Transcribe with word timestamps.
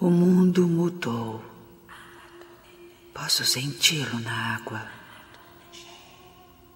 O 0.00 0.10
mundo 0.10 0.68
mudou. 0.68 1.42
Posso 3.12 3.44
senti-lo 3.44 4.20
na 4.20 4.54
água. 4.54 4.86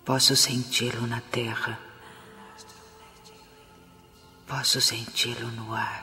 Posso 0.05 0.35
senti-lo 0.35 1.07
na 1.07 1.21
terra. 1.21 1.79
Posso 4.45 4.81
senti-lo 4.81 5.53
no 5.53 5.73
ar. 5.73 6.03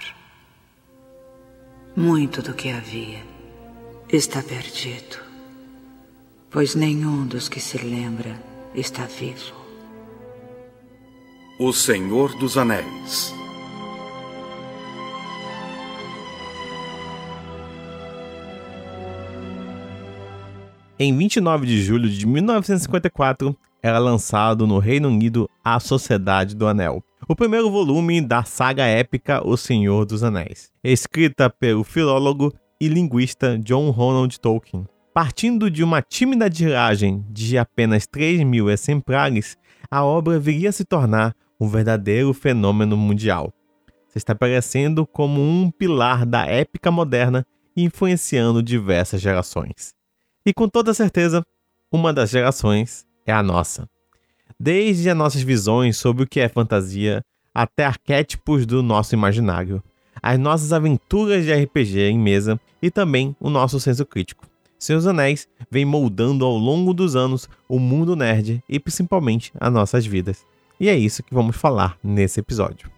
Muito 1.93 2.41
do 2.41 2.53
que 2.53 2.69
havia 2.69 3.21
está 4.07 4.41
perdido, 4.41 5.17
pois 6.49 6.73
nenhum 6.73 7.27
dos 7.27 7.49
que 7.49 7.59
se 7.59 7.77
lembra 7.79 8.41
está 8.73 9.05
vivo. 9.05 9.59
O 11.59 11.73
Senhor 11.73 12.33
dos 12.39 12.57
Anéis. 12.57 13.38
Em 21.01 21.15
29 21.15 21.65
de 21.65 21.81
julho 21.81 22.09
de 22.09 22.27
1954, 22.27 23.55
era 23.81 23.97
lançado 23.99 24.67
no 24.67 24.79
Reino 24.79 25.07
Unido 25.07 25.49
A 25.63 25.79
Sociedade 25.79 26.53
do 26.53 26.67
Anel, 26.67 27.01
o 27.25 27.33
primeiro 27.33 27.71
volume 27.71 28.19
da 28.19 28.43
saga 28.43 28.83
épica 28.83 29.41
O 29.47 29.55
Senhor 29.55 30.05
dos 30.05 30.25
Anéis, 30.25 30.73
escrita 30.83 31.49
pelo 31.49 31.85
filólogo 31.85 32.53
e 32.81 32.89
linguista 32.89 33.57
John 33.59 33.91
Ronald 33.91 34.37
Tolkien. 34.41 34.85
Partindo 35.13 35.71
de 35.71 35.85
uma 35.85 36.01
tímida 36.01 36.49
tiragem 36.49 37.25
de 37.29 37.57
apenas 37.57 38.05
3 38.05 38.43
mil 38.43 38.69
exemplares, 38.69 39.57
a 39.89 40.03
obra 40.03 40.37
viria 40.37 40.67
a 40.67 40.73
se 40.73 40.83
tornar 40.83 41.33
um 41.57 41.69
verdadeiro 41.69 42.33
fenômeno 42.33 42.97
mundial, 42.97 43.53
se 44.09 44.17
estabelecendo 44.17 45.07
como 45.07 45.39
um 45.39 45.71
pilar 45.71 46.25
da 46.25 46.45
épica 46.45 46.91
moderna 46.91 47.47
influenciando 47.73 48.61
diversas 48.61 49.21
gerações. 49.21 49.97
E 50.49 50.53
com 50.53 50.67
toda 50.67 50.95
certeza, 50.95 51.45
uma 51.91 52.11
das 52.11 52.31
gerações 52.31 53.05
é 53.23 53.31
a 53.31 53.43
nossa. 53.43 53.87
Desde 54.59 55.07
as 55.07 55.15
nossas 55.15 55.43
visões 55.43 55.95
sobre 55.95 56.23
o 56.23 56.27
que 56.27 56.39
é 56.39 56.49
fantasia 56.49 57.23
até 57.53 57.85
arquétipos 57.85 58.65
do 58.65 58.81
nosso 58.81 59.13
imaginário, 59.13 59.83
as 60.19 60.39
nossas 60.39 60.73
aventuras 60.73 61.45
de 61.45 61.53
RPG 61.53 61.99
em 61.99 62.17
mesa 62.17 62.59
e 62.81 62.89
também 62.89 63.35
o 63.39 63.47
nosso 63.47 63.79
senso 63.79 64.03
crítico. 64.07 64.47
Seus 64.79 65.05
Anéis 65.05 65.47
vem 65.69 65.85
moldando 65.85 66.43
ao 66.43 66.57
longo 66.57 66.95
dos 66.95 67.15
anos 67.15 67.47
o 67.67 67.77
mundo 67.77 68.15
nerd 68.15 68.63
e 68.67 68.79
principalmente 68.79 69.53
as 69.59 69.71
nossas 69.71 70.03
vidas. 70.03 70.43
E 70.79 70.89
é 70.89 70.97
isso 70.97 71.21
que 71.21 71.31
vamos 71.31 71.57
falar 71.57 71.95
nesse 72.03 72.39
episódio. 72.39 72.89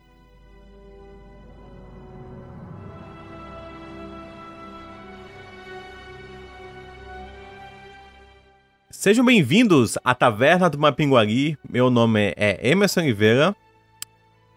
Sejam 9.02 9.26
bem-vindos 9.26 9.98
à 10.04 10.14
Taverna 10.14 10.70
do 10.70 10.78
Mapinguari. 10.78 11.58
Meu 11.68 11.90
nome 11.90 12.36
é 12.38 12.60
Emerson 12.62 13.00
Oliveira. 13.00 13.56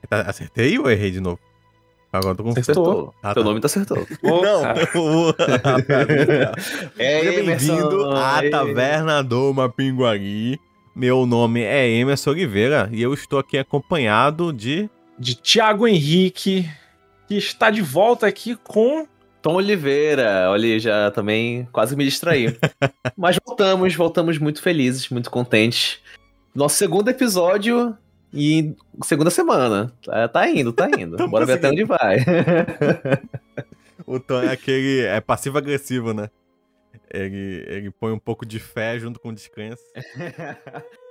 Tá, 0.06 0.20
acertei 0.20 0.78
ou 0.78 0.90
errei 0.90 1.10
de 1.10 1.18
novo? 1.18 1.40
Agora 2.12 2.34
tô 2.34 2.44
com 2.44 2.50
Acertou. 2.50 3.14
Ah, 3.22 3.32
Teu 3.32 3.42
tá. 3.42 3.48
nome 3.48 3.62
tá 3.62 3.64
acertou. 3.64 4.06
Não. 4.22 4.64
é 6.98 7.20
Seja 7.20 7.42
bem-vindo 7.42 8.10
à 8.10 8.42
Taverna 8.50 9.24
do 9.24 9.54
Mapinguari. 9.54 10.60
Meu 10.94 11.24
nome 11.24 11.62
é 11.62 11.88
Emerson 11.88 12.32
Oliveira 12.32 12.90
e 12.92 13.00
eu 13.00 13.14
estou 13.14 13.38
aqui 13.38 13.56
acompanhado 13.56 14.52
de... 14.52 14.90
De 15.18 15.36
Thiago 15.36 15.88
Henrique, 15.88 16.68
que 17.26 17.38
está 17.38 17.70
de 17.70 17.80
volta 17.80 18.26
aqui 18.26 18.56
com 18.56 19.08
Tom 19.44 19.56
Oliveira, 19.56 20.48
olha, 20.48 20.80
já 20.80 21.10
também 21.10 21.68
quase 21.70 21.94
me 21.94 22.02
distraí. 22.02 22.56
Mas 23.14 23.38
voltamos, 23.44 23.94
voltamos 23.94 24.38
muito 24.38 24.62
felizes, 24.62 25.10
muito 25.10 25.30
contentes. 25.30 26.00
Nosso 26.54 26.76
segundo 26.76 27.10
episódio 27.10 27.94
e 28.32 28.74
segunda 29.02 29.28
semana. 29.28 29.92
Tá, 30.02 30.28
tá 30.28 30.48
indo, 30.48 30.72
tá 30.72 30.88
indo. 30.98 31.28
Bora 31.28 31.44
ver 31.44 31.58
até 31.58 31.68
onde 31.68 31.84
vai. 31.84 32.16
o 34.06 34.18
Tom 34.18 34.40
é 34.40 34.50
aquele. 34.50 35.02
É 35.02 35.20
passivo-agressivo, 35.20 36.14
né? 36.14 36.30
Ele, 37.12 37.66
ele 37.68 37.90
põe 37.90 38.12
um 38.12 38.18
pouco 38.18 38.46
de 38.46 38.58
fé 38.58 38.98
junto 38.98 39.20
com 39.20 39.30
descanso. 39.30 39.84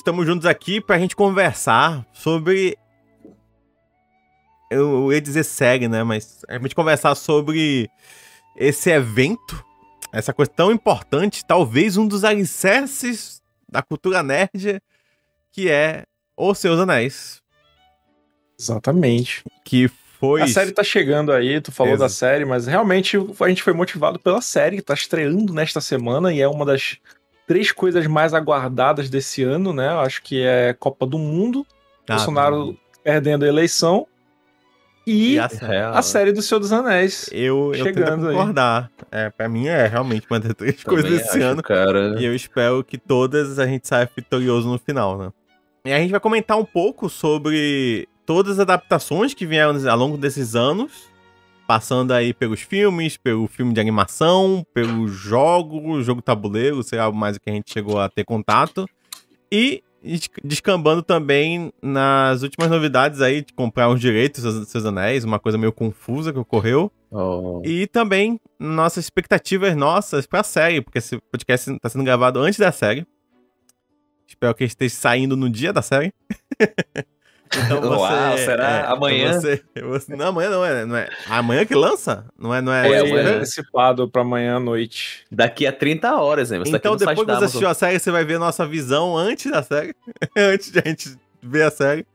Estamos 0.00 0.26
juntos 0.26 0.46
aqui 0.46 0.80
para 0.80 0.96
a 0.96 0.98
gente 0.98 1.14
conversar 1.14 2.06
sobre. 2.10 2.74
Eu 4.70 5.12
ia 5.12 5.20
dizer 5.20 5.44
série, 5.44 5.88
né? 5.88 6.02
Mas 6.02 6.42
a 6.48 6.58
gente 6.58 6.74
conversar 6.74 7.14
sobre 7.14 7.86
esse 8.56 8.88
evento, 8.88 9.62
essa 10.10 10.32
coisa 10.32 10.50
tão 10.50 10.72
importante, 10.72 11.44
talvez 11.44 11.98
um 11.98 12.08
dos 12.08 12.24
alicerces 12.24 13.42
da 13.68 13.82
cultura 13.82 14.22
nerd, 14.22 14.80
que 15.52 15.68
é 15.68 16.06
Os 16.34 16.56
Seus 16.56 16.80
Anéis. 16.80 17.42
Exatamente. 18.58 19.44
Que 19.66 19.86
foi. 20.18 20.40
A 20.40 20.48
série 20.48 20.72
tá 20.72 20.82
chegando 20.82 21.30
aí, 21.30 21.60
tu 21.60 21.70
falou 21.70 21.98
da 21.98 22.08
série, 22.08 22.46
mas 22.46 22.66
realmente 22.66 23.18
a 23.18 23.48
gente 23.50 23.62
foi 23.62 23.74
motivado 23.74 24.18
pela 24.18 24.40
série 24.40 24.76
que 24.76 24.82
tá 24.82 24.94
estreando 24.94 25.52
nesta 25.52 25.78
semana 25.78 26.32
e 26.32 26.40
é 26.40 26.48
uma 26.48 26.64
das 26.64 26.96
três 27.50 27.72
coisas 27.72 28.06
mais 28.06 28.32
aguardadas 28.32 29.10
desse 29.10 29.42
ano, 29.42 29.72
né? 29.72 29.88
Eu 29.88 29.98
acho 29.98 30.22
que 30.22 30.40
é 30.40 30.72
Copa 30.72 31.04
do 31.04 31.18
Mundo, 31.18 31.66
ah, 32.08 32.14
Bolsonaro 32.14 32.78
perdendo 33.02 33.44
a 33.44 33.48
eleição 33.48 34.06
e, 35.04 35.34
e 35.34 35.38
a, 35.40 35.48
série, 35.48 35.76
a, 35.76 36.00
série 36.00 36.32
do 36.32 36.42
Senhor 36.42 36.60
dos 36.60 36.72
Anéis. 36.72 37.28
Eu, 37.32 37.72
chegando 37.74 38.30
eu 38.30 38.36
concordar. 38.36 38.88
Aí. 39.10 39.22
É, 39.22 39.30
pra 39.30 39.48
mim 39.48 39.66
é 39.66 39.84
realmente 39.88 40.28
uma 40.30 40.38
das 40.38 40.54
três 40.54 40.76
Também 40.76 41.02
coisas 41.02 41.18
desse 41.18 41.42
ano. 41.42 41.60
Cara. 41.60 42.14
E 42.20 42.24
eu 42.24 42.36
espero 42.36 42.84
que 42.84 42.96
todas 42.96 43.58
a 43.58 43.66
gente 43.66 43.88
saia 43.88 44.08
vitorioso 44.14 44.68
no 44.68 44.78
final, 44.78 45.18
né? 45.18 45.32
E 45.86 45.92
a 45.92 45.98
gente 45.98 46.12
vai 46.12 46.20
comentar 46.20 46.56
um 46.56 46.64
pouco 46.64 47.08
sobre 47.08 48.08
todas 48.24 48.52
as 48.52 48.58
adaptações 48.60 49.34
que 49.34 49.44
vieram 49.44 49.74
ao 49.90 49.98
longo 49.98 50.16
desses 50.16 50.54
anos 50.54 51.09
passando 51.70 52.10
aí 52.10 52.34
pelos 52.34 52.62
filmes, 52.62 53.16
pelo 53.16 53.46
filme 53.46 53.72
de 53.72 53.80
animação, 53.80 54.66
pelo 54.74 55.06
jogo, 55.06 56.02
jogo 56.02 56.20
tabuleiro, 56.20 56.82
sei 56.82 56.98
lá 56.98 57.12
mais 57.12 57.36
o 57.36 57.40
que 57.40 57.48
a 57.48 57.52
gente 57.52 57.72
chegou 57.72 58.00
a 58.00 58.08
ter 58.08 58.24
contato. 58.24 58.86
E 59.52 59.80
descambando 60.42 61.00
também 61.00 61.72
nas 61.80 62.42
últimas 62.42 62.68
novidades 62.68 63.20
aí 63.20 63.42
de 63.42 63.52
comprar 63.52 63.88
os 63.88 64.00
direitos 64.00 64.42
dos 64.42 64.68
seus 64.68 64.84
anéis, 64.84 65.22
uma 65.22 65.38
coisa 65.38 65.56
meio 65.56 65.72
confusa 65.72 66.32
que 66.32 66.40
ocorreu. 66.40 66.90
Oh. 67.08 67.62
E 67.64 67.86
também 67.86 68.40
nossas 68.58 69.04
expectativas 69.04 69.76
nossas 69.76 70.26
pra 70.26 70.42
série, 70.42 70.82
porque 70.82 70.98
esse 70.98 71.20
podcast 71.30 71.70
está 71.70 71.88
sendo 71.88 72.02
gravado 72.02 72.40
antes 72.40 72.58
da 72.58 72.72
série. 72.72 73.06
Espero 74.26 74.56
que 74.56 74.64
esteja 74.64 74.92
saindo 74.96 75.36
no 75.36 75.48
dia 75.48 75.72
da 75.72 75.82
série. 75.82 76.12
Então 77.56 77.80
você, 77.82 78.12
Uau, 78.12 78.38
será 78.38 78.70
é, 78.70 78.86
amanhã? 78.86 79.32
Você, 79.32 79.62
você, 79.82 80.16
não, 80.16 80.28
amanhã 80.28 80.50
não 80.50 80.64
é, 80.64 80.84
não 80.84 80.96
é. 80.96 81.08
Amanhã 81.28 81.64
que 81.64 81.74
lança? 81.74 82.24
Não 82.38 82.54
é, 82.54 82.60
não 82.60 82.72
é. 82.72 82.88
É, 82.88 83.08
é 83.08 83.20
antecipado 83.36 84.08
para 84.08 84.22
amanhã 84.22 84.56
à 84.56 84.60
noite. 84.60 85.24
Daqui 85.30 85.66
a 85.66 85.72
30 85.72 86.14
horas, 86.16 86.52
hein? 86.52 86.60
Você 86.60 86.72
tá 86.72 86.78
então 86.78 86.96
tá 86.96 87.06
depois 87.06 87.26
que 87.26 87.34
você 87.34 87.44
assistiu 87.44 87.68
a 87.68 87.74
série, 87.74 87.98
você 87.98 88.10
vai 88.10 88.24
ver 88.24 88.36
a 88.36 88.38
nossa 88.38 88.66
visão 88.66 89.16
antes 89.16 89.50
da 89.50 89.62
série, 89.62 89.94
antes 90.36 90.70
de 90.70 90.78
a 90.78 90.88
gente 90.88 91.16
ver 91.42 91.64
a 91.64 91.70
série, 91.70 92.06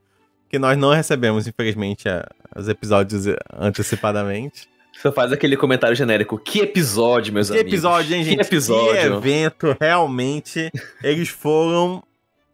que 0.50 0.58
nós 0.58 0.78
não 0.78 0.92
recebemos, 0.94 1.48
infelizmente, 1.48 2.08
a, 2.08 2.26
os 2.56 2.70
episódios 2.70 3.26
antecipadamente. 3.60 4.70
Você 4.94 5.12
faz 5.12 5.32
aquele 5.34 5.58
comentário 5.58 5.96
genérico. 5.96 6.38
Que 6.38 6.62
episódio, 6.62 7.34
meus 7.34 7.50
que 7.50 7.54
amigos. 7.54 7.70
Que 7.70 7.76
episódio, 7.76 8.16
hein, 8.16 8.24
gente? 8.24 8.36
Que 8.38 8.42
episódio. 8.42 8.94
Que 8.94 9.28
evento, 9.28 9.78
realmente. 9.80 10.72
eles 11.04 11.28
foram 11.28 12.02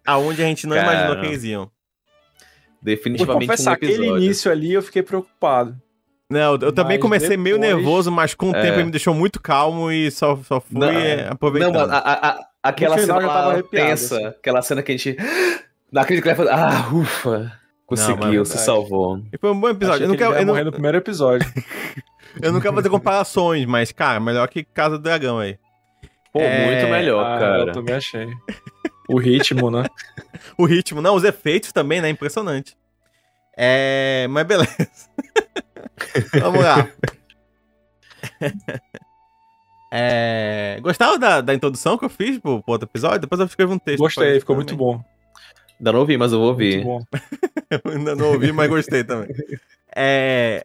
aonde 0.06 0.42
a 0.42 0.46
gente 0.46 0.66
não 0.66 0.76
Cara... 0.76 0.92
imaginou 0.92 1.22
que 1.22 1.28
eles 1.28 1.44
iam. 1.44 1.70
Definitivamente 2.82 3.46
Vou 3.46 3.56
confessar, 3.56 3.72
um 3.72 3.74
aquele 3.74 4.08
início 4.08 4.52
ali 4.52 4.74
eu 4.74 4.82
fiquei 4.82 5.04
preocupado. 5.04 5.80
Não, 6.30 6.56
eu 6.56 6.72
também 6.72 6.98
comecei 6.98 7.30
depois... 7.30 7.44
meio 7.44 7.58
nervoso, 7.58 8.10
mas 8.10 8.34
com 8.34 8.52
o 8.52 8.56
é. 8.56 8.62
tempo 8.62 8.76
ele 8.76 8.86
me 8.86 8.92
deixou 8.92 9.14
muito 9.14 9.42
calmo 9.42 9.92
e 9.92 10.10
só, 10.10 10.38
só 10.38 10.62
fui 10.62 10.80
não, 10.80 10.90
é. 10.90 11.28
aproveitando. 11.30 11.74
Não, 11.74 11.82
a, 11.82 11.98
a, 11.98 12.30
a, 12.30 12.48
aquela 12.64 12.98
cena 12.98 13.20
tava 13.20 13.64
tensa, 13.64 14.16
assim. 14.16 14.26
aquela 14.26 14.62
cena 14.62 14.82
que 14.82 14.92
a 14.94 14.98
gente... 14.98 15.18
Naquele 15.92 16.22
que 16.22 16.28
vai 16.28 16.36
fazer... 16.36 16.52
Ah, 16.52 16.90
ufa! 16.94 17.60
Conseguiu, 17.86 18.38
não, 18.38 18.46
se 18.46 18.58
salvou. 18.58 19.22
E 19.34 19.38
foi 19.38 19.52
um 19.52 19.60
bom 19.60 19.68
episódio. 19.68 20.06
eu 20.06 20.08
não 20.08 20.16
quero, 20.16 20.34
eu 20.34 20.46
não... 20.46 20.64
no 20.64 20.72
primeiro 20.72 20.98
episódio. 20.98 21.46
eu 22.42 22.54
não 22.54 22.62
quero 22.62 22.74
fazer 22.74 22.90
comparações, 22.90 23.66
mas, 23.66 23.92
cara, 23.92 24.18
melhor 24.22 24.48
que 24.48 24.64
Casa 24.64 24.98
do 24.98 25.04
Dragão 25.04 25.40
aí. 25.40 25.60
Pô, 26.32 26.40
É, 26.40 26.66
muito 26.66 26.90
melhor, 26.90 27.26
Ah, 27.26 27.38
cara. 27.38 27.58
eu 27.64 27.72
também 27.74 27.96
achei. 27.96 28.28
O 29.14 29.18
ritmo, 29.20 29.70
né? 29.72 29.86
O 30.58 30.66
ritmo, 30.66 31.02
não, 31.02 31.16
os 31.16 31.24
efeitos 31.24 31.72
também, 31.72 32.02
né? 32.02 32.10
Impressionante. 32.10 32.76
É. 33.56 34.28
Mas 34.30 34.46
beleza. 34.46 34.88
Vamos 36.40 36.64
lá. 36.64 36.88
É... 39.94 40.80
Gostava 40.82 41.20
da, 41.20 41.42
da 41.42 41.54
introdução 41.54 41.98
que 41.98 42.06
eu 42.06 42.10
fiz 42.10 42.40
pro, 42.40 42.64
pro 42.64 42.72
outro 42.72 42.88
episódio? 42.88 43.20
Depois 43.20 43.42
eu 43.42 43.46
escrevo 43.46 43.74
um 43.74 43.78
texto. 43.78 44.00
Gostei, 44.00 44.40
ficou 44.40 44.56
muito 44.56 44.70
também. 44.70 44.86
bom. 44.86 45.04
Ainda 45.78 45.92
não 45.92 46.00
ouvi, 46.00 46.18
mas 46.18 46.32
eu 46.32 46.40
vou 46.40 46.48
ouvir. 46.48 46.86
Muito 46.86 47.08
ainda 47.86 48.16
não 48.16 48.32
ouvi, 48.32 48.54
mas 48.54 48.70
gostei 48.70 49.04
também. 49.04 49.36
É... 49.94 50.64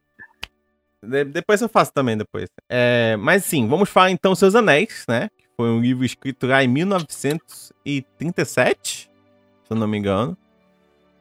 de- 1.03 1.25
depois 1.25 1.61
eu 1.61 1.69
faço 1.69 1.93
também, 1.93 2.17
depois. 2.17 2.49
É... 2.69 3.17
Mas 3.19 3.45
sim, 3.45 3.67
vamos 3.67 3.89
falar 3.89 4.13
então 4.13 4.33
Seus 4.37 4.55
Anéis, 4.55 5.05
né? 5.09 5.29
Foi 5.59 5.71
um 5.71 5.81
livro 5.81 6.05
escrito 6.05 6.47
lá 6.47 6.63
em 6.63 6.69
1937, 6.69 8.85
se 8.85 9.09
eu 9.71 9.77
não 9.77 9.89
me 9.89 9.97
engano. 9.97 10.37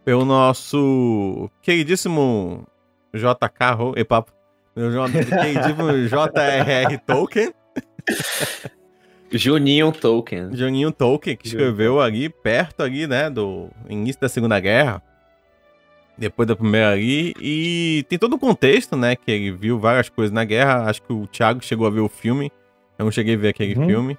Pelo 0.04 0.26
nosso 0.26 1.50
queridíssimo 1.62 2.68
JK... 3.14 3.96
E 3.96 4.04
papo. 4.04 4.34
Meu 4.76 4.92
queridíssimo 5.10 5.90
J.R.R. 6.10 6.98
Tolkien. 6.98 7.54
Juninho 9.32 9.94
Tolkien. 9.94 10.54
Joninho 10.54 10.92
Tolkien, 10.92 11.38
que 11.38 11.48
escreveu 11.48 12.02
ali, 12.02 12.28
perto 12.28 12.84
ali, 12.84 13.08
né, 13.08 13.30
do 13.30 13.70
início 13.88 14.20
da 14.20 14.28
Segunda 14.28 14.60
Guerra, 14.60 15.02
depois 16.18 16.46
da 16.46 16.58
Primeira 16.58 16.92
ali, 16.92 17.34
e 17.40 18.06
tem 18.10 18.20
todo 18.20 18.36
um 18.36 18.40
contexto, 18.40 18.98
né, 18.98 19.16
que 19.16 19.32
ele 19.32 19.52
viu 19.52 19.80
várias 19.80 20.10
coisas 20.10 20.34
na 20.34 20.44
guerra, 20.44 20.90
acho 20.90 21.02
que 21.02 21.14
o 21.14 21.26
Thiago 21.26 21.64
chegou 21.64 21.88
a 21.88 21.90
ver 21.90 22.02
o 22.02 22.10
filme, 22.10 22.52
eu 22.98 23.06
não 23.06 23.12
cheguei 23.12 23.36
a 23.36 23.38
ver 23.38 23.50
aquele 23.50 23.76
Uhum. 23.78 23.88
filme, 23.88 24.18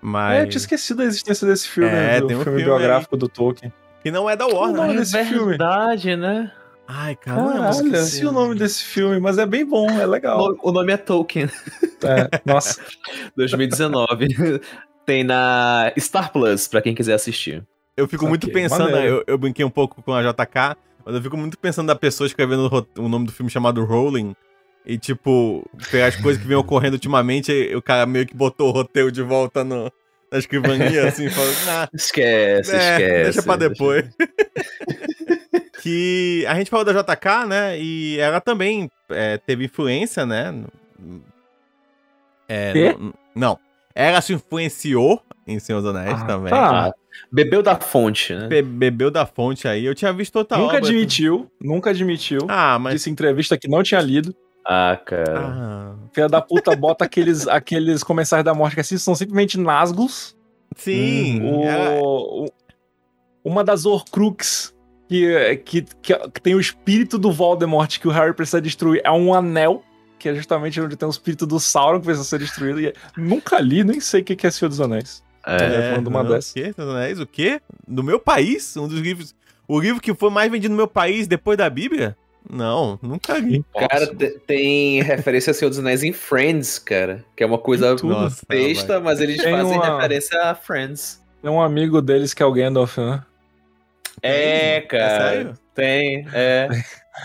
mas... 0.00 0.38
É, 0.38 0.42
eu 0.42 0.48
tinha 0.48 0.58
esquecido 0.58 0.98
da 0.98 1.04
existência 1.04 1.46
desse 1.46 1.68
filme, 1.68 1.90
É, 1.90 2.20
do 2.20 2.26
tem 2.26 2.36
um 2.36 2.40
filme, 2.42 2.58
filme 2.58 2.76
biográfico 2.76 3.16
do 3.16 3.28
Tolkien. 3.28 3.72
Que 4.02 4.10
não 4.10 4.28
é 4.28 4.34
da 4.36 4.46
Warner, 4.46 4.76
nome 4.76 4.92
né? 4.94 4.98
desse 5.00 5.24
filme? 5.26 5.48
verdade, 5.50 6.16
né? 6.16 6.50
Ai, 6.88 7.14
caramba, 7.16 7.52
Caralho, 7.52 7.70
esqueci. 7.70 7.94
esqueci 7.96 8.26
o 8.26 8.32
nome 8.32 8.54
desse 8.56 8.82
filme, 8.82 9.20
mas 9.20 9.38
é 9.38 9.46
bem 9.46 9.64
bom, 9.64 9.88
é 9.88 10.04
legal. 10.04 10.54
O 10.62 10.72
nome 10.72 10.92
é 10.92 10.96
Tolkien, 10.96 11.48
É, 12.02 12.28
nossa, 12.44 12.80
2019. 13.36 14.26
Tem 15.06 15.24
na 15.24 15.92
Star 15.98 16.32
Plus, 16.32 16.66
pra 16.68 16.82
quem 16.82 16.94
quiser 16.94 17.14
assistir. 17.14 17.64
Eu 17.96 18.06
fico 18.08 18.26
muito 18.26 18.46
Saquei, 18.46 18.62
pensando, 18.62 18.86
né, 18.86 18.92
maneiro. 18.94 19.16
eu, 19.18 19.24
eu 19.34 19.38
brinquei 19.38 19.64
um 19.64 19.70
pouco 19.70 20.02
com 20.02 20.12
a 20.12 20.22
JK, 20.22 20.76
mas 21.04 21.14
eu 21.14 21.22
fico 21.22 21.36
muito 21.36 21.58
pensando 21.58 21.86
da 21.88 21.94
pessoa 21.96 22.26
escrevendo 22.26 22.86
o 22.98 23.08
nome 23.08 23.26
do 23.26 23.32
filme 23.32 23.50
chamado 23.50 23.84
Rolling. 23.84 24.34
E, 24.84 24.98
tipo, 24.98 25.64
pegar 25.90 26.06
as 26.06 26.16
coisas 26.16 26.42
que 26.42 26.48
vem 26.48 26.56
ocorrendo 26.56 26.94
ultimamente, 26.94 27.52
e 27.52 27.74
o 27.76 27.80
cara 27.82 28.04
meio 28.04 28.26
que 28.26 28.34
botou 28.34 28.68
o 28.68 28.72
roteiro 28.72 29.12
de 29.12 29.22
volta 29.22 29.62
no, 29.62 29.90
na 30.30 30.38
escrivaninha, 30.38 31.06
assim, 31.08 31.30
falando, 31.30 31.88
Esquece, 31.94 32.74
é, 32.74 32.94
esquece. 32.94 33.22
deixa 33.24 33.42
pra 33.42 33.56
depois. 33.56 34.06
que 35.82 36.44
a 36.48 36.54
gente 36.56 36.70
falou 36.70 36.84
da 36.84 36.92
JK, 36.92 37.46
né, 37.48 37.78
e 37.78 38.18
ela 38.18 38.40
também 38.40 38.90
é, 39.10 39.38
teve 39.38 39.64
influência, 39.66 40.24
né. 40.26 40.64
É, 42.48 42.92
no- 42.94 43.14
não, 43.34 43.58
ela 43.94 44.20
se 44.20 44.32
influenciou 44.32 45.22
em 45.46 45.58
Senhor 45.58 45.80
dos 45.80 45.94
Anéis 45.94 46.20
Ah, 46.22 46.24
também. 46.26 46.50
tá. 46.50 46.92
Bebeu 47.30 47.62
da 47.62 47.78
fonte, 47.78 48.34
né? 48.34 48.46
Be- 48.48 48.62
bebeu 48.62 49.10
da 49.10 49.26
fonte 49.26 49.66
aí. 49.68 49.84
Eu 49.84 49.94
tinha 49.94 50.12
visto 50.12 50.36
outra 50.36 50.56
nunca 50.58 50.76
obra. 50.76 50.88
admitiu, 50.88 51.50
nunca 51.60 51.90
admitiu. 51.90 52.40
Ah, 52.48 52.78
mas. 52.78 52.94
Disse 52.94 53.10
entrevista 53.10 53.56
que 53.58 53.68
não 53.68 53.82
tinha 53.82 54.00
lido. 54.00 54.34
Ah, 54.64 54.98
cara. 55.04 55.38
Ah, 55.38 55.94
Filha 56.12 56.28
da 56.28 56.40
puta 56.40 56.74
bota 56.76 57.04
aqueles, 57.04 57.46
aqueles 57.48 58.02
comensários 58.02 58.44
da 58.44 58.54
morte 58.54 58.74
que 58.74 58.80
assim 58.80 58.96
são 58.98 59.14
simplesmente 59.14 59.58
nasgos. 59.58 60.36
sim. 60.76 61.40
O, 61.42 61.64
ela- 61.64 62.00
o- 62.00 62.46
uma 63.44 63.64
das 63.64 63.84
Horcrux 63.84 64.72
que, 65.08 65.56
que, 65.64 65.82
que, 66.00 66.14
que 66.28 66.40
tem 66.40 66.54
o 66.54 66.60
espírito 66.60 67.18
do 67.18 67.32
Voldemort 67.32 67.98
que 67.98 68.06
o 68.06 68.10
Harry 68.10 68.32
precisa 68.32 68.60
destruir 68.60 69.00
é 69.04 69.10
um 69.10 69.34
anel, 69.34 69.82
que 70.18 70.28
é 70.28 70.34
justamente 70.34 70.80
onde 70.80 70.96
tem 70.96 71.08
o 71.08 71.10
espírito 71.10 71.44
do 71.46 71.58
Sauron 71.58 71.98
que 71.98 72.06
precisa 72.06 72.24
ser 72.24 72.38
destruído. 72.38 72.80
E 72.80 72.86
é- 72.88 72.92
nunca 73.16 73.58
li, 73.60 73.82
nem 73.82 73.98
sei 74.00 74.20
o 74.20 74.24
que 74.24 74.46
é 74.46 74.50
Senhor 74.50 74.68
dos 74.68 74.80
Anéis. 74.80 75.22
É. 75.44 75.56
É, 75.56 75.90
falando 75.90 76.06
uma 76.06 76.22
não, 76.22 76.30
dessas. 76.30 76.52
O 76.52 76.54
quê? 76.54 76.72
Senhor 76.72 76.86
dos 76.86 76.94
Anéis? 76.96 77.18
O 77.20 77.26
quê? 77.26 77.60
No 77.88 78.02
meu 78.04 78.20
país? 78.20 78.76
Um 78.76 78.86
dos 78.86 79.00
livros. 79.00 79.34
O 79.66 79.80
livro 79.80 80.00
que 80.00 80.14
foi 80.14 80.30
mais 80.30 80.50
vendido 80.50 80.70
no 80.70 80.76
meu 80.76 80.86
país 80.88 81.26
depois 81.26 81.58
da 81.58 81.68
Bíblia? 81.68 82.16
Não, 82.50 82.98
nunca 83.02 83.38
li. 83.38 83.64
Cara, 83.88 84.06
te- 84.14 84.38
tem 84.46 85.00
referência 85.02 85.50
a 85.52 85.54
Senhor 85.54 85.70
dos 85.70 85.78
Anéis 85.78 86.02
em 86.02 86.12
Friends, 86.12 86.78
cara. 86.78 87.24
Que 87.36 87.42
é 87.42 87.46
uma 87.46 87.58
coisa. 87.58 87.94
Nossa, 88.02 88.42
besta, 88.48 89.00
mas 89.00 89.20
eles 89.20 89.42
Tem 89.42 89.52
fazem 89.52 89.76
uma- 89.76 89.96
referência 89.96 90.40
a 90.42 90.54
Friends. 90.54 91.22
É 91.42 91.48
um 91.50 91.60
amigo 91.62 92.02
deles 92.02 92.34
que 92.34 92.42
é 92.42 92.46
o 92.46 92.52
Gandalf, 92.52 92.98
né? 92.98 93.22
É, 94.22 94.76
É 94.76 94.80
cara. 94.82 95.18
sério? 95.30 95.54
Tem, 95.74 96.26
é. 96.32 96.68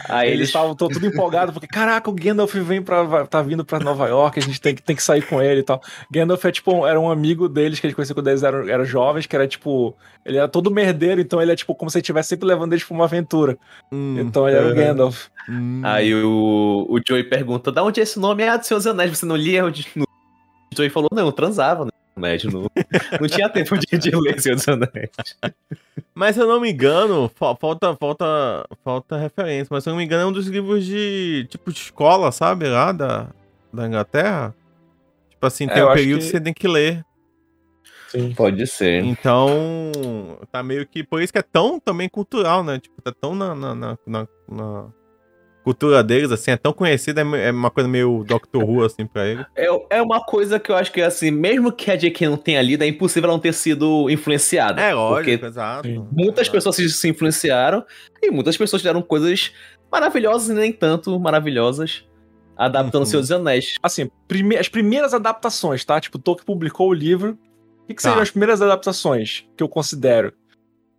Aí 0.10 0.28
Eles 0.28 0.40
eles 0.40 0.50
estavam 0.50 0.76
tô 0.76 0.90
tudo 0.90 1.06
empolgados, 1.06 1.54
porque, 1.54 1.68
caraca, 1.68 2.10
o 2.10 2.14
Gandalf 2.14 2.54
vem 2.56 2.82
pra, 2.82 3.26
tá 3.26 3.42
vindo 3.42 3.64
pra 3.64 3.80
Nova 3.80 4.08
York, 4.08 4.38
a 4.38 4.42
gente 4.42 4.60
tem 4.60 4.76
que, 4.76 4.82
tem 4.82 4.96
que 4.96 5.02
sair 5.04 5.22
com 5.22 5.42
ele 5.42 5.62
e 5.62 5.64
tal. 5.64 5.82
Gandalf 6.12 6.44
é 6.44 6.52
tipo, 6.52 6.86
era 6.86 7.00
um 7.00 7.10
amigo 7.10 7.48
deles, 7.48 7.80
que 7.80 7.88
eles 7.88 7.96
conheciam 7.96 8.14
quando 8.16 8.28
eles 8.28 8.44
eram, 8.44 8.68
eram 8.68 8.84
jovens, 8.84 9.26
que 9.26 9.36
era 9.36 9.48
tipo, 9.48 9.96
ele 10.26 10.38
era 10.38 10.48
todo 10.48 10.70
merdeiro, 10.70 11.22
então 11.22 11.42
ele 11.42 11.54
é 11.54 11.56
tipo 11.56 11.74
como 11.74 11.90
se 11.90 11.98
ele 11.98 12.02
estivesse 12.02 12.30
sempre 12.30 12.46
levando 12.46 12.74
eles 12.74 12.84
pra 12.84 12.96
uma 12.96 13.06
aventura. 13.06 13.58
Hum, 13.92 14.20
Então 14.20 14.48
ele 14.48 14.58
era 14.58 14.68
o 14.70 14.76
Gandalf. 14.76 15.28
hum. 15.50 15.82
Aí 15.84 16.14
o, 16.14 16.86
o 16.90 17.00
Joey 17.08 17.24
pergunta: 17.24 17.72
da 17.72 17.82
onde 17.84 18.02
é 18.02 18.04
esse 18.04 18.20
nome? 18.20 18.44
Ah, 18.44 18.58
do 18.58 18.66
Senhor 18.66 18.80
dos 18.80 18.88
Anéis, 18.88 19.18
você 19.18 19.26
não 19.26 19.38
lia? 19.38 19.66
O 19.66 19.72
Joey 20.76 20.90
falou: 20.90 21.10
não, 21.14 21.26
eu 21.26 21.32
transava, 21.32 21.86
né? 21.86 21.92
Médio, 22.18 22.52
não, 22.52 22.62
não 23.22 23.28
tinha 23.28 23.50
tempo 23.50 23.78
de, 23.78 23.98
de 23.98 24.16
ler 24.16 24.40
Senhor 24.42 24.56
dos 24.56 24.68
Anéis. 24.68 25.10
Mas 26.14 26.36
se 26.36 26.42
eu 26.42 26.48
não 26.48 26.60
me 26.60 26.72
engano, 26.72 27.30
fa- 27.36 27.56
falta, 27.56 27.96
falta, 27.96 28.66
falta 28.84 29.18
referência. 29.18 29.68
Mas 29.69 29.84
se 29.84 29.90
eu 29.90 29.92
não 29.92 29.98
me 30.00 30.04
engano, 30.06 30.24
é 30.24 30.25
um 30.25 30.31
dos 30.31 30.48
livros 30.48 30.86
de 30.86 31.46
tipo 31.50 31.72
de 31.72 31.80
escola, 31.80 32.31
sabe? 32.31 32.68
Lá 32.68 32.92
da, 32.92 33.28
da 33.72 33.88
Inglaterra. 33.88 34.54
Tipo 35.30 35.46
assim, 35.46 35.66
É, 35.66 35.69
tem 35.69 35.81
eu 35.84 35.90
um 35.90 35.94
período 35.94 36.19
que- 36.19 36.25
que 36.25 36.31
você 36.31 36.42
tem 36.42 36.54
que 36.54 36.68
ler. 36.68 37.06
Sim. 38.10 38.34
Pode 38.34 38.66
ser. 38.68 39.04
Então, 39.04 39.92
tá 40.52 40.64
meio 40.64 40.88
que. 40.88 41.04
Por 41.04 41.22
isso 41.22 41.31
que 41.34 41.40
é 41.40 41.44
tão 41.44 41.78
também 41.80 42.08
cultural, 42.08 42.64
né? 42.64 42.80
Tipo, 42.80 43.02
tá 43.02 43.12
tão 43.12 43.36
na, 43.36 43.54
na, 43.54 43.75
na, 43.75 43.98
na- 44.08 44.28
na 44.50 44.86
cultura 45.68 46.02
deles, 46.04 46.31
assim, 46.31 46.52
é 46.52 46.56
tão 46.58 46.72
conhecida, 46.72 47.22
é 47.22 47.48
é 47.48 47.52
uma 47.52 47.69
coisa 47.69 47.90
meio 47.90 48.24
Doctor 48.25 48.64
Who, 48.64 48.86
assim, 48.86 49.06
pra 49.06 49.28
ele. 49.28 49.46
É, 49.56 49.68
é 49.97 50.02
uma 50.02 50.24
coisa 50.24 50.59
que 50.59 50.71
eu 50.71 50.76
acho 50.78 50.92
que, 50.94 51.02
assim, 51.02 51.30
mesmo 51.30 51.71
que 51.71 51.92
a 51.92 51.95
J.K. 51.97 52.28
não 52.30 52.38
tenha 52.38 52.62
lido, 52.62 52.83
é 52.83 52.88
impossível 52.88 53.28
ela 53.28 53.33
não 53.33 53.42
ter 53.42 53.54
sido 53.54 54.09
influenciada. 54.09 54.81
É, 54.81 54.94
lógico, 54.94 55.45
exato. 55.45 55.88
muitas 56.12 56.44
Exato. 56.47 56.52
pessoas 56.52 56.76
se, 56.78 56.90
se 56.90 57.09
influenciaram 57.09 57.83
e 58.21 58.31
muitas 58.31 58.56
pessoas 58.56 58.81
fizeram 58.81 59.02
coisas 59.02 59.52
maravilhosas 59.92 60.50
e 60.50 60.54
nem 60.54 60.71
tanto 60.71 61.19
maravilhosas, 61.19 62.06
adaptando 62.56 63.06
Uhum. 63.06 63.12
Dos 63.19 63.31
Anéis. 63.31 63.76
Assim, 63.83 64.09
prime- 64.28 64.57
as 64.57 64.69
primeiras 64.69 65.14
adaptações, 65.14 65.83
tá? 65.83 66.00
Tipo, 66.00 66.18
Tolkien 66.18 66.45
publicou 66.45 66.90
o 66.90 66.94
livro. 66.94 67.38
O 67.83 67.88
que, 67.88 67.94
que 67.94 68.02
Tá. 68.02 68.09
seriam 68.09 68.21
as 68.24 68.31
primeiras 68.31 68.62
adaptações 68.62 69.45
que 69.56 69.62
eu 69.64 69.68
considero? 69.69 70.31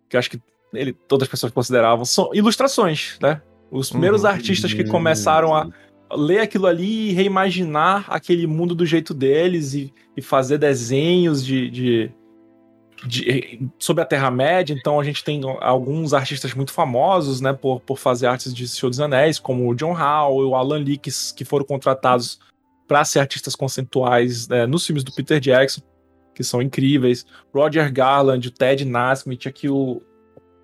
Que 0.07 0.15
eu 0.15 0.19
acho 0.19 0.29
que 0.29 0.39
ele, 0.73 0.93
todas 0.93 1.23
as 1.27 1.29
pessoas 1.31 1.51
consideravam, 1.51 2.05
são 2.05 2.29
ilustrações, 2.33 3.17
né? 3.21 3.41
Os 3.71 3.89
primeiros 3.89 4.23
Uhum. 4.23 4.29
artistas 4.29 4.73
que 4.73 4.83
começaram 4.83 5.53
a 5.55 5.69
ler 6.15 6.39
aquilo 6.39 6.65
ali 6.65 7.09
e 7.09 7.13
reimaginar 7.13 8.05
aquele 8.09 8.47
mundo 8.47 8.73
do 8.73 8.85
jeito 8.85 9.13
deles 9.13 9.73
e, 9.75 9.93
e 10.17 10.21
fazer 10.21 10.57
desenhos 10.57 11.45
de, 11.45 11.69
de, 11.69 12.11
de- 13.05 13.69
sobre 13.77 14.01
a 14.01 14.05
Terra-média. 14.05 14.75
Então 14.77 14.99
a 14.99 15.03
gente 15.03 15.23
tem 15.23 15.41
alguns 15.61 16.13
artistas 16.13 16.53
muito 16.53 16.71
famosos, 16.73 17.41
né, 17.41 17.53
por, 17.53 17.79
por 17.81 17.97
fazer 17.99 18.25
artes 18.27 18.53
de 18.53 18.67
Senhor 18.67 18.89
dos 18.89 18.99
Anéis, 18.99 19.37
como 19.39 19.69
o 19.69 19.75
John 19.75 19.93
Howe, 19.95 20.45
o 20.45 20.55
Alan 20.55 20.79
Lee, 20.79 20.97
que, 20.97 21.11
que 21.35 21.45
foram 21.45 21.63
contratados 21.65 22.39
para 22.87 23.05
ser 23.05 23.19
artistas 23.19 23.55
conceituais 23.55 24.47
né, 24.47 24.65
nos 24.65 24.85
filmes 24.85 25.03
do 25.03 25.11
Peter 25.13 25.39
Jackson, 25.39 25.81
que 26.33 26.43
são 26.43 26.59
incríveis. 26.61 27.23
Roger 27.53 27.91
Garland, 27.93 28.47
o 28.47 28.51
Ted 28.51 28.83
Nasmith, 28.83 29.45
aqui 29.45 29.69
o, 29.69 30.01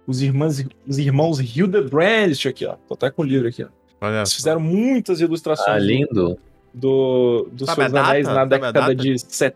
os, 0.08 0.22
irmãos, 0.22 0.64
os 0.88 0.98
irmãos 0.98 1.40
Hildebrand, 1.40 2.34
aqui, 2.48 2.66
ó. 2.66 2.76
Tô 2.88 2.94
até 2.94 3.10
com 3.12 3.22
o 3.22 3.26
livro 3.26 3.48
aqui, 3.48 3.64
ó. 3.64 3.68
Olha 4.02 4.18
Eles 4.18 4.30
só. 4.30 4.36
fizeram 4.36 4.60
muitas 4.60 5.22
ilustrações 5.22 5.68
Ah, 5.70 5.80
do- 5.80 5.86
lindo. 5.86 6.38
do, 6.74 7.48
do 7.52 7.66
Sabe 7.66 7.76
Senhor 7.78 7.90
dos 7.90 8.00
a 8.00 8.06
Anéis 8.10 8.28
na 8.28 8.34
Sabe 8.34 8.50
década 8.50 8.96
de. 8.96 9.20
Set... 9.20 9.56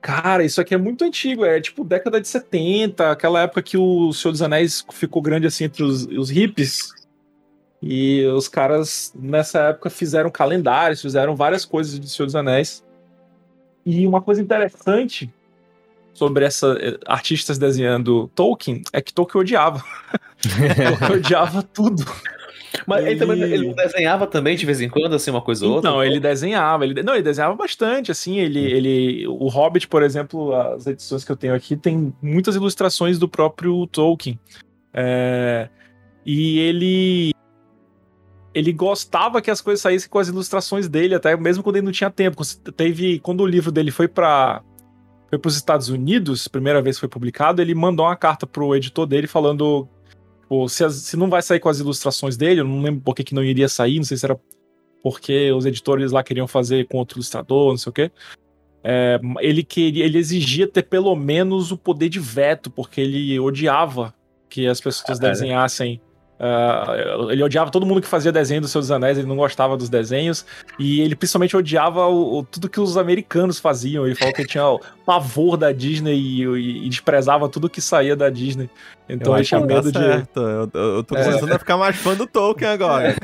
Cara, 0.00 0.44
isso 0.44 0.60
aqui 0.60 0.74
é 0.74 0.76
muito 0.78 1.02
antigo, 1.02 1.44
é 1.46 1.58
tipo 1.60 1.82
década 1.82 2.20
de 2.20 2.28
70, 2.28 3.10
aquela 3.10 3.40
época 3.42 3.62
que 3.62 3.78
o 3.78 4.12
Senhor 4.12 4.32
dos 4.32 4.42
Anéis 4.42 4.84
ficou 4.92 5.22
grande 5.22 5.46
assim 5.46 5.64
entre 5.64 5.82
os, 5.82 6.04
os 6.06 6.28
hippies. 6.30 6.90
E 7.82 8.24
os 8.26 8.46
caras 8.48 9.12
nessa 9.14 9.60
época 9.70 9.88
fizeram 9.90 10.30
calendários, 10.30 11.00
fizeram 11.02 11.34
várias 11.34 11.64
coisas 11.64 11.98
de 11.98 12.08
Senhor 12.08 12.26
dos 12.26 12.36
Anéis. 12.36 12.84
E 13.84 14.06
uma 14.06 14.20
coisa 14.22 14.40
interessante 14.42 15.30
sobre 16.14 16.44
essa 16.44 16.76
eh, 16.80 16.98
artistas 17.06 17.58
desenhando 17.58 18.28
Tolkien 18.34 18.82
é 18.92 19.02
que 19.02 19.12
Tolkien 19.12 19.42
odiava. 19.42 19.84
Tolkien 20.98 21.18
odiava 21.18 21.62
tudo. 21.62 22.04
Mas 22.86 23.00
ele, 23.00 23.10
ele 23.10 23.18
também 23.18 23.42
ele 23.42 23.74
desenhava 23.74 24.26
também 24.26 24.56
de 24.56 24.66
vez 24.66 24.80
em 24.80 24.88
quando, 24.88 25.14
assim, 25.14 25.30
uma 25.30 25.40
coisa 25.40 25.66
ou 25.66 25.74
outra? 25.74 25.90
Não, 25.90 26.02
ele 26.02 26.18
desenhava. 26.18 26.84
Ele, 26.84 27.02
não, 27.02 27.14
ele 27.14 27.22
desenhava 27.22 27.54
bastante, 27.54 28.10
assim. 28.10 28.38
Ele, 28.38 28.60
hum. 28.60 28.76
ele, 28.76 29.26
o 29.28 29.48
Hobbit, 29.48 29.88
por 29.88 30.02
exemplo, 30.02 30.54
as 30.54 30.86
edições 30.86 31.24
que 31.24 31.32
eu 31.32 31.36
tenho 31.36 31.54
aqui, 31.54 31.76
tem 31.76 32.12
muitas 32.20 32.56
ilustrações 32.56 33.18
do 33.18 33.28
próprio 33.28 33.86
Tolkien. 33.86 34.38
É, 34.92 35.68
e 36.24 36.58
ele 36.60 37.34
ele 38.54 38.72
gostava 38.72 39.42
que 39.42 39.50
as 39.50 39.60
coisas 39.60 39.82
saíssem 39.82 40.08
com 40.08 40.18
as 40.18 40.28
ilustrações 40.28 40.88
dele, 40.88 41.16
até 41.16 41.36
mesmo 41.36 41.62
quando 41.62 41.76
ele 41.76 41.86
não 41.86 41.92
tinha 41.92 42.10
tempo. 42.10 42.42
Teve 42.76 43.18
quando 43.18 43.40
o 43.40 43.46
livro 43.46 43.72
dele 43.72 43.90
foi 43.90 44.06
para 44.06 44.62
foi 45.34 45.38
para 45.38 45.48
os 45.48 45.56
Estados 45.56 45.88
Unidos, 45.88 46.46
primeira 46.48 46.80
vez 46.80 46.96
que 46.96 47.00
foi 47.00 47.08
publicado, 47.08 47.60
ele 47.60 47.74
mandou 47.74 48.06
uma 48.06 48.16
carta 48.16 48.46
pro 48.46 48.74
editor 48.74 49.06
dele 49.06 49.26
falando 49.26 49.88
pô, 50.48 50.68
se, 50.68 50.84
as, 50.84 50.94
se 50.94 51.16
não 51.16 51.28
vai 51.28 51.42
sair 51.42 51.60
com 51.60 51.68
as 51.68 51.80
ilustrações 51.80 52.36
dele, 52.36 52.60
eu 52.60 52.64
não 52.64 52.80
lembro 52.80 53.00
por 53.00 53.14
que, 53.14 53.24
que 53.24 53.34
não 53.34 53.42
iria 53.42 53.68
sair, 53.68 53.96
não 53.96 54.04
sei 54.04 54.16
se 54.16 54.24
era 54.24 54.38
porque 55.02 55.52
os 55.52 55.66
editores 55.66 56.12
lá 56.12 56.22
queriam 56.22 56.46
fazer 56.46 56.86
com 56.86 56.96
outro 56.98 57.18
ilustrador, 57.18 57.70
não 57.70 57.76
sei 57.76 57.90
o 57.90 57.92
quê. 57.92 58.10
É, 58.82 59.20
ele 59.40 59.62
queria, 59.62 60.04
ele 60.04 60.18
exigia 60.18 60.66
ter 60.66 60.82
pelo 60.82 61.14
menos 61.14 61.70
o 61.70 61.76
poder 61.76 62.08
de 62.08 62.20
veto, 62.20 62.70
porque 62.70 63.00
ele 63.00 63.38
odiava 63.38 64.14
que 64.48 64.66
as 64.66 64.80
pessoas 64.80 65.18
ah, 65.18 65.28
desenhassem 65.28 66.00
Uh, 66.38 67.30
ele 67.30 67.42
odiava 67.42 67.70
todo 67.70 67.86
mundo 67.86 68.00
que 68.00 68.08
fazia 68.08 68.32
desenho 68.32 68.60
dos 68.60 68.70
seus 68.70 68.90
anéis, 68.90 69.16
ele 69.16 69.26
não 69.26 69.36
gostava 69.36 69.76
dos 69.76 69.88
desenhos, 69.88 70.44
e 70.78 71.00
ele 71.00 71.14
principalmente 71.14 71.56
odiava 71.56 72.06
o, 72.06 72.38
o, 72.38 72.42
tudo 72.42 72.68
que 72.68 72.80
os 72.80 72.96
americanos 72.96 73.58
faziam. 73.58 74.04
Ele 74.04 74.14
falou 74.14 74.34
que 74.34 74.44
tinha 74.44 74.66
o 74.66 74.80
pavor 75.06 75.56
da 75.56 75.72
Disney 75.72 76.14
e, 76.14 76.44
e, 76.44 76.86
e 76.86 76.88
desprezava 76.88 77.48
tudo 77.48 77.70
que 77.70 77.80
saía 77.80 78.16
da 78.16 78.28
Disney. 78.28 78.68
Então 79.08 79.32
eu 79.32 79.38
ele 79.38 79.44
tinha 79.44 79.60
medo 79.60 79.92
de. 79.92 79.98
Eu, 79.98 80.70
eu 80.72 81.04
tô 81.04 81.14
começando 81.14 81.52
é. 81.52 81.56
a 81.56 81.58
ficar 81.58 81.76
mais 81.76 81.96
fã 81.96 82.14
do 82.14 82.26
Tolkien 82.26 82.70
agora. 82.70 83.14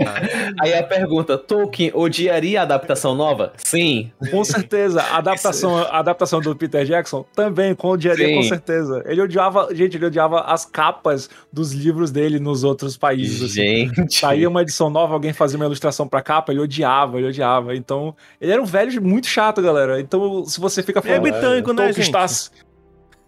Aí 0.60 0.74
a 0.74 0.82
pergunta: 0.82 1.38
Tolkien 1.38 1.90
odiaria 1.94 2.60
a 2.60 2.62
adaptação 2.62 3.14
nova? 3.14 3.52
Sim. 3.56 4.10
Com 4.30 4.44
certeza. 4.44 5.00
A 5.00 5.16
adaptação, 5.18 5.78
a 5.78 5.98
adaptação 5.98 6.40
do 6.40 6.54
Peter 6.54 6.84
Jackson 6.84 7.24
também 7.34 7.74
odiaria, 7.82 8.26
Sim. 8.26 8.34
com 8.36 8.42
certeza. 8.42 9.02
Ele 9.06 9.22
odiava, 9.22 9.68
gente, 9.74 9.96
ele 9.96 10.06
odiava 10.06 10.40
as 10.42 10.64
capas 10.64 11.30
dos 11.52 11.72
livros 11.72 12.10
dele 12.10 12.38
nos 12.38 12.62
outros 12.62 12.96
países. 12.96 13.42
Assim. 13.42 13.90
Gente. 13.94 14.18
Saía 14.18 14.48
uma 14.48 14.62
edição 14.62 14.90
nova, 14.90 15.14
alguém 15.14 15.32
fazia 15.32 15.56
uma 15.56 15.66
ilustração 15.66 16.06
pra 16.06 16.20
capa, 16.20 16.52
ele 16.52 16.60
odiava, 16.60 17.18
ele 17.18 17.28
odiava. 17.28 17.74
Então, 17.74 18.14
ele 18.40 18.52
era 18.52 18.60
um 18.60 18.66
velho 18.66 19.02
muito 19.02 19.26
chato, 19.26 19.62
galera. 19.62 20.00
Então, 20.00 20.44
se 20.44 20.60
você 20.60 20.82
fica 20.82 21.00
falando. 21.00 21.26
É 21.26 21.30
britânico, 21.30 21.72
né, 21.72 21.92
gente? 21.92 22.00
Está 22.02 22.26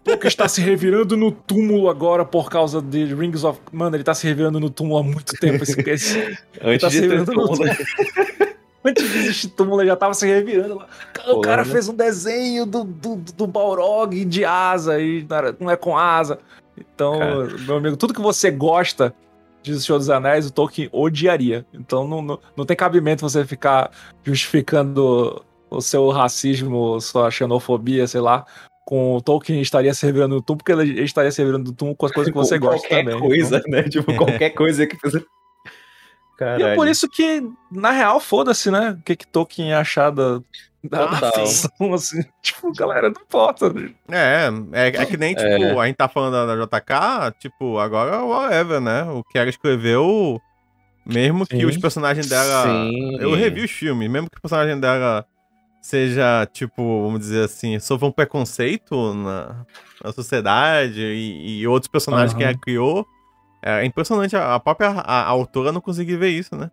Tolkien 0.03 0.27
está 0.27 0.47
se 0.47 0.61
revirando 0.61 1.15
no 1.15 1.31
túmulo 1.31 1.89
agora 1.89 2.25
por 2.25 2.49
causa 2.49 2.81
de 2.81 3.05
Rings 3.13 3.43
of. 3.43 3.59
Mano, 3.71 3.95
ele 3.95 4.03
tá 4.03 4.13
se 4.13 4.27
revirando 4.27 4.59
no 4.59 4.69
túmulo 4.69 4.99
há 4.99 5.03
muito 5.03 5.33
tempo. 5.33 5.63
Esse, 5.63 5.79
esse... 5.89 6.37
Antes 6.61 6.81
tá 6.81 6.87
de 6.89 6.95
se 6.95 7.01
revirando 7.01 7.33
no 7.33 7.47
túmulo. 7.47 7.63
Antes 8.85 9.09
de 9.09 9.17
existir 9.19 9.47
túmulo, 9.49 9.81
ele 9.81 9.89
já 9.89 9.95
tava 9.95 10.13
se 10.13 10.27
revirando 10.27 10.75
lá. 10.75 10.87
O 11.29 11.39
cara 11.39 11.63
fez 11.63 11.87
um 11.87 11.95
desenho 11.95 12.65
do, 12.65 12.83
do, 12.83 13.15
do 13.15 13.47
Balrog 13.47 14.25
de 14.25 14.43
asa 14.43 14.99
e 14.99 15.25
não 15.57 15.71
é 15.71 15.77
com 15.77 15.97
asa. 15.97 16.37
Então, 16.77 17.17
cara. 17.17 17.57
meu 17.59 17.77
amigo, 17.77 17.95
tudo 17.95 18.13
que 18.13 18.21
você 18.21 18.51
gosta 18.51 19.15
de 19.61 19.79
Senhor 19.79 19.97
dos 19.97 20.09
Anéis, 20.09 20.47
o 20.47 20.51
Tolkien 20.51 20.89
odiaria. 20.91 21.65
Então 21.73 22.05
não, 22.05 22.21
não, 22.21 22.39
não 22.57 22.65
tem 22.65 22.75
cabimento 22.75 23.21
você 23.21 23.45
ficar 23.45 23.89
justificando 24.21 25.41
o 25.69 25.81
seu 25.81 26.09
racismo, 26.09 26.99
sua 26.99 27.31
xenofobia, 27.31 28.05
sei 28.05 28.19
lá, 28.19 28.45
com 28.85 29.15
o 29.15 29.21
Tolkien 29.21 29.61
estaria 29.61 29.93
se 29.93 30.05
revirando 30.05 30.35
no 30.35 30.41
túmulo, 30.41 30.63
porque 30.63 30.71
ele 30.71 31.03
estaria 31.03 31.31
se 31.31 31.41
revirando 31.41 31.71
no 31.71 31.75
túmulo 31.75 31.95
com 31.95 32.05
as 32.05 32.11
coisas 32.11 32.31
que 32.31 32.37
você 32.37 32.57
gosta 32.59 32.87
também. 32.87 33.17
Qualquer 33.17 33.27
coisa, 33.27 33.57
então. 33.57 33.71
né? 33.71 33.83
Tipo, 33.83 34.15
qualquer 34.17 34.49
coisa 34.51 34.87
que 34.87 34.97
você... 35.01 35.25
Caralho. 36.37 36.61
E 36.61 36.69
é 36.71 36.75
por 36.75 36.87
isso 36.87 37.07
que, 37.07 37.47
na 37.71 37.91
real, 37.91 38.19
foda-se, 38.19 38.69
né? 38.71 38.97
O 38.99 39.03
que, 39.03 39.15
que 39.15 39.27
Tolkien 39.27 39.69
ia 39.69 39.79
achar 39.79 40.09
da, 40.09 40.41
da, 40.83 41.05
da 41.05 41.31
ficção, 41.31 41.93
assim. 41.93 42.21
Tipo, 42.41 42.73
galera, 42.73 43.09
não 43.09 43.21
importa. 43.21 43.71
Né? 43.71 43.93
É, 44.09 44.49
é, 44.73 44.87
é 44.87 45.05
que 45.05 45.15
nem, 45.15 45.35
tipo, 45.35 45.47
é. 45.47 45.79
a 45.79 45.85
gente 45.85 45.95
tá 45.95 46.09
falando 46.09 46.33
da, 46.33 46.55
da 46.55 46.65
JK, 46.65 47.39
tipo, 47.39 47.77
agora 47.77 48.23
whatever, 48.23 48.81
né? 48.81 49.03
O 49.03 49.23
que 49.23 49.37
ela 49.37 49.49
escreveu, 49.49 50.41
mesmo 51.05 51.45
Sim. 51.45 51.59
que 51.59 51.65
os 51.65 51.77
personagens 51.77 52.27
dela... 52.27 52.63
Sim. 52.63 53.17
Eu 53.19 53.35
revi 53.35 53.63
os 53.63 53.71
filmes, 53.71 54.09
mesmo 54.09 54.27
que 54.29 54.37
o 54.39 54.41
personagem 54.41 54.79
dela 54.79 55.25
seja, 55.83 56.47
tipo, 56.53 57.03
vamos 57.03 57.19
dizer 57.19 57.43
assim, 57.43 57.77
sofra 57.77 58.07
um 58.07 58.11
preconceito 58.11 59.13
na, 59.13 59.65
na 60.01 60.13
sociedade 60.13 61.01
e, 61.01 61.59
e 61.59 61.67
outros 61.67 61.89
personagens 61.91 62.31
uhum. 62.31 62.37
que 62.37 62.43
ela 62.45 62.57
criou. 62.57 63.05
É 63.61 63.85
impressionante, 63.85 64.35
a, 64.35 64.57
própria 64.59 64.89
a, 64.89 65.21
a 65.23 65.27
autora 65.27 65.73
não 65.73 65.81
conseguiu 65.81 66.17
ver 66.17 66.29
isso, 66.29 66.55
né? 66.55 66.71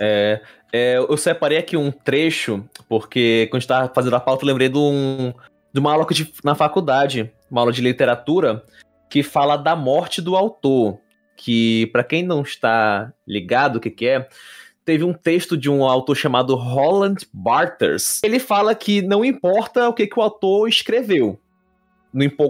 É, 0.00 0.40
é, 0.72 0.96
eu 0.96 1.16
separei 1.16 1.58
aqui 1.58 1.76
um 1.76 1.90
trecho, 1.90 2.64
porque 2.88 3.48
quando 3.50 3.62
estava 3.62 3.92
fazendo 3.92 4.14
a 4.14 4.20
pauta, 4.20 4.44
eu 4.44 4.46
lembrei 4.46 4.68
de, 4.68 4.78
um, 4.78 5.34
de 5.72 5.80
uma 5.80 5.92
aula 5.92 6.06
que 6.06 6.12
eu 6.12 6.16
tive 6.16 6.32
na 6.44 6.54
faculdade, 6.54 7.32
uma 7.50 7.60
aula 7.60 7.72
de 7.72 7.82
literatura, 7.82 8.64
que 9.10 9.24
fala 9.24 9.56
da 9.56 9.74
morte 9.74 10.22
do 10.22 10.36
autor. 10.36 10.98
Que, 11.36 11.86
para 11.86 12.04
quem 12.04 12.22
não 12.22 12.42
está 12.42 13.12
ligado 13.26 13.76
o 13.76 13.80
que, 13.80 13.90
que 13.90 14.06
é, 14.06 14.28
teve 14.84 15.04
um 15.04 15.12
texto 15.12 15.56
de 15.56 15.70
um 15.70 15.84
autor 15.84 16.16
chamado 16.16 16.54
Holland 16.54 17.26
Barters. 17.32 18.20
Ele 18.22 18.38
fala 18.38 18.74
que 18.74 19.02
não 19.02 19.24
importa 19.24 19.88
o 19.88 19.92
que, 19.92 20.06
que 20.06 20.18
o 20.18 20.22
autor 20.22 20.68
escreveu. 20.68 21.38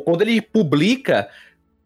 Quando 0.04 0.22
ele 0.22 0.40
publica, 0.40 1.28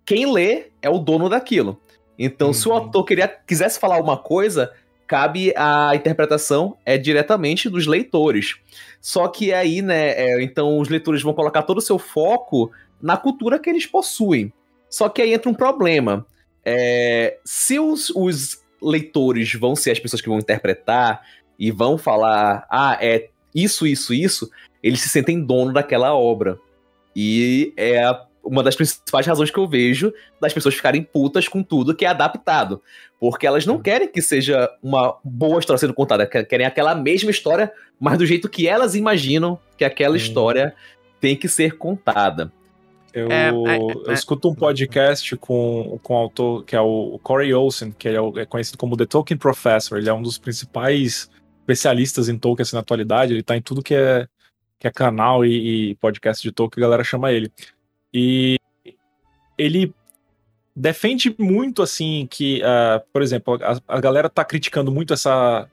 quem 0.05 0.31
lê 0.33 0.67
é 0.81 0.89
o 0.89 0.99
dono 0.99 1.29
daquilo. 1.29 1.81
Então, 2.19 2.49
uhum. 2.49 2.55
se 2.55 2.69
o 2.69 2.71
uhum. 2.71 2.79
autor 2.79 3.05
queria, 3.05 3.29
quisesse 3.29 3.81
falar 3.81 3.97
alguma 3.97 4.17
coisa, 4.17 4.73
cabe 5.07 5.53
a 5.57 5.95
interpretação 5.95 6.77
é 6.85 6.97
diretamente 6.97 7.69
dos 7.69 7.87
leitores. 7.87 8.57
Só 9.01 9.29
que 9.29 9.53
aí, 9.53 9.83
né, 9.83 10.11
é, 10.11 10.43
então 10.43 10.79
os 10.79 10.89
leitores 10.89 11.23
vão 11.23 11.35
colocar 11.35 11.63
todo 11.63 11.79
o 11.79 11.83
seu 11.83 11.99
foco 11.99 12.71
na 13.03 13.17
cultura 13.17 13.59
que 13.59 13.69
eles 13.69 13.87
possuem. 13.87 14.53
Só 14.89 15.09
que 15.09 15.21
aí 15.21 15.35
entra 15.35 15.51
um 15.51 15.55
problema. 15.55 16.25
É, 16.65 17.39
se 17.45 17.79
os, 17.79 18.11
os 18.11 18.64
leitores 18.85 19.53
vão 19.55 19.75
ser 19.75 19.93
as 19.93 19.99
pessoas 19.99 20.21
que 20.21 20.29
vão 20.29 20.39
interpretar 20.39 21.23
e 21.59 21.71
vão 21.71 21.97
falar, 21.97 22.67
ah, 22.71 22.99
é 23.01 23.29
isso, 23.55 23.87
isso, 23.87 24.13
isso, 24.13 24.51
eles 24.83 25.01
se 25.01 25.09
sentem 25.09 25.41
dono 25.41 25.73
daquela 25.73 26.15
obra. 26.15 26.59
E 27.15 27.73
é 27.77 28.03
uma 28.43 28.63
das 28.63 28.77
principais 28.77 29.27
razões 29.27 29.51
que 29.51 29.59
eu 29.59 29.67
vejo 29.67 30.13
das 30.41 30.53
pessoas 30.53 30.75
ficarem 30.75 31.03
putas 31.03 31.49
com 31.49 31.63
tudo 31.63 31.95
que 31.95 32.05
é 32.05 32.09
adaptado. 32.09 32.83
Porque 33.19 33.47
elas 33.47 33.65
não 33.65 33.81
querem 33.81 34.09
que 34.09 34.21
seja 34.21 34.71
uma 34.83 35.17
boa 35.25 35.59
história 35.59 35.79
sendo 35.79 35.95
contada, 35.95 36.27
querem 36.27 36.67
aquela 36.67 36.95
mesma 36.95 37.31
história, 37.31 37.73
mas 37.99 38.19
do 38.19 38.27
jeito 38.27 38.49
que 38.49 38.69
elas 38.69 38.95
imaginam 38.95 39.59
que 39.79 39.85
aquela 39.85 40.17
história 40.17 40.75
tem 41.21 41.35
que 41.35 41.49
ser 41.49 41.79
contada. 41.79 42.53
Eu, 43.15 43.31
é, 43.31 43.49
é, 43.49 43.79
eu 43.79 44.11
é. 44.11 44.13
escuto 44.13 44.51
um 44.51 44.55
podcast 44.55 45.37
com, 45.37 46.01
com 46.03 46.15
o 46.15 46.17
autor, 46.17 46.65
que 46.65 46.75
é 46.75 46.81
o 46.81 47.19
Corey 47.23 47.55
Olsen, 47.55 47.93
que 47.93 48.09
é, 48.09 48.17
é, 48.17 48.45
conhecido 48.45 48.77
como 48.77 48.97
The 48.97 49.07
Tolkien 49.07 49.39
Professor. 49.39 49.99
Ele 49.99 50.11
é 50.11 50.13
um 50.13 50.21
dos 50.21 50.37
principais 50.37 51.31
especialistas 51.61 52.29
em 52.29 52.37
Tolkien 52.37 52.65
assim, 52.65 52.75
na 52.75 52.81
atualidade. 52.81 53.33
Ele 53.33 53.43
tá 53.43 53.57
em 53.57 53.63
tudo 53.63 53.85
que 53.85 53.95
é, 53.95 54.27
que 54.81 54.89
é 54.89 54.91
canal 54.91 55.45
e, 55.47 55.91
e 55.91 55.95
podcast 55.95 56.43
de 56.43 56.51
Tolkien, 56.51 56.83
a 56.83 56.87
galera 56.87 57.05
chama 57.05 57.31
ele. 57.31 57.53
E 58.13 58.59
ele 59.57 59.95
defende 60.75 61.33
muito, 61.39 61.83
assim, 61.83 62.27
que, 62.29 62.63
uh, 62.63 63.01
por 63.13 63.23
exemplo, 63.23 63.59
a, 63.63 63.81
a 63.87 64.01
galera 64.01 64.29
tá 64.29 64.45
criticando 64.45 64.91
muito 64.91 65.15
essa, 65.15 65.71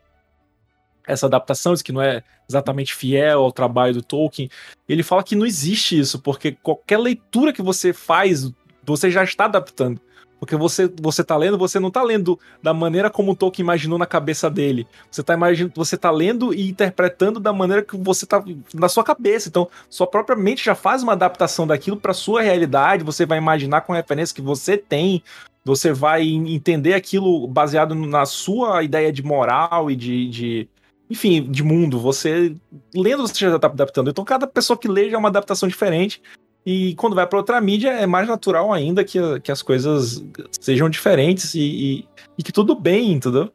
essa 1.11 1.25
adaptação, 1.25 1.73
diz 1.73 1.81
que 1.81 1.91
não 1.91 2.01
é 2.01 2.23
exatamente 2.47 2.93
fiel 2.93 3.43
ao 3.43 3.51
trabalho 3.51 3.93
do 3.93 4.01
Tolkien. 4.01 4.49
Ele 4.87 5.03
fala 5.03 5.23
que 5.23 5.35
não 5.35 5.45
existe 5.45 5.99
isso, 5.99 6.19
porque 6.19 6.53
qualquer 6.63 6.97
leitura 6.97 7.53
que 7.53 7.61
você 7.61 7.93
faz, 7.93 8.51
você 8.83 9.11
já 9.11 9.23
está 9.23 9.45
adaptando. 9.45 9.99
Porque 10.39 10.55
você, 10.55 10.91
você 10.99 11.23
tá 11.23 11.37
lendo, 11.37 11.55
você 11.55 11.79
não 11.79 11.91
tá 11.91 12.01
lendo 12.01 12.39
da 12.63 12.73
maneira 12.73 13.11
como 13.11 13.31
o 13.31 13.35
Tolkien 13.35 13.63
imaginou 13.63 13.99
na 13.99 14.07
cabeça 14.07 14.49
dele. 14.49 14.87
Você 15.11 15.21
tá 15.21 15.35
imaginando, 15.35 15.73
você 15.75 15.95
tá 15.95 16.09
lendo 16.09 16.51
e 16.51 16.67
interpretando 16.67 17.39
da 17.39 17.53
maneira 17.53 17.83
que 17.83 17.95
você 17.95 18.25
tá 18.25 18.43
na 18.73 18.89
sua 18.89 19.03
cabeça. 19.03 19.49
Então, 19.49 19.69
sua 19.87 20.07
própria 20.07 20.35
mente 20.35 20.65
já 20.65 20.73
faz 20.73 21.03
uma 21.03 21.11
adaptação 21.11 21.67
daquilo 21.67 21.97
para 21.97 22.11
sua 22.11 22.41
realidade, 22.41 23.03
você 23.03 23.23
vai 23.23 23.37
imaginar 23.37 23.81
com 23.81 23.93
a 23.93 23.97
referência 23.97 24.33
que 24.33 24.41
você 24.41 24.77
tem, 24.77 25.21
você 25.63 25.93
vai 25.93 26.23
entender 26.23 26.95
aquilo 26.95 27.47
baseado 27.47 27.93
na 27.93 28.25
sua 28.25 28.81
ideia 28.81 29.11
de 29.11 29.21
moral 29.21 29.91
e 29.91 29.95
de, 29.95 30.27
de 30.27 30.69
enfim, 31.11 31.43
de 31.43 31.61
mundo. 31.61 31.99
Você 31.99 32.55
lendo, 32.95 33.27
você 33.27 33.37
já 33.37 33.53
está 33.53 33.67
adaptando. 33.67 34.09
Então, 34.09 34.23
cada 34.23 34.47
pessoa 34.47 34.79
que 34.79 34.87
lê 34.87 35.09
já 35.09 35.17
é 35.17 35.19
uma 35.19 35.27
adaptação 35.27 35.67
diferente. 35.67 36.21
E 36.65 36.95
quando 36.95 37.15
vai 37.15 37.27
para 37.27 37.37
outra 37.37 37.59
mídia, 37.59 37.89
é 37.89 38.05
mais 38.05 38.29
natural 38.29 38.71
ainda 38.71 39.03
que, 39.03 39.19
que 39.41 39.51
as 39.51 39.61
coisas 39.61 40.23
sejam 40.61 40.89
diferentes 40.89 41.53
e, 41.53 41.59
e, 41.59 42.07
e 42.37 42.43
que 42.43 42.51
tudo 42.53 42.73
bem, 42.73 43.11
entendeu? 43.11 43.51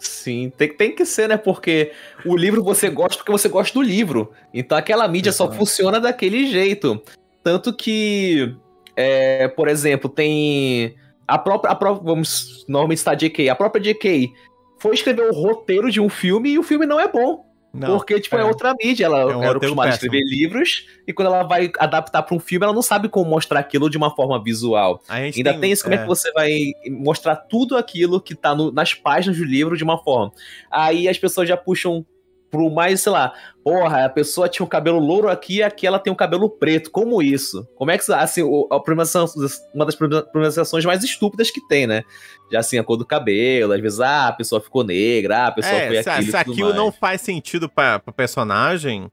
Sim, 0.00 0.50
tem, 0.56 0.74
tem 0.74 0.94
que 0.94 1.04
ser, 1.04 1.28
né? 1.28 1.36
Porque 1.36 1.92
o 2.24 2.34
livro 2.34 2.64
você 2.64 2.88
gosta 2.88 3.18
porque 3.18 3.30
você 3.30 3.48
gosta 3.48 3.72
do 3.78 3.82
livro. 3.82 4.32
Então 4.52 4.76
aquela 4.76 5.06
mídia 5.06 5.30
só 5.30 5.52
funciona 5.52 6.00
daquele 6.00 6.46
jeito. 6.46 7.00
Tanto 7.44 7.72
que, 7.72 8.56
é, 8.96 9.46
por 9.46 9.68
exemplo, 9.68 10.08
tem 10.08 10.96
a 11.28 11.38
própria, 11.38 11.70
a 11.70 11.74
própria 11.76 12.02
vamos 12.02 12.64
normalmente 12.66 12.98
citar 12.98 13.14
a 13.14 13.16
JK, 13.16 13.48
a 13.50 13.54
própria 13.54 13.80
JK 13.80 14.32
foi 14.80 14.94
escrever 14.94 15.30
o 15.30 15.32
roteiro 15.32 15.90
de 15.90 16.00
um 16.00 16.08
filme 16.08 16.50
e 16.50 16.58
o 16.58 16.62
filme 16.62 16.86
não 16.86 16.98
é 16.98 17.06
bom. 17.06 17.48
Não, 17.72 17.98
porque, 17.98 18.18
tipo, 18.18 18.34
é. 18.36 18.40
é. 18.40 18.44
outra 18.44 18.74
mídia. 18.82 19.04
Ela 19.04 19.20
É 19.20 19.36
um 19.36 19.42
era 19.44 19.56
acostumada 19.56 19.90
a 19.90 19.92
escrever 19.92 20.24
livros, 20.24 20.86
e 21.06 21.12
quando 21.12 21.28
ela 21.28 21.44
vai 21.44 21.70
adaptar 21.78 22.22
pra 22.22 22.34
um 22.34 22.40
filme, 22.40 22.64
ela 22.64 22.74
não 22.74 22.82
sabe 22.82 23.08
como 23.08 23.30
mostrar 23.30 23.60
aquilo 23.60 23.88
de 23.88 23.96
uma 23.96 24.12
forma 24.14 24.42
visual. 24.42 25.00
Ainda 25.08 25.54
tem, 25.54 25.70
isso, 25.70 25.84
como 25.84 25.94
é. 25.94 25.98
é. 25.98 26.02
que 26.02 26.08
você 26.08 26.32
vai 26.32 26.72
mostrar 26.90 27.36
tudo 27.36 27.76
aquilo 27.76 28.20
que 28.20 28.34
tá 28.34 28.56
no- 28.56 28.72
nas 28.72 28.92
páginas 28.92 29.38
do 29.38 29.44
livro 29.44 29.76
de 29.76 29.84
uma 29.84 30.02
forma. 30.02 30.32
Aí 30.68 31.08
as 31.08 31.16
pessoas 31.16 31.48
já 31.48 31.56
puxam 31.56 32.04
pro 32.50 32.68
mais, 32.70 33.00
sei 33.00 33.12
lá, 33.12 33.32
porra, 33.62 34.04
a 34.06 34.08
pessoa 34.08 34.48
tinha 34.48 34.64
um 34.64 34.68
cabelo 34.68 34.98
louro 34.98 35.28
aqui 35.28 35.56
e 35.58 35.62
aqui 35.62 35.86
ela 35.86 35.98
tem 35.98 36.12
um 36.12 36.16
cabelo 36.16 36.50
preto. 36.50 36.90
Como 36.90 37.22
isso? 37.22 37.66
Como 37.76 37.90
é 37.90 37.96
que, 37.98 38.12
assim, 38.12 38.42
o- 38.42 38.66
a 38.70 38.80
premiação, 38.80 39.26
uma 39.74 39.84
das 39.86 39.94
premiações 39.94 40.84
mais 40.84 41.04
estúpidas 41.04 41.50
que 41.50 41.60
tem, 41.68 41.86
né? 41.86 42.02
Já 42.50 42.58
assim, 42.60 42.78
a 42.78 42.82
cor 42.84 42.96
do 42.96 43.06
cabelo, 43.06 43.72
às 43.72 43.80
vezes, 43.80 44.00
ah, 44.00 44.28
a 44.28 44.32
pessoa 44.32 44.60
ficou 44.60 44.82
negra, 44.82 45.44
ah, 45.44 45.46
a 45.46 45.52
pessoa 45.52 45.80
foi 45.86 45.96
É, 45.98 46.02
se, 46.02 46.10
aquilo. 46.10 46.30
se 46.32 46.36
aquilo 46.36 46.64
mais. 46.70 46.76
não 46.76 46.90
faz 46.90 47.20
sentido 47.20 47.68
pra, 47.68 47.98
pra 48.00 48.12
personagem, 48.12 49.08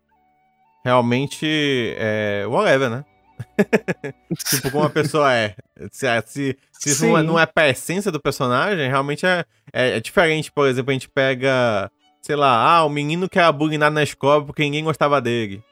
realmente 0.83 1.45
é 1.97 2.45
whatever, 2.47 2.89
né? 2.89 3.05
tipo, 4.49 4.71
como 4.71 4.85
a 4.85 4.89
pessoa 4.89 5.33
é. 5.33 5.53
Se, 5.91 6.07
se, 6.25 6.57
se 6.71 6.89
isso 6.89 7.05
não 7.05 7.17
é, 7.17 7.23
não 7.23 7.39
é 7.39 7.45
pra 7.45 7.69
essência 7.69 8.11
do 8.11 8.19
personagem, 8.19 8.87
realmente 8.89 9.25
é, 9.25 9.45
é, 9.71 9.97
é 9.97 9.99
diferente. 9.99 10.51
Por 10.51 10.67
exemplo, 10.67 10.89
a 10.89 10.93
gente 10.93 11.07
pega, 11.09 11.91
sei 12.27 12.35
lá, 12.35 12.61
ah, 12.61 12.83
o 12.83 12.89
menino 12.89 13.29
que 13.29 13.39
era 13.39 13.49
bullyingado 13.53 13.95
na 13.95 14.03
escola 14.03 14.43
porque 14.43 14.61
ninguém 14.61 14.83
gostava 14.83 15.21
dele. 15.21 15.63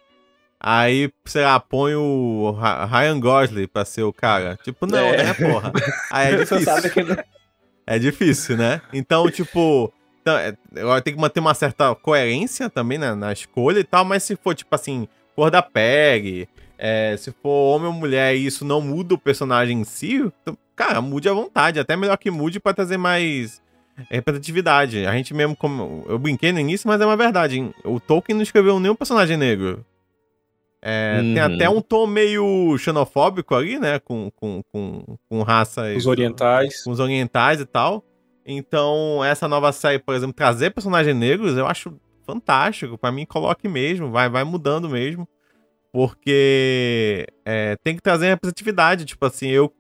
Aí, 0.58 1.12
sei 1.26 1.44
lá, 1.44 1.60
põe 1.60 1.96
o 1.96 2.58
Ryan 2.90 3.20
Gosling 3.20 3.68
pra 3.68 3.84
ser 3.84 4.04
o 4.04 4.14
cara. 4.14 4.58
Tipo, 4.64 4.86
não, 4.88 4.98
É. 5.00 5.24
né, 5.24 5.34
porra? 5.34 5.74
Aí 6.10 6.34
é 6.34 6.38
difícil. 6.40 6.62
sabe 6.64 6.90
que 6.90 7.02
É 7.86 8.00
difícil, 8.00 8.56
né? 8.56 8.82
Então, 8.94 9.30
tipo, 9.30 9.94
então, 10.22 10.36
é, 10.38 10.56
agora 10.80 11.02
tem 11.02 11.14
que 11.14 11.20
manter 11.20 11.42
uma 11.42 11.54
certa 11.54 11.94
coerência 11.94 12.70
também 12.70 12.98
né, 12.98 13.14
na 13.14 13.34
escolha 13.34 13.80
e 13.80 13.84
tal, 13.84 14.06
mas 14.06 14.24
se 14.24 14.38
for, 14.38 14.56
tipo 14.56 14.74
assim, 14.74 15.08
cor 15.36 15.52
da 15.52 15.62
pele, 15.62 16.48
é, 16.80 17.16
se 17.18 17.32
for 17.44 17.76
homem 17.76 17.88
ou 17.88 17.94
mulher 17.94 18.34
e 18.34 18.46
isso 18.46 18.64
não 18.64 18.80
muda 18.80 19.14
o 19.14 19.20
personagem 19.20 19.82
em 19.82 19.84
si, 19.84 20.16
então, 20.42 20.58
cara, 20.74 21.02
mude 21.02 21.28
à 21.28 21.34
vontade. 21.34 21.80
Até 21.82 21.96
melhor 21.98 22.18
que 22.18 22.32
mude 22.32 22.62
pra 22.62 22.74
trazer 22.74 22.98
mais 22.98 23.62
representatividade. 24.10 25.06
A 25.06 25.14
gente 25.14 25.34
mesmo, 25.34 25.56
como 25.56 26.06
eu 26.08 26.18
brinquei 26.20 26.52
no 26.52 26.60
início, 26.60 26.88
mas 26.88 27.00
é 27.02 27.06
uma 27.06 27.18
verdade. 27.18 27.58
hein? 27.58 27.74
O 27.84 28.00
Tolkien 28.00 28.36
não 28.36 28.44
escreveu 28.44 28.80
nenhum 28.80 28.96
personagem 28.96 29.38
negro. 29.38 29.86
É, 30.82 31.20
Tem 31.22 31.40
Uhum. 31.40 31.56
até 31.56 31.70
um 31.70 31.82
tom 31.82 32.06
meio 32.06 32.78
xenofóbico 32.78 33.56
ali, 33.56 33.80
né? 33.80 33.98
Com, 34.00 34.30
com, 34.36 34.62
com, 34.72 35.18
com 35.28 35.42
raças 35.42 35.98
Os 35.98 36.06
orientais. 36.06 36.84
com 36.84 36.92
os 36.92 37.00
orientais 37.00 37.60
e 37.60 37.66
tal. 37.66 38.04
Então, 38.46 39.24
essa 39.24 39.48
nova 39.48 39.72
série, 39.72 39.98
por 39.98 40.14
exemplo, 40.14 40.34
trazer 40.36 40.70
personagens 40.70 41.16
negros, 41.16 41.58
eu 41.58 41.66
acho 41.66 42.00
fantástico. 42.26 42.98
Pra 42.98 43.12
mim, 43.12 43.26
coloque 43.26 43.68
mesmo, 43.68 44.12
vai, 44.12 44.30
vai 44.30 44.44
mudando 44.44 44.88
mesmo. 44.88 45.28
Porque 45.92 47.26
é, 47.46 47.76
tem 47.84 47.96
que 47.96 48.02
trazer 48.02 48.28
representatividade. 48.28 49.06
Tipo 49.06 49.26
assim, 49.26 49.48
eu, 49.48 49.74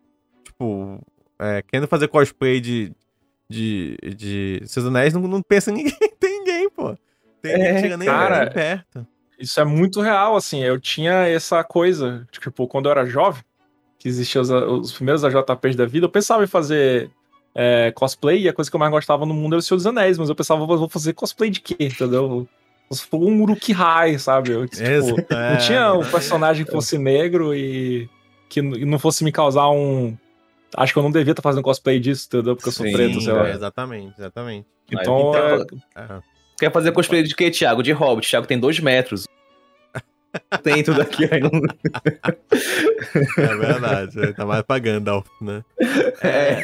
tipo, 0.43 0.99
é, 1.39 1.61
querendo 1.61 1.87
fazer 1.87 2.07
cosplay 2.07 2.59
de, 2.59 2.91
de, 3.49 3.97
de 4.15 4.61
Seus 4.65 4.85
Anéis, 4.85 5.13
não, 5.13 5.21
não 5.21 5.41
pensa 5.41 5.71
em 5.71 5.75
ninguém. 5.75 5.97
Tem 6.19 6.39
ninguém, 6.39 6.69
pô. 6.69 6.97
Tem 7.41 7.53
É, 7.53 7.57
ninguém 7.57 7.81
chega 7.81 7.97
nem, 7.97 8.07
cara. 8.07 8.45
nem 8.45 8.53
perto. 8.53 9.07
Isso 9.39 9.59
é 9.59 9.65
muito 9.65 10.01
real, 10.01 10.35
assim. 10.35 10.63
Eu 10.63 10.79
tinha 10.79 11.27
essa 11.27 11.63
coisa, 11.63 12.27
tipo, 12.31 12.67
quando 12.67 12.85
eu 12.85 12.91
era 12.91 13.05
jovem, 13.05 13.43
que 13.99 14.07
existiam 14.07 14.41
os, 14.41 14.49
os 14.49 14.93
primeiros 14.93 15.23
AJPs 15.23 15.75
da 15.75 15.85
vida, 15.85 16.05
eu 16.05 16.09
pensava 16.09 16.43
em 16.43 16.47
fazer 16.47 17.09
é, 17.53 17.91
cosplay 17.95 18.43
e 18.43 18.49
a 18.49 18.53
coisa 18.53 18.69
que 18.69 18.75
eu 18.75 18.79
mais 18.79 18.91
gostava 18.91 19.25
no 19.25 19.33
mundo 19.33 19.53
era 19.53 19.59
o 19.59 19.61
Senhor 19.61 19.77
dos 19.77 19.87
Anéis, 19.87 20.17
mas 20.17 20.29
eu 20.29 20.35
pensava, 20.35 20.65
vou 20.65 20.89
fazer 20.89 21.13
cosplay 21.13 21.49
de 21.49 21.61
quê, 21.61 21.75
entendeu? 21.79 22.47
Se 22.91 23.03
for 23.03 23.17
um 23.17 23.41
Uruk-hai, 23.41 24.19
sabe? 24.19 24.51
Eu, 24.51 24.67
tipo, 24.67 24.83
não 25.31 25.37
é. 25.39 25.57
tinha 25.57 25.93
um 25.93 26.05
personagem 26.05 26.65
que 26.65 26.71
fosse 26.71 26.97
negro 26.97 27.55
e 27.55 28.07
que 28.47 28.61
não 28.61 28.99
fosse 28.99 29.23
me 29.23 29.31
causar 29.31 29.69
um. 29.69 30.15
Acho 30.77 30.93
que 30.93 30.99
eu 30.99 31.03
não 31.03 31.11
devia 31.11 31.31
estar 31.31 31.41
fazendo 31.41 31.63
cosplay 31.63 31.99
disso, 31.99 32.27
entendeu? 32.27 32.55
Porque 32.55 32.69
eu 32.69 32.73
sou 32.73 32.85
Sim, 32.85 32.91
preto, 32.93 33.19
sei 33.21 33.33
é, 33.33 33.35
lá. 33.35 33.49
exatamente, 33.49 34.13
exatamente. 34.17 34.67
Então, 34.91 35.31
Então, 35.31 35.79
é, 35.95 36.01
É. 36.01 36.19
Quer 36.57 36.71
fazer 36.71 36.91
cosplay 36.93 37.21
de 37.23 37.35
quê, 37.35 37.51
Thiago? 37.51 37.83
De 37.83 37.91
Hobbit. 37.91 38.29
Thiago 38.29 38.47
tem 38.47 38.57
dois 38.59 38.79
metros. 38.79 39.25
Tem 40.63 40.83
tudo 40.83 41.01
aqui 41.01 41.23
aí. 41.31 41.39
não- 41.39 41.49
É 43.37 43.55
verdade, 43.55 44.21
é, 44.21 44.33
tá 44.33 44.45
mais 44.45 44.61
pra 44.63 44.77
Gandalf, 44.79 45.25
né? 45.41 45.63
É. 46.21 46.59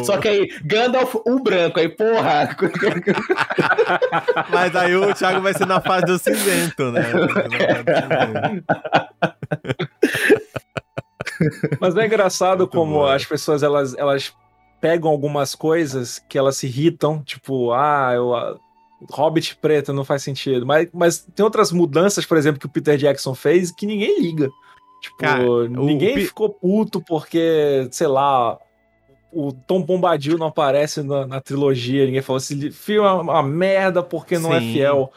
o- 0.00 0.04
Só 0.04 0.18
que 0.18 0.28
aí, 0.28 0.46
Gandalf, 0.62 1.14
o 1.14 1.42
branco. 1.42 1.80
Aí, 1.80 1.88
porra. 1.88 2.54
Mas 4.50 4.76
aí 4.76 4.94
o 4.94 5.14
Thiago 5.14 5.40
vai 5.40 5.54
ser 5.54 5.66
na 5.66 5.80
fase 5.80 6.04
do 6.04 6.18
cinzento, 6.18 6.92
né? 6.92 7.00
Mas 11.80 11.96
é 11.96 12.06
engraçado 12.06 12.60
Muito 12.60 12.70
como 12.72 12.92
bom. 13.00 13.06
as 13.06 13.24
pessoas 13.24 13.62
elas, 13.62 13.94
elas 13.96 14.32
pegam 14.80 15.10
algumas 15.10 15.54
coisas 15.54 16.18
que 16.28 16.36
elas 16.36 16.56
se 16.56 16.66
irritam, 16.66 17.22
tipo, 17.22 17.72
ah, 17.72 18.12
eu, 18.14 18.34
ah, 18.34 18.56
Hobbit 19.10 19.56
preto 19.56 19.92
não 19.92 20.04
faz 20.04 20.22
sentido. 20.22 20.66
Mas, 20.66 20.88
mas 20.92 21.18
tem 21.34 21.44
outras 21.44 21.70
mudanças, 21.72 22.24
por 22.26 22.36
exemplo, 22.36 22.60
que 22.60 22.66
o 22.66 22.70
Peter 22.70 22.96
Jackson 22.96 23.34
fez 23.34 23.70
que 23.70 23.86
ninguém 23.86 24.20
liga. 24.20 24.48
Tipo, 25.00 25.16
Cara, 25.18 25.42
o 25.50 25.66
ninguém 25.68 26.14
Pi- 26.14 26.26
ficou 26.26 26.48
puto 26.50 27.00
porque, 27.00 27.88
sei 27.90 28.06
lá, 28.06 28.56
o 29.32 29.52
Tom 29.52 29.82
Bombadil 29.82 30.38
não 30.38 30.46
aparece 30.48 31.02
na, 31.02 31.26
na 31.26 31.40
trilogia. 31.40 32.04
Ninguém 32.06 32.22
falou 32.22 32.36
assim, 32.38 32.70
filme 32.70 33.08
é 33.08 33.12
uma 33.12 33.42
merda 33.42 34.02
porque 34.02 34.38
não 34.38 34.54
é 34.54 34.60
Sim. 34.60 34.72
fiel. 34.74 35.12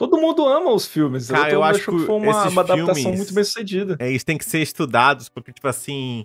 Todo 0.00 0.16
mundo 0.18 0.48
ama 0.48 0.72
os 0.72 0.86
filmes. 0.86 1.28
Cara, 1.30 1.50
eu 1.52 1.60
mundo 1.60 1.68
acho 1.68 1.80
que 1.80 2.06
foi 2.06 2.16
uma, 2.16 2.48
uma 2.48 2.60
adaptação 2.62 2.94
filmes- 2.94 3.16
muito 3.18 3.34
bem 3.34 3.44
sucedida. 3.44 3.96
É, 3.98 4.08
eles 4.08 4.24
têm 4.24 4.38
que 4.38 4.46
ser 4.46 4.60
estudados, 4.62 5.28
porque, 5.28 5.52
tipo 5.52 5.68
assim, 5.68 6.24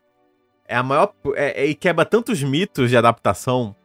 é 0.66 0.78
a 0.78 0.82
maior. 0.82 1.12
É, 1.36 1.64
é, 1.64 1.66
e 1.66 1.76
quebra 1.76 2.06
tantos 2.06 2.42
mitos 2.42 2.90
de 2.90 2.96
adaptação. 2.96 3.76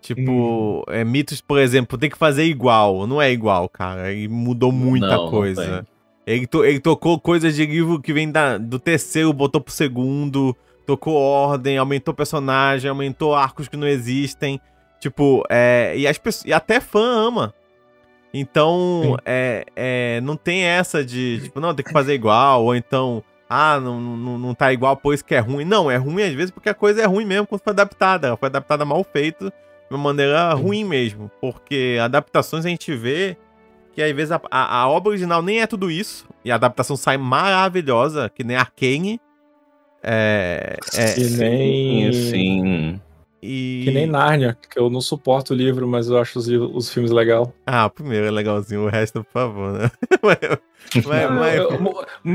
Tipo, 0.00 0.84
é, 0.86 1.02
mitos, 1.02 1.40
por 1.40 1.58
exemplo, 1.58 1.98
tem 1.98 2.08
que 2.08 2.16
fazer 2.16 2.44
igual. 2.44 3.08
Não 3.08 3.20
é 3.20 3.32
igual, 3.32 3.68
cara. 3.68 4.12
E 4.12 4.28
mudou 4.28 4.70
muita 4.70 5.08
Não, 5.08 5.24
não 5.24 5.30
coisa. 5.30 5.84
Ele, 6.24 6.46
to- 6.46 6.64
ele 6.64 6.78
tocou 6.78 7.18
coisas 7.18 7.56
de 7.56 7.66
livro 7.66 8.00
que 8.00 8.12
vem 8.12 8.30
da, 8.30 8.56
do 8.56 8.78
terceiro, 8.78 9.32
botou 9.32 9.60
pro 9.60 9.72
segundo, 9.74 10.56
tocou 10.86 11.14
ordem, 11.16 11.76
aumentou 11.76 12.14
personagem, 12.14 12.88
aumentou 12.88 13.34
arcos 13.34 13.66
que 13.66 13.76
não 13.76 13.88
existem. 13.88 14.60
Tipo, 15.00 15.42
é, 15.50 15.94
e, 15.96 16.06
as 16.06 16.20
e 16.44 16.52
até 16.52 16.80
fã 16.80 17.00
ama. 17.00 17.52
Então, 18.32 19.16
é, 19.24 19.64
é, 19.74 20.20
não 20.20 20.36
tem 20.36 20.62
essa 20.62 21.04
de, 21.04 21.40
tipo, 21.44 21.60
não, 21.60 21.74
tem 21.74 21.84
que 21.84 21.92
fazer 21.92 22.14
igual, 22.14 22.64
ou 22.64 22.74
então, 22.74 23.24
ah, 23.48 23.80
não, 23.80 23.98
não, 24.00 24.38
não 24.38 24.54
tá 24.54 24.72
igual, 24.72 24.96
por 24.96 25.14
isso 25.14 25.24
que 25.24 25.34
é 25.34 25.38
ruim. 25.38 25.64
Não, 25.64 25.90
é 25.90 25.96
ruim 25.96 26.22
às 26.22 26.34
vezes 26.34 26.50
porque 26.50 26.68
a 26.68 26.74
coisa 26.74 27.00
é 27.02 27.06
ruim 27.06 27.24
mesmo 27.24 27.46
quando 27.46 27.62
foi 27.62 27.72
adaptada. 27.72 28.28
Ela 28.28 28.36
foi 28.36 28.48
adaptada 28.48 28.84
mal 28.84 29.02
feita, 29.02 29.46
de 29.46 29.96
uma 29.96 29.98
maneira 29.98 30.52
ruim 30.52 30.84
mesmo. 30.84 31.30
Porque 31.40 31.98
adaptações 32.00 32.66
a 32.66 32.68
gente 32.68 32.94
vê 32.94 33.36
que 33.94 34.02
às 34.02 34.12
vezes 34.12 34.32
a, 34.32 34.40
a, 34.50 34.80
a 34.82 34.88
obra 34.88 35.10
original 35.10 35.42
nem 35.42 35.60
é 35.60 35.66
tudo 35.66 35.90
isso, 35.90 36.28
e 36.44 36.52
a 36.52 36.56
adaptação 36.56 36.96
sai 36.96 37.16
maravilhosa, 37.16 38.28
que 38.28 38.44
nem 38.44 38.56
Arcane. 38.56 39.20
É, 40.02 40.76
é, 40.94 41.14
Que 41.14 41.30
nem. 41.30 42.12
Sim. 42.12 43.00
E... 43.42 43.82
Que 43.84 43.90
nem 43.92 44.06
Nárnia, 44.06 44.56
que 44.70 44.78
eu 44.78 44.90
não 44.90 45.00
suporto 45.00 45.52
o 45.52 45.56
livro, 45.56 45.86
mas 45.86 46.08
eu 46.08 46.18
acho 46.18 46.38
os, 46.38 46.48
livros- 46.48 46.70
os 46.74 46.90
filmes 46.90 47.10
legal. 47.10 47.52
Ah, 47.66 47.86
o 47.86 47.90
primeiro 47.90 48.26
é 48.26 48.30
legalzinho, 48.30 48.82
o 48.84 48.88
resto, 48.88 49.22
por 49.24 49.32
favor, 49.32 49.72
né? 49.72 49.90
mas, 50.22 50.38
mas- 51.06 51.30
mas- 51.30 51.54
Eu- 51.56 51.70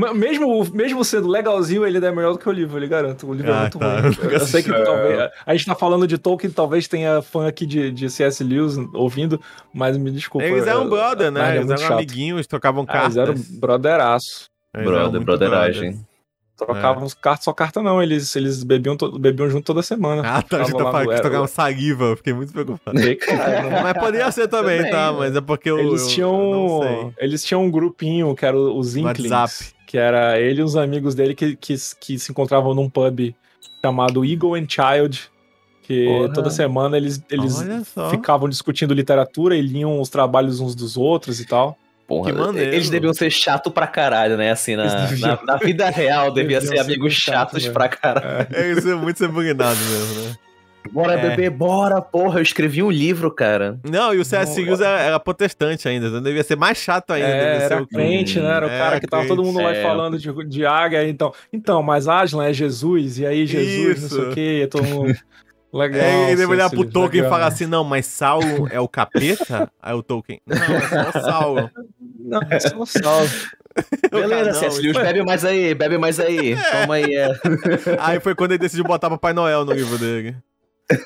eu- 0.00 0.14
mesmo, 0.14 0.64
mesmo 0.72 1.04
sendo 1.04 1.28
legalzinho, 1.28 1.84
ele 1.86 1.98
é 2.04 2.10
melhor 2.12 2.32
do 2.32 2.38
que 2.38 2.48
o 2.48 2.52
livro, 2.52 2.76
eu 2.76 2.80
lhe 2.80 2.86
garanto. 2.88 3.26
O 3.28 3.34
livro 3.34 3.52
Ah, 3.52 3.56
é 3.56 3.60
muito 3.62 3.78
tá. 3.78 4.00
ruim. 4.00 4.14
Eu, 4.22 4.30
eu 4.30 4.40
sei 4.40 4.62
que 4.62 4.72
É. 4.72 4.82
talvez. 4.84 5.30
A 5.44 5.52
gente 5.54 5.66
tá 5.66 5.74
falando 5.74 6.06
de 6.06 6.16
Tolkien, 6.18 6.50
talvez 6.50 6.88
tenha 6.88 7.20
fã 7.22 7.46
aqui 7.48 7.66
de, 7.66 7.90
de 7.90 8.08
C.S. 8.08 8.42
Lewis 8.42 8.76
ouvindo, 8.94 9.40
mas 9.74 9.96
me 9.98 10.10
desculpa. 10.10 10.46
Eles 10.46 10.66
eram 10.66 10.84
eu- 10.84 10.90
brother, 10.90 11.30
né? 11.30 11.52
É 11.52 11.56
Eles 11.56 11.68
eram 11.70 11.80
chato. 11.82 11.92
amiguinhos, 11.92 12.46
trocavam 12.46 12.84
Ah, 12.88 13.02
eles 13.04 13.14
cartas. 13.14 13.18
eram 13.50 13.60
brotheraço. 13.60 14.46
Eles 14.74 14.86
Brother, 14.88 15.20
brotheragem. 15.20 15.90
brothers. 15.90 16.13
Trocavam 16.56 17.08
cartas, 17.20 17.44
só 17.44 17.52
carta 17.52 17.82
não. 17.82 18.00
Eles, 18.02 18.34
eles 18.36 18.62
bebiam, 18.62 18.96
to- 18.96 19.18
bebiam 19.18 19.50
junto 19.50 19.64
toda 19.64 19.82
semana. 19.82 20.22
Ah, 20.24 20.40
tá. 20.40 20.58
A 20.58 20.64
gente 20.64 20.76
tá 20.76 20.84
falando 20.90 21.08
que 21.10 21.20
trocavam 21.20 21.46
saliva, 21.48 22.16
fiquei 22.16 22.32
muito 22.32 22.52
preocupado. 22.52 22.98
Sei, 22.98 23.16
caralho, 23.16 23.70
não- 23.70 23.82
Mas 23.82 23.92
poderia 23.94 24.30
ser 24.30 24.46
também, 24.48 24.76
Também, 24.78 24.92
tá? 24.92 25.10
né? 25.12 25.18
Mas 25.18 25.36
é 25.36 25.40
porque 25.40 25.68
eu. 25.70 25.78
Eles 25.80 26.08
tinham, 26.08 26.32
eu 26.32 26.50
não 26.54 26.82
sei. 26.82 27.12
eles 27.18 27.44
tinham 27.44 27.64
um 27.64 27.70
grupinho 27.70 28.34
que 28.36 28.46
era 28.46 28.56
os 28.56 28.96
Inklings, 28.96 29.30
WhatsApp. 29.32 29.74
que 29.86 29.98
era 29.98 30.38
ele 30.40 30.60
e 30.60 30.64
os 30.64 30.76
amigos 30.76 31.14
dele 31.14 31.34
que, 31.34 31.56
que, 31.56 31.74
que 32.00 32.18
se 32.18 32.30
encontravam 32.30 32.72
num 32.72 32.88
pub 32.88 33.34
chamado 33.84 34.24
Eagle 34.24 34.54
and 34.54 34.66
Child, 34.68 35.30
que 35.82 36.06
Porra. 36.06 36.32
toda 36.32 36.50
semana 36.50 36.96
eles, 36.96 37.22
eles 37.28 37.62
ficavam 38.10 38.48
discutindo 38.48 38.94
literatura 38.94 39.54
e 39.56 39.60
liam 39.60 40.00
os 40.00 40.08
trabalhos 40.08 40.60
uns 40.60 40.74
dos 40.74 40.96
outros 40.96 41.40
e 41.40 41.46
tal. 41.46 41.76
Porra, 42.06 42.30
que 42.30 42.38
maneiro. 42.38 42.72
Eles 42.72 42.90
deviam 42.90 43.14
ser 43.14 43.30
chato 43.30 43.70
pra 43.70 43.86
caralho, 43.86 44.36
né? 44.36 44.50
Assim, 44.50 44.76
na, 44.76 45.10
na, 45.12 45.42
na 45.42 45.56
vida 45.56 45.88
real, 45.88 46.30
devia 46.30 46.60
ser 46.60 46.78
amigos 46.78 47.14
chatos 47.14 47.62
chato, 47.62 47.72
pra 47.72 47.88
caralho. 47.88 48.46
É, 48.52 48.72
isso 48.72 48.88
é 48.88 48.94
muito 48.94 49.18
subordinado 49.18 49.78
mesmo, 49.78 50.22
né? 50.22 50.34
Bora, 50.92 51.14
é. 51.14 51.30
bebê, 51.30 51.48
bora, 51.48 52.00
porra. 52.02 52.40
Eu 52.40 52.42
escrevi 52.42 52.82
um 52.82 52.90
livro, 52.90 53.30
cara. 53.30 53.78
Não, 53.82 54.14
e 54.14 54.18
o 54.18 54.24
C.S. 54.24 54.60
Lewis 54.60 54.80
era, 54.80 55.00
era, 55.00 55.20
protestante 55.20 55.88
ainda, 55.88 56.08
então 56.08 56.22
devia 56.22 56.44
ser 56.44 56.56
mais 56.56 56.76
chato 56.76 57.12
ainda. 57.12 57.26
É, 57.26 57.62
era 57.62 57.82
o 57.82 57.86
crente, 57.86 58.38
né? 58.38 58.48
Era 58.48 58.66
o 58.66 58.68
cara 58.68 59.00
que 59.00 59.06
tava 59.06 59.26
todo 59.26 59.42
mundo 59.42 59.60
lá 59.60 59.74
é. 59.74 59.82
falando 59.82 60.18
de, 60.18 60.30
de 60.46 60.66
águia. 60.66 61.08
Então, 61.08 61.32
então, 61.52 61.82
mas 61.82 62.06
Aslan 62.06 62.46
é 62.46 62.52
Jesus, 62.52 63.18
e 63.18 63.26
aí 63.26 63.46
Jesus, 63.46 63.98
Isso. 63.98 64.02
não 64.02 64.22
sei 64.22 64.30
o 64.30 64.34
quê, 64.34 64.68
todo 64.70 64.84
mundo... 64.84 65.14
Legal. 65.74 66.00
É, 66.00 66.26
ele 66.28 66.36
deve 66.36 66.52
olhar 66.52 66.70
pro 66.70 66.84
Tolkien 66.84 67.22
legal. 67.22 67.26
e 67.26 67.30
falar 67.30 67.48
assim: 67.48 67.66
não, 67.66 67.82
mas 67.82 68.06
Saulo 68.06 68.68
é 68.70 68.78
o 68.78 68.86
capeta? 68.86 69.68
Aí 69.82 69.92
o 69.92 70.04
Tolkien. 70.04 70.40
Não, 70.46 70.56
é 70.56 70.80
só 70.88 71.08
o 71.08 71.22
Saulo. 71.22 71.70
Não, 72.20 72.40
é 72.48 72.60
só 72.60 72.78
o 72.78 72.86
Saulo. 72.86 73.28
Beleza, 74.08 74.54
C.S. 74.54 74.80
Lewis, 74.80 74.96
bebe 74.96 75.24
mais 75.24 75.44
aí, 75.44 75.74
bebe 75.74 75.98
mais 75.98 76.20
aí. 76.20 76.52
É. 76.64 76.80
Toma 76.82 76.94
aí. 76.94 77.12
É. 77.12 77.28
Aí 77.98 78.20
foi 78.20 78.36
quando 78.36 78.52
ele 78.52 78.58
decidiu 78.58 78.84
botar 78.84 79.10
Papai 79.10 79.32
Noel 79.32 79.64
no 79.64 79.72
livro 79.72 79.98
dele. 79.98 80.36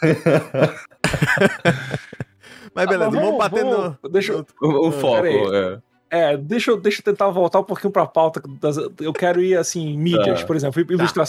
Mas 2.74 2.86
beleza, 2.86 3.06
ah, 3.06 3.10
vamos, 3.10 3.24
vamos 3.24 3.38
bater 3.38 3.64
vamos, 3.64 3.96
no. 4.02 4.10
Deixa 4.10 4.32
eu... 4.32 4.46
o, 4.60 4.88
o 4.88 4.92
foco. 4.92 5.26
É. 5.26 5.80
é, 6.10 6.36
deixa, 6.36 6.70
eu, 6.70 6.76
deixa 6.78 7.00
eu 7.00 7.04
tentar 7.04 7.30
voltar 7.30 7.60
um 7.60 7.64
pouquinho 7.64 7.90
pra 7.90 8.06
pauta. 8.06 8.42
Das, 8.60 8.76
eu 8.76 9.14
quero 9.14 9.40
ir 9.40 9.56
assim, 9.56 9.96
mídias, 9.96 10.42
tá. 10.42 10.46
por 10.46 10.54
exemplo, 10.54 10.84
tá. 10.84 11.24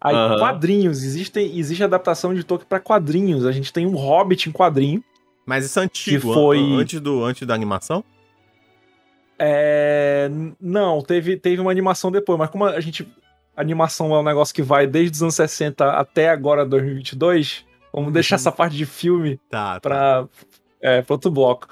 Aí, 0.00 0.16
uhum. 0.16 0.38
quadrinhos. 0.38 1.04
Existe, 1.04 1.38
existe 1.38 1.84
adaptação 1.84 2.34
de 2.34 2.42
Tolkien 2.42 2.68
para 2.68 2.80
quadrinhos. 2.80 3.44
A 3.44 3.52
gente 3.52 3.72
tem 3.72 3.86
um 3.86 3.94
Hobbit 3.94 4.48
em 4.48 4.52
quadrinho. 4.52 5.04
Mas 5.44 5.66
isso 5.66 5.78
é 5.78 5.82
antigo, 5.82 6.28
que 6.28 6.34
foi... 6.34 6.58
antes, 6.58 7.00
do, 7.00 7.24
antes 7.24 7.46
da 7.46 7.54
animação? 7.54 8.02
É... 9.38 10.30
Não, 10.60 11.02
teve, 11.02 11.36
teve 11.36 11.60
uma 11.60 11.70
animação 11.70 12.10
depois, 12.10 12.38
mas 12.38 12.50
como 12.50 12.64
a 12.64 12.80
gente. 12.80 13.06
A 13.56 13.60
animação 13.60 14.14
é 14.14 14.20
um 14.20 14.22
negócio 14.22 14.54
que 14.54 14.62
vai 14.62 14.86
desde 14.86 15.16
os 15.16 15.22
anos 15.22 15.34
60 15.34 15.84
até 15.90 16.30
agora, 16.30 16.64
2022. 16.64 17.66
Vamos 17.92 18.08
uhum. 18.08 18.12
deixar 18.12 18.36
essa 18.36 18.52
parte 18.52 18.76
de 18.76 18.86
filme 18.86 19.38
tá, 19.50 19.74
tá. 19.74 19.80
para 19.80 20.28
é, 20.80 21.04
outro 21.08 21.30
bloco. 21.30 21.68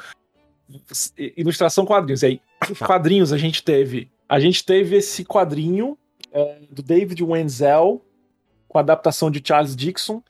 Ilustração 1.37 1.87
quadrinhos. 1.87 2.23
E 2.23 2.27
aí, 2.27 2.41
tá. 2.61 2.87
quadrinhos 2.87 3.33
a 3.33 3.39
gente 3.39 3.63
teve. 3.63 4.11
A 4.29 4.39
gente 4.39 4.65
teve 4.65 4.97
esse 4.97 5.25
quadrinho 5.25 5.97
é, 6.33 6.59
do 6.71 6.83
David 6.83 7.23
Wenzel, 7.23 8.03
com 8.69 8.79
a 8.79 8.81
adaptação 8.81 9.31
de 9.31 9.43
Charles 9.45 9.75
Dixon. 9.75 10.23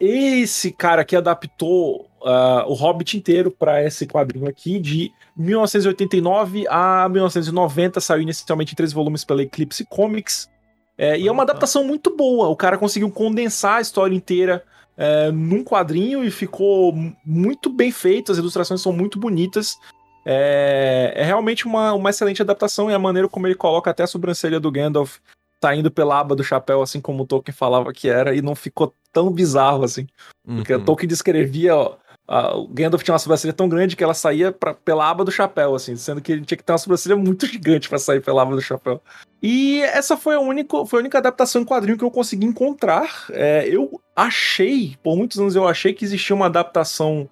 Esse 0.00 0.70
cara 0.70 1.04
que 1.04 1.16
adaptou 1.16 2.08
uh, 2.20 2.68
o 2.68 2.74
Hobbit 2.74 3.16
inteiro 3.16 3.50
para 3.50 3.82
esse 3.84 4.06
quadrinho 4.06 4.48
aqui, 4.48 4.78
de 4.78 5.10
1989 5.36 6.66
a 6.68 7.08
1990, 7.08 8.00
saiu 8.00 8.22
inicialmente 8.22 8.72
em 8.72 8.76
três 8.76 8.92
volumes 8.92 9.24
pela 9.24 9.42
Eclipse 9.42 9.84
Comics. 9.86 10.48
É, 10.96 11.18
e 11.18 11.26
é 11.28 11.32
uma 11.32 11.42
adaptação 11.44 11.84
muito 11.84 12.14
boa. 12.16 12.48
O 12.48 12.56
cara 12.56 12.76
conseguiu 12.76 13.10
condensar 13.10 13.76
a 13.76 13.80
história 13.80 14.14
inteira 14.14 14.64
é, 14.96 15.30
num 15.30 15.62
quadrinho 15.62 16.24
e 16.24 16.30
ficou 16.30 16.92
muito 17.24 17.70
bem 17.70 17.90
feito. 17.92 18.32
As 18.32 18.38
ilustrações 18.38 18.80
são 18.80 18.92
muito 18.92 19.18
bonitas. 19.18 19.78
É, 20.26 21.12
é 21.16 21.24
realmente 21.24 21.66
uma, 21.66 21.92
uma 21.94 22.10
excelente 22.10 22.42
adaptação 22.42 22.90
e 22.90 22.94
a 22.94 22.98
maneira 22.98 23.28
como 23.28 23.46
ele 23.46 23.54
coloca 23.54 23.90
até 23.90 24.02
a 24.02 24.06
sobrancelha 24.06 24.60
do 24.60 24.70
Gandalf 24.70 25.18
saindo 25.62 25.90
pela 25.90 26.20
aba 26.20 26.34
do 26.34 26.44
chapéu, 26.44 26.82
assim 26.82 27.00
como 27.00 27.22
o 27.22 27.26
Tolkien 27.26 27.54
falava 27.54 27.92
que 27.92 28.08
era, 28.08 28.34
e 28.34 28.42
não 28.42 28.54
ficou 28.54 28.94
tão 29.12 29.30
bizarro 29.30 29.84
assim. 29.84 30.06
Porque 30.44 30.74
uhum. 30.74 30.80
o 30.80 30.84
Tolkien 30.84 31.08
descrevia, 31.08 31.76
ó, 31.76 31.96
a, 32.28 32.56
o 32.56 32.68
Gandalf 32.68 33.02
tinha 33.02 33.14
uma 33.14 33.18
sobrancelha 33.18 33.54
tão 33.54 33.68
grande 33.68 33.96
que 33.96 34.04
ela 34.04 34.12
saía 34.12 34.52
pra, 34.52 34.74
pela 34.74 35.08
aba 35.08 35.24
do 35.24 35.32
chapéu, 35.32 35.74
assim, 35.74 35.96
sendo 35.96 36.20
que 36.20 36.32
ele 36.32 36.44
tinha 36.44 36.58
que 36.58 36.62
ter 36.62 36.72
uma 36.72 36.78
sobrancelha 36.78 37.16
muito 37.16 37.46
gigante 37.46 37.88
para 37.88 37.98
sair 37.98 38.20
pela 38.20 38.42
aba 38.42 38.54
do 38.54 38.60
chapéu. 38.60 39.00
E 39.42 39.80
essa 39.82 40.16
foi 40.16 40.34
a 40.34 40.40
única, 40.40 40.84
foi 40.84 40.98
a 40.98 41.02
única 41.02 41.18
adaptação 41.18 41.62
em 41.62 41.64
quadrinho 41.64 41.96
que 41.96 42.04
eu 42.04 42.10
consegui 42.10 42.44
encontrar. 42.44 43.26
É, 43.30 43.66
eu 43.66 44.00
achei, 44.14 44.96
por 45.02 45.16
muitos 45.16 45.38
anos 45.38 45.56
eu 45.56 45.66
achei 45.66 45.94
que 45.94 46.04
existia 46.04 46.36
uma 46.36 46.46
adaptação 46.46 47.28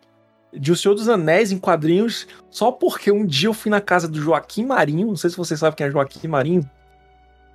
de 0.53 0.73
O 0.73 0.77
Senhor 0.77 0.95
dos 0.95 1.09
Anéis 1.09 1.53
em 1.53 1.59
quadrinhos, 1.59 2.27
só 2.51 2.73
porque 2.73 3.13
um 3.13 3.27
dia 3.27 3.49
eu 3.49 3.55
fui 3.55 3.71
na 3.71 3.81
casa 3.81 4.09
do 4.09 4.21
Joaquim 4.21 4.65
Marinho, 4.65 5.09
não 5.09 5.17
sei 5.17 5.29
se 5.29 5.37
vocês 5.37 5.61
sabem 5.61 5.77
quem 5.77 5.87
é 5.87 5.91
Joaquim 5.91 6.29
Marinho, 6.29 6.69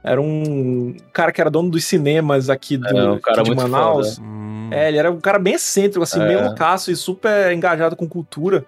era 0.04 0.20
um 0.22 0.96
cara 1.14 1.32
que 1.32 1.40
era 1.40 1.50
dono 1.50 1.70
dos 1.70 1.86
cinemas 1.86 2.50
aqui, 2.50 2.78
do, 2.78 2.88
é, 2.88 3.12
um 3.12 3.14
aqui 3.16 3.44
de 3.44 3.56
Manaus. 3.56 4.20
Hum. 4.20 4.70
É, 4.72 4.88
ele 4.88 4.98
era 4.98 5.12
um 5.12 5.20
cara 5.20 5.38
bem 5.38 5.56
excêntrico, 5.56 6.02
assim, 6.02 6.22
é. 6.22 6.28
meio 6.28 6.44
loucaço 6.44 6.92
e 6.92 6.96
super 6.96 7.52
engajado 7.52 7.96
com 7.96 8.08
cultura. 8.08 8.66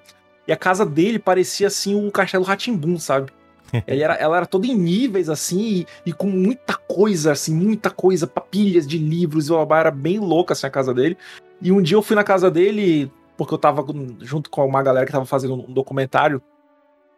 E 0.48 0.52
a 0.52 0.58
casa 0.58 0.86
dele 0.86 1.18
parecia, 1.18 1.68
assim, 1.68 1.96
o 1.96 2.12
Castelo 2.12 2.44
Ratimbum, 2.44 3.00
sabe? 3.00 3.32
Ele 3.88 4.04
era, 4.04 4.14
ela 4.16 4.38
era 4.38 4.46
toda 4.46 4.68
em 4.68 4.76
níveis, 4.76 5.30
assim, 5.30 5.60
e, 5.60 5.88
e, 6.06 6.14
com 6.14 6.28
muita 6.28 6.76
coisa, 6.76 7.32
assim, 7.32 7.56
muita 7.56 7.90
coisa, 7.90 8.28
papilhas 8.28 8.86
de 8.86 9.00
livros, 9.00 9.50
e 9.50 9.54
era 9.72 9.90
bem 9.90 10.20
louca, 10.20 10.54
assim, 10.54 10.68
a 10.68 10.70
casa 10.70 10.94
dele. 10.94 11.18
E 11.60 11.72
um 11.72 11.82
dia 11.82 11.98
eu 11.98 12.04
fui 12.04 12.16
na 12.16 12.24
casa 12.24 12.52
dele, 12.52 13.12
porque 13.36 13.54
eu 13.54 13.58
tava 13.58 13.84
junto 14.20 14.50
com 14.50 14.64
uma 14.68 14.84
galera 14.84 15.08
que 15.08 15.12
tava 15.12 15.26
fazendo 15.26 15.56
um 15.56 15.74
documentário 15.74 16.40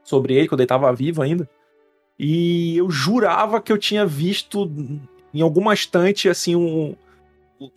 sobre 0.02 0.36
ele, 0.36 0.48
quando 0.48 0.62
ele 0.62 0.68
tava 0.68 0.94
vivo 0.94 1.22
ainda. 1.22 1.50
E 2.18 2.78
eu 2.78 2.90
jurava 2.90 3.62
que 3.62 3.72
eu 3.72 3.78
tinha 3.78 4.06
visto 4.06 4.72
em 5.34 5.42
alguma 5.42 5.74
estante, 5.74 6.30
assim, 6.30 6.56
um, 6.56 6.96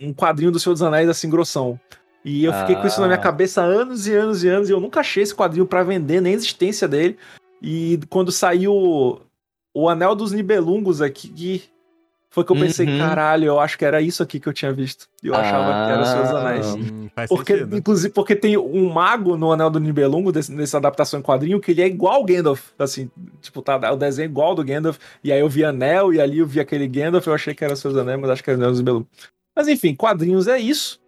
um 0.00 0.12
quadrinho 0.12 0.52
do 0.52 0.60
Senhor 0.60 0.74
dos 0.74 0.82
Anéis, 0.82 1.08
assim, 1.08 1.28
grossão. 1.28 1.78
E 2.24 2.44
eu 2.44 2.52
fiquei 2.52 2.76
ah. 2.76 2.80
com 2.80 2.86
isso 2.86 3.00
na 3.00 3.06
minha 3.06 3.18
ah. 3.18 3.22
cabeça 3.22 3.62
anos 3.62 4.06
e 4.06 4.14
anos 4.14 4.44
e 4.44 4.48
anos, 4.48 4.68
e 4.68 4.72
eu 4.72 4.80
nunca 4.80 5.00
achei 5.00 5.22
esse 5.22 5.34
quadrinho 5.34 5.66
para 5.66 5.82
vender, 5.82 6.20
nem 6.20 6.34
a 6.34 6.36
existência 6.36 6.86
dele. 6.86 7.16
E 7.60 7.98
quando 8.08 8.30
saiu 8.30 9.20
o 9.74 9.88
Anel 9.88 10.14
dos 10.14 10.32
Nibelungos 10.32 11.02
aqui, 11.02 11.64
foi 12.30 12.44
que 12.44 12.52
eu 12.52 12.56
pensei, 12.56 12.86
uhum. 12.86 12.98
caralho, 12.98 13.46
eu 13.46 13.58
acho 13.58 13.78
que 13.78 13.84
era 13.84 14.02
isso 14.02 14.22
aqui 14.22 14.38
que 14.38 14.46
eu 14.46 14.52
tinha 14.52 14.70
visto. 14.70 15.08
Eu 15.22 15.34
ah, 15.34 15.40
achava 15.40 15.86
que 15.86 15.92
era 15.92 16.02
os 16.02 16.08
Seus 16.08 16.28
Anéis. 16.28 16.66
Hum, 16.66 17.08
porque, 17.26 17.54
sentido. 17.54 17.76
inclusive, 17.76 18.12
porque 18.12 18.36
tem 18.36 18.56
um 18.58 18.92
mago 18.92 19.36
no 19.36 19.50
Anel 19.50 19.70
do 19.70 19.80
Nibelungo, 19.80 20.30
desse, 20.30 20.52
nessa 20.52 20.76
adaptação 20.76 21.18
em 21.18 21.22
quadrinho, 21.22 21.58
que 21.58 21.70
ele 21.70 21.80
é 21.80 21.86
igual 21.86 22.16
ao 22.16 22.24
Gandalf. 22.24 22.68
Assim, 22.78 23.10
tipo, 23.40 23.62
tá, 23.62 23.92
o 23.92 23.96
desenho 23.96 24.26
é 24.26 24.30
igual 24.30 24.48
ao 24.48 24.54
do 24.54 24.64
Gandalf. 24.64 24.98
E 25.24 25.32
aí 25.32 25.40
eu 25.40 25.48
vi 25.48 25.64
Anel, 25.64 26.12
e 26.12 26.20
ali 26.20 26.38
eu 26.38 26.46
vi 26.46 26.60
aquele 26.60 26.86
Gandalf, 26.86 27.26
eu 27.26 27.34
achei 27.34 27.54
que 27.54 27.64
era 27.64 27.72
os 27.72 27.80
Seus 27.80 27.96
Anéis, 27.96 28.20
mas 28.20 28.30
acho 28.30 28.44
que 28.44 28.50
era 28.50 28.58
o 28.58 28.62
Anel 28.62 28.72
do 28.72 28.78
Nibelungo. 28.78 29.08
Mas 29.56 29.66
enfim, 29.66 29.94
quadrinhos 29.94 30.46
é 30.46 30.58
isso. 30.58 31.00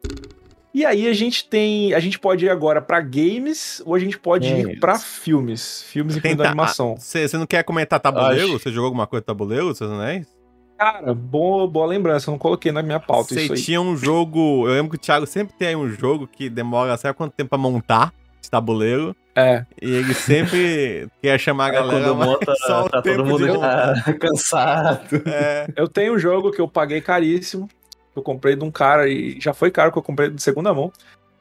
E 0.73 0.87
aí 0.87 1.07
a 1.07 1.13
gente 1.13 1.49
tem. 1.49 1.93
A 1.93 2.01
gente 2.01 2.19
pode 2.19 2.47
ir 2.47 2.49
agora 2.49 2.81
para 2.81 3.01
games 3.01 3.83
ou 3.85 3.95
a 3.95 3.99
gente 3.99 4.19
pode 4.19 4.47
é 4.47 4.61
ir 4.61 4.81
para 4.81 4.99
filmes. 4.99 5.83
Filmes 5.83 6.17
e 6.17 6.29
animação. 6.43 6.97
Você 6.97 7.37
não 7.37 7.47
quer 7.47 7.63
comentar 7.63 8.01
tabuleiro? 8.01 8.59
Você 8.59 8.71
jogou 8.71 8.87
alguma 8.87 9.07
coisa 9.07 9.21
de 9.21 9.27
tabuleiro, 9.27 9.75
seus 9.75 9.91
anéis? 9.91 10.40
Cara, 10.81 11.13
boa, 11.13 11.69
boa 11.69 11.87
lembrança, 11.87 12.31
eu 12.31 12.33
não 12.33 12.39
coloquei 12.39 12.73
na 12.73 12.83
minha 12.83 12.99
pauta 12.99 13.35
Você 13.35 13.51
tinha 13.51 13.79
um 13.79 13.95
jogo, 13.95 14.67
eu 14.67 14.73
lembro 14.73 14.93
que 14.93 14.97
o 14.97 14.99
Thiago 14.99 15.27
sempre 15.27 15.55
tem 15.59 15.77
um 15.77 15.91
jogo 15.91 16.27
que 16.27 16.49
demora, 16.49 16.97
sabe 16.97 17.15
quanto 17.15 17.35
tempo 17.35 17.51
pra 17.51 17.59
montar 17.59 18.15
esse 18.41 18.51
tabuleiro? 18.51 19.15
É. 19.37 19.67
E 19.83 19.91
ele 19.91 20.15
sempre 20.15 21.07
quer 21.21 21.39
chamar 21.39 21.67
a 21.67 21.69
é, 21.69 21.73
galera, 21.73 22.05
quando 22.07 22.17
monta, 22.17 22.55
só 22.67 22.89
tá 22.89 23.03
todo 23.03 23.27
mundo 23.27 23.47
já 23.47 24.01
cansado. 24.19 25.23
É. 25.27 25.69
Eu 25.77 25.87
tenho 25.87 26.15
um 26.15 26.19
jogo 26.19 26.51
que 26.51 26.63
eu 26.63 26.67
paguei 26.67 27.03
caríssimo, 27.03 27.69
que 28.15 28.19
eu 28.19 28.23
comprei 28.23 28.57
de 28.57 28.65
um 28.65 28.71
cara, 28.71 29.07
e 29.07 29.39
já 29.39 29.53
foi 29.53 29.71
caro 29.71 29.93
que 29.93 29.99
eu 29.99 30.03
comprei 30.03 30.31
de 30.31 30.43
segunda 30.43 30.73
mão, 30.73 30.91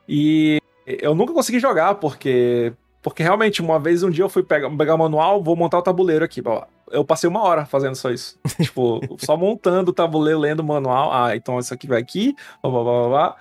e 0.06 0.60
eu 0.86 1.16
nunca 1.16 1.32
consegui 1.32 1.62
jogar, 1.62 1.96
porque 1.96 2.74
porque 3.02 3.24
realmente, 3.24 3.62
uma 3.62 3.80
vez, 3.80 4.04
um 4.04 4.10
dia 4.10 4.24
eu 4.24 4.30
fui 4.30 4.44
pegar, 4.44 4.70
pegar 4.72 4.96
o 4.96 4.98
manual, 4.98 5.42
vou 5.42 5.56
montar 5.56 5.80
o 5.80 5.82
tabuleiro 5.82 6.26
aqui, 6.26 6.42
eu 6.92 7.06
passei 7.06 7.30
uma 7.30 7.42
hora 7.42 7.66
fazendo 7.66 7.96
só 7.96 8.12
isso. 8.12 8.38
tipo, 8.62 9.00
só 9.20 9.38
montando 9.38 9.92
o 9.92 9.94
tabuleiro, 9.94 10.40
lendo 10.40 10.60
o 10.60 10.64
manual. 10.64 11.12
Ah, 11.14 11.36
então 11.36 11.60
isso 11.60 11.74
aqui 11.74 11.88
vai 11.88 12.02
aqui, 12.02 12.36
blá, 12.62 12.72
blá, 12.72 12.84
blá, 12.84 13.08
blá. 13.08 13.36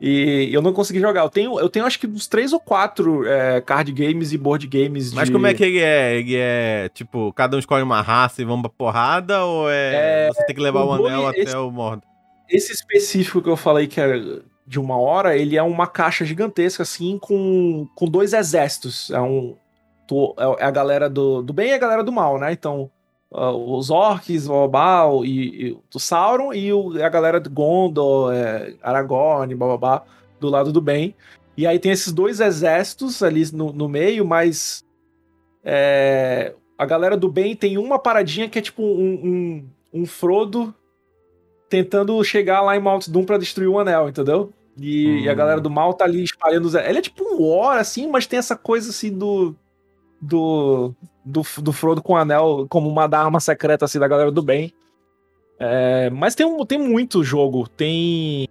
E 0.00 0.50
eu 0.52 0.60
não 0.60 0.72
consegui 0.72 1.00
jogar. 1.00 1.22
Eu 1.22 1.30
tenho, 1.30 1.58
eu 1.58 1.68
tenho 1.68 1.86
acho 1.86 1.98
que 1.98 2.06
uns 2.06 2.26
três 2.26 2.52
ou 2.52 2.60
quatro 2.60 3.26
é, 3.26 3.60
card 3.60 3.90
games 3.92 4.32
e 4.32 4.38
board 4.38 4.66
games. 4.66 5.12
Mas 5.12 5.28
de... 5.28 5.32
como 5.32 5.46
é 5.46 5.54
que 5.54 5.64
ele 5.64 5.78
é? 5.78 6.18
Ele 6.18 6.36
é 6.36 6.90
tipo, 6.92 7.32
cada 7.32 7.56
um 7.56 7.60
escolhe 7.60 7.82
uma 7.82 8.02
raça 8.02 8.42
e 8.42 8.44
vamos 8.44 8.62
pra 8.62 8.70
porrada? 8.70 9.44
Ou 9.44 9.70
é, 9.70 10.26
é 10.26 10.28
você 10.28 10.44
tem 10.44 10.56
que 10.56 10.60
levar 10.60 10.82
o, 10.82 10.88
o 10.88 10.92
anel 10.92 11.30
esse, 11.30 11.42
até 11.42 11.58
o 11.58 11.70
mordo? 11.70 12.02
Esse 12.50 12.72
específico 12.72 13.40
que 13.40 13.48
eu 13.48 13.56
falei 13.56 13.86
que 13.86 14.00
é 14.00 14.40
de 14.66 14.80
uma 14.80 14.96
hora, 14.96 15.36
ele 15.36 15.56
é 15.56 15.62
uma 15.62 15.86
caixa 15.86 16.24
gigantesca, 16.24 16.82
assim, 16.82 17.18
com, 17.18 17.86
com 17.94 18.06
dois 18.06 18.32
exércitos. 18.32 19.10
É 19.10 19.20
um. 19.20 19.56
É, 20.38 20.62
é 20.62 20.66
a 20.66 20.70
galera 20.70 21.08
do, 21.08 21.42
do 21.42 21.52
bem 21.52 21.70
e 21.70 21.74
a 21.74 21.78
galera 21.78 22.02
do 22.02 22.12
mal, 22.12 22.38
né? 22.38 22.52
Então, 22.52 22.90
uh, 23.30 23.76
os 23.76 23.90
orcs, 23.90 24.48
o 24.48 24.52
Obal 24.52 25.24
e, 25.24 25.68
e 25.68 25.78
o 25.94 25.98
Sauron 25.98 26.52
e 26.52 26.72
o, 26.72 27.02
a 27.02 27.08
galera 27.08 27.40
de 27.40 27.48
Gondor, 27.48 28.32
é, 28.34 28.74
Aragorn, 28.82 29.54
bababá, 29.54 30.02
do 30.38 30.48
lado 30.48 30.72
do 30.72 30.80
bem. 30.80 31.14
E 31.56 31.66
aí 31.66 31.78
tem 31.78 31.92
esses 31.92 32.12
dois 32.12 32.40
exércitos 32.40 33.22
ali 33.22 33.44
no, 33.52 33.72
no 33.72 33.88
meio, 33.88 34.24
mas 34.24 34.84
é, 35.62 36.54
a 36.76 36.84
galera 36.84 37.16
do 37.16 37.28
bem 37.28 37.54
tem 37.54 37.78
uma 37.78 37.98
paradinha 37.98 38.48
que 38.48 38.58
é 38.58 38.62
tipo 38.62 38.82
um, 38.82 39.64
um, 39.92 40.00
um 40.02 40.06
Frodo 40.06 40.74
tentando 41.68 42.22
chegar 42.24 42.60
lá 42.60 42.76
em 42.76 42.80
Mount 42.80 43.08
Doom 43.08 43.24
pra 43.24 43.38
destruir 43.38 43.68
o 43.68 43.78
anel, 43.78 44.08
entendeu? 44.08 44.52
E, 44.78 45.06
hum. 45.06 45.18
e, 45.18 45.28
a 45.28 45.34
galera 45.34 45.60
do 45.60 45.70
mal 45.70 45.94
tá 45.94 46.04
ali 46.04 46.24
espalhando 46.24 46.66
os... 46.66 46.74
Ele 46.74 46.98
é 46.98 47.02
tipo 47.02 47.24
um 47.24 47.48
War, 47.48 47.78
assim, 47.78 48.08
mas 48.08 48.26
tem 48.26 48.38
essa 48.38 48.56
coisa 48.56 48.90
assim 48.90 49.16
do 49.16 49.54
do, 50.24 50.94
do, 51.24 51.42
do 51.62 51.72
Frodo 51.72 52.02
com 52.02 52.14
o 52.14 52.16
anel 52.16 52.66
como 52.68 52.88
uma 52.88 53.04
arma 53.04 53.40
secreta 53.40 53.84
assim 53.84 53.98
da 53.98 54.08
galera 54.08 54.30
do 54.30 54.42
bem. 54.42 54.72
É, 55.58 56.10
mas 56.10 56.34
tem, 56.34 56.46
um, 56.46 56.64
tem 56.64 56.78
muito 56.78 57.22
jogo. 57.22 57.68
Tem. 57.68 58.48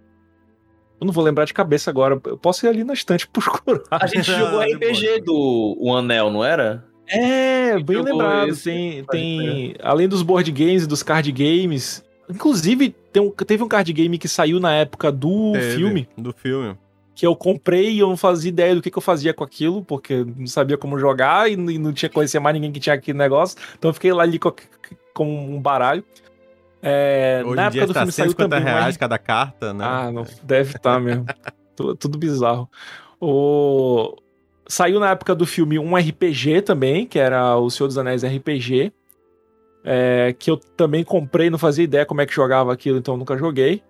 Eu 1.00 1.06
não 1.06 1.12
vou 1.12 1.24
lembrar 1.24 1.44
de 1.44 1.52
cabeça 1.52 1.90
agora. 1.90 2.20
Eu 2.24 2.38
posso 2.38 2.64
ir 2.64 2.68
ali 2.68 2.84
na 2.84 2.94
estante 2.94 3.26
procurar. 3.28 3.82
A 3.90 4.06
gente 4.06 4.24
jogou 4.24 4.60
RPG 4.60 5.20
do 5.22 5.76
O 5.78 5.94
Anel, 5.94 6.30
não 6.30 6.44
era? 6.44 6.84
É, 7.06 7.78
bem 7.80 8.00
lembrado. 8.00 8.48
esse, 8.48 8.64
tem, 8.64 9.04
tem 9.10 9.74
além 9.82 10.08
dos 10.08 10.22
board 10.22 10.50
games 10.50 10.84
e 10.84 10.86
dos 10.86 11.02
card 11.02 11.30
games. 11.30 12.02
Inclusive, 12.30 12.96
um- 13.22 13.30
teve 13.30 13.62
um 13.62 13.68
card 13.68 13.92
game 13.92 14.18
que 14.18 14.28
saiu 14.28 14.58
na 14.60 14.72
época 14.74 15.10
do 15.12 15.52
Teve, 15.52 15.76
filme, 15.76 16.08
Do 16.16 16.32
filme. 16.32 16.76
que 17.14 17.26
eu 17.26 17.34
comprei 17.36 17.90
e 17.92 17.98
eu 18.00 18.08
não 18.08 18.16
fazia 18.16 18.48
ideia 18.48 18.74
do 18.74 18.82
que, 18.82 18.90
que 18.90 18.98
eu 18.98 19.02
fazia 19.02 19.32
com 19.32 19.44
aquilo, 19.44 19.84
porque 19.84 20.24
não 20.36 20.46
sabia 20.46 20.76
como 20.76 20.98
jogar 20.98 21.50
e, 21.50 21.56
não 21.56 21.92
tinha 21.92 22.08
conhecia 22.08 22.40
mais 22.40 22.54
ninguém 22.54 22.72
que 22.72 22.80
tinha 22.80 22.94
aquele 22.94 23.16
negócio. 23.18 23.56
Então 23.78 23.88
eu 23.90 23.94
fiquei 23.94 24.12
lá 24.12 24.22
ali 24.22 24.38
com, 24.38 24.52
com 25.12 25.54
um 25.56 25.60
baralho. 25.60 26.04
É, 26.82 27.42
Hoje 27.44 27.56
na 27.56 27.68
em 27.68 27.70
dia 27.70 27.80
época 27.82 27.86
do 27.86 27.94
tá 27.94 28.00
filme 28.00 28.12
saiu 28.12 28.30
150 28.30 28.56
também 28.56 28.60
um 28.72 28.76
reais 28.76 28.96
cada 28.96 29.18
carta, 29.18 29.72
né? 29.72 29.84
ah, 29.86 30.12
não, 30.12 30.26
deve 30.42 30.76
estar 30.76 31.00
mesmo. 31.00 31.24
tudo, 31.74 31.96
tudo 31.96 32.18
bizarro. 32.18 32.68
O... 33.20 34.14
Saiu 34.66 34.98
na 34.98 35.10
época 35.10 35.34
do 35.34 35.46
filme 35.46 35.78
um 35.78 35.94
RPG 35.96 36.62
também, 36.62 37.06
que 37.06 37.18
era 37.18 37.56
o 37.56 37.70
Senhor 37.70 37.86
dos 37.86 37.96
Anéis 37.98 38.22
RPG. 38.24 38.92
É, 39.84 40.34
que 40.38 40.50
eu 40.50 40.56
também 40.56 41.04
comprei, 41.04 41.50
não 41.50 41.58
fazia 41.58 41.84
ideia 41.84 42.06
como 42.06 42.20
é 42.22 42.26
que 42.26 42.34
jogava 42.34 42.72
aquilo, 42.72 42.98
então 42.98 43.16
nunca 43.16 43.36
joguei. 43.36 43.82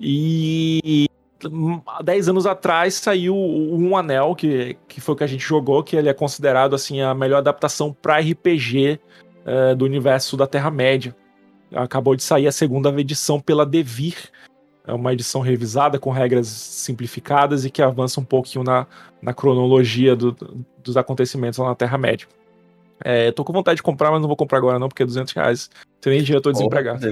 E 0.00 1.06
há 1.86 2.02
10 2.02 2.28
anos 2.28 2.46
atrás 2.46 2.94
saiu 2.94 3.36
Um 3.36 3.96
Anel, 3.96 4.34
que, 4.34 4.76
que 4.86 5.00
foi 5.00 5.14
o 5.14 5.18
que 5.18 5.24
a 5.24 5.26
gente 5.26 5.44
jogou, 5.44 5.82
que 5.82 5.96
ele 5.96 6.08
é 6.08 6.14
considerado 6.14 6.74
assim 6.74 7.00
a 7.00 7.14
melhor 7.14 7.38
adaptação 7.38 7.92
para 7.92 8.18
RPG 8.18 9.00
é, 9.44 9.74
do 9.74 9.84
universo 9.84 10.36
da 10.36 10.46
Terra-média. 10.46 11.14
Acabou 11.74 12.14
de 12.14 12.22
sair 12.22 12.46
a 12.46 12.52
segunda 12.52 12.88
edição 13.00 13.40
pela 13.40 13.66
Devir. 13.66 14.16
É 14.86 14.92
uma 14.92 15.12
edição 15.12 15.40
revisada 15.40 15.98
com 15.98 16.10
regras 16.10 16.46
simplificadas 16.46 17.64
e 17.64 17.70
que 17.70 17.82
avança 17.82 18.20
um 18.20 18.24
pouquinho 18.24 18.64
na, 18.64 18.86
na 19.20 19.34
cronologia 19.34 20.14
do- 20.14 20.36
dos 20.82 20.96
acontecimentos 20.96 21.58
lá 21.58 21.68
na 21.68 21.74
Terra-média. 21.74 22.28
É, 23.04 23.30
tô 23.32 23.44
com 23.44 23.52
vontade 23.52 23.76
de 23.76 23.82
comprar, 23.82 24.10
mas 24.10 24.20
não 24.20 24.28
vou 24.28 24.36
comprar 24.36 24.58
agora 24.58 24.78
não, 24.78 24.88
porque 24.88 25.02
é 25.02 25.06
200 25.06 25.32
reais. 25.34 25.70
Não 25.74 26.00
tem 26.00 26.12
nem 26.14 26.22
dinheiro, 26.22 26.38
eu 26.38 26.42
tô 26.42 26.52
desempregado. 26.52 27.00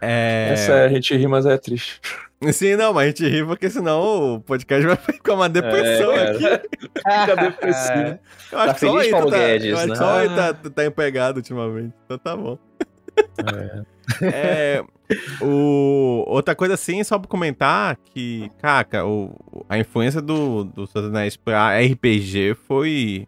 É... 0.00 0.50
Essa 0.52 0.72
é, 0.72 0.84
a 0.84 0.88
gente 0.88 1.16
ri, 1.16 1.26
mas 1.26 1.44
é 1.44 1.58
triste. 1.58 2.00
Sim, 2.52 2.76
não, 2.76 2.94
mas 2.94 3.04
a 3.04 3.06
gente 3.08 3.28
ri 3.28 3.44
porque 3.44 3.68
senão 3.68 4.36
o 4.36 4.40
podcast 4.40 4.86
vai 4.86 4.94
ficar 4.96 5.34
uma 5.34 5.48
depressão 5.48 6.12
É, 6.12 6.30
aqui. 6.30 6.68
Fica 6.96 7.36
depressivo. 7.36 8.18
Eu 8.52 8.58
acho 8.60 8.68
Tá 8.68 8.74
que 8.74 8.80
só 8.80 8.98
aí 8.98 9.10
Paulo 9.10 9.30
tá, 9.30 9.38
Guedes, 9.38 9.66
eu 9.66 9.76
acho 9.76 9.84
que 9.86 9.90
né? 9.90 9.96
só 9.96 10.18
aí 10.18 10.28
tá, 10.28 10.54
tá 10.54 10.86
empregado 10.86 11.38
ultimamente. 11.38 11.92
Então 12.04 12.16
tá 12.16 12.36
bom. 12.36 12.56
É, 14.22 14.84
o, 15.40 16.24
outra 16.26 16.54
coisa 16.54 16.74
assim, 16.74 17.02
só 17.04 17.18
pra 17.18 17.28
comentar 17.28 17.96
que, 18.12 18.50
caca, 18.60 19.04
o, 19.06 19.34
a 19.68 19.78
influência 19.78 20.20
do, 20.20 20.64
do 20.64 20.86
Senhor 20.86 21.02
dos 21.06 21.10
Anéis 21.14 21.36
pra 21.36 21.78
RPG 21.78 22.54
foi, 22.66 23.26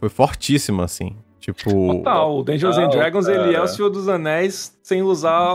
foi 0.00 0.08
fortíssima, 0.08 0.84
assim. 0.84 1.16
Tipo, 1.38 1.98
Total, 1.98 2.38
o 2.38 2.42
Dungeons 2.42 2.76
and 2.76 2.88
Dragons 2.88 3.28
ele 3.28 3.50
é 3.50 3.52
cara. 3.52 3.64
o 3.64 3.68
Senhor 3.68 3.88
dos 3.88 4.08
Anéis 4.08 4.76
sem 4.82 5.00
usar 5.00 5.54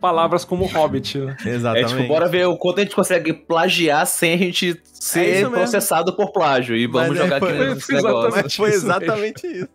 palavras 0.00 0.46
como 0.46 0.64
Hobbit, 0.72 1.18
né? 1.18 1.36
É 1.44 1.50
exatamente. 1.50 1.94
tipo, 1.94 2.08
bora 2.08 2.26
ver 2.26 2.46
o 2.46 2.56
quanto 2.56 2.78
a 2.80 2.82
gente 2.84 2.94
consegue 2.96 3.34
plagiar 3.34 4.06
sem 4.06 4.32
a 4.32 4.36
gente 4.38 4.70
É 4.70 4.76
ser 4.94 5.20
mesmo. 5.42 5.50
processado 5.50 6.16
por 6.16 6.32
plágio. 6.32 6.74
E 6.74 6.86
vamos 6.86 7.10
Mas 7.10 7.18
é, 7.18 7.22
jogar 7.24 7.40
foi- 7.40 7.50
aqui 7.50 7.58
nesse 7.74 7.82
foi 7.86 7.94
negócio. 7.96 8.42
Mas 8.42 8.54
foi 8.54 8.70
mesmo. 8.70 8.84
exatamente 8.88 9.46
isso. 9.46 9.68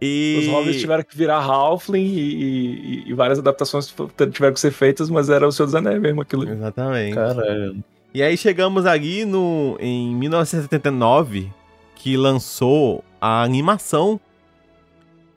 E... 0.00 0.36
Os 0.40 0.46
Hobbits 0.48 0.80
tiveram 0.80 1.02
que 1.02 1.16
virar 1.16 1.38
Halfling 1.40 2.04
e, 2.04 2.18
e- 2.20 3.04
e 3.10 3.14
várias 3.14 3.38
adaptações 3.38 3.94
tiveram 4.32 4.52
que 4.52 4.60
ser 4.60 4.70
feitas, 4.70 5.08
mas 5.08 5.30
era 5.30 5.46
o 5.48 5.52
Senhor 5.52 5.66
dos 5.66 5.74
Anéis 5.74 6.00
mesmo 6.00 6.20
aquilo. 6.20 6.48
Exatamente. 6.48 7.14
Caralho. 7.14 7.82
E 8.12 8.22
aí 8.22 8.36
chegamos 8.36 8.84
ali 8.86 9.24
no, 9.24 9.76
em 9.80 10.14
1979, 10.14 11.50
que 11.94 12.16
lançou 12.16 13.02
a 13.20 13.42
animação 13.42 14.20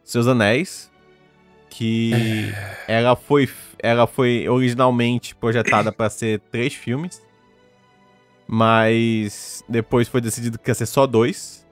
Seus 0.03 0.27
Anéis, 0.27 0.89
que 1.69 2.51
ela 2.87 3.15
foi, 3.15 3.49
ela 3.81 4.07
foi 4.07 4.47
originalmente 4.49 5.35
projetada 5.35 5.91
para 5.91 6.09
ser 6.09 6.39
três 6.51 6.73
filmes, 6.73 7.21
mas 8.47 9.63
depois 9.69 10.07
foi 10.07 10.19
decidido 10.21 10.57
que 10.57 10.69
ia 10.69 10.73
ser 10.75 10.85
só 10.85 11.05
dois. 11.05 11.65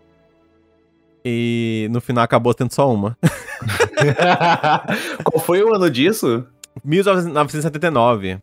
E 1.29 1.89
no 1.91 1.99
final 1.99 2.23
acabou 2.23 2.53
tendo 2.53 2.73
só 2.73 2.89
uma. 2.89 3.17
Qual 5.25 5.43
foi 5.43 5.61
o 5.61 5.75
ano 5.75 5.89
disso? 5.89 6.45
1979. 6.85 8.39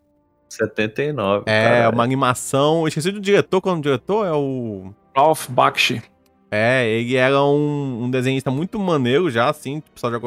79. 0.47 1.43
É 1.47 1.63
caralho. 1.63 1.95
uma 1.95 2.03
animação. 2.03 2.81
eu 2.81 2.87
Esqueci 2.87 3.11
do 3.11 3.19
diretor, 3.19 3.59
qual 3.59 3.75
é 3.75 3.79
o 3.79 3.81
diretor? 3.81 4.27
É 4.27 4.33
o. 4.33 4.93
Ralph 5.15 5.49
Bakshi. 5.49 6.03
É, 6.51 6.87
ele 6.87 7.15
era 7.15 7.41
um, 7.41 8.03
um 8.03 8.11
desenhista 8.11 8.51
muito 8.51 8.77
maneiro 8.77 9.31
já, 9.31 9.49
assim. 9.49 9.79
O 9.79 9.91
pessoal 9.93 10.13
já, 10.13 10.19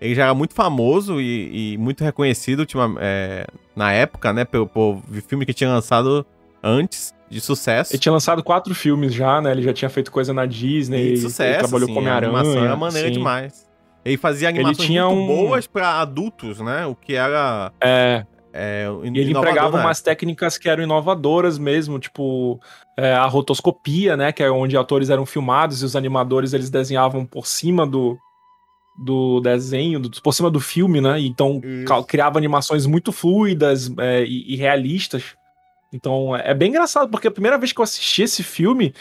ele 0.00 0.14
já 0.14 0.24
era 0.24 0.34
muito 0.34 0.54
famoso 0.54 1.18
e, 1.18 1.72
e 1.72 1.78
muito 1.78 2.04
reconhecido 2.04 2.60
ultima, 2.60 2.94
é, 3.00 3.46
na 3.74 3.92
época, 3.92 4.32
né? 4.32 4.44
Pelo, 4.44 4.66
por 4.66 5.00
filme 5.26 5.46
que 5.46 5.54
tinha 5.54 5.70
lançado 5.70 6.26
antes 6.62 7.14
de 7.30 7.40
sucesso. 7.40 7.92
Ele 7.92 8.00
tinha 8.00 8.12
lançado 8.12 8.42
quatro 8.42 8.74
filmes 8.74 9.14
já, 9.14 9.40
né? 9.40 9.52
Ele 9.52 9.62
já 9.62 9.72
tinha 9.72 9.88
feito 9.88 10.10
coisa 10.10 10.32
na 10.34 10.44
Disney. 10.46 10.98
E 10.98 11.02
de 11.04 11.08
ele 11.10 11.20
sucesso, 11.20 11.58
trabalhou 11.60 11.84
assim, 11.86 11.94
com 11.94 12.00
Homem-Aranha. 12.00 12.32
animação 12.38 12.64
era 12.64 12.76
maneira 12.76 13.08
sim. 13.08 13.14
demais. 13.14 13.68
Ele 14.04 14.16
fazia 14.16 14.48
animações 14.48 14.78
tinha 14.86 15.06
muito 15.06 15.20
um- 15.22 15.26
boas 15.46 15.66
pra 15.66 16.00
adultos, 16.00 16.58
né? 16.58 16.86
O 16.86 16.94
que 16.94 17.14
era 17.14 17.70
É, 17.80 18.24
é, 18.52 18.86
e 19.04 19.18
ele 19.18 19.30
empregava 19.32 19.76
na 19.78 19.84
umas 19.84 20.00
técnicas 20.00 20.58
que 20.58 20.68
eram 20.68 20.82
inovadoras 20.82 21.56
mesmo, 21.58 21.98
tipo 21.98 22.58
é, 22.98 23.12
a 23.12 23.26
rotoscopia, 23.26 24.16
né? 24.16 24.32
Que 24.32 24.42
é 24.42 24.50
onde 24.50 24.76
atores 24.76 25.08
eram 25.10 25.24
filmados 25.24 25.82
e 25.82 25.84
os 25.84 25.94
animadores 25.94 26.52
eles 26.52 26.68
desenhavam 26.70 27.24
por 27.26 27.46
cima 27.46 27.86
do, 27.86 28.18
do 28.98 29.40
desenho, 29.40 30.00
do- 30.00 30.10
por 30.22 30.32
cima 30.34 30.50
do 30.50 30.60
filme, 30.60 31.00
né? 31.00 31.20
Então 31.20 31.60
Isso. 31.62 32.04
criava 32.04 32.38
animações 32.38 32.86
muito 32.86 33.12
fluidas 33.12 33.90
é, 33.98 34.24
e, 34.24 34.54
e 34.54 34.56
realistas. 34.56 35.38
Então 35.92 36.36
é 36.36 36.50
é 36.50 36.54
bem 36.54 36.68
engraçado, 36.70 37.08
porque 37.10 37.28
a 37.28 37.30
primeira 37.32 37.58
vez 37.58 37.72
que 37.72 37.80
eu 37.80 37.84
assisti 37.84 38.22
esse 38.22 38.42
filme, 38.42 38.94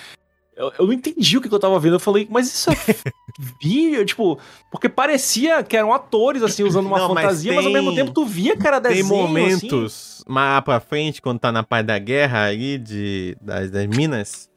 eu, 0.56 0.72
eu 0.80 0.86
não 0.88 0.94
entendi 0.94 1.38
o 1.38 1.42
que, 1.42 1.48
que 1.50 1.56
eu 1.56 1.60
tava 1.60 1.80
vendo. 1.80 1.96
Eu 1.96 2.00
falei, 2.00 2.28
mas 2.30 2.48
isso 2.48 2.70
é 2.72 2.76
vídeo? 3.62 4.06
Tipo, 4.06 4.38
porque 4.72 4.90
parecia 4.90 5.64
que 5.64 5.78
eram 5.78 5.94
atores, 5.94 6.42
assim, 6.44 6.64
usando 6.64 6.88
uma 6.88 6.98
Não, 6.98 7.14
mas 7.14 7.24
fantasia, 7.24 7.54
mas, 7.54 7.66
ao 7.66 7.72
tem- 7.72 7.82
mesmo 7.82 7.96
tempo 7.96 8.12
tu 8.12 8.26
via 8.26 8.58
que 8.58 8.68
era 8.68 8.82
Tem 8.82 8.92
desenho, 8.92 9.06
assim. 9.06 9.28
momentos 9.28 10.24
mais 10.28 10.64
pra 10.64 10.80
frente, 10.80 11.22
quando 11.22 11.40
tá 11.40 11.52
na 11.52 11.64
parte 11.64 11.86
da 11.88 11.98
guerra 11.98 12.46
ali, 12.46 12.78
de, 12.78 13.38
das, 13.42 13.72
das 13.72 13.86
minas, 13.88 14.50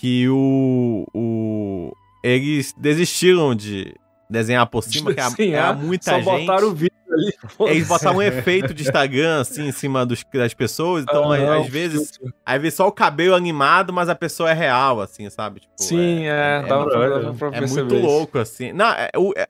que 0.00 0.28
o, 0.28 1.06
o. 1.14 1.92
Eles 2.22 2.74
desistiram 2.76 3.54
de 3.54 3.94
desenhar 4.30 4.66
por 4.66 4.82
cima, 4.84 5.12
que 5.12 5.20
era, 5.20 5.28
Desenhar, 5.30 5.64
era 5.70 5.72
muita 5.76 6.04
Só 6.10 6.16
gente. 6.20 6.24
botaram 6.46 6.68
o 6.68 6.74
vídeo 6.74 6.94
ali. 7.10 7.32
Eles 7.72 7.88
botaram 7.88 8.18
um 8.18 8.22
efeito 8.22 8.72
de 8.72 8.82
Instagram, 8.82 9.40
assim, 9.40 9.66
em 9.66 9.72
cima 9.72 10.06
dos, 10.06 10.24
das 10.32 10.54
pessoas. 10.54 11.02
Então, 11.02 11.30
Ah, 11.32 11.58
às 11.58 11.66
vezes, 11.68 12.12
aí 12.46 12.58
vê 12.58 12.70
só 12.70 12.86
o 12.86 12.92
cabelo 12.92 13.34
animado, 13.34 13.92
mas 13.92 14.08
a 14.08 14.14
pessoa 14.14 14.50
é 14.50 14.54
real, 14.54 15.00
assim, 15.00 15.28
sabe? 15.28 15.60
Tipo, 15.60 15.72
Sim, 15.76 16.26
é, 16.26 16.62
dava 16.66 16.86
pra, 16.88 16.98
muito- 16.98 17.22
dava 17.24 17.34
pra 17.50 17.58
é 17.58 17.60
muito 17.60 17.94
isso. 17.94 18.06
louco, 18.06 18.38
assim. 18.38 18.72
Não, 18.72 18.86
é, 18.92 19.10
é, 19.36 19.48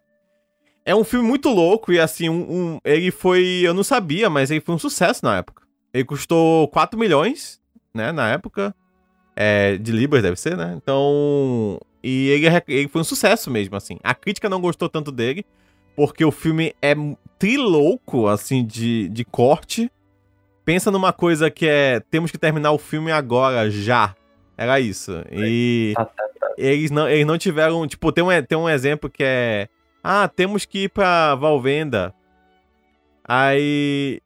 é 0.86 0.94
um 0.96 1.04
filme 1.04 1.28
muito 1.28 1.50
louco 1.50 1.92
e, 1.92 2.00
assim, 2.00 2.28
um, 2.30 2.40
um- 2.74 2.78
ele 2.82 3.10
foi... 3.10 3.60
Eu 3.62 3.74
não 3.74 3.84
sabia, 3.84 4.30
mas 4.30 4.50
ele 4.50 4.60
foi 4.62 4.74
um 4.74 4.78
sucesso 4.78 5.24
na 5.24 5.36
época. 5.36 5.62
Ele 5.92 6.04
custou 6.04 6.66
4 6.68 6.98
milhões, 6.98 7.60
né, 7.94 8.10
na 8.12 8.30
época. 8.30 8.74
É, 9.36 9.76
de 9.76 9.92
libras, 9.92 10.22
deve 10.22 10.36
ser, 10.40 10.56
né? 10.56 10.72
Então... 10.76 11.78
E 12.02 12.28
ele, 12.28 12.46
é- 12.48 12.62
ele 12.68 12.88
foi 12.88 13.00
um 13.00 13.04
sucesso 13.04 13.50
mesmo, 13.50 13.76
assim. 13.76 13.98
A 14.02 14.14
crítica 14.14 14.48
não 14.48 14.60
gostou 14.60 14.88
tanto 14.88 15.12
dele, 15.12 15.44
porque 15.94 16.24
o 16.24 16.30
filme 16.30 16.74
é 16.80 16.94
trilouco, 17.38 18.26
assim, 18.26 18.64
de, 18.64 19.08
de 19.08 19.24
corte. 19.24 19.90
Pensa 20.64 20.90
numa 20.90 21.12
coisa 21.12 21.50
que 21.50 21.66
é... 21.66 22.00
Temos 22.10 22.30
que 22.30 22.38
terminar 22.38 22.72
o 22.72 22.78
filme 22.78 23.10
agora, 23.10 23.70
já. 23.70 24.14
Era 24.56 24.78
isso. 24.78 25.12
E 25.32 25.92
Tá, 25.96 26.04
tá, 26.04 26.28
eles 26.58 26.90
não, 26.90 27.08
eles 27.08 27.26
não 27.26 27.38
tiveram. 27.38 27.86
Tipo, 27.86 28.12
tem 28.12 28.22
um, 28.22 28.28
tem 28.42 28.58
um 28.58 28.68
exemplo 28.68 29.08
que 29.08 29.22
é. 29.24 29.68
Ah, 30.04 30.28
temos 30.28 30.66
que 30.66 30.84
ir 30.84 30.88
pra 30.90 31.34
Valvenda. 31.34 32.14
Aí. 33.24 34.20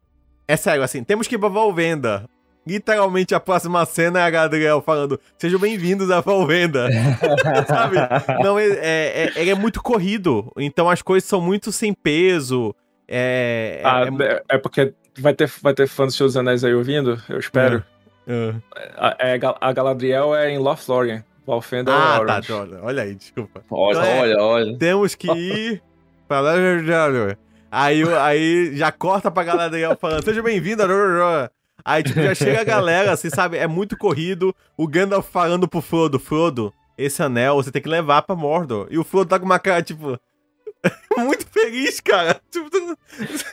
É 0.47 0.57
sério, 0.57 0.83
assim, 0.83 1.03
temos 1.05 1.27
que 1.29 1.37
ir 1.37 1.39
pra 1.39 1.49
Valvenda. 1.49 2.29
Literalmente 2.67 3.35
a 3.35 3.41
próxima 3.41 3.85
cena 3.85 4.21
é 4.21 4.23
a 4.23 4.31
Gadriel 4.31 4.81
falando: 4.81 5.21
Sejam 5.39 5.61
bem-vindos 5.61 6.11
à 6.11 6.21
Valvenda. 6.21 6.89
Sabe? 7.69 7.97
Não, 8.43 8.59
é, 8.59 8.67
é, 8.69 8.79
é- 9.27 9.33
ele 9.37 9.51
é 9.51 9.55
muito 9.55 9.83
corrido. 9.83 10.51
Então 10.57 10.89
as 10.89 11.03
coisas 11.03 11.29
são 11.29 11.41
muito 11.41 11.71
sem 11.71 11.93
peso. 11.93 12.75
É. 13.07 13.81
é- 13.83 13.87
Ah, 13.87 14.05
é- 14.07 14.33
é, 14.33 14.43
é 14.57 14.59
porque 14.59 14.95
vai 15.19 15.35
ter, 15.35 15.51
vai 15.63 15.75
ter 15.75 15.87
fã 15.87 16.07
dos 16.07 16.37
Anéis 16.37 16.65
aí 16.65 16.75
ouvindo? 16.75 17.21
Eu 17.29 17.39
espero. 17.39 17.85
Ah. 18.27 18.55
A, 18.97 19.17
é, 19.29 19.39
a 19.61 19.73
Galadriel 19.73 20.35
é 20.35 20.51
em 20.51 20.59
Lothlórien. 20.59 21.23
Valfenda 21.47 21.93
é 21.93 21.95
Ah, 21.95 21.99
tá, 21.99 22.21
Orange. 22.21 22.53
olha, 22.55 22.79
olha 22.83 23.03
aí, 23.03 23.15
desculpa. 23.15 23.63
Olha, 23.71 23.99
Então 23.99 24.05
é- 24.11 24.21
olha, 24.23 24.43
olha. 24.43 24.79
Temos 24.79 25.15
que 25.15 25.31
ir 25.31 25.83
lá. 26.31 27.37
Aí, 27.71 28.03
aí 28.19 28.77
já 28.77 28.91
corta 28.91 29.31
pra 29.31 29.45
Galadriel 29.45 29.95
falando, 30.01 30.25
seja 30.25 30.43
bem-vindo. 30.43 30.83
Aí, 31.85 32.03
tipo, 32.03 32.23
já 32.23 32.35
chega 32.35 32.61
a 32.63 32.65
galera, 32.65 33.13
assim, 33.13 33.29
sabe? 33.29 33.59
É 33.59 33.67
muito 33.67 33.97
corrido. 33.97 34.55
O 34.77 34.89
Gandalf 34.89 35.29
falando 35.29 35.69
pro 35.69 35.83
Frodo, 35.83 36.19
Frodo, 36.19 36.73
esse 36.97 37.23
anel 37.23 37.57
você 37.57 37.71
tem 37.71 37.83
que 37.83 37.89
levar 37.89 38.23
pra 38.23 38.35
Mordor. 38.35 38.87
E 38.91 38.97
o 38.97 39.05
Frodo 39.05 39.29
tá 39.29 39.39
com 39.39 39.45
uma 39.45 39.59
cara, 39.59 39.83
tipo... 39.83 40.19
muito 41.17 41.47
feliz, 41.47 42.01
cara. 42.01 42.41
Tipo, 42.51 42.69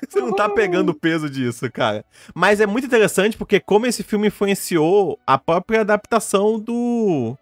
você 0.09 0.19
não 0.19 0.33
tá 0.33 0.49
pegando 0.49 0.89
o 0.89 0.95
peso 0.95 1.29
disso, 1.29 1.69
cara. 1.71 2.05
Mas 2.33 2.61
é 2.61 2.65
muito 2.65 2.85
interessante 2.85 3.37
porque 3.37 3.59
como 3.59 3.85
esse 3.85 4.03
filme 4.03 4.27
influenciou 4.27 5.19
a 5.25 5.37
própria 5.37 5.81
adaptação 5.81 6.59
do... 6.59 7.37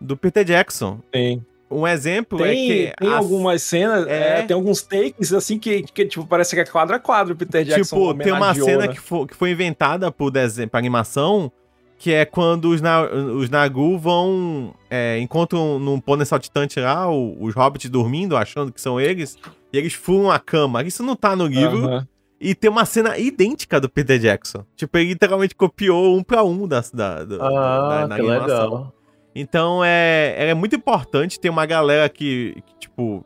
Do 0.00 0.16
Peter 0.16 0.44
Jackson. 0.44 1.00
Tem, 1.12 1.44
Um 1.72 1.86
exemplo 1.86 2.38
tem, 2.38 2.48
é 2.48 2.86
que... 2.90 2.96
tem 2.98 3.08
a- 3.08 3.16
algumas 3.16 3.62
cenas, 3.62 4.06
É. 4.06 4.40
é, 4.40 4.42
tem 4.42 4.54
alguns 4.54 4.82
takes 4.82 5.32
assim 5.32 5.58
que, 5.58 5.82
que, 5.82 6.04
tipo, 6.06 6.26
parece 6.26 6.54
que 6.54 6.60
é 6.60 6.64
quadro 6.64 6.94
a 6.94 6.98
quadro 6.98 7.34
o 7.34 7.36
Peter 7.36 7.64
Jackson 7.64 7.96
Tipo, 7.96 8.14
tem 8.22 8.32
uma 8.32 8.54
cena 8.54 8.86
né? 8.86 8.88
que, 8.88 9.00
foi, 9.00 9.26
que 9.26 9.34
foi 9.34 9.50
inventada 9.50 10.10
por 10.12 10.30
desenho, 10.30 10.68
pra 10.68 10.78
animação, 10.78 11.50
que 11.98 12.12
é 12.12 12.24
quando 12.24 12.66
os, 12.70 12.80
na, 12.80 13.02
os 13.04 13.48
Nagu 13.48 13.96
vão. 13.96 14.74
É, 14.90 15.18
encontram 15.20 15.78
num 15.78 16.00
pônei 16.00 16.26
saltitante 16.26 16.80
lá, 16.80 17.08
o- 17.08 17.36
os 17.42 17.54
hobbits 17.54 17.88
dormindo, 17.88 18.36
achando 18.36 18.72
que 18.72 18.80
são 18.80 19.00
eles, 19.00 19.38
e 19.72 19.78
eles 19.78 19.92
furam 19.92 20.30
a 20.30 20.38
cama. 20.38 20.82
Isso 20.82 21.02
não 21.02 21.14
tá 21.16 21.34
no 21.36 21.46
livro. 21.46 22.04
E 22.44 22.56
tem 22.56 22.68
uma 22.68 22.84
cena 22.84 23.16
idêntica 23.16 23.80
do 23.80 23.88
Peter 23.88 24.18
Jackson. 24.18 24.64
Tipo, 24.74 24.98
ele 24.98 25.10
literalmente 25.10 25.54
copiou 25.54 26.16
um 26.16 26.24
pra 26.24 26.42
um 26.42 26.66
da, 26.66 26.80
da, 26.92 27.18
Ah, 27.40 27.88
da- 28.00 28.06
da 28.08 28.16
que 28.16 28.22
legal. 28.22 28.92
Então 29.34 29.82
é, 29.84 30.50
é 30.50 30.54
muito 30.54 30.76
importante 30.76 31.38
ter 31.40 31.48
uma 31.50 31.64
galera 31.66 32.08
que, 32.08 32.54
que, 32.66 32.74
tipo, 32.80 33.24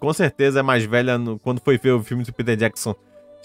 com 0.00 0.12
certeza 0.12 0.60
é 0.60 0.62
mais 0.62 0.84
velha 0.84 1.16
no- 1.18 1.38
quando 1.38 1.60
foi 1.60 1.78
ver 1.78 1.92
o 1.92 2.02
filme 2.02 2.24
do 2.24 2.32
Peter 2.32 2.56
Jackson. 2.56 2.94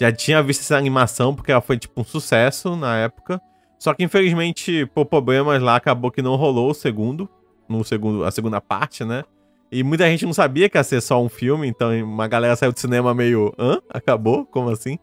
Já 0.00 0.10
tinha 0.10 0.42
visto 0.42 0.60
essa 0.62 0.76
animação, 0.76 1.34
porque 1.34 1.52
ela 1.52 1.60
foi 1.60 1.78
tipo 1.78 2.00
um 2.00 2.04
sucesso 2.04 2.74
na 2.76 2.96
época. 2.98 3.40
Só 3.78 3.94
que 3.94 4.02
infelizmente, 4.02 4.86
por 4.94 5.06
problemas 5.06 5.62
lá, 5.62 5.76
acabou 5.76 6.10
que 6.10 6.22
não 6.22 6.36
rolou 6.36 6.70
o 6.70 6.74
segundo. 6.74 7.28
No 7.68 7.84
segundo, 7.84 8.24
a 8.24 8.30
segunda 8.30 8.60
parte, 8.60 9.04
né? 9.04 9.22
E 9.70 9.84
muita 9.84 10.04
gente 10.06 10.26
não 10.26 10.32
sabia 10.32 10.68
que 10.68 10.76
ia 10.76 10.82
ser 10.82 11.00
só 11.00 11.22
um 11.22 11.28
filme, 11.28 11.68
então 11.68 11.92
uma 12.02 12.26
galera 12.26 12.56
saiu 12.56 12.72
do 12.72 12.80
cinema 12.80 13.14
meio. 13.14 13.54
Hã? 13.58 13.78
Acabou? 13.88 14.44
Como 14.44 14.68
assim? 14.70 14.98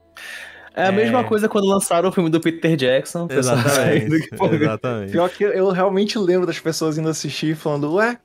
É 0.78 0.86
a 0.88 0.92
mesma 0.92 1.22
É. 1.22 1.24
coisa 1.24 1.50
quando 1.50 1.66
lançaram 1.68 2.08
o 2.10 2.12
filme 2.12 2.30
do 2.30 2.40
Peter 2.40 2.76
Jackson. 2.76 3.28
tá 3.28 3.36
Exatamente. 3.36 4.30
pô, 4.38 4.46
exatamente. 4.46 5.12
Pior 5.12 5.28
que 5.30 5.44
eu 5.44 5.70
realmente 5.72 6.20
lembro 6.20 6.46
das 6.46 6.60
pessoas 6.60 6.98
indo 7.00 7.10
assistir 7.10 7.54
e 7.54 7.56
falando, 7.56 7.96
ué, 7.96 8.18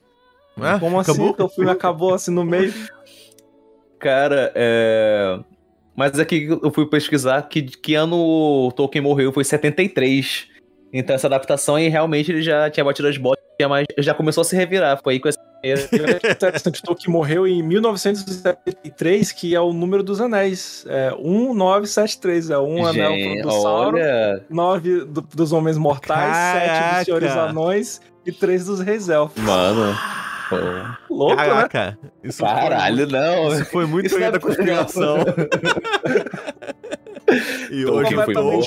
como 0.79 1.01
assim 1.01 1.13
acabou? 1.13 1.35
que 1.35 1.43
o 1.43 1.49
filme 1.49 1.71
acabou 1.71 2.13
assim 2.15 2.31
no 2.31 2.45
meio? 2.45 2.73
Cara, 3.99 4.53
é. 4.55 5.39
Mas 5.97 6.19
aqui 6.19 6.47
eu 6.63 6.71
fui 6.71 6.87
pesquisar 6.87 7.43
que, 7.43 7.63
que 7.63 7.95
ano 7.95 8.17
o 8.17 8.73
Tolkien 8.73 9.03
morreu 9.03 9.33
foi 9.33 9.45
73. 9.45 10.49
Então 10.93 11.15
essa 11.15 11.27
adaptação 11.27 11.77
aí 11.77 11.89
realmente 11.89 12.31
ele 12.33 12.43
já 12.43 12.69
tinha 12.71 12.85
batido 12.85 13.09
as 13.09 13.17
botas, 13.17 13.42
tinha 13.63 13.69
mais, 13.69 13.87
já 13.99 14.13
começou 14.15 14.43
a 14.43 14.45
se 14.45 14.57
revirar. 14.57 14.99
Foi 15.03 15.15
aí 15.15 15.21
com 15.21 15.29
essa 15.29 15.39
primeira. 15.89 16.19
Interessante, 16.31 16.83
Tolkien 16.83 17.13
morreu 17.13 17.47
em 17.47 17.63
1973, 17.63 19.33
que 19.33 19.55
é 19.55 19.61
o 19.61 19.73
número 19.73 20.03
dos 20.03 20.21
anéis. 20.21 20.85
É 20.89 21.11
1973, 21.13 22.51
é 22.51 22.59
um 22.59 22.85
anel 22.85 23.13
Gente, 23.13 23.43
do 23.43 23.51
Sauron, 23.53 23.99
olha. 23.99 24.45
nove 24.51 25.05
do- 25.05 25.21
dos 25.23 25.53
homens 25.53 25.79
mortais, 25.79 26.37
sete 26.37 26.67
Caraca! 26.67 26.97
dos 26.97 27.05
senhores 27.05 27.31
anões 27.33 28.01
e 28.27 28.33
três 28.33 28.65
dos 28.67 28.81
reis 28.81 29.09
elfos. 29.09 29.41
Mano. 29.43 29.97
pô. 30.49 30.57
Louco, 31.15 31.37
né? 31.37 31.47
Caraca, 31.47 31.99
isso 32.25 32.39
foi 32.39 32.49
Caralho, 32.49 33.07
não. 33.07 33.53
Isso 33.53 33.65
foi 33.67 33.87
muito 33.87 34.07
Isso 34.07 34.19
é 34.19 34.31
da 34.31 34.41
conspiração. 34.41 35.19
e 37.71 37.87
hoje 37.87 38.15
foi 38.15 38.25
foi 38.25 38.35
louco. 38.35 38.67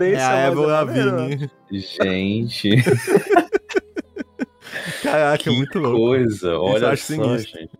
É 0.00 0.22
a 0.22 0.36
Evo 0.46 0.64
é 0.64 0.66
Lavigne. 0.66 1.50
Gente, 1.70 2.70
Caraca, 5.02 5.44
que 5.44 5.50
muito 5.50 5.78
louco. 5.78 5.98
coisa. 5.98 6.58
Olha 6.58 6.96
só, 6.96 7.38
gente. 7.38 7.70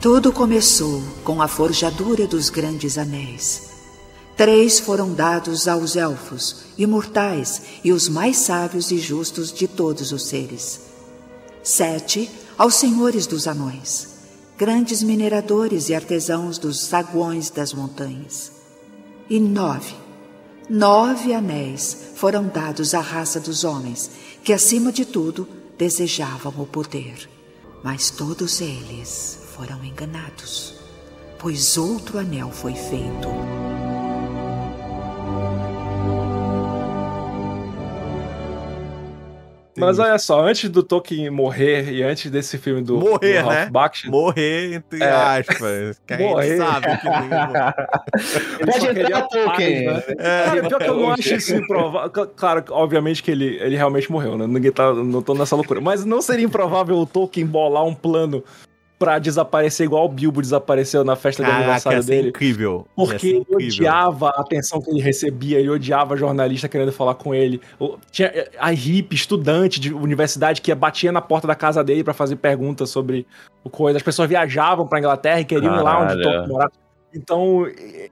Tudo 0.00 0.32
começou 0.32 1.02
com 1.24 1.42
a 1.42 1.48
forjadura 1.48 2.24
dos 2.24 2.50
grandes 2.50 2.96
anéis. 2.96 3.70
Três 4.36 4.78
foram 4.78 5.12
dados 5.12 5.66
aos 5.66 5.96
elfos, 5.96 6.66
imortais 6.78 7.62
e 7.82 7.90
os 7.90 8.08
mais 8.08 8.36
sábios 8.36 8.92
e 8.92 8.98
justos 8.98 9.52
de 9.52 9.66
todos 9.66 10.12
os 10.12 10.26
seres. 10.26 10.82
Sete 11.64 12.30
aos 12.56 12.76
senhores 12.76 13.26
dos 13.26 13.48
anões, 13.48 14.10
grandes 14.56 15.02
mineradores 15.02 15.88
e 15.88 15.94
artesãos 15.96 16.58
dos 16.58 16.78
saguões 16.78 17.50
das 17.50 17.74
montanhas. 17.74 18.52
E 19.28 19.40
nove, 19.40 19.96
nove 20.70 21.34
anéis 21.34 21.96
foram 22.14 22.46
dados 22.46 22.94
à 22.94 23.00
raça 23.00 23.40
dos 23.40 23.64
homens, 23.64 24.08
que 24.44 24.52
acima 24.52 24.92
de 24.92 25.04
tudo 25.04 25.48
desejavam 25.76 26.54
o 26.56 26.66
poder. 26.66 27.28
Mas 27.82 28.10
todos 28.10 28.60
eles 28.60 29.37
foram 29.58 29.84
enganados, 29.84 30.74
pois 31.36 31.76
outro 31.76 32.16
anel 32.20 32.48
foi 32.52 32.74
feito. 32.76 33.28
Mas 39.76 39.96
olha 40.00 40.18
só, 40.18 40.40
antes 40.44 40.68
do 40.68 40.82
Tolkien 40.82 41.30
morrer 41.30 41.92
e 41.92 42.02
antes 42.02 42.28
desse 42.32 42.58
filme 42.58 42.82
do, 42.82 42.98
Morrer, 42.98 43.42
do 43.42 43.46
Ralph 43.48 43.54
né? 43.54 43.70
Bakshi, 43.70 44.10
Morrer, 44.10 44.74
entre 44.74 45.00
É. 45.00 45.08
aspas. 45.08 46.00
Que 46.04 46.16
Morrer. 46.16 46.56
sabe 46.56 46.86
que 46.98 47.06
ele 47.06 48.72
só 48.72 48.80
Pode 48.80 48.86
queria 48.88 49.02
entrar, 49.04 49.22
Tolkien. 49.28 49.84
paz, 49.84 50.06
né? 50.08 50.14
É. 50.18 50.44
Cara, 50.46 50.62
pior 50.68 50.78
que 50.80 50.88
eu 50.90 50.96
não 50.96 51.12
acho 51.12 51.34
isso 51.34 51.54
improvável. 51.54 52.10
Cl- 52.12 52.26
Claro, 52.34 52.64
obviamente 52.70 53.22
que 53.22 53.30
ele, 53.30 53.56
ele 53.60 53.76
realmente 53.76 54.10
morreu, 54.10 54.36
né? 54.36 54.48
Ninguém 54.48 54.72
tá. 54.72 54.92
Não 54.92 55.22
tô 55.22 55.32
nessa 55.34 55.54
loucura. 55.54 55.80
Mas 55.80 56.04
não 56.04 56.20
seria 56.20 56.44
improvável 56.44 56.96
o 56.96 57.06
Tolkien 57.06 57.46
bolar 57.46 57.84
um 57.84 57.94
plano 57.94 58.42
pra 58.98 59.18
desaparecer 59.18 59.84
igual 59.84 60.06
o 60.06 60.08
Bilbo 60.08 60.42
desapareceu 60.42 61.04
na 61.04 61.14
festa 61.14 61.42
de 61.42 61.48
Caraca, 61.48 61.64
aniversário 61.64 61.98
ia 61.98 62.02
ser 62.02 62.10
dele. 62.10 62.28
incrível. 62.30 62.86
Porque 62.96 63.26
ele 63.28 63.38
incrível. 63.38 63.66
odiava 63.66 64.28
a 64.30 64.40
atenção 64.40 64.80
que 64.80 64.90
ele 64.90 65.00
recebia, 65.00 65.58
ele 65.60 65.70
odiava 65.70 66.16
jornalista 66.16 66.68
querendo 66.68 66.90
falar 66.90 67.14
com 67.14 67.34
ele. 67.34 67.60
Tinha 68.10 68.32
a 68.58 68.70
hippie, 68.70 69.14
estudante 69.14 69.78
de 69.78 69.94
universidade, 69.94 70.60
que 70.60 70.74
batia 70.74 71.12
na 71.12 71.20
porta 71.20 71.46
da 71.46 71.54
casa 71.54 71.84
dele 71.84 72.02
pra 72.02 72.12
fazer 72.12 72.36
perguntas 72.36 72.90
sobre 72.90 73.26
o 73.62 73.70
coisa. 73.70 73.96
As 73.98 74.02
pessoas 74.02 74.28
viajavam 74.28 74.86
pra 74.86 74.98
Inglaterra 74.98 75.40
e 75.40 75.44
queriam 75.44 75.76
ir 75.76 75.82
lá 75.82 75.98
onde 76.00 76.08
Caralho. 76.08 76.22
Tolkien 76.22 76.48
morava. 76.48 76.72
Então, 77.14 77.66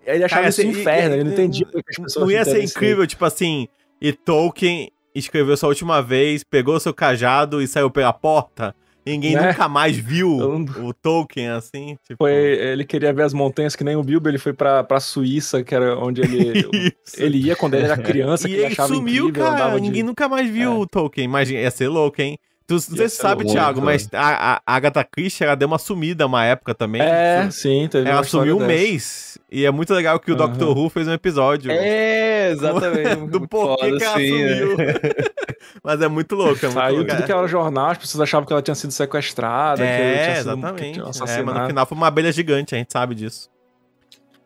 ele 0.07 0.25
achava 0.25 0.43
Cara, 0.43 0.49
isso 0.49 0.63
um 0.63 0.71
assim, 0.71 0.81
inferno, 0.81 1.15
ele 1.17 1.25
não 1.25 1.33
entendia 1.33 1.67
que 1.67 1.79
as 1.79 1.97
pessoas 1.97 2.25
Não 2.25 2.31
ia 2.31 2.45
ser 2.45 2.63
incrível, 2.63 3.07
tipo 3.07 3.25
assim, 3.25 3.69
e 4.01 4.13
Tolkien 4.13 4.91
escreveu 5.15 5.57
sua 5.57 5.69
última 5.69 6.01
vez, 6.01 6.45
pegou 6.45 6.79
seu 6.81 6.95
cajado 6.95 7.61
e 7.61 7.67
saiu 7.67 7.91
pela 7.91 8.13
porta. 8.13 8.75
Ninguém 9.07 9.35
Né? 9.37 9.49
nunca 9.49 9.69
mais 9.69 9.97
viu 9.97 10.29
o 10.37 10.93
Tolkien 10.93 11.49
assim. 11.51 11.97
Tipo... 12.07 12.17
Foi, 12.19 12.33
ele 12.33 12.85
queria 12.85 13.13
ver 13.13 13.23
as 13.23 13.33
montanhas 13.33 13.77
que 13.77 13.85
nem 13.85 13.95
o 13.95 14.03
Bilbo, 14.03 14.29
ele 14.29 14.39
foi 14.39 14.53
pra, 14.53 14.83
pra 14.83 14.99
Suíça, 14.99 15.63
que 15.63 15.75
era 15.75 15.97
onde 15.99 16.21
ele, 16.23 16.69
ele 17.17 17.39
ia 17.39 17.55
quando 17.55 17.75
ele 17.75 17.85
era 17.85 17.97
criança, 18.03 18.49
e 18.49 18.51
que 18.51 18.57
ele 18.57 18.67
achava 18.67 18.89
sumiu, 18.93 19.29
incrível, 19.29 19.45
cara. 19.49 19.55
andava 19.55 19.77
de- 19.77 19.83
Ninguém 19.87 20.03
nunca 20.03 20.29
mais 20.29 20.51
viu 20.51 20.73
É. 20.73 20.75
o 20.75 20.87
Tolkien. 20.87 21.25
Imagina, 21.25 21.61
ia 21.61 21.71
ser 21.71 21.89
louco, 21.89 22.21
hein? 22.21 22.37
Tu, 22.67 22.75
não 22.75 22.81
sei 22.81 22.99
Ia 22.99 23.09
se 23.09 23.17
ser 23.17 23.23
sabe, 23.23 23.45
louco, 23.45 23.53
Thiago, 23.57 23.75
cara. 23.81 23.85
mas 23.85 24.09
a, 24.13 24.57
a 24.67 24.75
Agatha 24.75 25.05
Christie, 25.05 25.45
ela 25.45 25.55
deu 25.55 25.69
uma 25.69 25.79
sumida 25.79 26.27
uma 26.27 26.45
época 26.45 26.75
também. 26.75 27.01
É, 27.01 27.49
sim, 27.51 27.87
teve 27.89 28.09
Ela 28.11 28.25
sumiu 28.25 28.57
um 28.57 28.59
dessa. 28.59 28.69
mês. 28.73 29.39
E 29.49 29.65
é 29.65 29.71
muito 29.71 29.95
legal 29.95 30.19
que 30.19 30.33
o 30.33 30.35
Aham. 30.35 30.49
Doctor 30.49 30.77
Who 30.77 30.91
fez 30.91 31.07
um 31.07 31.13
episódio. 31.13 31.71
É, 31.71 32.51
exatamente. 32.51 33.27
do 33.31 33.47
porquê 33.47 33.85
foda, 33.85 33.99
que 33.99 34.05
ela 34.05 34.17
sim, 34.19 34.43
né? 34.45 34.57
sumiu. 34.59 34.77
Mas 35.85 36.01
é 36.03 36.09
muito 36.09 36.35
louco, 36.35 36.59
é 36.59 36.69
muito 36.69 36.75
Saiu 36.75 36.97
louco. 36.97 37.11
tudo 37.15 37.25
que 37.25 37.33
era 37.33 37.47
jornal, 37.47 37.91
as 37.91 37.99
pessoas 37.99 38.23
achavam 38.23 38.45
que 38.47 38.53
ela 38.53 38.63
tinha 38.63 38.75
sido 38.75 38.91
sequestrada, 38.91 39.83
que 39.83 39.89
É, 39.89 39.97
tinha 39.97 40.17
sido 40.17 40.25
que 40.25 40.39
exatamente. 40.41 40.93
tinha 40.95 41.05
É, 41.39 41.43
mas 41.45 41.55
no 41.61 41.67
final 41.69 41.87
foi 41.87 41.97
uma 41.97 42.07
abelha 42.09 42.33
gigante, 42.33 42.75
a 42.75 42.79
gente 42.79 42.93
sabe 42.93 43.15
disso. 43.15 43.49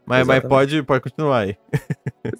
Mas, 0.06 0.26
mas 0.26 0.38
Exatamente. 0.38 0.48
pode, 0.48 0.82
pode 0.82 1.00
continuar 1.02 1.38
aí. 1.38 1.56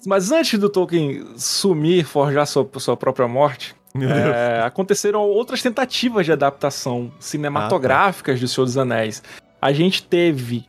Mas 0.05 0.31
antes 0.31 0.59
do 0.59 0.69
Tolkien 0.69 1.25
sumir, 1.37 2.03
forjar 2.05 2.45
sua, 2.45 2.69
sua 2.77 2.97
própria 2.97 3.27
morte, 3.27 3.73
É, 3.93 4.61
aconteceram 4.63 5.21
outras 5.21 5.61
tentativas 5.61 6.25
de 6.25 6.31
adaptação 6.31 7.11
cinematográficas 7.19 8.35
ah, 8.35 8.37
tá. 8.37 8.45
de 8.45 8.47
Senhor 8.47 8.65
dos 8.65 8.77
Anéis. 8.77 9.21
A 9.61 9.73
gente 9.73 10.03
teve 10.03 10.65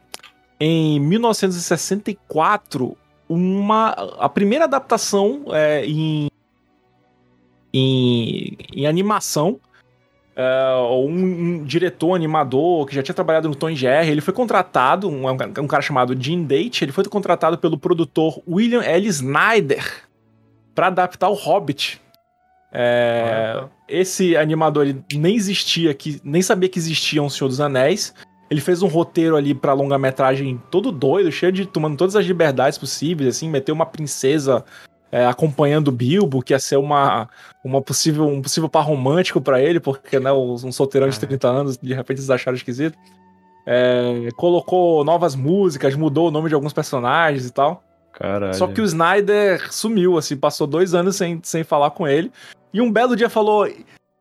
em 0.59 0.99
1964 1.01 2.97
uma 3.29 3.91
a 4.19 4.29
primeira 4.29 4.65
adaptação 4.65 5.45
é, 5.53 5.87
em, 5.87 6.29
em, 7.73 8.57
em 8.75 8.87
animação 8.87 9.61
Uh, 10.35 11.07
um, 11.07 11.11
um, 11.11 11.65
diretor, 11.65 12.15
animador, 12.15 12.87
que 12.87 12.95
já 12.95 13.03
tinha 13.03 13.15
trabalhado 13.15 13.51
no 13.51 13.55
Tom 13.55 13.75
Jerry, 13.75 14.09
ele 14.09 14.23
foi 14.23 14.33
contratado, 14.33 15.07
um, 15.07 15.29
um 15.29 15.67
cara 15.67 15.83
chamado 15.83 16.17
Jim 16.19 16.45
Date, 16.45 16.87
ele 16.87 16.91
foi 16.91 17.05
contratado 17.05 17.59
pelo 17.59 17.77
produtor 17.77 18.41
William 18.49 18.83
L. 18.83 19.07
Snyder 19.09 20.09
para 20.75 20.87
adaptar 20.87 21.29
o 21.29 21.35
Hobbit. 21.35 22.01
É, 22.73 23.65
esse 23.87 24.35
animador 24.37 24.87
ele 24.87 25.05
nem 25.15 25.37
existia, 25.37 25.93
que, 25.93 26.21
nem 26.25 26.41
sabia 26.41 26.69
que 26.69 26.79
existia 26.79 27.23
um 27.23 27.29
Senhor 27.29 27.49
dos 27.49 27.61
Anéis. 27.61 28.15
Ele 28.51 28.61
fez 28.61 28.83
um 28.83 28.89
roteiro 28.89 29.37
ali 29.37 29.55
pra 29.55 29.73
longa-metragem 29.73 30.61
todo 30.71 30.91
doido, 30.93 31.31
cheio 31.31 31.53
de 31.53 31.67
tomando 31.67 31.97
todas 31.97 32.17
as 32.17 32.25
liberdades 32.25 32.79
possíveis, 32.79 33.37
assim, 33.37 33.49
meteu 33.49 33.75
uma 33.75 33.87
princesa 33.87 34.65
é, 35.11 35.27
acompanhando 35.27 35.89
o 35.89 35.93
Bilbo, 35.93 36.43
que 36.43 36.55
ia 36.55 36.59
ser 36.59 36.77
uma, 36.77 37.29
uma 37.63 37.83
possível, 37.83 38.27
um 38.27 38.41
possível 38.41 38.69
par 38.69 38.85
romântico 38.85 39.41
para 39.41 39.61
ele, 39.61 39.79
porque 39.79 40.19
né, 40.19 40.33
um 40.33 40.73
solteirão 40.73 41.09
de 41.09 41.19
30 41.21 41.49
anos, 41.49 41.79
de 41.79 41.95
repente 41.95 42.19
eles 42.19 42.31
acharam 42.31 42.57
esquisito. 42.57 42.99
É, 43.67 44.29
colocou 44.37 45.05
novas 45.05 45.37
músicas, 45.37 45.95
mudou 45.95 46.29
o 46.29 46.31
nome 46.31 46.49
de 46.49 46.55
alguns 46.55 46.73
personagens 46.73 47.47
e 47.47 47.53
tal. 47.53 47.83
Caralho. 48.13 48.55
Só 48.55 48.67
que 48.67 48.81
o 48.81 48.85
Snyder 48.85 49.73
sumiu, 49.73 50.19
assim, 50.19 50.37
passou 50.37 50.67
dois 50.67 50.95
anos 50.95 51.17
sem, 51.17 51.41
sem 51.43 51.65
falar 51.65 51.91
com 51.91 52.07
ele. 52.07 52.31
E 52.73 52.81
um 52.81 52.91
belo 52.91 53.17
dia 53.17 53.29
falou: 53.29 53.69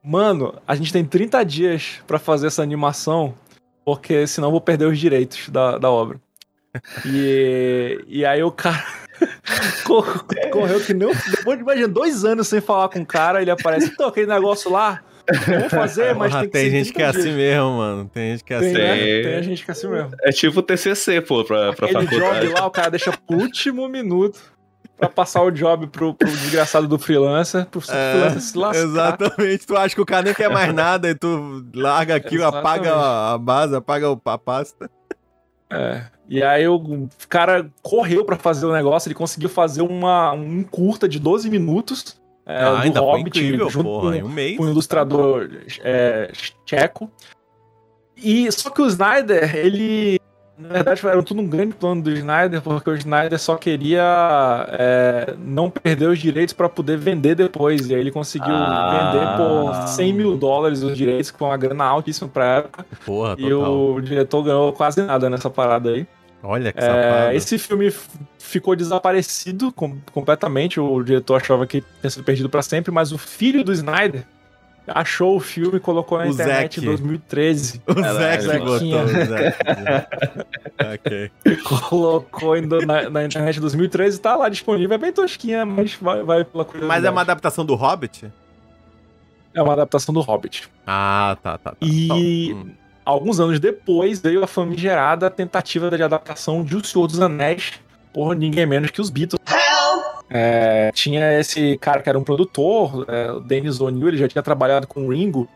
Mano, 0.04 0.60
a 0.68 0.76
gente 0.76 0.91
tem 0.91 1.06
30 1.06 1.43
dias 1.43 2.02
para 2.06 2.20
fazer 2.20 2.47
essa 2.47 2.62
animação, 2.62 3.34
porque 3.86 4.26
senão 4.28 4.47
eu 4.47 4.52
vou 4.52 4.62
perder 4.62 4.86
os 4.86 4.99
direitos 4.99 5.49
da, 5.49 5.78
da 5.78 5.89
obra. 5.89 6.20
e, 7.06 8.04
e 8.08 8.26
aí 8.26 8.41
o 8.41 8.52
cara 8.52 9.02
Correu 10.52 10.80
que 10.82 10.93
não. 10.93 11.12
Depois 11.30 11.58
de 11.58 11.64
imagina, 11.64 11.88
dois 11.88 12.26
anos 12.26 12.47
sem 12.47 12.62
falar 12.62 12.89
com 12.89 12.99
o 12.99 13.06
cara, 13.06 13.41
ele 13.41 13.52
aparece. 13.52 13.88
Então, 13.88 14.08
aquele 14.08 14.28
negócio 14.28 14.72
lá. 14.72 15.02
Vamos 15.47 15.70
fazer, 15.70 16.14
mas 16.16 16.32
Porra, 16.32 16.41
tem 16.41 16.49
que 16.49 16.58
Tem 16.58 16.70
gente 16.72 16.93
que 16.93 17.02
é 17.02 17.06
assim 17.06 17.32
mesmo, 17.32 17.78
mano. 17.78 18.10
Tem 18.12 18.32
gente 18.32 18.43
que 18.43 18.54
é 18.54 18.60
tem, 18.60 18.70
assim. 18.70 18.78
Né? 18.78 19.22
Tem 19.22 19.43
gente 19.43 19.64
que 19.64 19.72
é 19.72 19.74
assim 19.74 19.88
mesmo. 19.88 20.12
É 20.24 20.32
tipo 20.32 20.62
TCC, 20.62 21.22
pô, 21.22 21.43
pra, 21.43 21.74
pra 21.74 21.88
Aquele 21.88 22.08
faculdade. 22.08 22.47
job 22.47 22.60
lá, 22.60 22.66
o 22.66 22.72
cara 22.72 22.89
deixa 22.89 23.12
pro 23.12 23.38
último 23.38 23.88
minuto 23.88 24.39
pra 25.02 25.10
passar 25.10 25.41
o 25.41 25.49
job 25.49 25.88
pro, 25.88 26.14
pro 26.14 26.30
desgraçado 26.30 26.88
do 26.88 26.99
freelancer, 26.99 27.66
pro 27.66 27.82
é, 27.89 28.12
freelancer 28.12 28.41
se 28.41 28.58
lascar. 28.58 28.84
Exatamente. 28.84 29.66
Tu 29.66 29.76
acha 29.76 29.95
que 29.95 30.02
o 30.02 30.06
cara 30.06 30.22
nem 30.22 30.34
quer 30.34 30.49
mais 30.49 30.72
nada 30.76 31.10
e 31.10 31.16
tu 31.16 31.66
larga 31.74 32.16
aquilo, 32.16 32.45
apaga 32.45 32.93
a 33.34 33.38
base, 33.38 33.76
apaga 33.76 34.06
a 34.24 34.38
pasta. 34.38 34.91
É. 35.72 36.04
E 36.30 36.43
aí 36.43 36.68
o 36.68 37.10
cara 37.28 37.68
correu 37.82 38.24
para 38.24 38.36
fazer 38.36 38.68
o 38.68 38.72
negócio, 38.72 39.08
ele 39.08 39.16
conseguiu 39.16 39.49
fazer 39.49 39.82
uma, 39.82 40.34
um 40.34 40.62
curta 40.64 41.10
de 41.10 41.20
12 41.20 41.49
minutos. 41.49 42.22
É, 42.45 42.64
ah, 42.64 42.88
do 42.88 43.02
Hobbit, 43.02 43.39
incrível, 43.39 43.70
junto 43.70 43.86
porra, 43.86 44.20
com, 44.20 44.28
um 44.28 44.30
mês. 44.30 44.58
com 44.58 44.64
um 44.66 44.70
ilustrador 44.70 45.49
é, 45.84 46.32
tcheco. 46.66 47.10
E 48.16 48.52
só 48.52 48.70
que 48.70 48.82
o 48.82 48.88
Snyder, 48.88 49.56
ele 49.56 50.20
na 50.62 50.70
verdade, 50.70 51.07
era 51.07 51.24
tudo 51.24 51.41
um 51.41 51.47
grande 51.47 51.74
plano 51.74 52.01
do 52.01 52.12
Snyder, 52.12 52.62
porque 52.62 52.89
o 52.89 52.95
Snyder 52.95 53.39
só 53.39 53.55
queria 53.55 54.68
é, 54.72 55.34
não 55.39 55.70
perder 55.70 56.07
os 56.07 56.20
direitos 56.20 56.53
para 56.53 56.70
poder 56.70 56.97
vender 56.97 57.36
depois. 57.36 57.89
E 57.89 57.95
aí 57.95 57.99
ele 57.99 58.12
conseguiu 58.12 58.53
ah. 58.53 59.12
vender 59.12 59.38
por 59.38 59.88
100 59.88 60.14
mil 60.14 60.38
dólares 60.38 60.84
os 60.84 60.95
direitos, 60.95 61.32
que 61.32 61.38
foi 61.38 61.47
uma 61.47 61.57
grana 61.57 61.84
altíssima 61.86 62.30
pra 62.30 62.57
época. 62.57 62.86
Porra, 63.05 63.36
e 63.38 63.51
o 63.51 63.99
diretor 63.99 64.43
ganhou 64.43 64.72
quase 64.72 65.01
nada 65.01 65.30
nessa 65.30 65.49
parada 65.49 65.89
aí. 65.89 66.07
Olha 66.43 66.72
que 66.72 66.80
é, 66.80 67.36
Esse 67.36 67.57
filme 67.57 67.93
ficou 68.39 68.76
desaparecido 68.76 69.72
com, 69.72 69.97
completamente. 70.12 70.80
O 70.80 71.03
diretor 71.03 71.36
achava 71.36 71.66
que 71.68 71.84
tinha 71.99 72.09
sido 72.09 72.24
perdido 72.24 72.49
para 72.49 72.62
sempre, 72.62 72.91
mas 72.91 73.12
o 73.12 73.18
filho 73.18 73.64
do 73.64 73.72
Snyder 73.72 74.24
achou 74.88 75.36
o 75.36 75.40
filme 75.40 75.78
e 75.78 75.80
colocou 75.80 76.18
na 76.18 76.26
o 76.26 76.28
internet 76.28 76.80
em 76.80 76.86
2013. 76.86 77.82
O 77.88 77.94
Zack 77.94 78.46
botou 78.60 79.04
o 79.04 79.26
Zack. 79.26 79.58
ok. 80.94 81.32
Colocou 81.88 82.62
na, 82.62 83.10
na, 83.10 83.24
internet 83.26 83.58
em 83.58 83.62
2013 83.62 84.18
e 84.18 84.20
tá 84.20 84.36
lá 84.36 84.50
disponível. 84.50 84.96
É 84.96 84.98
bem 84.98 85.12
tosquinha, 85.12 85.66
mas 85.66 85.96
vai, 85.96 86.24
vai 86.24 86.44
pela 86.44 86.66
coisa. 86.66 86.86
Mas 86.86 87.04
é 87.04 87.10
uma 87.10 87.22
adaptação 87.22 87.66
do 87.66 87.76
Hobbit? 87.76 88.32
É 89.54 89.62
uma 89.62 89.74
adaptação 89.74 90.14
do 90.14 90.22
Hobbit. 90.22 90.70
Ah, 90.88 91.38
tá, 91.42 91.58
tá. 91.58 91.72
tá. 91.72 91.78
E 91.82 92.54
hum. 92.54 92.72
alguns 93.06 93.40
anos 93.40 93.60
depois 93.60 94.22
veio 94.22 94.44
a 94.44 94.48
famigerada 94.48 95.30
tentativa 95.30 95.90
de 95.90 96.02
adaptação 96.02 96.64
de 96.64 96.76
O 96.76 96.84
Senhor 96.84 97.08
dos 97.08 97.20
Anéis 97.20 97.74
por 98.14 98.36
ninguém 98.36 98.66
menos 98.66 98.92
que 98.92 99.02
os 99.02 99.10
Beatles. 99.10 99.40
É, 100.34 100.92
tinha 100.94 101.38
esse 101.38 101.78
cara 101.78 102.02
que 102.02 102.08
era 102.08 102.18
um 102.18 102.24
produtor, 102.24 103.06
é, 103.10 103.34
o 103.34 103.42
Dennis 103.42 103.82
O'Neill, 103.82 104.08
ele 104.08 104.18
já 104.18 104.30
tinha 104.30 104.42
trabalhado 104.42 104.88
com 104.88 105.06
o 105.06 105.10
Ringo 105.12 105.48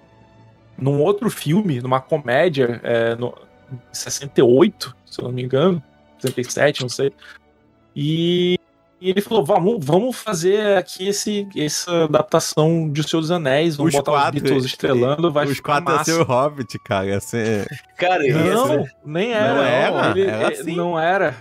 num 0.78 1.02
outro 1.02 1.30
filme, 1.30 1.80
numa 1.80 2.02
comédia, 2.02 2.82
é, 2.84 3.16
no, 3.16 3.34
em 3.72 3.80
68, 3.94 4.94
se 5.06 5.22
eu 5.22 5.26
não 5.26 5.32
me 5.32 5.44
engano, 5.44 5.82
67, 6.20 6.82
não 6.82 6.90
sei. 6.90 7.14
E, 7.96 8.60
e 9.00 9.10
ele 9.10 9.22
falou: 9.22 9.46
vamos, 9.46 9.78
vamos 9.80 10.18
fazer 10.18 10.78
aqui 10.78 11.08
esse, 11.08 11.48
essa 11.56 12.04
adaptação 12.04 12.90
de 12.92 13.00
O 13.00 13.08
Senhor 13.08 13.22
dos 13.22 13.32
Anéis, 13.32 13.78
vamos 13.78 13.94
os 13.94 13.98
botar 13.98 14.12
quatro, 14.12 14.36
os 14.36 14.42
Beatles 14.44 14.66
estrelando, 14.66 15.32
vai 15.32 15.46
os 15.46 15.56
ficar 15.56 15.82
quatro 15.82 15.94
massa. 15.94 16.12
Ser 16.12 16.20
o 16.20 16.24
Hobbit, 16.26 16.80
cara. 16.80 17.20
Ser... 17.22 17.66
Cara, 17.98 18.22
não, 18.28 18.84
esse... 18.84 18.94
nem 19.06 19.32
era. 19.32 19.54
Não 19.54 19.64
era? 19.64 20.10
Ele, 20.12 20.30
era 20.30 20.48
assim. 20.50 20.76
Não 20.76 21.00
era. 21.00 21.36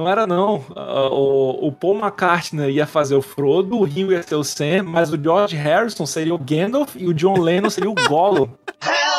Não 0.00 0.08
era, 0.08 0.26
não. 0.26 0.64
O, 1.10 1.66
o 1.66 1.72
Paul 1.72 1.98
McCartney 1.98 2.70
ia 2.70 2.86
fazer 2.86 3.14
o 3.14 3.20
Frodo, 3.20 3.76
o 3.76 3.84
Ringo 3.84 4.12
ia 4.12 4.22
ser 4.22 4.34
o 4.34 4.42
Sam, 4.42 4.84
mas 4.84 5.12
o 5.12 5.22
George 5.22 5.54
Harrison 5.54 6.06
seria 6.06 6.34
o 6.34 6.38
Gandalf 6.38 6.96
e 6.96 7.06
o 7.06 7.12
John 7.12 7.38
Lennon 7.38 7.68
seria 7.68 7.90
o 7.90 7.94
Gollum. 8.08 8.48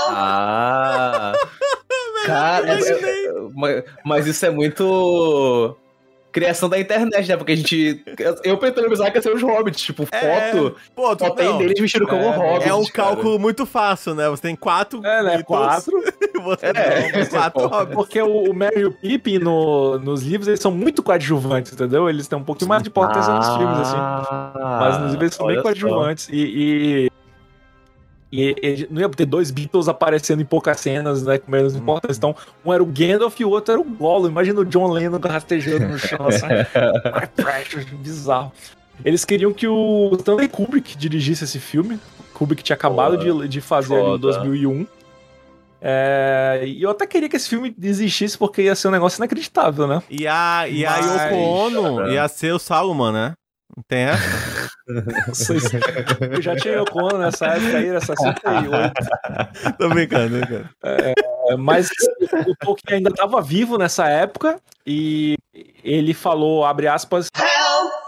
ah! 0.09 1.33
Cara, 2.25 2.79
mas, 3.53 3.83
mas 4.03 4.27
isso 4.27 4.43
é 4.43 4.49
muito 4.49 5.77
criação 6.31 6.69
da 6.69 6.79
internet, 6.79 7.27
né? 7.27 7.37
Porque 7.37 7.51
a 7.51 7.55
gente. 7.55 8.03
Eu 8.43 8.57
pensar 8.57 9.11
que 9.11 9.17
ia 9.17 9.21
ser 9.21 9.33
os 9.33 9.41
hobbits, 9.41 9.81
tipo, 9.81 10.07
é, 10.11 10.51
foto. 10.51 10.75
Pô, 10.95 11.15
tu, 11.15 11.25
só 11.25 11.31
tem 11.31 11.57
deles 11.57 11.79
vestido 11.79 12.07
como 12.07 12.21
é, 12.21 12.35
hobbits. 12.35 12.67
É 12.67 12.73
um 12.73 12.85
cálculo 12.85 13.37
muito 13.37 13.65
fácil, 13.65 14.15
né? 14.15 14.29
Você 14.29 14.43
tem 14.43 14.55
quatro. 14.55 15.05
É, 15.05 15.23
né? 15.23 15.43
Quatro. 15.43 15.91
você 16.43 16.67
é, 16.67 17.11
não, 17.11 17.25
quatro 17.27 17.67
hobbits. 17.67 17.95
Porque 17.95 18.21
o, 18.21 18.49
o 18.49 18.53
Mary 18.53 18.81
e 18.81 18.85
o 18.85 18.91
Pippin 18.91 19.39
no, 19.39 19.99
nos 19.99 20.23
livros, 20.23 20.47
eles 20.47 20.59
são 20.59 20.71
muito 20.71 21.03
coadjuvantes, 21.03 21.73
entendeu? 21.73 22.09
Eles 22.09 22.27
têm 22.27 22.37
um 22.37 22.43
pouquinho 22.43 22.69
mais 22.69 22.83
de 22.83 22.89
importância 22.89 23.31
ah, 23.31 23.37
nos 23.37 23.57
filmes, 23.57 23.77
assim. 23.79 23.97
Mas 24.59 24.99
nos 24.99 25.11
livros 25.11 25.21
eles 25.21 25.35
são 25.35 25.47
bem 25.47 25.61
coadjuvantes. 25.61 26.29
E, 26.31 27.07
e 27.07 27.11
e, 28.31 28.55
e, 28.63 28.87
não 28.89 29.01
ia 29.01 29.09
ter 29.09 29.25
dois 29.25 29.51
Beatles 29.51 29.89
aparecendo 29.89 30.41
em 30.41 30.45
poucas 30.45 30.79
cenas, 30.79 31.23
né? 31.23 31.37
Com 31.37 31.51
menos 31.51 31.75
importância. 31.75 32.17
Então, 32.17 32.35
um 32.65 32.71
era 32.71 32.81
o 32.81 32.85
Gandalf 32.85 33.37
e 33.39 33.45
o 33.45 33.49
outro 33.49 33.73
era 33.73 33.81
o 33.81 33.83
Gollum. 33.83 34.29
Imagina 34.29 34.61
o 34.61 34.65
John 34.65 34.87
Lennon 34.91 35.19
rastejando 35.19 35.87
no 35.87 35.99
chão, 35.99 36.27
assim. 36.27 36.47
bizarro. 37.97 38.51
Eles 39.03 39.25
queriam 39.25 39.51
que 39.51 39.67
o 39.67 40.15
Stanley 40.19 40.47
Kubrick 40.47 40.97
dirigisse 40.97 41.43
esse 41.43 41.59
filme. 41.59 41.99
Kubrick 42.33 42.63
tinha 42.63 42.75
acabado 42.75 43.17
de, 43.17 43.47
de 43.47 43.61
fazer 43.61 43.95
ali 43.95 44.15
em 44.15 44.19
2001. 44.19 44.87
É, 45.83 46.61
e 46.63 46.83
eu 46.83 46.91
até 46.91 47.07
queria 47.07 47.27
que 47.27 47.35
esse 47.35 47.49
filme 47.49 47.75
existisse 47.81 48.37
porque 48.37 48.61
ia 48.61 48.75
ser 48.75 48.87
um 48.87 48.91
negócio 48.91 49.19
inacreditável, 49.19 49.87
né? 49.87 50.03
E 50.09 50.27
a, 50.27 50.67
e 50.69 50.85
a 50.85 50.91
Mas... 50.91 51.23
Yoko 51.23 51.35
Ono 51.35 52.07
ia 52.11 52.27
ser 52.27 52.53
o 52.53 52.59
Salman, 52.59 53.11
né? 53.11 53.33
Não 53.75 53.83
tem 53.87 53.99
essa? 53.99 54.69
Eu 56.19 56.41
já 56.41 56.55
tinha 56.55 56.75
Yoko 56.75 56.99
Ono 56.99 57.19
nessa 57.19 57.47
época 57.47 57.77
aí, 57.77 57.87
era 57.87 58.01
68. 58.01 58.71
tô 59.77 59.89
brincando, 59.89 60.39
tô 60.39 60.45
brincando. 60.45 60.69
É, 60.83 61.13
mas 61.57 61.89
o 62.47 62.55
Tolkien 62.59 62.97
ainda 62.97 63.09
estava 63.09 63.41
vivo 63.41 63.77
nessa 63.77 64.09
época 64.09 64.59
e 64.85 65.35
ele 65.83 66.13
falou, 66.13 66.65
abre 66.65 66.87
aspas, 66.87 67.29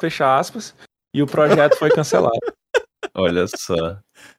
fecha 0.01 0.37
aspas, 0.37 0.75
e 1.13 1.21
o 1.21 1.27
projeto 1.27 1.77
foi 1.77 1.89
cancelado. 1.89 2.39
Olha 3.13 3.45
só. 3.47 3.97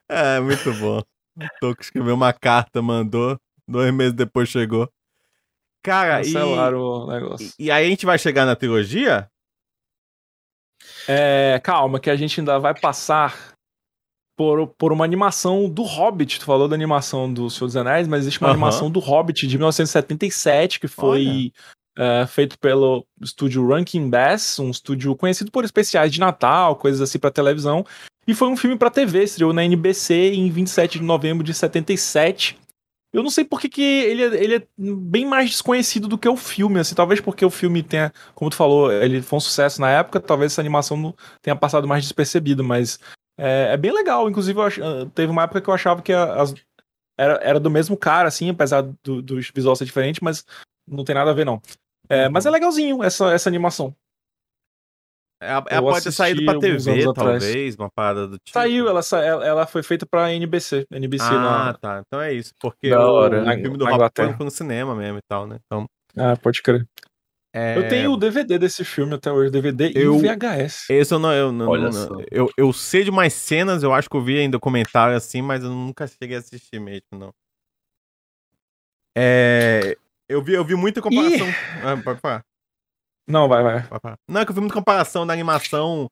É, 0.09 0.41
muito 0.41 0.73
bom. 0.75 0.99
O 0.99 1.49
Tolkien 1.61 1.85
escreveu 1.85 2.15
uma 2.15 2.33
carta, 2.33 2.83
mandou, 2.83 3.39
dois 3.67 3.93
meses 3.95 4.13
depois 4.13 4.49
chegou. 4.49 4.89
Cara, 5.83 6.19
Cancelaram 6.19 6.79
e... 6.79 6.81
o 6.81 7.07
negócio. 7.07 7.53
E, 7.59 7.67
e 7.67 7.71
aí 7.71 7.87
a 7.87 7.89
gente 7.89 8.07
vai 8.07 8.19
chegar 8.19 8.47
na 8.47 8.57
trilogia? 8.57 9.29
É, 11.09 11.61
calma, 11.63 12.01
que 12.01 12.11
a 12.11 12.17
gente 12.17 12.41
ainda 12.41 12.59
vai 12.59 12.75
passar 12.75 13.55
por, 14.37 14.67
por 14.79 14.93
uma 14.93 15.05
animação 15.05 15.69
do 15.69 15.83
Hobbit. 15.83 16.41
Tu 16.41 16.45
falou 16.45 16.69
da 16.69 16.75
animação 16.75 17.33
do 17.33 17.49
Senhor 17.51 17.67
dos 17.67 17.77
Anéis, 17.77 18.09
mas 18.09 18.21
existe 18.21 18.41
uma 18.41 18.49
uhum. 18.49 18.55
animação 18.55 18.91
do 18.91 19.01
Hobbit 19.01 19.47
de 19.47 19.57
1977 19.57 20.81
que 20.81 20.89
foi 20.89 21.53
é, 21.97 22.27
feito 22.27 22.59
pelo 22.59 23.07
estúdio 23.21 23.67
Rankin 23.67 24.09
Bass, 24.11 24.59
um 24.59 24.71
estúdio 24.71 25.15
conhecido 25.15 25.51
por 25.51 25.65
especiais 25.65 26.13
de 26.13 26.21
Natal, 26.21 26.77
coisas 26.77 27.01
assim 27.01 27.19
para 27.19 27.31
televisão. 27.31 27.85
E 28.27 28.35
foi 28.35 28.49
um 28.49 28.57
filme 28.57 28.77
para 28.77 28.91
TV, 28.91 29.23
estreou 29.23 29.53
na 29.53 29.65
NBC 29.65 30.33
em 30.33 30.51
27 30.51 30.99
de 30.99 31.05
novembro 31.05 31.45
de 31.45 31.53
77. 31.53 32.59
Eu 33.15 33.23
não 33.23 33.31
sei 33.31 33.45
por 33.45 33.61
que, 33.61 33.81
ele, 33.81 34.23
é, 34.25 34.43
ele 34.43 34.57
é 34.57 34.67
bem 34.77 35.25
mais 35.25 35.49
desconhecido 35.49 36.09
do 36.09 36.19
que 36.19 36.29
o 36.29 36.37
filme, 36.37 36.81
assim, 36.81 36.97
talvez 36.97 37.21
porque 37.21 37.45
o 37.45 37.51
filme 37.51 37.81
tenha, 37.81 38.13
como 38.35 38.51
tu 38.51 38.57
falou, 38.57 38.93
ele 38.93 39.23
foi 39.23 39.37
um 39.37 39.41
sucesso 39.41 39.81
na 39.81 39.89
época, 39.89 40.21
talvez 40.21 40.51
essa 40.51 40.61
animação 40.61 41.15
tenha 41.41 41.55
passado 41.55 41.87
mais 41.87 42.03
despercebido, 42.03 42.65
mas 42.65 42.99
é, 43.39 43.69
é 43.73 43.77
bem 43.77 43.93
legal. 43.93 44.29
Inclusive, 44.29 44.61
ach... 44.61 44.81
Ah, 44.81 45.09
teve 45.15 45.31
uma 45.31 45.45
época 45.45 45.61
que 45.61 45.71
eu 45.71 45.75
achava 45.75 46.03
que 46.03 46.13
as... 46.13 46.55
era, 47.17 47.35
era 47.35 47.61
do 47.61 47.71
mesmo 47.71 47.97
cara, 47.97 48.27
assim, 48.27 48.51
apesar 48.51 48.83
do, 48.83 49.23
do 49.23 49.37
visual 49.55 49.77
ser 49.77 49.85
diferente, 49.85 50.23
mas 50.23 50.45
não 50.85 51.05
tem 51.05 51.15
nada 51.15 51.31
a 51.31 51.35
ver, 51.35 51.47
não. 51.47 51.63
É, 52.09 52.29
mas 52.29 52.47
é 52.47 52.51
legalzinho 52.51 53.01
essa, 53.05 53.33
essa 53.33 53.49
animação. 53.49 53.95
Ela, 55.45 55.65
ela 55.69 55.91
pode 55.93 56.05
ter 56.05 56.13
saído 56.13 56.45
pra 56.45 56.59
TV, 56.59 57.13
talvez, 57.13 57.77
uma 57.77 57.91
parada 57.91 58.27
do 58.27 58.39
tipo. 58.39 58.51
Saiu, 58.53 58.89
ela, 58.89 59.01
ela 59.45 59.67
foi 59.67 59.83
feita 59.83 60.07
pra 60.07 60.33
NBC. 60.33 60.87
NBC 60.91 61.25
ah, 61.25 61.39
na... 61.39 61.75
tá. 61.75 62.03
Então 62.07 62.21
é 62.21 62.33
isso. 62.33 62.53
Porque 62.59 62.91
da 62.91 63.07
o, 63.07 63.13
hora. 63.13 63.43
o 63.43 63.61
filme 63.61 63.77
do 63.77 63.85
Rob 63.85 64.11
foi 64.37 64.45
no 64.45 64.51
cinema 64.51 64.95
mesmo 64.95 65.19
e 65.19 65.23
tal, 65.29 65.47
né? 65.47 65.59
Então... 65.67 65.87
Ah, 66.17 66.37
pode 66.37 66.63
crer. 66.63 66.87
É... 67.55 67.79
Eu 67.79 67.89
tenho 67.89 68.11
o 68.13 68.17
DVD 68.17 68.59
desse 68.59 68.85
filme 68.85 69.15
até 69.15 69.31
hoje, 69.31 69.49
DVD 69.49 69.93
eu, 69.95 70.03
e 70.03 70.09
o 70.09 70.19
VHS. 70.19 70.91
Esse 70.91 71.15
eu 71.15 71.21
não, 71.21 71.33
eu 71.33 71.53
não, 71.53 71.69
Olha 71.69 71.89
não, 71.89 72.25
eu, 72.29 72.51
eu 72.57 72.73
sei 72.73 73.05
de 73.05 73.13
mais 73.13 73.33
cenas, 73.33 73.85
eu 73.85 73.93
acho 73.93 74.11
que 74.11 74.17
eu 74.17 74.23
vi 74.23 74.39
em 74.39 74.51
documentário 74.51 75.17
assim, 75.17 75.41
mas 75.41 75.63
eu 75.63 75.71
nunca 75.71 76.05
cheguei 76.09 76.37
a 76.37 76.41
assistir 76.41 76.81
mesmo, 76.81 77.05
não. 77.13 77.33
É, 79.17 79.97
eu 80.29 80.43
vi, 80.43 80.55
eu 80.55 80.65
vi 80.65 80.75
muita 80.75 81.01
comparação. 81.01 81.47
Ah, 81.85 81.97
pode 82.03 82.21
falar. 82.21 82.45
Não, 83.27 83.49
vai, 83.49 83.63
vai. 83.63 83.89
Não, 84.29 84.41
é 84.41 84.45
que 84.45 84.51
eu 84.51 84.55
vi 84.55 84.61
muita 84.61 84.75
comparação 84.75 85.27
da 85.27 85.33
animação 85.33 86.11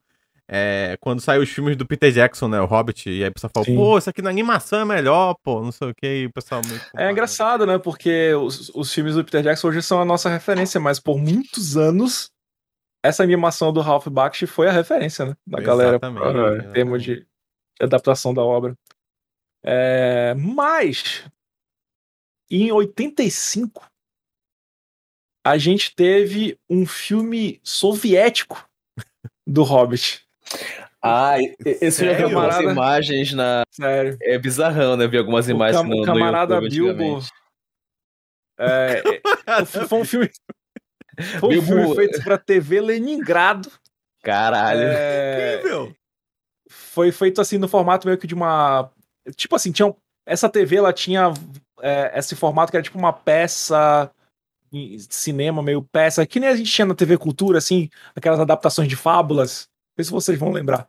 é, 0.48 0.96
quando 1.00 1.20
saiu 1.20 1.42
os 1.42 1.48
filmes 1.48 1.76
do 1.76 1.86
Peter 1.86 2.12
Jackson, 2.12 2.48
né? 2.48 2.60
O 2.60 2.66
Hobbit, 2.66 3.08
e 3.08 3.22
aí 3.22 3.30
o 3.30 3.32
pessoal 3.32 3.50
falou, 3.54 3.64
Sim. 3.64 3.76
pô, 3.76 3.98
isso 3.98 4.10
aqui 4.10 4.20
na 4.20 4.30
animação 4.30 4.80
é 4.80 4.84
melhor, 4.84 5.34
pô, 5.42 5.62
não 5.62 5.72
sei 5.72 5.90
o 5.90 5.94
que, 5.94 6.06
e 6.06 6.26
o 6.26 6.32
pessoal 6.32 6.60
muito. 6.66 6.84
É 6.96 7.10
engraçado, 7.10 7.66
né? 7.66 7.78
Porque 7.78 8.34
os, 8.34 8.70
os 8.74 8.92
filmes 8.92 9.14
do 9.14 9.24
Peter 9.24 9.42
Jackson 9.42 9.68
hoje 9.68 9.82
são 9.82 10.00
a 10.00 10.04
nossa 10.04 10.28
referência, 10.28 10.80
mas 10.80 10.98
por 10.98 11.18
muitos 11.18 11.76
anos 11.76 12.30
essa 13.02 13.22
animação 13.22 13.72
do 13.72 13.80
Ralph 13.80 14.06
Bakshi 14.08 14.46
foi 14.46 14.68
a 14.68 14.72
referência, 14.72 15.26
né? 15.26 15.36
Da 15.46 15.60
galera 15.60 15.98
pra, 15.98 16.10
em 16.58 16.72
termos 16.72 17.02
de, 17.02 17.16
de 17.16 17.26
adaptação 17.84 18.32
da 18.32 18.42
obra. 18.42 18.76
É, 19.64 20.34
mas 20.34 21.24
em 22.50 22.70
85 22.70 23.86
a 25.44 25.58
gente 25.58 25.94
teve 25.94 26.58
um 26.68 26.86
filme 26.86 27.60
soviético 27.62 28.68
do 29.46 29.62
Hobbit. 29.62 30.24
Ah, 31.02 31.34
esse 31.64 32.04
eu 32.04 32.10
já 32.10 32.16
vi 32.16 32.22
algumas 32.22 32.60
imagens 32.60 33.32
na. 33.32 33.64
Sério. 33.70 34.16
É 34.22 34.38
bizarrão, 34.38 34.96
né? 34.96 35.06
Vi 35.08 35.18
algumas 35.18 35.48
imagens 35.48 35.80
o 35.80 35.88
cam 35.88 35.96
no, 35.96 36.04
camarada 36.04 36.60
no 36.60 36.68
Bilbo. 36.68 37.20
É, 38.58 39.02
é 39.46 39.64
foi 39.64 39.98
um 39.98 40.04
filme. 40.04 40.30
Foi 41.40 41.58
um 41.58 41.62
filme 41.62 41.94
feito 41.96 42.22
pra 42.22 42.38
TV 42.38 42.80
Leningrado. 42.80 43.70
Caralho. 44.22 44.80
É, 44.80 45.56
Incrível. 45.58 45.96
Foi 46.70 47.10
feito 47.10 47.40
assim 47.40 47.58
no 47.58 47.66
formato 47.66 48.06
meio 48.06 48.18
que 48.18 48.26
de 48.26 48.34
uma. 48.34 48.90
Tipo 49.34 49.56
assim, 49.56 49.72
tinha. 49.72 49.92
Essa 50.24 50.48
TV 50.48 50.76
ela 50.76 50.92
tinha 50.92 51.34
é, 51.80 52.12
esse 52.16 52.36
formato 52.36 52.70
que 52.70 52.76
era 52.76 52.84
tipo 52.84 52.96
uma 52.96 53.12
peça 53.12 54.08
cinema 55.10 55.62
meio 55.62 55.82
peça, 55.82 56.26
que 56.26 56.40
nem 56.40 56.48
a 56.48 56.56
gente 56.56 56.70
tinha 56.70 56.86
na 56.86 56.94
TV 56.94 57.18
Cultura, 57.18 57.58
assim, 57.58 57.88
aquelas 58.14 58.40
adaptações 58.40 58.88
de 58.88 58.96
fábulas. 58.96 59.68
Não 59.90 59.96
sei 59.96 60.04
se 60.04 60.10
vocês 60.10 60.38
vão 60.38 60.52
lembrar. 60.52 60.88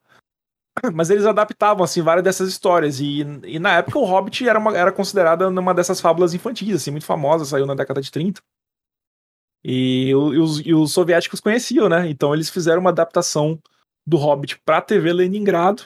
Mas 0.94 1.10
eles 1.10 1.26
adaptavam, 1.26 1.84
assim, 1.84 2.02
várias 2.02 2.24
dessas 2.24 2.50
histórias. 2.50 3.00
E, 3.00 3.22
e 3.44 3.60
na 3.60 3.78
época 3.78 4.00
o 4.00 4.06
Hobbit 4.06 4.48
era, 4.48 4.58
uma, 4.58 4.76
era 4.76 4.92
considerada 4.92 5.48
uma 5.50 5.74
dessas 5.74 6.00
fábulas 6.00 6.34
infantis, 6.34 6.76
assim, 6.76 6.92
muito 6.92 7.06
famosa, 7.06 7.46
saiu 7.46 7.66
na 7.66 7.76
década 7.76 8.02
de 8.02 8.12
30. 8.12 8.42
E, 9.64 10.10
e, 10.10 10.16
os, 10.16 10.60
e 10.60 10.74
os 10.74 10.92
soviéticos 10.92 11.40
conheciam, 11.40 11.88
né? 11.88 12.10
Então 12.10 12.34
eles 12.34 12.50
fizeram 12.50 12.82
uma 12.82 12.90
adaptação 12.90 13.60
do 14.06 14.18
Hobbit 14.18 14.60
pra 14.66 14.82
TV 14.82 15.14
Leningrado, 15.14 15.84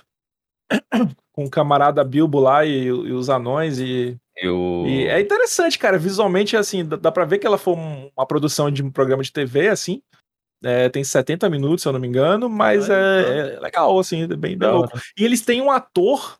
com 1.31 1.45
o 1.45 1.49
camarada 1.49 2.03
Bilbo 2.03 2.39
lá 2.39 2.65
e, 2.65 2.85
e 2.85 2.91
os 2.91 3.29
anões 3.29 3.77
e 3.77 4.17
eu... 4.37 4.85
E 4.87 5.07
é 5.07 5.19
interessante, 5.19 5.77
cara. 5.77 5.97
Visualmente, 5.97 6.55
assim, 6.55 6.85
dá, 6.85 7.11
pra 7.11 7.25
ver 7.25 7.39
que 7.39 7.47
ela 7.47 7.57
foi 7.57 7.73
uma 7.75 8.25
produção 8.25 8.71
de 8.71 8.83
um 8.83 8.91
programa 8.91 9.23
de 9.23 9.31
TV, 9.31 9.69
assim. 9.69 10.01
É, 10.63 10.89
tem 10.89 11.03
70 11.03 11.49
minutos, 11.49 11.83
se 11.83 11.87
eu 11.87 11.93
não 11.93 11.99
me 11.99 12.07
engano, 12.07 12.49
mas 12.49 12.89
é, 12.89 13.55
é 13.55 13.59
legal, 13.59 13.97
assim, 13.99 14.23
é 14.23 14.27
bem, 14.27 14.57
bem 14.57 14.69
louco. 14.69 14.99
E 15.17 15.23
eles 15.23 15.41
têm 15.41 15.61
um 15.61 15.69
ator 15.69 16.39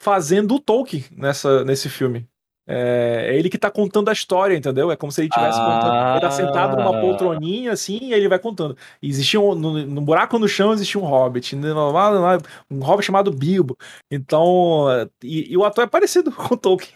fazendo 0.00 0.54
o 0.54 0.60
Tolkien 0.60 1.04
nessa, 1.12 1.64
nesse 1.64 1.88
filme. 1.88 2.26
É, 2.66 3.26
é, 3.30 3.36
ele 3.36 3.50
que 3.50 3.58
tá 3.58 3.70
contando 3.70 4.08
a 4.08 4.12
história, 4.12 4.56
entendeu? 4.56 4.90
É 4.90 4.96
como 4.96 5.10
se 5.10 5.20
ele 5.20 5.28
estivesse 5.28 5.58
ah. 5.60 5.64
contando. 5.64 6.10
Ele 6.12 6.20
tá 6.20 6.30
sentado 6.30 6.76
numa 6.76 7.00
poltroninha 7.00 7.72
assim 7.72 7.98
e 8.00 8.14
ele 8.14 8.28
vai 8.28 8.38
contando. 8.38 8.76
existia 9.02 9.40
um, 9.40 9.54
no, 9.54 9.84
no, 9.84 10.00
buraco 10.00 10.38
no 10.38 10.48
chão 10.48 10.72
existia 10.72 11.00
um 11.00 11.04
hobbit, 11.04 11.56
um 11.56 12.80
hobbit 12.80 13.06
chamado 13.06 13.32
Bilbo. 13.32 13.76
Então, 14.10 14.86
e, 15.22 15.52
e 15.52 15.56
o 15.56 15.64
ator 15.64 15.84
é 15.84 15.86
parecido 15.88 16.30
com 16.32 16.54
o 16.54 16.56
Tolkien, 16.56 16.94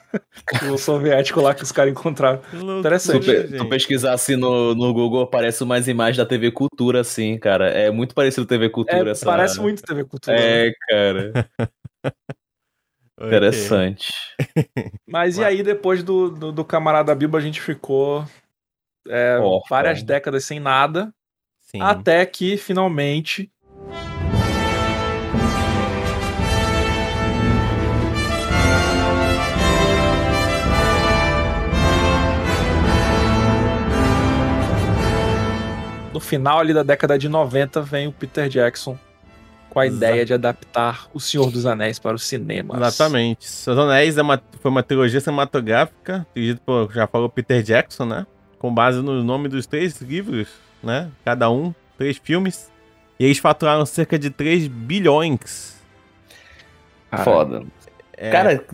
o 0.73 0.79
soviético 0.79 1.41
lá 1.41 1.53
que 1.53 1.65
os 1.65 1.73
caras 1.73 1.93
encontraram. 1.93 2.41
Interessante. 2.53 3.25
Se 3.25 3.57
tu 3.57 3.69
pesquisar 3.69 4.13
assim 4.13 4.37
no, 4.37 4.75
no 4.75 4.93
Google, 4.95 5.23
aparece 5.23 5.65
umas 5.65 5.89
imagens 5.89 6.17
da 6.17 6.27
TV 6.27 6.53
Cultura, 6.53 7.01
assim, 7.01 7.37
cara. 7.39 7.69
É 7.71 7.91
muito 7.91 8.15
parecido 8.15 8.47
TV 8.47 8.69
Cultura. 8.69 9.09
É, 9.09 9.13
essa... 9.13 9.27
Parece 9.27 9.61
muito 9.61 9.83
TV 9.83 10.05
Cultura. 10.05 10.37
É, 10.39 10.67
né? 10.67 10.73
cara. 10.89 11.51
Interessante. 13.19 14.13
Mas 15.09 15.39
e 15.39 15.45
aí, 15.45 15.63
depois 15.63 16.03
do, 16.03 16.31
do, 16.31 16.53
do 16.53 16.65
camarada 16.65 17.15
Bilbo, 17.15 17.37
a 17.37 17.41
gente 17.41 17.61
ficou 17.61 18.25
é, 19.09 19.39
várias 19.71 20.03
décadas 20.03 20.45
sem 20.45 20.61
nada. 20.61 21.13
Sim. 21.63 21.81
Até 21.81 22.25
que 22.27 22.57
finalmente. 22.57 23.51
No 36.13 36.21
final 36.21 36.61
ali 36.61 36.73
da 36.73 36.83
década 36.83 37.19
de 37.19 37.29
90 37.29 37.83
vem 37.83 38.09
o 38.09 38.13
Peter 38.13 38.49
Jackson 38.49 38.99
com 39.77 39.81
a 39.81 39.87
ideia 39.87 40.25
de 40.25 40.33
adaptar 40.33 41.07
O 41.13 41.21
Senhor 41.21 41.51
dos 41.51 41.67
Anéis 41.67 41.99
para 41.99 42.17
o 42.17 42.19
cinema. 42.19 42.79
Exatamente. 42.79 43.47
O 43.47 43.51
Senhor 43.51 43.77
dos 43.77 43.85
Anéis 43.85 44.17
é 44.17 44.23
uma, 44.23 44.43
foi 44.63 44.71
uma 44.71 44.83
trilogia 44.83 45.21
cinematográfica, 45.21 46.27
dirigida 46.35 46.59
por, 46.65 46.91
já 46.95 47.07
falou, 47.07 47.29
Peter 47.29 47.63
Jackson, 47.63 48.07
né? 48.07 48.27
Com 48.59 48.73
base 48.73 49.03
no 49.03 49.23
nome 49.23 49.51
dos 49.51 49.67
três 49.67 50.01
livros, 50.01 50.49
né? 50.83 51.11
Cada 51.23 51.51
um, 51.51 51.75
três 51.99 52.17
filmes. 52.17 52.73
E 53.21 53.27
eles 53.27 53.37
faturaram 53.37 53.85
cerca 53.85 54.19
de 54.19 54.31
3 54.31 54.67
bilhões. 54.67 55.77
Cara, 57.11 57.25
Foda. 57.25 57.63
É... 58.17 58.31
Cara, 58.31 58.65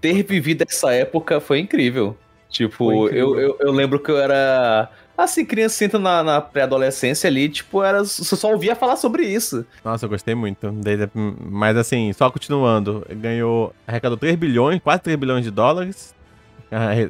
ter 0.00 0.20
vivido 0.24 0.64
essa 0.68 0.92
época 0.92 1.38
foi 1.38 1.60
incrível. 1.60 2.18
Tipo, 2.48 2.86
foi 2.86 2.96
incrível. 2.96 3.38
Eu, 3.38 3.40
eu, 3.40 3.56
eu 3.60 3.70
lembro 3.70 4.00
que 4.00 4.10
eu 4.10 4.18
era 4.18 4.90
Assim, 5.16 5.44
criança 5.44 5.84
entra 5.84 5.98
na, 5.98 6.22
na 6.22 6.40
pré-adolescência 6.40 7.28
ali, 7.28 7.48
tipo, 7.48 7.82
era, 7.82 8.02
você 8.02 8.34
só 8.34 8.50
ouvia 8.50 8.74
falar 8.74 8.96
sobre 8.96 9.24
isso. 9.24 9.64
Nossa, 9.84 10.06
eu 10.06 10.10
gostei 10.10 10.34
muito. 10.34 10.70
Desde, 10.72 11.08
mas 11.14 11.76
assim, 11.76 12.12
só 12.12 12.30
continuando, 12.30 13.06
ganhou, 13.10 13.74
arrecadou 13.86 14.16
3 14.16 14.36
bilhões, 14.36 14.80
quase 14.82 15.02
3 15.02 15.18
bilhões 15.18 15.44
de 15.44 15.50
dólares, 15.50 16.14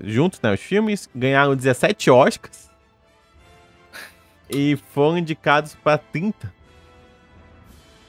juntos, 0.05 0.41
né, 0.43 0.53
os 0.53 0.61
filmes, 0.61 1.09
ganharam 1.15 1.55
17 1.55 2.11
Oscars 2.11 2.69
e 4.51 4.77
foram 4.93 5.19
indicados 5.19 5.77
para 5.77 5.97
30. 5.99 6.53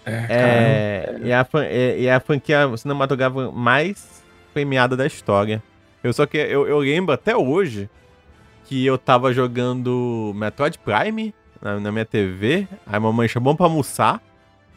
É, 0.06 0.28
é, 0.30 1.20
e, 1.24 1.32
a, 1.32 1.48
é, 1.62 2.00
e 2.00 2.10
a 2.10 2.20
franquia 2.20 2.70
cinematográfica 2.76 3.52
mais 3.52 4.24
premiada 4.54 4.98
da 4.98 5.06
história. 5.06 5.64
Eu 6.04 6.12
só 6.12 6.26
que 6.26 6.38
eu, 6.38 6.68
eu 6.68 6.80
lembro 6.80 7.14
até 7.14 7.36
hoje 7.36 7.90
que 8.66 8.86
eu 8.86 8.98
tava 8.98 9.34
jogando 9.34 10.32
Metroid 10.36 10.78
Prime 10.80 11.34
na, 11.62 11.80
na 11.80 11.92
minha 11.92 12.06
TV. 12.06 12.68
Aí 12.86 12.96
a 12.96 13.00
mamãe 13.00 13.28
chamou 13.28 13.56
pra 13.56 13.66
almoçar. 13.66 14.22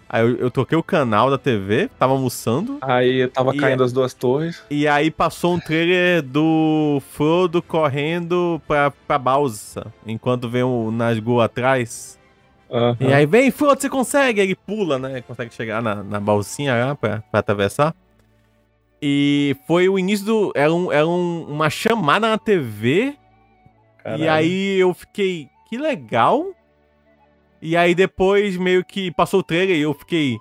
Aí 0.08 0.22
eu, 0.22 0.36
eu 0.36 0.50
toquei 0.50 0.78
o 0.78 0.82
canal 0.82 1.28
da 1.28 1.36
TV, 1.36 1.90
tava 1.98 2.12
almoçando. 2.12 2.78
Aí 2.80 3.26
tava 3.28 3.54
caindo 3.56 3.82
as 3.82 3.92
duas 3.92 4.14
torres. 4.14 4.62
E 4.70 4.86
aí 4.86 5.10
passou 5.10 5.54
um 5.54 5.58
trailer 5.58 6.22
do 6.22 7.02
Frodo 7.10 7.60
correndo 7.60 8.62
pra, 8.68 8.90
pra 8.90 9.18
balsa, 9.18 9.92
enquanto 10.06 10.48
vem 10.48 10.62
o 10.62 10.92
Nazgûl 10.92 11.40
atrás. 11.40 12.16
Uhum. 12.70 12.96
E 13.00 13.12
aí 13.12 13.26
vem, 13.26 13.50
Frodo, 13.50 13.80
você 13.80 13.88
consegue! 13.88 14.40
Ele 14.40 14.54
pula, 14.54 14.98
né? 14.98 15.22
Consegue 15.22 15.52
chegar 15.52 15.82
na, 15.82 16.04
na 16.04 16.20
balsinha 16.20 16.86
lá 16.86 16.94
pra, 16.94 17.22
pra 17.30 17.40
atravessar. 17.40 17.94
E 19.02 19.56
foi 19.66 19.88
o 19.88 19.98
início 19.98 20.24
do. 20.24 20.52
Era, 20.54 20.72
um, 20.72 20.90
era 20.90 21.06
um, 21.06 21.46
uma 21.48 21.68
chamada 21.68 22.28
na 22.28 22.38
TV 22.38 23.14
Caralho. 24.06 24.22
E 24.22 24.28
aí 24.28 24.78
eu 24.78 24.94
fiquei, 24.94 25.48
que 25.68 25.76
legal. 25.76 26.54
E 27.60 27.76
aí 27.76 27.92
depois 27.92 28.56
meio 28.56 28.84
que 28.84 29.10
passou 29.10 29.40
o 29.40 29.42
trailer 29.42 29.76
e 29.76 29.80
eu 29.80 29.92
fiquei. 29.92 30.36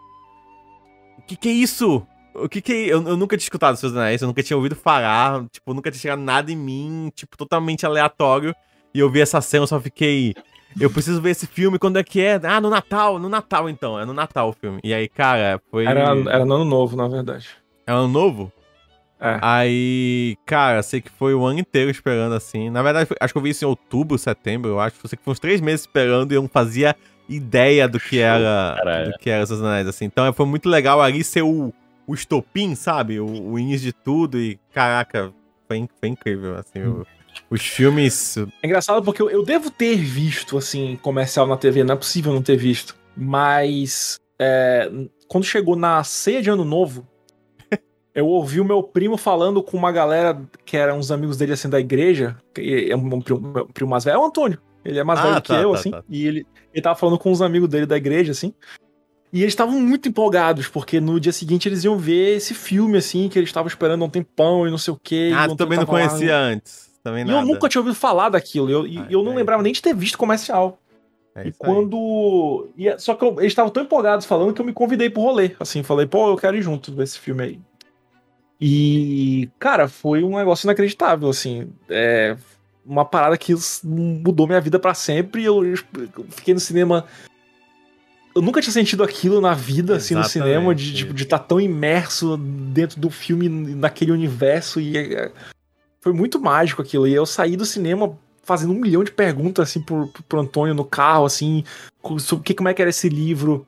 O 1.17 1.23
que 1.23 1.35
que 1.35 1.49
é 1.49 1.51
isso? 1.51 2.05
O 2.35 2.47
que 2.47 2.61
que 2.61 2.71
é... 2.71 2.85
eu, 2.93 3.01
eu 3.07 3.17
nunca 3.17 3.35
tinha 3.35 3.45
escutado 3.45 3.75
Seus 3.75 3.95
Anéis, 3.95 4.21
eu 4.21 4.27
nunca 4.27 4.43
tinha 4.43 4.55
ouvido 4.55 4.75
falar, 4.75 5.45
tipo, 5.49 5.73
nunca 5.73 5.89
tinha 5.89 5.99
chegado 5.99 6.21
nada 6.21 6.51
em 6.51 6.55
mim, 6.55 7.11
tipo, 7.15 7.35
totalmente 7.35 7.87
aleatório. 7.87 8.53
E 8.93 8.99
eu 8.99 9.09
vi 9.09 9.19
essa 9.19 9.41
cena, 9.41 9.63
eu 9.63 9.67
só 9.67 9.79
fiquei. 9.79 10.35
Eu 10.79 10.91
preciso 10.91 11.19
ver 11.19 11.31
esse 11.31 11.47
filme, 11.47 11.79
quando 11.79 11.97
é 11.97 12.03
que 12.03 12.21
é? 12.21 12.39
Ah, 12.43 12.61
no 12.61 12.69
Natal, 12.69 13.17
no 13.17 13.29
Natal 13.29 13.67
então, 13.67 13.99
é 13.99 14.05
no 14.05 14.13
Natal 14.13 14.49
o 14.49 14.53
filme. 14.53 14.79
E 14.83 14.93
aí, 14.93 15.09
cara, 15.09 15.59
foi. 15.71 15.85
Era, 15.85 16.15
era 16.29 16.45
no 16.45 16.53
ano 16.53 16.65
novo, 16.65 16.95
na 16.95 17.07
verdade. 17.07 17.49
É 17.87 17.91
ano 17.91 18.07
novo? 18.07 18.51
É. 19.25 19.39
Aí, 19.41 20.37
cara, 20.45 20.83
sei 20.83 21.01
que 21.01 21.09
foi 21.09 21.33
o 21.33 21.43
ano 21.43 21.59
inteiro 21.59 21.89
esperando 21.89 22.35
assim. 22.35 22.69
Na 22.69 22.83
verdade, 22.83 23.09
acho 23.19 23.33
que 23.33 23.37
eu 23.37 23.41
vi 23.41 23.49
isso 23.49 23.65
em 23.65 23.67
outubro, 23.67 24.19
setembro, 24.19 24.69
eu 24.69 24.79
acho. 24.79 24.97
Eu 25.03 25.09
sei 25.09 25.17
que 25.17 25.23
foi 25.23 25.31
uns 25.31 25.39
três 25.39 25.59
meses 25.59 25.81
esperando 25.81 26.31
e 26.31 26.35
eu 26.35 26.43
não 26.43 26.47
fazia 26.47 26.95
ideia 27.27 27.87
do 27.87 27.99
que 27.99 28.19
era 28.19 28.75
Caralho. 28.77 29.11
do 29.11 29.17
que 29.17 29.27
era 29.27 29.43
Seus 29.47 29.63
Anéis, 29.63 29.87
assim. 29.87 30.05
Então 30.05 30.31
foi 30.31 30.45
muito 30.45 30.69
legal 30.69 31.01
ali 31.01 31.23
ser 31.23 31.41
o, 31.41 31.73
o 32.05 32.13
estopim, 32.13 32.75
sabe? 32.75 33.19
O, 33.19 33.25
o 33.25 33.57
início 33.57 33.87
de 33.87 33.93
tudo 33.93 34.39
e, 34.39 34.59
caraca, 34.71 35.33
foi, 35.67 35.89
foi 35.99 36.09
incrível, 36.09 36.57
assim. 36.57 36.81
Os 37.49 37.65
filmes... 37.65 38.37
É 38.37 38.67
engraçado 38.67 39.03
porque 39.03 39.23
eu, 39.23 39.29
eu 39.31 39.43
devo 39.43 39.71
ter 39.71 39.95
visto, 39.95 40.55
assim, 40.55 40.99
comercial 41.01 41.47
na 41.47 41.57
TV, 41.57 41.83
não 41.83 41.95
é 41.95 41.97
possível 41.97 42.31
não 42.31 42.43
ter 42.43 42.57
visto. 42.57 42.95
Mas, 43.17 44.19
é, 44.39 44.87
quando 45.27 45.45
chegou 45.45 45.75
na 45.75 46.03
ceia 46.03 46.43
de 46.43 46.49
Ano 46.51 46.63
Novo, 46.63 47.07
eu 48.15 48.27
ouvi 48.27 48.61
o 48.61 48.65
meu 48.65 48.81
primo 48.81 49.17
falando 49.17 49.61
com 49.61 49.75
uma 49.75 49.91
galera 49.91 50.41
que 50.65 50.77
eram 50.77 50.97
uns 50.97 51.11
amigos 51.11 51.37
dele, 51.37 51.53
assim, 51.53 51.69
da 51.69 51.79
igreja, 51.79 52.37
que 52.53 52.89
é 52.89 52.95
um 52.95 53.21
primo, 53.21 53.41
meu 53.41 53.67
primo 53.67 53.91
mais 53.91 54.05
velho, 54.05 54.15
é 54.15 54.19
o 54.19 54.25
Antônio. 54.25 54.57
Ele 54.85 54.97
é 54.97 55.03
mais 55.03 55.19
ah, 55.19 55.23
velho 55.23 55.35
tá, 55.35 55.41
que 55.41 55.53
eu, 55.53 55.71
tá, 55.71 55.77
assim, 55.77 55.91
tá. 55.91 56.03
e 56.09 56.25
ele, 56.25 56.47
ele 56.73 56.81
tava 56.81 56.97
falando 56.97 57.19
com 57.19 57.29
uns 57.29 57.41
amigos 57.41 57.67
dele 57.67 57.85
da 57.85 57.97
igreja, 57.97 58.31
assim, 58.31 58.53
e 59.33 59.41
eles 59.41 59.51
estavam 59.51 59.81
muito 59.81 60.07
empolgados, 60.07 60.69
porque 60.69 61.01
no 61.01 61.19
dia 61.19 61.33
seguinte 61.33 61.67
eles 61.67 61.83
iam 61.83 61.97
ver 61.97 62.37
esse 62.37 62.53
filme, 62.53 62.97
assim, 62.97 63.27
que 63.27 63.37
eles 63.37 63.49
estavam 63.49 63.67
esperando 63.67 64.01
há 64.01 64.05
um 64.05 64.09
tempão 64.09 64.65
e 64.65 64.71
não 64.71 64.77
sei 64.77 64.93
o 64.93 64.99
quê. 65.01 65.33
Ah, 65.35 65.49
tu 65.49 65.57
também 65.57 65.77
não 65.77 65.85
conhecia 65.85 66.31
lá, 66.31 66.39
antes. 66.39 66.89
Também 67.03 67.23
e 67.23 67.25
nada. 67.25 67.41
eu 67.41 67.45
nunca 67.45 67.67
tinha 67.67 67.81
ouvido 67.81 67.95
falar 67.95 68.29
daquilo. 68.29 68.69
Eu, 68.69 68.87
e 68.87 69.05
eu 69.09 69.23
não 69.23 69.33
é. 69.33 69.35
lembrava 69.35 69.61
nem 69.61 69.73
de 69.73 69.81
ter 69.81 69.93
visto 69.93 70.17
comercial. 70.17 70.79
É 71.35 71.49
e 71.49 71.51
quando. 71.51 72.69
E, 72.77 72.87
é, 72.87 72.97
só 72.97 73.13
que 73.13 73.25
eu, 73.25 73.35
eles 73.39 73.51
estavam 73.51 73.69
tão 73.69 73.83
empolgados 73.83 74.25
falando 74.25 74.53
que 74.53 74.61
eu 74.61 74.65
me 74.65 74.71
convidei 74.71 75.09
pro 75.09 75.23
rolê. 75.23 75.51
Assim, 75.59 75.83
falei, 75.83 76.05
pô, 76.05 76.29
eu 76.29 76.37
quero 76.37 76.55
ir 76.55 76.61
junto 76.61 76.95
ver 76.95 77.03
esse 77.03 77.19
filme 77.19 77.43
aí. 77.43 77.59
E, 78.59 79.49
cara, 79.59 79.87
foi 79.87 80.23
um 80.23 80.37
negócio 80.37 80.65
inacreditável, 80.65 81.29
assim. 81.29 81.69
É 81.89 82.37
uma 82.85 83.03
parada 83.03 83.37
que 83.37 83.53
mudou 83.83 84.47
minha 84.47 84.61
vida 84.61 84.77
para 84.77 84.93
sempre. 84.93 85.43
Eu, 85.43 85.61
fiquei 86.29 86.53
no 86.53 86.59
cinema. 86.59 87.05
Eu 88.33 88.41
nunca 88.41 88.61
tinha 88.61 88.71
sentido 88.71 89.03
aquilo 89.03 89.41
na 89.41 89.53
vida, 89.53 89.95
Exatamente. 89.95 90.03
assim, 90.03 90.15
no 90.15 90.23
cinema, 90.23 90.75
de 90.75 90.93
tipo, 90.93 91.13
de 91.13 91.23
estar 91.23 91.39
tá 91.39 91.45
tão 91.45 91.59
imerso 91.59 92.37
dentro 92.37 92.99
do 92.99 93.09
filme, 93.09 93.49
naquele 93.49 94.11
universo. 94.11 94.79
E 94.79 94.97
é, 94.97 95.31
foi 95.99 96.13
muito 96.13 96.39
mágico 96.39 96.81
aquilo. 96.81 97.07
E 97.07 97.13
eu 97.13 97.25
saí 97.25 97.57
do 97.57 97.65
cinema 97.65 98.17
fazendo 98.43 98.73
um 98.73 98.79
milhão 98.79 99.03
de 99.03 99.11
perguntas, 99.11 99.69
assim, 99.69 99.81
pro, 99.81 100.07
pro 100.29 100.39
Antônio 100.39 100.75
no 100.75 100.85
carro, 100.85 101.25
assim, 101.25 101.63
sobre 102.19 102.53
como 102.53 102.69
é 102.69 102.73
que 102.73 102.81
era 102.81 102.91
esse 102.91 103.09
livro 103.09 103.65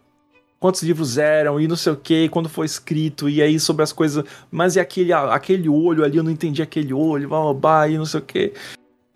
quantos 0.60 0.82
livros 0.84 1.18
eram 1.18 1.60
e 1.60 1.68
não 1.68 1.76
sei 1.76 1.94
o 1.94 1.98
que, 1.98 2.30
quando 2.30 2.50
foi 2.50 2.66
escrito, 2.66 3.30
e 3.30 3.42
aí 3.42 3.60
sobre 3.60 3.84
as 3.84 3.92
coisas, 3.92 4.24
mas 4.52 4.76
e 4.76 4.80
aquele, 4.80 5.14
aquele 5.14 5.70
olho 5.70 6.04
ali, 6.04 6.18
eu 6.18 6.24
não 6.24 6.32
entendi 6.32 6.62
aquele 6.62 6.94
olho, 6.94 7.30
blá, 7.30 7.42
blá, 7.42 7.54
blá 7.54 7.88
e 7.88 7.98
não 7.98 8.06
sei 8.06 8.20
o 8.20 8.24
que. 8.24 8.54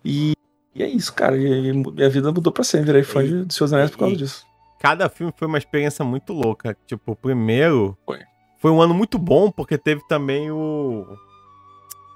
E, 0.04 0.32
e, 0.74 0.82
é 0.82 0.86
isso, 0.86 1.12
cara, 1.12 1.36
e, 1.36 1.72
minha 1.72 2.10
vida 2.10 2.32
mudou 2.32 2.52
pra 2.52 2.64
sempre, 2.64 2.86
virei 2.86 3.02
fã 3.02 3.24
de, 3.24 3.44
de 3.44 3.54
Seus 3.54 3.72
Anéis 3.72 3.90
por 3.90 3.98
causa 3.98 4.16
disso. 4.16 4.46
Cada 4.78 5.08
filme 5.08 5.32
foi 5.36 5.46
uma 5.46 5.58
experiência 5.58 6.04
muito 6.04 6.32
louca, 6.32 6.76
tipo, 6.86 7.12
o 7.12 7.16
primeiro 7.16 7.96
foi. 8.04 8.20
foi 8.58 8.70
um 8.70 8.80
ano 8.80 8.94
muito 8.94 9.18
bom, 9.18 9.50
porque 9.50 9.78
teve 9.78 10.02
também 10.08 10.50
o 10.50 11.06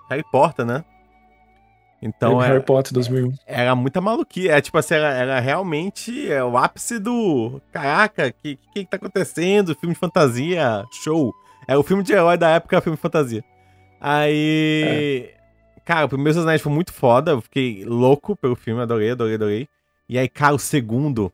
Harry 0.09 0.24
Potter, 0.31 0.66
né? 0.66 0.85
Então 2.01 2.36
Harry 2.38 2.62
Potter 2.62 2.92
2001. 2.92 3.32
Era 3.47 3.74
muita 3.74 4.01
maluquice. 4.01 4.49
É 4.49 4.61
tipo 4.61 4.76
assim, 4.78 4.94
era, 4.94 5.12
era 5.12 5.40
realmente 5.40 6.30
é, 6.30 6.42
o 6.44 6.57
ápice 6.57 6.99
do. 6.99 7.61
Caraca, 7.72 8.28
o 8.28 8.32
que, 8.42 8.57
que, 8.57 8.84
que 8.84 8.90
tá 8.90 8.97
acontecendo? 8.97 9.74
Filme 9.74 9.94
de 9.94 10.01
fantasia, 10.01 10.84
show. 11.03 11.34
É 11.66 11.76
o 11.76 11.82
filme 11.82 12.03
de 12.03 12.12
herói 12.12 12.36
da 12.36 12.51
época, 12.51 12.80
filme 12.80 12.97
de 12.97 13.03
fantasia. 13.03 13.44
Aí. 14.01 15.30
É. 15.32 15.36
Cara, 15.84 16.07
o 16.07 16.09
primeiro 16.09 16.40
Anéis 16.40 16.61
foi 16.61 16.72
muito 16.72 16.92
foda. 16.92 17.32
Eu 17.32 17.40
fiquei 17.40 17.84
louco 17.84 18.36
pelo 18.36 18.57
filme, 18.57 18.82
adorei, 18.82 19.11
adorei, 19.11 19.34
adorei. 19.34 19.68
E 20.09 20.18
aí, 20.18 20.28
cara, 20.28 20.55
o 20.55 20.59
segundo. 20.59 21.32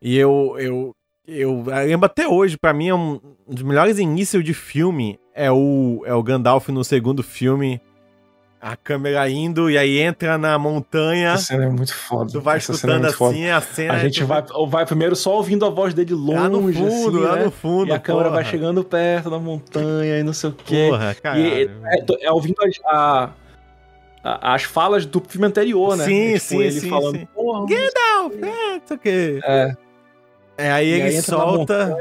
E 0.00 0.16
eu. 0.16 0.56
Eu, 0.58 0.96
eu, 1.26 1.64
eu 1.66 1.86
lembro 1.86 2.06
até 2.06 2.28
hoje, 2.28 2.58
para 2.58 2.74
mim, 2.74 2.88
é 2.88 2.94
um, 2.94 3.18
um 3.48 3.54
dos 3.54 3.62
melhores 3.62 3.98
inícios 3.98 4.44
de 4.44 4.52
filme. 4.52 5.18
É 5.34 5.50
o, 5.50 6.02
é 6.04 6.14
o 6.14 6.22
Gandalf 6.22 6.68
no 6.68 6.84
segundo 6.84 7.22
filme 7.22 7.80
a 8.64 8.76
câmera 8.76 9.28
indo 9.28 9.70
e 9.70 9.76
aí 9.76 9.98
entra 9.98 10.38
na 10.38 10.58
montanha. 10.58 11.32
Essa 11.32 11.48
cena 11.48 11.64
é 11.64 11.68
muito 11.68 11.94
foda. 11.94 12.32
Tu 12.32 12.40
vai 12.40 12.56
Essa 12.56 12.72
é 12.72 12.74
escutando 12.74 13.04
é 13.04 13.08
assim 13.08 13.16
foda. 13.16 13.56
a 13.56 13.60
cena. 13.60 13.92
A 13.92 13.98
gente 13.98 14.24
vai, 14.24 14.42
vai 14.68 14.86
primeiro 14.86 15.14
só 15.14 15.36
ouvindo 15.36 15.66
a 15.66 15.68
voz 15.68 15.92
dele 15.92 16.14
longe, 16.14 16.40
lá 16.40 16.48
no 16.48 16.72
fundo, 16.72 17.18
assim, 17.18 17.26
lá 17.26 17.36
né? 17.36 17.44
no 17.44 17.50
fundo. 17.50 17.88
E 17.90 17.92
a 17.92 17.98
câmera 17.98 18.30
vai 18.30 18.42
chegando 18.42 18.82
perto 18.82 19.28
da 19.28 19.38
montanha 19.38 20.18
e 20.18 20.22
não 20.22 20.32
sei 20.32 20.48
o 20.48 20.52
quê. 20.54 20.86
Porra, 20.88 21.14
cara. 21.14 21.38
E 21.38 21.64
é, 21.84 22.04
é, 22.22 22.32
ouvindo 22.32 22.56
a, 22.86 23.30
a, 24.24 24.54
as 24.54 24.62
falas 24.62 25.04
do 25.04 25.20
filme 25.20 25.46
anterior, 25.46 25.94
né? 25.94 26.06
Sim, 26.06 26.32
tipo, 26.32 26.40
sim, 26.40 26.62
ele 26.62 26.80
sim, 26.80 26.88
falando, 26.88 27.18
sim. 27.18 27.28
porra. 27.34 27.66
Gandalf, 27.66 28.34
é, 28.42 28.76
isso 28.82 28.94
aqui. 28.94 29.40
É. 29.44 29.76
É, 30.56 30.72
aí 30.72 30.88
e 30.88 30.92
ele 30.92 31.02
aí 31.02 31.22
solta. 31.22 31.98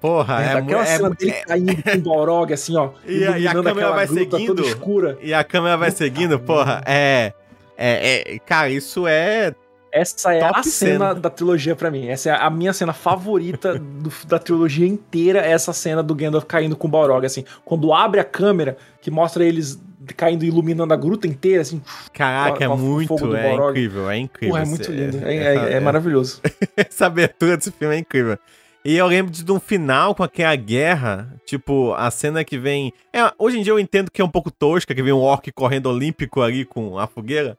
Porra, 0.00 0.42
é, 0.42 0.46
é 0.46 0.52
aquela 0.52 0.82
é, 0.82 0.86
cena 0.86 1.10
dele 1.10 1.30
é, 1.30 1.44
caindo 1.44 1.82
com 1.82 1.90
o 1.90 2.00
Borog, 2.00 2.52
assim, 2.52 2.76
ó. 2.76 2.90
E, 3.06 3.24
a, 3.24 3.38
e 3.38 3.48
a 3.48 3.52
câmera 3.52 3.90
vai 3.92 4.06
seguindo. 4.06 4.62
escura. 4.62 5.18
E 5.22 5.34
a 5.34 5.44
câmera 5.44 5.76
vai 5.76 5.90
seguindo, 5.90 6.38
porra. 6.38 6.82
É, 6.86 7.32
é, 7.76 8.34
é. 8.34 8.38
Cara, 8.40 8.70
isso 8.70 9.06
é. 9.06 9.54
Essa 9.90 10.34
é 10.34 10.42
a 10.42 10.62
cena, 10.62 10.64
cena, 10.64 11.14
da 11.14 11.30
trilogia 11.30 11.74
para 11.74 11.90
mim. 11.90 12.08
Essa 12.08 12.30
é 12.30 12.32
a 12.34 12.50
minha 12.50 12.72
cena 12.72 12.92
favorita 12.92 13.78
do, 13.78 14.12
da 14.26 14.38
trilogia 14.38 14.86
inteira. 14.86 15.40
É 15.40 15.52
essa 15.52 15.72
cena 15.72 16.02
do 16.02 16.14
Gandalf 16.14 16.44
caindo 16.44 16.76
com 16.76 16.86
o 16.86 16.90
Balrog, 16.90 17.24
assim. 17.24 17.44
Quando 17.64 17.92
abre 17.92 18.20
a 18.20 18.24
câmera, 18.24 18.76
que 19.00 19.10
mostra 19.10 19.44
eles 19.44 19.80
caindo 20.16 20.44
e 20.44 20.48
iluminando 20.48 20.92
a 20.92 20.96
gruta 20.96 21.26
inteira, 21.26 21.62
assim. 21.62 21.80
Caraca, 22.12 22.62
é 22.64 22.68
muito, 22.68 23.34
é 23.34 23.54
incrível, 23.54 24.10
é 24.10 24.16
incrível. 24.18 24.54
Porra, 24.54 24.62
é 24.62 24.66
muito 24.66 24.92
lindo, 24.92 25.18
é, 25.26 25.36
é, 25.36 25.72
é 25.74 25.80
maravilhoso. 25.80 26.40
essa 26.76 27.06
abertura 27.06 27.56
desse 27.56 27.70
filme 27.70 27.94
é 27.94 27.98
incrível. 27.98 28.38
E 28.84 28.96
eu 28.96 29.06
lembro 29.06 29.32
de 29.32 29.52
um 29.52 29.60
final 29.60 30.14
com 30.14 30.22
aquela 30.22 30.54
guerra, 30.56 31.34
tipo, 31.44 31.92
a 31.94 32.10
cena 32.10 32.44
que 32.44 32.56
vem. 32.56 32.92
É, 33.12 33.30
hoje 33.38 33.58
em 33.58 33.62
dia 33.62 33.72
eu 33.72 33.78
entendo 33.78 34.10
que 34.10 34.22
é 34.22 34.24
um 34.24 34.30
pouco 34.30 34.50
tosca, 34.50 34.94
que 34.94 35.02
vem 35.02 35.12
um 35.12 35.20
orc 35.20 35.50
correndo 35.52 35.86
olímpico 35.86 36.40
ali 36.40 36.64
com 36.64 36.98
a 36.98 37.06
fogueira. 37.06 37.58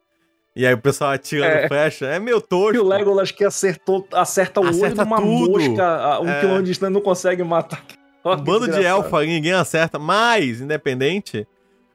E 0.56 0.66
aí 0.66 0.74
o 0.74 0.78
pessoal 0.78 1.12
atirando 1.12 1.54
é. 1.54 1.68
flecha. 1.68 2.06
É 2.06 2.20
meio 2.20 2.42
tosco. 2.42 2.76
E 2.76 2.80
o 2.80 2.88
Legolas 2.88 3.32
que 3.32 3.44
acertou, 3.44 4.08
acerta 4.14 4.60
o 4.60 4.66
acerta 4.66 4.86
olho 4.86 4.96
de 4.96 5.02
uma 5.02 5.18
tudo. 5.18 5.52
mosca 5.52 5.86
a 5.86 6.20
um 6.20 6.30
é. 6.30 6.40
quilômetro 6.40 6.64
de 6.64 6.72
distância 6.72 6.94
não 6.94 7.02
consegue 7.02 7.44
matar. 7.44 7.84
Um 8.22 8.36
bando 8.36 8.70
de 8.70 8.84
elfo 8.84 9.16
ali, 9.16 9.28
ninguém 9.28 9.54
acerta. 9.54 9.98
Mas, 9.98 10.60
independente, 10.60 11.48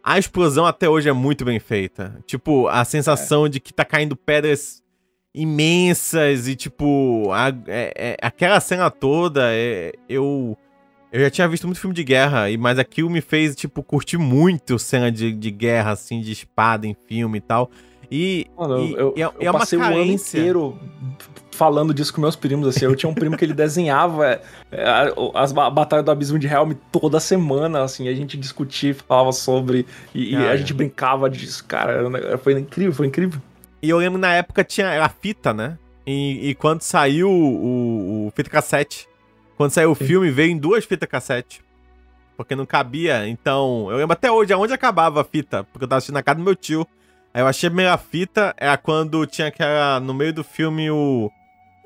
a 0.02 0.18
explosão 0.18 0.64
até 0.64 0.88
hoje 0.88 1.08
é 1.08 1.12
muito 1.12 1.44
bem 1.44 1.60
feita. 1.60 2.16
Tipo, 2.26 2.66
a 2.68 2.82
sensação 2.82 3.44
é. 3.44 3.48
de 3.50 3.60
que 3.60 3.74
tá 3.74 3.84
caindo 3.84 4.16
pedras 4.16 4.82
imensas 5.34 6.46
e, 6.46 6.54
tipo, 6.54 7.30
a, 7.32 7.48
é, 7.66 7.92
é, 7.96 8.16
aquela 8.22 8.60
cena 8.60 8.90
toda, 8.90 9.48
é, 9.52 9.92
eu. 10.08 10.56
Eu 11.12 11.20
já 11.20 11.30
tinha 11.30 11.46
visto 11.46 11.68
muito 11.68 11.78
filme 11.78 11.94
de 11.94 12.02
guerra, 12.02 12.50
e 12.50 12.56
mas 12.56 12.76
aquilo 12.76 13.08
me 13.08 13.20
fez, 13.20 13.54
tipo, 13.54 13.84
curtir 13.84 14.18
muito 14.18 14.80
cena 14.80 15.12
de, 15.12 15.32
de 15.32 15.50
guerra, 15.50 15.92
assim, 15.92 16.20
de 16.20 16.32
espada 16.32 16.88
em 16.88 16.96
filme 17.06 17.38
e 17.38 17.40
tal. 17.40 17.70
E, 18.10 18.46
Mano, 18.58 18.80
e, 18.80 18.92
eu, 18.94 19.14
e 19.16 19.22
é, 19.22 19.26
eu 19.26 19.50
é 19.50 19.52
passei 19.52 19.78
o 19.78 19.82
ano 19.82 20.02
inteiro 20.02 20.76
falando 21.52 21.94
disso 21.94 22.12
com 22.12 22.20
meus 22.20 22.34
primos, 22.34 22.66
assim. 22.66 22.84
Eu 22.84 22.96
tinha 22.96 23.08
um 23.08 23.14
primo 23.14 23.36
que 23.36 23.44
ele 23.44 23.54
desenhava 23.54 24.40
é, 24.72 25.14
as 25.34 25.52
batalhas 25.52 26.04
do 26.04 26.10
Abismo 26.10 26.36
de 26.36 26.48
Helm 26.48 26.72
toda 26.90 27.20
semana, 27.20 27.82
assim. 27.82 28.08
A 28.08 28.14
gente 28.14 28.36
discutia, 28.36 28.94
falava 28.94 29.30
sobre, 29.30 29.86
e, 30.12 30.32
e 30.32 30.36
a 30.36 30.56
gente 30.56 30.74
brincava 30.74 31.30
disso, 31.30 31.64
cara. 31.64 32.38
Foi 32.38 32.58
incrível, 32.58 32.92
foi 32.92 33.06
incrível. 33.06 33.40
E 33.84 33.90
eu 33.90 33.98
lembro 33.98 34.18
na 34.18 34.32
época 34.32 34.64
tinha 34.64 35.04
a 35.04 35.10
fita, 35.10 35.52
né? 35.52 35.76
E, 36.06 36.48
e 36.48 36.54
quando 36.54 36.80
saiu 36.80 37.30
o, 37.30 38.28
o, 38.28 38.32
fita 38.34 38.48
cassete, 38.48 39.06
quando 39.58 39.72
saiu 39.72 39.92
o 39.92 39.94
Sim. 39.94 40.06
filme, 40.06 40.30
veio 40.30 40.52
em 40.52 40.56
duas 40.56 40.86
fitas 40.86 41.06
cassete. 41.06 41.62
Porque 42.34 42.56
não 42.56 42.64
cabia. 42.64 43.28
Então, 43.28 43.88
eu 43.90 43.98
lembro 43.98 44.14
até 44.14 44.32
hoje 44.32 44.54
aonde 44.54 44.72
acabava 44.72 45.20
a 45.20 45.24
fita, 45.24 45.64
porque 45.64 45.84
eu 45.84 45.88
tava 45.88 45.98
assistindo 45.98 46.14
na 46.14 46.22
casa 46.22 46.38
do 46.38 46.44
meu 46.44 46.56
tio. 46.56 46.86
Aí 47.34 47.42
eu 47.42 47.46
achei 47.46 47.66
a 47.66 47.70
primeira 47.70 47.98
fita, 47.98 48.54
era 48.56 48.78
quando 48.78 49.26
tinha 49.26 49.48
aquela. 49.48 50.00
No 50.00 50.14
meio 50.14 50.32
do 50.32 50.42
filme, 50.42 50.90
o. 50.90 51.30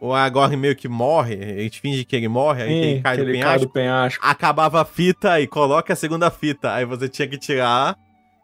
O 0.00 0.14
Agorn 0.14 0.56
meio 0.56 0.76
que 0.76 0.86
morre, 0.86 1.34
a 1.34 1.62
gente 1.62 1.80
finge 1.80 2.04
que 2.04 2.14
ele 2.14 2.28
morre, 2.28 2.62
aí 2.62 2.68
Sim, 2.68 2.88
ele 2.90 3.00
cai 3.00 3.16
do 3.16 3.24
penhasco, 3.24 3.48
cai 3.48 3.58
do 3.58 3.68
penhasco. 3.68 4.24
Acabava 4.24 4.80
a 4.80 4.84
fita 4.84 5.40
e 5.40 5.48
coloca 5.48 5.92
a 5.92 5.96
segunda 5.96 6.30
fita. 6.30 6.72
Aí 6.72 6.84
você 6.84 7.08
tinha 7.08 7.26
que 7.26 7.36
tirar, 7.36 7.98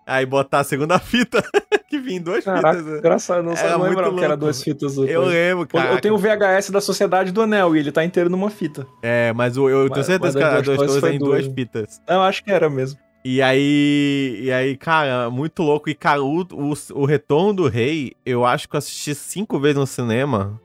aí 0.07 0.25
botar 0.27 0.61
a 0.61 0.65
segunda 0.65 0.99
fita. 1.01 1.43
que 1.89 1.99
vinha 1.99 2.19
em 2.19 2.23
duas 2.23 2.45
Caraca, 2.45 2.79
fitas. 2.79 2.93
né? 2.93 2.99
engraçado, 2.99 3.43
não, 3.43 3.53
não 3.55 3.83
lembrava 3.83 4.17
que 4.17 4.25
era 4.25 4.37
duas 4.37 4.63
fitas. 4.63 4.97
Eu 4.97 5.25
lembro, 5.25 5.67
cara. 5.67 5.93
eu 5.93 6.01
tenho 6.01 6.15
o 6.15 6.19
VHS 6.19 6.71
da 6.71 6.81
Sociedade 6.81 7.31
do 7.33 7.43
Anel 7.43 7.77
e 7.77 7.79
ele 7.79 7.93
tá 7.93 8.05
inteiro 8.05 8.29
numa 8.29 8.51
fita. 8.51 8.87
É, 9.03 9.33
mas 9.33 9.57
eu, 9.57 9.69
eu 9.69 9.85
tenho 9.89 9.97
Mas- 9.99 10.07
certeza 10.07 10.39
mas 10.39 10.49
que 10.49 10.53
era 10.53 10.63
duas 10.63 10.77
coisas 10.79 11.05
em 11.15 11.19
duas 11.19 11.47
fitas. 11.47 12.01
Eu 12.09 12.23
acho 12.23 12.43
que 12.43 12.51
era 12.51 12.69
mesmo. 12.69 12.99
E 13.27 13.41
aí, 13.41 14.39
e 14.43 14.53
aí, 14.53 14.77
cara, 14.77 15.31
muito 15.31 15.63
louco. 15.63 15.89
E, 15.89 15.95
cara, 15.95 16.23
o, 16.23 16.43
o, 16.53 16.75
o 16.93 17.05
Retorno 17.07 17.55
do 17.55 17.69
Rei, 17.69 18.13
eu 18.27 18.45
acho 18.45 18.69
que 18.69 18.77
eu 18.77 18.79
assisti 18.79 19.15
cinco 19.15 19.59
vezes 19.59 19.79
no 19.79 19.87
cinema. 19.87 20.61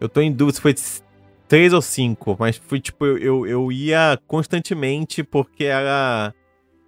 Eu 0.00 0.08
tô 0.08 0.22
em 0.22 0.32
dúvida 0.32 0.56
se 0.56 0.62
foi 0.62 0.74
três 1.46 1.74
ou 1.74 1.82
cinco, 1.82 2.34
mas 2.38 2.56
foi 2.56 2.80
tipo, 2.80 3.04
eu, 3.04 3.18
eu, 3.18 3.46
eu 3.46 3.72
ia 3.72 4.18
constantemente 4.26 5.22
porque 5.22 5.64
era, 5.64 6.32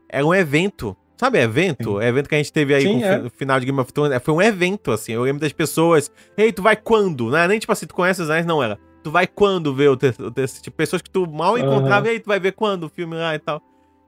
era 0.08 0.24
um 0.24 0.32
evento. 0.32 0.96
Sabe 1.22 1.38
evento? 1.38 2.02
Evento 2.02 2.28
que 2.28 2.34
a 2.34 2.38
gente 2.38 2.52
teve 2.52 2.74
aí 2.74 2.82
Sim, 2.82 3.04
é. 3.04 3.30
final 3.36 3.60
de 3.60 3.66
Game 3.66 3.78
of 3.78 3.92
Thrones. 3.92 4.12
É, 4.12 4.18
Foi 4.18 4.34
um 4.34 4.42
evento, 4.42 4.90
assim. 4.90 5.12
Eu 5.12 5.22
lembro 5.22 5.40
das 5.40 5.52
pessoas. 5.52 6.10
Ei, 6.36 6.52
tu 6.52 6.60
vai 6.62 6.74
quando? 6.74 7.30
Não 7.30 7.36
era 7.36 7.46
nem 7.46 7.60
tipo 7.60 7.70
assim, 7.70 7.86
tu 7.86 7.94
conhece 7.94 8.20
os 8.20 8.28
anéis, 8.28 8.44
não 8.44 8.60
era. 8.60 8.76
Tu 9.04 9.10
vai 9.10 9.28
quando 9.28 9.72
ver 9.72 9.88
o 9.88 9.96
texto? 9.96 10.60
Tipo, 10.62 10.76
pessoas 10.76 11.00
que 11.00 11.08
tu 11.08 11.24
mal 11.30 11.56
encontrava, 11.56 12.08
e 12.08 12.10
aí 12.10 12.18
tu 12.20 12.26
vai 12.26 12.40
ver 12.40 12.50
quando 12.52 12.84
o 12.84 12.88
filme 12.88 13.14
lá 13.14 13.36
e 13.36 13.38
tal. 13.38 13.62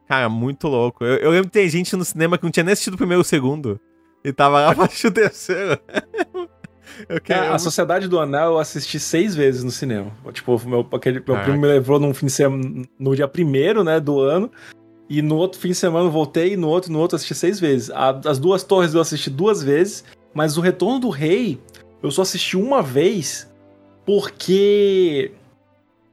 Cara, 0.09 0.29
muito 0.29 0.67
louco. 0.67 1.05
Eu, 1.05 1.17
eu 1.19 1.31
lembro 1.31 1.47
que 1.47 1.53
tem 1.53 1.69
gente 1.69 1.95
no 1.95 2.05
cinema 2.05 2.37
que 2.37 2.43
não 2.43 2.51
tinha 2.51 2.65
nem 2.65 2.73
assistido 2.73 2.95
o 2.95 2.99
primeiro 2.99 3.21
ou 3.21 3.23
o 3.23 3.25
segundo. 3.25 3.81
E 4.25 4.33
tava 4.33 4.61
lá 4.61 4.73
pra 4.75 4.87
assistir 4.87 5.07
o 5.07 5.13
terceiro. 5.13 5.79
eu 7.09 7.17
É, 7.17 7.21
quero. 7.21 7.53
a 7.55 7.59
Sociedade 7.61 8.09
do 8.09 8.19
Anel 8.19 8.53
eu 8.53 8.59
assisti 8.59 8.99
seis 8.99 9.37
vezes 9.37 9.63
no 9.63 9.71
cinema. 9.71 10.11
Tipo, 10.33 10.61
meu, 10.67 10.85
aquele, 10.93 11.19
meu 11.19 11.27
Caraca. 11.27 11.45
primo 11.45 11.61
me 11.61 11.69
levou 11.69 12.01
num 12.01 12.13
fim 12.13 12.27
de 12.27 12.33
semana, 12.33 12.85
no 12.99 13.15
dia 13.15 13.29
primeiro, 13.29 13.83
né, 13.85 14.01
do 14.01 14.21
ano. 14.21 14.51
E 15.09 15.21
no 15.21 15.37
outro 15.37 15.61
fim 15.61 15.69
de 15.69 15.75
semana 15.75 16.07
eu 16.07 16.11
voltei, 16.11 16.55
e 16.55 16.57
no 16.57 16.69
outro, 16.69 16.91
no 16.93 16.99
outro 16.99 17.15
eu 17.15 17.17
assisti 17.17 17.35
seis 17.35 17.61
vezes. 17.61 17.91
A- 17.91 18.21
as 18.25 18.39
duas 18.39 18.63
torres 18.63 18.95
eu 18.95 19.01
assisti 19.01 19.29
duas 19.29 19.63
vezes, 19.63 20.05
mas 20.33 20.57
o 20.57 20.61
Retorno 20.61 20.99
do 20.99 21.11
Rei 21.11 21.61
eu 22.03 22.11
só 22.11 22.23
assisti 22.23 22.57
uma 22.57 22.83
vez 22.83 23.49
porque 24.05 25.33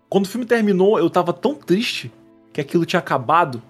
quando 0.09 0.25
o 0.25 0.29
filme 0.29 0.45
terminou 0.45 0.97
eu 0.97 1.09
tava 1.09 1.33
tão 1.33 1.55
triste 1.55 2.11
que 2.53 2.61
aquilo 2.61 2.85
tinha 2.85 2.99
acabado 2.99 3.61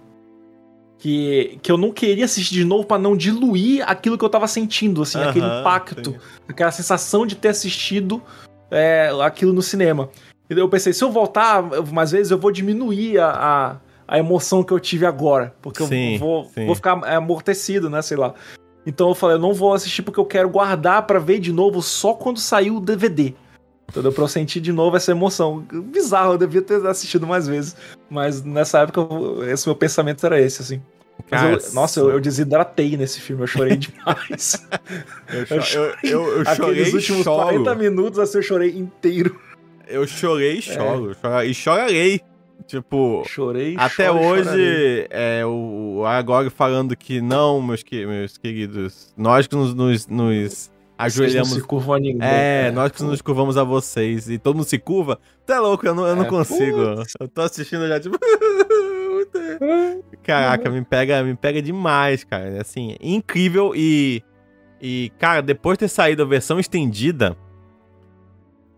que, 0.99 1.57
que 1.63 1.72
eu 1.72 1.78
não 1.78 1.91
queria 1.91 2.26
assistir 2.26 2.53
de 2.53 2.63
novo 2.63 2.86
pra 2.86 2.99
não 2.99 3.17
diluir 3.17 3.84
aquilo 3.89 4.17
que 4.19 4.24
eu 4.24 4.30
tava 4.30 4.47
sentindo, 4.47 5.01
assim, 5.01 5.19
aquele 5.19 5.47
Aham, 5.47 5.61
impacto, 5.61 6.11
sim. 6.11 6.17
aquela 6.47 6.72
sensação 6.72 7.26
de 7.26 7.36
ter 7.36 7.47
assistido 7.47 8.22
é, 8.69 9.11
aquilo 9.24 9.51
no 9.51 9.63
cinema. 9.63 10.09
Eu 10.47 10.69
pensei, 10.69 10.93
se 10.93 11.03
eu 11.03 11.11
voltar 11.11 11.63
mais 11.91 12.11
vezes, 12.11 12.30
eu 12.32 12.38
vou 12.38 12.51
diminuir 12.51 13.17
a, 13.17 13.30
a, 13.32 13.76
a 14.12 14.20
emoção 14.20 14.62
que 14.62 14.74
eu 14.74 14.80
tive 14.80 15.05
agora. 15.05 15.55
Porque 15.62 15.84
Sim, 15.86 16.14
eu 16.16 16.20
vou, 16.20 16.45
sim. 16.53 16.66
vou 16.66 16.76
ficar 16.76 16.99
é, 17.05 17.16
amortecido, 17.16 17.89
né? 17.89 18.01
Sei 18.01 18.18
lá. 18.18 18.34
Então 18.86 19.07
eu 19.09 19.16
falei, 19.16 19.38
eu 19.38 19.39
não 19.41 19.53
vou 19.53 19.74
assistir 19.74 20.01
porque 20.01 20.20
eu 20.20 20.26
quero 20.26 20.49
guardar 20.49 21.07
pra 21.07 21.18
ver 21.18 21.39
de 21.39 21.53
novo 21.53 21.82
só 21.82 22.14
quando 22.14 22.38
sair 22.39 22.72
o 22.72 22.82
DVD. 22.82 23.34
Entendeu? 23.89 24.12
Pra 24.12 24.24
eu 24.24 24.28
sentir 24.28 24.59
de 24.59 24.74
novo 24.74 24.97
essa 24.97 25.12
emoção. 25.12 25.66
Bizarro, 25.72 26.34
eu 26.34 26.38
devia 26.38 26.62
ter 26.62 26.86
assistido 26.86 27.26
mais 27.26 27.47
vezes. 27.47 27.76
Mas 28.09 28.43
nessa 28.43 28.80
época, 28.80 29.01
esse 29.49 29.66
meu 29.68 29.76
pensamento 29.76 30.26
era 30.26 30.39
esse, 30.41 30.62
assim. 30.62 30.82
Cara, 31.30 31.53
eu- 31.53 31.74
nossa, 31.74 31.99
eu, 32.01 32.09
eu 32.09 32.20
desidratei 32.20 32.97
nesse 32.97 33.22
filme, 33.22 33.43
eu 33.43 33.47
chorei 33.47 33.78
demais. 33.78 34.68
eu, 35.49 35.62
cho- 35.62 35.78
eu, 35.80 35.93
eu, 36.03 36.38
eu 36.39 36.45
chorei 36.45 36.72
Aqueles 36.82 36.93
últimos 36.93 37.24
choro. 37.24 37.43
40 37.64 37.76
minutos, 37.76 38.20
assim, 38.20 38.39
eu 38.39 38.43
chorei 38.43 38.78
inteiro. 38.78 39.39
Eu 39.88 40.05
chorei 40.07 40.51
É. 40.53 40.55
e 40.55 40.62
choro. 40.62 41.16
choro- 41.22 41.43
E 41.43 41.53
chorarei. 41.53 42.22
Tipo, 42.72 43.24
Chorei, 43.28 43.76
Até 43.78 44.03
e 44.03 44.07
chorarei. 44.07 44.30
hoje, 44.30 45.07
é, 45.09 45.45
o 45.45 46.03
Aragog 46.05 46.49
falando 46.49 46.95
que 46.95 47.19
não, 47.19 47.61
meus, 47.61 47.84
que- 47.84 48.05
meus 48.05 48.38
queridos, 48.38 49.13
nós 49.17 49.45
que 49.45 49.53
nos, 49.55 49.74
nos, 49.74 50.07
nos 50.07 50.47
Vocês 50.47 50.69
não 50.97 51.05
ajoelhamos. 51.05 51.49
se 51.49 51.61
curvam 51.61 51.95
a 51.95 51.99
ninguém. 51.99 52.19
É, 52.22 52.72
nós 52.72 52.91
que 52.93 53.03
nos 53.03 53.22
curvamos 53.22 53.57
a 53.57 53.63
vocês. 53.65 54.30
E 54.30 54.38
todo 54.38 54.55
mundo 54.55 54.65
se 54.67 54.78
curva. 54.80 55.19
É 55.49 55.59
louco, 55.59 55.86
eu 55.86 55.93
não, 55.93 56.07
eu 56.07 56.15
não 56.15 56.24
É, 56.24 56.28
consigo. 56.30 56.78
Eu 57.19 57.28
tô 57.28 57.41
assistindo 57.41 57.86
já, 57.89 57.99
tipo. 57.99 58.17
Caraca, 60.24 60.69
me 60.69 60.84
pega, 60.84 61.24
me 61.24 61.36
pega 61.36 61.61
demais, 61.61 62.24
cara. 62.24 62.61
Assim, 62.61 62.95
incrível 63.01 63.74
e. 63.76 64.24
E, 64.82 65.11
cara, 65.19 65.41
depois 65.41 65.78
de 65.78 65.82
ter 65.82 65.88
saído 65.89 66.24
a 66.24 66.26
versão 66.26 66.59
estendida. 66.59 67.38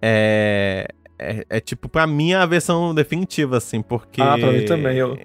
É. 0.01 0.87
É, 1.17 1.45
é, 1.49 1.59
tipo, 1.59 1.87
pra 1.87 2.05
mim, 2.07 2.33
a 2.33 2.45
versão 2.45 2.93
definitiva, 2.93 3.57
assim, 3.57 3.81
porque. 3.81 4.21
Ah, 4.21 4.37
pra 4.37 4.51
mim 4.51 4.65
também, 4.65 4.97
eu- 4.97 5.17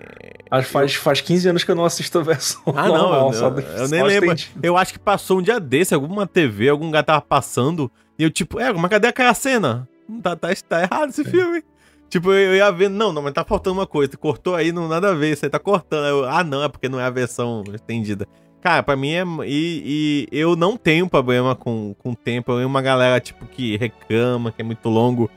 Acho 0.50 0.66
que 0.66 0.72
faz, 0.72 0.94
faz 0.94 1.20
15 1.20 1.48
anos 1.48 1.64
que 1.64 1.70
eu 1.70 1.74
não 1.74 1.84
assisto 1.84 2.18
a 2.18 2.22
versão 2.22 2.62
Ah, 2.74 2.88
não, 2.88 2.96
normal, 3.10 3.32
eu, 3.34 3.58
eu- 3.82 3.88
nem 3.88 4.02
lembro. 4.02 4.36
Eu 4.62 4.76
acho 4.76 4.92
que 4.92 4.98
passou 4.98 5.38
um 5.38 5.42
dia 5.42 5.58
desse, 5.60 5.94
alguma 5.94 6.26
TV, 6.26 6.68
algum 6.68 6.86
lugar 6.86 7.02
tava 7.04 7.20
passando, 7.20 7.90
e 8.18 8.22
eu, 8.22 8.30
tipo, 8.30 8.58
é, 8.60 8.72
mas 8.72 8.90
cadê 8.90 9.08
aquela 9.08 9.34
cena? 9.34 9.88
Tá, 10.22 10.34
tá, 10.36 10.48
tá 10.68 10.82
errado 10.82 11.10
esse 11.10 11.24
filme. 11.24 11.62
Tipo, 12.08 12.32
eu 12.32 12.54
ia 12.54 12.70
vendo, 12.70 12.94
não, 12.94 13.12
não, 13.12 13.20
mas 13.20 13.34
tá 13.34 13.44
faltando 13.44 13.76
uma 13.78 13.86
coisa. 13.86 14.16
Cortou 14.16 14.54
aí, 14.54 14.72
não 14.72 14.88
nada 14.88 15.10
a 15.10 15.14
ver, 15.14 15.32
isso 15.32 15.44
aí 15.44 15.50
tá 15.50 15.58
cortando. 15.58 16.06
Eu, 16.06 16.24
ah, 16.24 16.42
não, 16.42 16.62
é 16.64 16.68
porque 16.68 16.88
não 16.88 16.98
é 16.98 17.04
a 17.04 17.10
versão 17.10 17.62
estendida. 17.74 18.26
Cara, 18.62 18.82
pra 18.82 18.96
mim 18.96 19.10
é. 19.12 19.22
E, 19.46 20.26
e 20.32 20.38
eu 20.38 20.56
não 20.56 20.76
tenho 20.76 21.06
problema 21.08 21.54
com 21.54 21.94
o 22.02 22.16
tempo. 22.16 22.50
Eu 22.52 22.56
tenho 22.56 22.68
uma 22.68 22.80
galera, 22.80 23.20
tipo, 23.20 23.44
que 23.46 23.76
reclama, 23.76 24.50
que 24.50 24.62
é 24.62 24.64
muito 24.64 24.88
longo. 24.88 25.30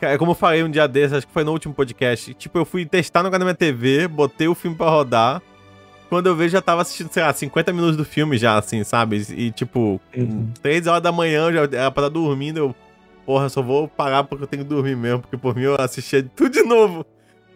Cara, 0.00 0.18
como 0.18 0.32
eu 0.32 0.34
falei 0.34 0.62
um 0.62 0.70
dia 0.70 0.86
desses, 0.86 1.12
acho 1.14 1.26
que 1.26 1.32
foi 1.32 1.42
no 1.44 1.52
último 1.52 1.72
podcast. 1.72 2.34
Tipo, 2.34 2.58
eu 2.58 2.64
fui 2.64 2.84
testar 2.84 3.22
no 3.22 3.30
canal 3.30 3.40
da 3.40 3.44
minha 3.46 3.54
TV, 3.54 4.06
botei 4.08 4.46
o 4.48 4.54
filme 4.54 4.76
pra 4.76 4.88
rodar. 4.90 5.40
Quando 6.08 6.26
eu 6.28 6.36
vejo, 6.36 6.50
já 6.52 6.60
tava 6.62 6.82
assistindo, 6.82 7.10
sei 7.10 7.22
lá, 7.22 7.32
50 7.32 7.72
minutos 7.72 7.96
do 7.96 8.04
filme 8.04 8.36
já, 8.38 8.56
assim, 8.58 8.84
sabe? 8.84 9.24
E, 9.30 9.50
tipo, 9.50 10.00
Uhum. 10.16 10.50
3 10.62 10.86
horas 10.86 11.02
da 11.02 11.10
manhã, 11.10 11.50
já 11.52 11.60
era 11.62 11.90
pra 11.90 12.04
estar 12.04 12.08
dormindo. 12.10 12.58
Eu, 12.58 12.74
porra, 13.24 13.48
só 13.48 13.60
vou 13.62 13.88
parar 13.88 14.22
porque 14.24 14.44
eu 14.44 14.46
tenho 14.46 14.62
que 14.62 14.68
dormir 14.68 14.96
mesmo. 14.96 15.20
Porque 15.20 15.36
por 15.36 15.56
mim 15.56 15.62
eu 15.62 15.74
assistia 15.80 16.22
tudo 16.36 16.50
de 16.50 16.62
novo. 16.62 17.04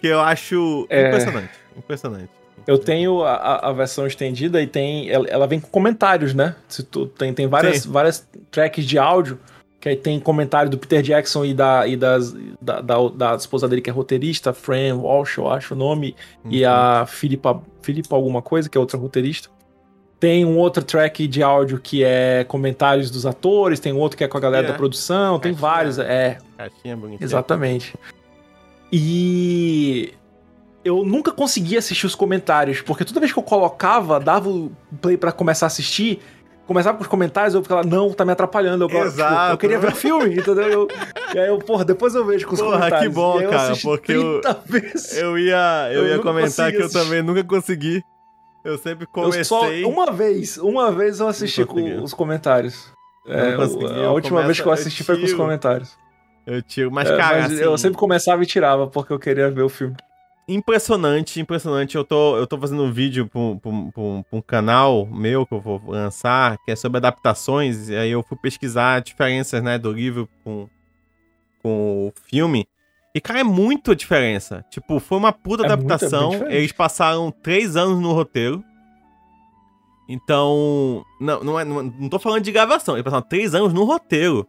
Que 0.01 0.07
eu 0.09 0.21
acho 0.21 0.87
É. 0.89 1.09
impressionante. 1.09 1.51
Impressionante. 1.77 2.31
Eu 2.67 2.79
tenho 2.79 3.23
a, 3.23 3.69
a- 3.69 3.73
versão 3.73 4.07
estendida 4.07 4.61
e 4.63 4.67
tem. 4.67 5.09
Ela, 5.11 5.27
ela 5.29 5.47
vem 5.47 5.61
com 5.61 5.69
comentários, 5.69 6.35
né? 6.35 6.57
Se 6.69 6.83
tu, 6.83 7.07
tem, 7.07 7.33
tem 7.33 7.47
várias, 7.47 7.83
Sim. 7.83 7.91
várias 7.93 8.29
tracks 8.51 8.85
de 8.85 8.99
áudio. 8.99 9.39
Que 9.81 9.89
aí 9.89 9.97
tem 9.97 10.21
comentário 10.21 10.71
do 10.71 10.77
Peter 10.77 11.01
Jackson 11.01 11.43
e 11.43 11.55
da, 11.55 11.87
e 11.87 11.97
das, 11.97 12.35
da, 12.61 12.83
da, 12.83 12.97
da 13.09 13.35
esposa 13.35 13.67
dele, 13.67 13.81
que 13.81 13.89
é 13.89 13.93
roteirista, 13.93 14.53
Fran 14.53 14.95
Walsh, 14.97 15.39
eu 15.39 15.49
acho 15.51 15.73
o 15.73 15.77
nome. 15.77 16.15
E 16.51 16.63
Uhum. 16.65 16.71
a 16.71 17.07
Philippa, 17.07 17.63
Philippa 17.81 18.15
alguma 18.15 18.43
coisa, 18.43 18.69
que 18.69 18.77
é 18.77 18.81
outra 18.81 18.99
roteirista. 18.99 19.49
Tem 20.19 20.45
um 20.45 20.59
outro 20.59 20.85
track 20.85 21.27
de 21.27 21.43
áudio 21.43 21.81
que 21.81 22.05
é 22.05 22.45
comentários 22.45 23.11
dos 23.11 23.25
atores, 23.25 23.81
tem 23.81 23.91
outro 23.95 24.19
que 24.19 24.25
é 24.25 24.29
com 24.29 24.37
a 24.37 24.41
galera 24.41 24.67
É. 24.67 24.71
da 24.71 24.77
produção, 24.77 25.39
tem 25.41 25.53
Caixinha. 25.55 25.71
vários. 25.71 25.99
É, 25.99 26.37
Caixinha 26.59 26.95
bonitinha. 26.95 27.25
exatamente. 27.25 27.95
E 28.93 30.13
eu 30.85 31.05
nunca 31.05 31.31
conseguia 31.33 31.79
assistir 31.79 32.07
os 32.07 32.15
comentários, 32.15 32.81
porque 32.83 33.05
toda 33.05 33.21
vez 33.21 33.33
que 33.33 33.39
eu 33.39 33.43
colocava, 33.43 34.19
dava 34.19 34.49
o 34.51 34.71
play 35.01 35.17
pra 35.17 35.33
começar 35.33 35.67
a 35.67 35.69
assistir, 35.69 36.21
começava 36.71 36.97
com 36.97 37.03
os 37.03 37.09
comentários, 37.09 37.53
eu 37.53 37.63
ficava, 37.65 37.83
não, 37.83 38.13
tá 38.13 38.25
me 38.25 38.31
atrapalhando. 38.31 38.85
Eu, 38.85 38.89
tipo, 38.89 39.01
Exato. 39.03 39.53
eu 39.55 39.59
queria 39.59 39.79
ver 39.81 39.89
o 39.93 39.97
filme, 39.97 40.37
entendeu? 40.37 40.69
Eu- 40.69 40.89
e 41.35 41.39
aí 41.39 41.49
eu, 41.49 41.59
porra, 41.59 41.85
depois 41.85 42.15
eu 42.15 42.25
vejo 42.25 42.47
com 42.47 42.55
os 42.55 42.61
Porra, 42.61 42.77
que 42.77 42.79
comentários. 42.87 43.13
bom, 43.15 43.35
E 43.35 43.39
aí 43.39 43.45
eu 43.45 43.51
cara, 43.51 43.75
porque 43.83 44.13
eu- 44.13 44.41
30 44.41 44.63
vezes. 44.67 45.17
Eu 45.17 45.37
ia, 45.37 45.89
eu 45.93 46.07
Eu 46.07 46.09
ia 46.15 46.19
comentar 46.21 46.71
que 46.71 46.77
eu 46.77 46.87
assistir. 46.87 47.03
também 47.03 47.23
nunca 47.23 47.43
consegui. 47.43 48.05
Eu 48.65 48.79
sempre 48.79 49.05
Eu 49.05 49.09
comecei. 49.11 49.43
só, 49.45 49.63
uma 49.85 50.13
vez, 50.13 50.59
uma 50.59 50.93
vez 50.93 51.19
eu 51.19 51.27
assisti 51.27 51.65
com 51.65 52.03
os 52.03 52.15
comentários. 52.15 52.93
Eu 53.27 53.35
É, 53.35 53.49
a 53.49 54.05
eu 54.05 54.13
última 54.13 54.43
vez 54.45 54.61
que 54.61 54.67
eu 54.67 54.71
eu 54.71 54.73
assisti 54.75 55.03
foi 55.03 55.19
com 55.19 55.25
os 55.25 55.35
comentários. 55.35 55.97
Eu 56.47 56.63
tiro. 56.63 56.91
Mas, 56.93 57.11
É, 57.11 57.17
cara, 57.17 57.41
mas 57.43 57.53
assim, 57.53 57.63
eu 57.63 57.77
sempre 57.79 57.99
começava 57.99 58.43
e 58.43 58.47
tirava, 58.47 58.87
porque 58.87 59.13
eu 59.13 59.19
queria 59.19 59.51
ver 59.51 59.63
o 59.63 59.69
filme. 59.69 59.97
Impressionante, 60.55 61.41
impressionante. 61.41 61.97
Eu 61.97 62.05
tô, 62.05 62.37
eu 62.37 62.47
tô 62.47 62.59
fazendo 62.59 62.83
um 62.83 62.93
vídeo 62.93 63.27
pra 63.27 63.41
um, 63.41 63.59
pra 63.59 63.71
um- 63.71 63.91
pra 63.91 64.03
um- 64.03 64.23
pra 64.23 64.39
um 64.39 64.43
canal 64.43 65.07
meu 65.07 65.47
que 65.47 65.55
eu 65.55 65.61
vou 65.61 65.81
lançar, 65.87 66.59
que 66.65 66.71
é 66.71 66.77
sobre 66.77 66.99
adaptações. 66.99 67.89
E 67.89 67.97
aí 67.97 68.11
eu 68.11 68.23
fui 68.23 68.37
pesquisar 68.37 69.01
diferenças, 69.01 69.63
né, 69.63 69.79
do 69.79 69.93
livro 69.93 70.29
com, 70.45 70.69
com 71.63 72.09
o 72.09 72.13
filme. 72.29 72.67
E, 73.15 73.21
cara, 73.21 73.41
é 73.41 73.45
muita 73.45 73.95
diferença. 73.97 74.65
Tipo, 74.71 75.01
foi 75.01 75.19
uma 75.19 75.33
puta 75.33 75.65
É 75.65 75.69
muito, 75.69 75.81
é 75.81 75.85
adaptação. 75.95 76.31
diferente. 76.31 76.55
Eles 76.57 76.73
passaram 76.73 77.31
três 77.31 77.77
anos 77.77 77.99
no 78.01 78.13
roteiro. 78.13 78.63
Então, 80.09 81.05
não, 81.21 81.45
não, 81.45 81.61
é, 81.61 81.65
não, 81.65 81.83
não 81.83 82.09
tô 82.09 82.19
falando 82.19 82.43
de 82.43 82.51
gravação. 82.53 82.95
Eles 82.97 83.05
passaram 83.05 83.23
três 83.27 83.55
anos 83.55 83.73
no 83.73 83.85
roteiro. 83.85 84.47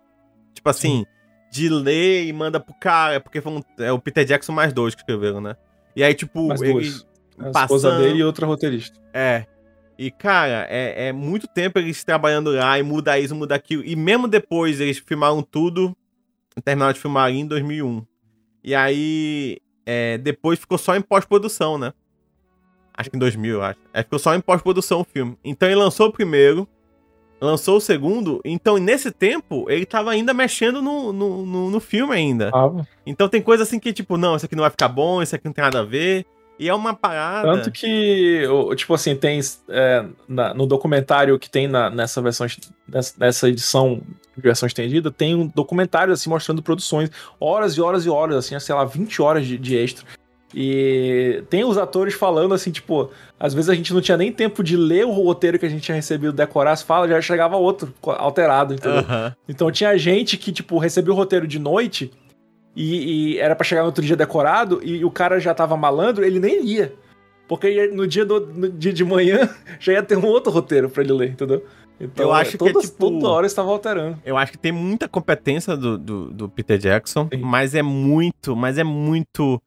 Tipo 0.54 0.70
assim, 0.70 1.06
de 1.52 1.70
ler 1.70 2.26
e 2.26 2.34
manda 2.34 2.60
pro 2.60 2.74
cara, 2.80 3.20
porque 3.20 3.41
foi 3.41 3.52
um- 3.52 3.64
é 3.80 3.91
o 3.91 3.99
Peter 3.99 4.26
Jackson 4.26 4.52
mais 4.54 4.74
dois 4.74 4.95
que 4.95 5.02
escreveram, 5.02 5.39
né? 5.41 5.56
E 5.96 6.04
aí, 6.04 6.14
tipo, 6.14 6.48
Mais 6.48 6.62
ele. 6.62 6.74
duas. 6.74 7.08
A 7.56 7.62
esposa 7.64 7.98
dele 7.98 8.20
e 8.20 8.24
outra 8.24 8.46
roteirista. 8.46 9.00
É. 9.14 9.46
E, 9.98 10.12
cara, 10.12 10.68
é, 10.70 11.08
é 11.08 11.12
muito 11.12 11.48
tempo 11.48 11.80
eles 11.80 12.04
trabalhando 12.04 12.52
lá 12.52 12.78
e 12.78 12.84
muda 12.84 13.20
isso, 13.20 13.36
muda 13.36 13.56
aquilo. 13.56 13.84
E 13.86 13.96
mesmo 13.96 14.28
depois 14.28 14.80
eles 14.80 15.00
filmaram 15.00 15.42
tudo, 15.42 15.96
terminaram 16.64 16.94
de 16.94 17.00
filmar 17.00 17.32
em 17.32 17.46
2001. 17.46 18.06
E 18.64 18.76
aí, 18.76 19.58
é, 19.86 20.18
depois 20.18 20.60
ficou 20.60 20.78
só 20.78 20.96
em 20.96 21.02
pós-produção, 21.02 21.78
né? 21.78 21.94
Acho 22.94 23.10
que 23.10 23.16
em 23.16 23.20
2000, 23.20 23.56
eu 23.56 23.64
acho. 23.64 23.80
É, 23.94 24.04
ficou 24.04 24.20
só 24.20 24.36
em 24.36 24.42
pós-produção 24.42 25.02
o 25.02 25.04
filme. 25.04 25.38
Então 25.44 25.68
ele 25.68 25.76
lançou 25.76 26.08
o 26.08 26.12
primeiro. 26.12 26.68
Lançou 27.42 27.78
o 27.78 27.82
segundo, 27.82 28.39
então 28.46 28.78
nesse 28.78 29.10
tempo 29.12 29.66
ele 29.70 29.86
tava 29.86 30.12
ainda 30.12 30.34
mexendo 30.34 30.82
no, 30.82 31.12
no, 31.12 31.46
no, 31.46 31.70
no 31.72 31.80
filme 31.80 32.14
ainda. 32.14 32.52
Ah, 32.54 32.70
Então 33.06 33.28
tem 33.28 33.42
coisa 33.42 33.64
assim 33.64 33.80
que, 33.80 33.92
tipo, 33.92 34.16
não, 34.16 34.36
isso 34.36 34.46
aqui 34.46 34.56
não 34.56 34.62
vai 34.62 34.70
ficar 34.70 34.88
bom, 34.88 35.22
isso 35.22 35.36
aqui 35.36 35.46
não 35.46 35.54
tem 35.54 35.64
nada 35.64 35.80
a 35.80 35.84
ver. 35.84 36.26
E 36.60 36.70
é 36.70 36.74
uma 36.76 36.94
parada. 36.94 37.52
Tanto 37.56 37.72
que, 37.72 38.46
o- 38.48 38.76
tipo 38.76 38.94
assim, 38.94 39.16
tem 39.16 39.39
é, 39.68 40.06
na- 40.28 40.54
no 40.54 40.68
documentário 40.68 41.39
que 41.39 41.50
tem 41.50 41.68
na- 41.68 41.89
nessa 41.89 42.22
versão, 42.22 42.46
nessa, 42.88 43.14
nessa 43.18 43.50
edição 43.50 44.00
de 44.38 44.42
versão 44.44 44.68
estendida, 44.68 45.10
tem 45.10 45.34
um 45.34 45.48
documentário, 45.48 46.14
assim, 46.14 46.30
mostrando 46.30 46.62
produções, 46.62 47.10
horas 47.39 47.74
e 47.76 47.82
horas 47.82 48.06
e 48.06 48.10
horas, 48.10 48.36
assim, 48.36 48.60
sei 48.60 48.76
lá, 48.76 48.86
20 48.86 49.20
horas 49.24 49.48
de, 49.48 49.58
de 49.58 49.76
extra. 49.76 50.06
E 50.54 51.43
tem 51.49 51.64
os 51.64 51.78
atores 51.78 52.14
falando, 52.14 52.54
assim, 52.54 52.72
tipo, 52.72 53.10
às 53.39 53.54
vezes 53.54 53.70
a 53.70 53.74
gente 53.76 53.93
não 53.93 54.02
tinha 54.02 54.18
nem 54.18 54.32
tempo 54.32 54.64
de 54.64 54.76
ler 54.76 55.06
o 55.06 55.12
roteiro 55.12 55.58
que 55.58 55.66
a 55.66 55.70
gente 55.70 55.82
tinha 55.84 55.95
recebido, 55.95 56.34
decorar 56.34 56.72
as 56.74 56.82
falas, 56.82 57.10
já 57.10 57.22
chegava 57.22 57.56
outro, 57.58 57.93
alterado, 58.04 58.74
entendeu? 58.74 59.04
Então 59.47 59.72
tinha 59.72 59.97
gente 59.97 60.38
que, 60.38 60.52
tipo, 60.52 60.78
recebia 60.78 61.14
o 61.14 61.16
roteiro 61.16 61.47
de 61.47 61.58
noite 61.60 62.12
e, 62.76 63.34
e 63.34 63.38
era 63.39 63.56
pra 63.56 63.64
chegar 63.66 63.82
no 63.82 63.88
outro 63.88 64.04
dia 64.04 64.16
decorado 64.16 64.82
e 64.84 65.04
o 65.06 65.12
cara 65.12 65.39
já 65.39 65.54
tava 65.54 65.76
malandro, 65.78 66.26
ele 66.26 66.39
nem 66.39 66.62
lia. 66.62 66.93
Porque 67.47 67.88
no 67.88 68.08
dia, 68.08 68.26
do, 68.26 68.39
no 68.47 68.70
dia 68.70 68.93
de 68.93 69.04
manhã 69.04 69.49
já 69.80 69.93
ia 69.93 70.04
ter 70.04 70.18
um 70.18 70.26
outro 70.26 70.52
roteiro 70.52 70.89
pra 70.89 71.04
ele 71.04 71.12
ler, 71.14 71.30
entendeu? 71.32 71.66
Então, 71.99 72.26
Eu 72.26 72.34
acho 72.34 72.58
que 72.58 72.64
é 72.68 72.72
toda, 72.74 72.80
tipo- 72.86 72.97
toda 72.97 73.28
hora 73.30 73.45
estava 73.45 73.70
alterando. 73.70 74.18
Eu 74.26 74.36
acho 74.38 74.54
que 74.54 74.58
tem 74.58 74.72
muita 74.72 75.08
competência 75.08 75.78
do, 75.78 75.97
do, 75.97 76.32
do 76.32 76.49
Peter 76.49 76.78
Jackson, 76.78 77.28
Sim. 77.32 77.41
mas 77.41 77.76
é 77.76 77.82
muito, 77.84 78.56
mas 78.56 78.78
é 78.78 78.84
muito 78.84 79.62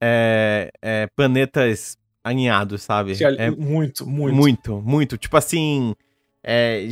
é, 0.00 0.70
é, 0.82 1.06
planetas 1.14 1.96
alinhados, 2.22 2.82
sabe? 2.82 3.12
É 3.38 3.50
muito, 3.50 4.06
muito. 4.06 4.34
muito, 4.34 4.82
muito. 4.82 5.16
Tipo 5.16 5.36
assim, 5.36 5.94
é, 6.44 6.86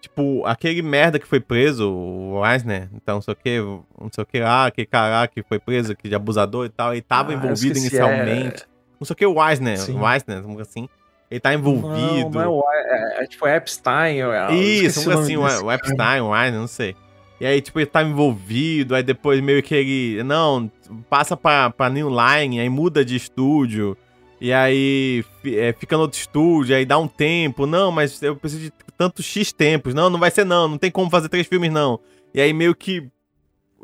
tipo, 0.00 0.44
aquele 0.46 0.82
merda 0.82 1.18
que 1.18 1.26
foi 1.26 1.40
preso, 1.40 1.90
o 1.90 2.40
Weisner, 2.40 2.88
então 2.94 3.16
não 3.16 3.22
sei 3.22 3.32
o 3.32 3.36
que, 3.36 3.58
não 3.60 4.10
sei 4.12 4.22
o 4.22 4.26
que 4.26 4.40
lá, 4.40 4.66
aquele 4.66 4.86
cara 4.86 5.26
que 5.28 5.42
foi 5.42 5.58
preso, 5.58 5.96
que 5.96 6.08
de 6.08 6.14
abusador 6.14 6.66
e 6.66 6.68
tal, 6.70 6.92
ele 6.92 7.02
tava 7.02 7.30
Ah, 7.32 7.34
envolvido 7.34 7.76
esqueci, 7.76 7.80
inicialmente. 7.96 8.64
Não 9.00 9.04
sei 9.06 9.14
o 9.14 9.16
que, 9.16 9.26
o 9.26 9.34
Weisner, 9.38 9.78
Sim. 9.78 9.94
o 9.96 10.02
Weisner, 10.04 10.38
algo 10.38 10.60
assim. 10.60 10.88
Ele 11.30 11.40
tá 11.40 11.52
envolvido. 11.52 12.30
Não, 12.30 12.30
não 12.30 12.40
é, 12.40 12.48
o- 12.48 12.64
é, 12.72 13.22
é 13.22 13.26
tipo 13.26 13.46
Epstein. 13.46 14.16
eu- 14.16 14.32
eu 14.32 14.50
Isso, 14.54 15.10
o 15.10 15.12
assim, 15.12 15.36
o 15.36 15.42
cara. 15.42 15.74
Epstein, 15.74 16.20
o 16.20 16.30
Weiner, 16.30 16.58
não 16.60 16.66
sei. 16.66 16.96
E 17.40 17.46
aí, 17.46 17.60
tipo, 17.60 17.78
ele 17.78 17.86
tava 17.86 18.08
envolvido, 18.08 18.94
aí 18.94 19.02
depois 19.02 19.40
meio 19.40 19.62
que 19.62 19.74
ele. 19.74 20.22
Não, 20.24 20.70
passa 21.08 21.36
pra, 21.36 21.70
pra 21.70 21.88
New 21.88 22.08
Line, 22.08 22.60
aí 22.60 22.68
muda 22.68 23.04
de 23.04 23.14
estúdio. 23.14 23.96
E 24.40 24.52
aí 24.52 25.24
é, 25.44 25.72
fica 25.72 25.96
no 25.96 26.02
outro 26.02 26.18
estúdio, 26.18 26.74
aí 26.76 26.84
dá 26.84 26.98
um 26.98 27.08
tempo. 27.08 27.66
Não, 27.66 27.90
mas 27.92 28.20
eu 28.22 28.36
preciso 28.36 28.62
de 28.62 28.72
tantos 28.96 29.24
X 29.24 29.52
tempos. 29.52 29.94
Não, 29.94 30.10
não 30.10 30.18
vai 30.18 30.30
ser 30.30 30.44
não, 30.44 30.68
não 30.68 30.78
tem 30.78 30.90
como 30.90 31.10
fazer 31.10 31.28
três 31.28 31.46
filmes, 31.46 31.70
não. 31.72 32.00
E 32.34 32.40
aí 32.40 32.52
meio 32.52 32.74
que. 32.74 33.08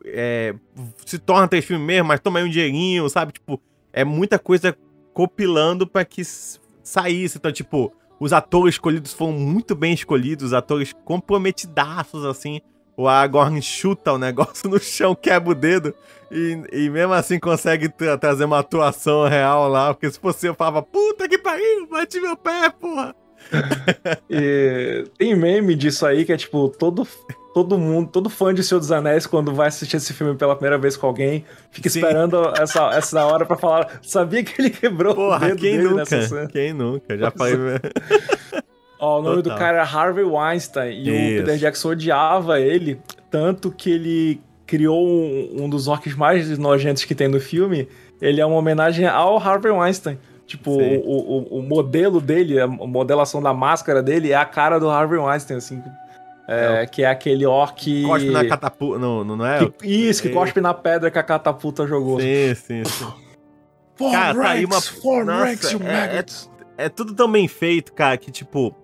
é, 0.05 0.55
se 1.07 1.19
torna 1.19 1.47
três 1.49 1.65
filmes 1.65 1.87
mesmo, 1.87 2.09
mas 2.09 2.21
toma 2.21 2.41
aí 2.41 2.45
um 2.45 2.51
dinheirinho, 2.51 3.09
sabe? 3.09 3.33
Tipo, 3.33 3.61
é 3.93 4.05
muita 4.05 4.39
coisa 4.39 4.77
copilando 5.13 5.87
pra 5.87 6.05
que 6.05 6.23
saísse. 6.83 7.39
Então, 7.39 7.53
tipo, 7.53 7.93
os 8.19 8.33
atores 8.33 8.75
escolhidos 8.75 9.13
foram 9.13 9.33
muito 9.33 9.75
bem 9.75 9.95
escolhidos, 9.95 10.53
atores 10.53 10.93
comprometidaços, 11.05 12.25
assim. 12.25 12.61
O 12.97 13.09
Aragorn 13.09 13.61
chuta 13.61 14.12
o 14.12 14.18
negócio 14.18 14.68
no 14.70 14.78
chão, 14.78 15.14
quebra 15.14 15.51
o 15.51 15.55
dedo 15.55 15.92
e, 16.30 16.62
e 16.72 16.90
mesmo 16.90 17.12
assim 17.12 17.38
consegue 17.40 17.88
tra- 17.88 18.16
trazer 18.16 18.45
uma 18.45 18.61
atuação 18.61 19.26
real 19.28 19.68
lá. 19.68 19.92
Porque 19.92 20.11
se 20.11 20.18
fosse 20.18 20.47
eu 20.47 20.55
falava, 20.55 20.82
puta 20.82 21.28
que 21.28 21.36
pariu, 21.38 21.86
bati 21.88 22.20
meu 22.20 22.36
pé, 22.36 22.70
porra. 22.70 23.14
E 24.30 25.05
tem 25.18 25.34
meme 25.36 25.74
disso 25.74 26.07
aí 26.07 26.24
que 26.24 26.32
é 26.32 26.36
tipo, 26.36 26.68
todo, 26.70 27.07
todo 27.53 27.78
mundo, 27.78 28.09
todo 28.11 28.30
fã 28.30 28.55
de 28.55 28.62
Senhor 28.62 28.80
dos 28.80 28.90
Anéis, 28.90 29.26
quando 29.26 29.53
vai 29.55 29.68
assistir 29.68 29.97
esse 29.99 30.12
filme 30.14 30.34
pela 30.34 30.55
primeira 30.57 30.78
vez 30.78 30.97
com 30.97 31.07
alguém, 31.07 31.45
fica 31.70 31.88
Sim. 31.90 31.99
esperando 31.99 32.53
essa, 32.59 32.88
essa 32.95 33.24
hora 33.26 33.45
pra 33.45 33.57
falar. 33.57 34.01
Sabia 34.03 34.42
que 34.42 34.61
ele 34.61 34.70
quebrou 34.70 35.12
o 35.12 35.16
Porra, 35.16 35.49
dedo 35.49 35.59
quem 35.61 35.78
nunca? 35.78 36.07
cena? 36.07 36.47
Quem 36.49 36.72
nunca? 36.72 37.18
Já 37.18 37.30
falei. 37.30 37.55
Ó, 38.99 39.18
o 39.18 39.22
nome 39.22 39.36
do 39.36 39.42
Total. 39.45 39.59
cara 39.59 39.76
era 39.78 39.84
Harvey 39.84 40.24
Weinstein 40.24 40.92
e 41.03 41.11
o 41.11 41.14
Isso. 41.14 41.45
Peter 41.45 41.57
Jackson 41.59 41.88
odiava 41.90 42.61
ele, 42.61 43.01
tanto 43.30 43.70
que 43.70 43.90
ele 43.90 44.40
criou 44.66 45.07
um, 45.07 45.64
um 45.64 45.68
dos 45.68 45.88
orcs 45.88 46.14
mais 46.14 46.57
nojentos 46.59 47.05
que 47.05 47.14
tem 47.14 47.28
no 47.28 47.40
filme. 47.40 47.88
Ele 48.20 48.40
é 48.40 48.47
uma 48.47 48.57
homenagem 48.57 49.07
ao 49.07 49.36
Harvey 49.38 49.70
Weinstein. 49.72 50.18
Tipo, 50.47 50.70
o, 50.72 51.57
o, 51.57 51.59
o 51.59 51.62
modelo 51.62 52.20
dele, 52.20 52.61
a 52.61 52.66
modelação 52.66 53.42
da 53.42 53.53
máscara 53.53 54.03
dele 54.03 54.30
é 54.32 54.36
a 54.36 54.45
cara 54.45 54.78
do 54.78 54.88
Harvey 54.90 55.18
Weinstein, 55.18 55.57
assim. 55.57 55.82
É, 56.47 56.86
que 56.86 57.03
é 57.03 57.07
aquele 57.07 57.47
orc. 57.47 58.03
Cospe 58.05 58.28
na 58.30 58.45
catapulta. 58.47 58.99
Não, 58.99 59.24
não, 59.24 59.47
é? 59.47 59.66
que- 59.70 59.86
isso, 59.86 60.20
que 60.22 60.28
É. 60.28 60.32
cospe 60.32 60.61
na 60.61 60.74
pedra 60.74 61.11
que 61.11 61.18
a 61.18 61.22
catapulta 61.22 61.86
jogou. 61.86 62.20
Sim, 62.20 62.55
sim, 62.55 62.84
sim. 62.84 63.07
Four 63.97 64.12
Cara, 64.12 64.34
tá 64.42 64.51
aí 64.51 64.64
uma- 64.66 64.74
Nossa, 64.76 65.24
ranks, 65.24 65.70
you 65.72 65.80
é- 65.82 66.18
é- 66.18 66.84
é 66.84 66.88
tudo 66.90 67.14
tão 67.14 67.30
bem 67.30 67.49
feito, 67.49 67.92
cara, 67.95 68.16
que 68.18 68.30
tipo. 68.30 68.74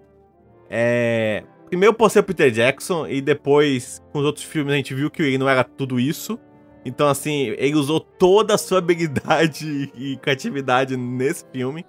É. 0.71 1.43
Primeiro 1.66 1.95
por 1.95 2.11
ser 2.11 2.21
o 2.21 2.23
Peter 2.25 2.51
Jackson, 2.51 3.07
e 3.07 3.21
depois, 3.21 4.03
com 4.12 4.21
os 4.21 4.25
outros 4.25 4.45
filmes, 4.45 4.73
a 4.73 4.77
gente 4.77 4.95
viu 4.95 5.11
que 5.11 5.23
ele 5.23 5.39
não 5.39 5.49
era 5.49 5.62
tudo 5.62 6.01
isso. 6.01 6.39
Então, 6.85 7.09
assim, 7.09 7.55
ele 7.59 7.75
usou 7.75 8.01
toda 8.01 8.55
a 8.55 8.59
sua 8.59 8.79
habilidade 8.79 9.93
e 9.95 10.16
criatividade 10.16 10.97
nesse 10.97 11.45
filme. 11.53 11.85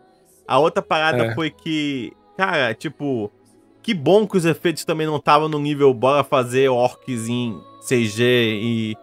A 0.47 0.59
outra 0.59 0.83
parada 0.83 1.27
É. 1.27 1.33
foi 1.35 1.49
que, 1.49 2.11
cara, 2.37 2.73
tipo, 2.73 3.31
que 3.81 3.93
bom 3.93 4.27
que 4.27 4.37
os 4.37 4.45
efeitos 4.45 4.83
também 4.85 5.07
não 5.07 5.15
estavam 5.15 5.47
no 5.47 5.57
nível 5.57 5.93
bora 5.93 6.23
fazer 6.23 6.69
orcs 6.69 7.27
em 7.27 7.59
CG 7.87 8.21
e, 8.23 8.95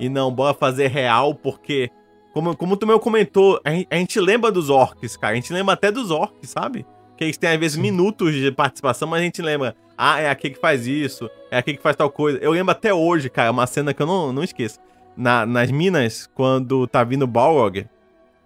e 0.00 0.08
não, 0.08 0.30
bora 0.32 0.52
fazer 0.52 0.88
real, 0.88 1.34
porque, 1.34 1.88
como, 2.34 2.54
como 2.56 2.76
tu 2.76 2.86
meu 2.86 2.98
comentou, 2.98 3.60
a 3.64 3.70
gente, 3.70 3.86
a 3.90 3.96
gente 3.96 4.20
lembra 4.20 4.50
dos 4.50 4.68
orcs, 4.68 5.16
cara. 5.16 5.32
A 5.32 5.36
gente 5.36 5.52
lembra 5.52 5.74
até 5.74 5.90
dos 5.90 6.10
orcs, 6.10 6.50
sabe? 6.50 6.84
Que 7.16 7.24
eles 7.24 7.36
têm, 7.36 7.50
às 7.50 7.58
vezes, 7.58 7.76
minutos 7.76 8.34
de 8.34 8.50
participação, 8.52 9.08
mas 9.08 9.20
a 9.20 9.24
gente 9.24 9.40
lembra. 9.40 9.74
Ah, 9.96 10.20
é 10.20 10.28
aquele 10.28 10.54
que 10.54 10.60
faz 10.60 10.86
isso, 10.86 11.30
é 11.50 11.56
aquele 11.56 11.78
que 11.78 11.82
faz 11.82 11.96
tal 11.96 12.10
coisa. 12.10 12.38
Eu 12.42 12.52
lembro 12.52 12.72
até 12.72 12.92
hoje, 12.92 13.30
cara, 13.30 13.50
uma 13.50 13.66
cena 13.66 13.94
que 13.94 14.02
eu 14.02 14.06
não, 14.06 14.32
não 14.32 14.44
esqueço. 14.44 14.78
Na, 15.16 15.46
nas 15.46 15.70
minas, 15.70 16.28
quando 16.34 16.86
tá 16.86 17.02
vindo 17.02 17.22
o 17.22 17.26
Balrog. 17.26 17.86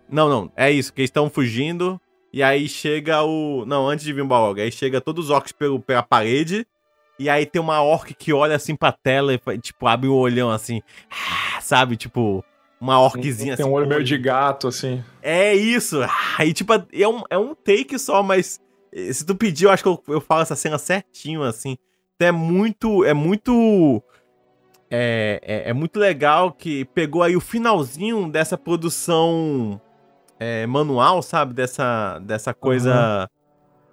Não, 0.08 0.28
não, 0.28 0.52
é 0.56 0.70
isso, 0.70 0.92
que 0.92 1.00
eles 1.00 1.08
estão 1.08 1.28
fugindo. 1.28 2.00
E 2.32 2.42
aí 2.42 2.68
chega 2.68 3.22
o. 3.22 3.64
Não, 3.66 3.88
antes 3.88 4.04
de 4.04 4.12
vir 4.12 4.22
o 4.22 4.26
Balrog. 4.26 4.60
Aí 4.60 4.70
chega 4.70 5.00
todos 5.00 5.26
os 5.26 5.30
orcs 5.30 5.52
pelo, 5.52 5.80
pela 5.80 6.02
parede. 6.02 6.64
E 7.18 7.28
aí 7.28 7.44
tem 7.44 7.60
uma 7.60 7.82
orc 7.82 8.14
que 8.14 8.32
olha 8.32 8.56
assim 8.56 8.74
pra 8.74 8.92
tela 8.92 9.34
e, 9.34 9.58
tipo, 9.58 9.86
abre 9.86 10.08
o 10.08 10.14
olhão 10.14 10.50
assim. 10.50 10.80
Sabe? 11.60 11.96
Tipo, 11.96 12.44
uma 12.80 12.98
orczinha 12.98 13.56
Tem 13.56 13.64
assim. 13.64 13.70
um 13.70 13.74
olho 13.74 13.86
meio 13.86 14.02
de 14.02 14.16
gato, 14.16 14.68
assim. 14.68 15.04
é 15.22 15.54
isso. 15.54 16.00
Aí, 16.38 16.52
tipo, 16.52 16.72
é 16.72 17.06
um, 17.06 17.22
é 17.28 17.36
um 17.36 17.54
take 17.54 17.98
só, 17.98 18.22
mas 18.22 18.58
eh, 18.92 19.12
se 19.12 19.24
tu 19.24 19.34
pedir, 19.34 19.66
eu 19.66 19.70
acho 19.70 19.82
que 19.82 19.88
eu, 19.88 20.02
eu 20.08 20.20
falo 20.20 20.42
essa 20.42 20.56
cena 20.56 20.78
certinho, 20.78 21.42
assim. 21.42 21.76
Então 22.16 22.28
é 22.28 22.32
muito. 22.32 23.04
É 23.04 23.14
muito. 23.14 24.02
É, 24.90 25.40
é, 25.42 25.70
é 25.70 25.72
muito 25.72 26.00
legal 26.00 26.52
que 26.52 26.84
pegou 26.86 27.22
aí 27.22 27.36
o 27.36 27.40
finalzinho 27.40 28.28
dessa 28.28 28.58
produção 28.58 29.80
é, 30.38 30.66
manual, 30.66 31.22
sabe? 31.22 31.54
Dessa, 31.54 32.18
dessa 32.20 32.52
coisa. 32.54 33.28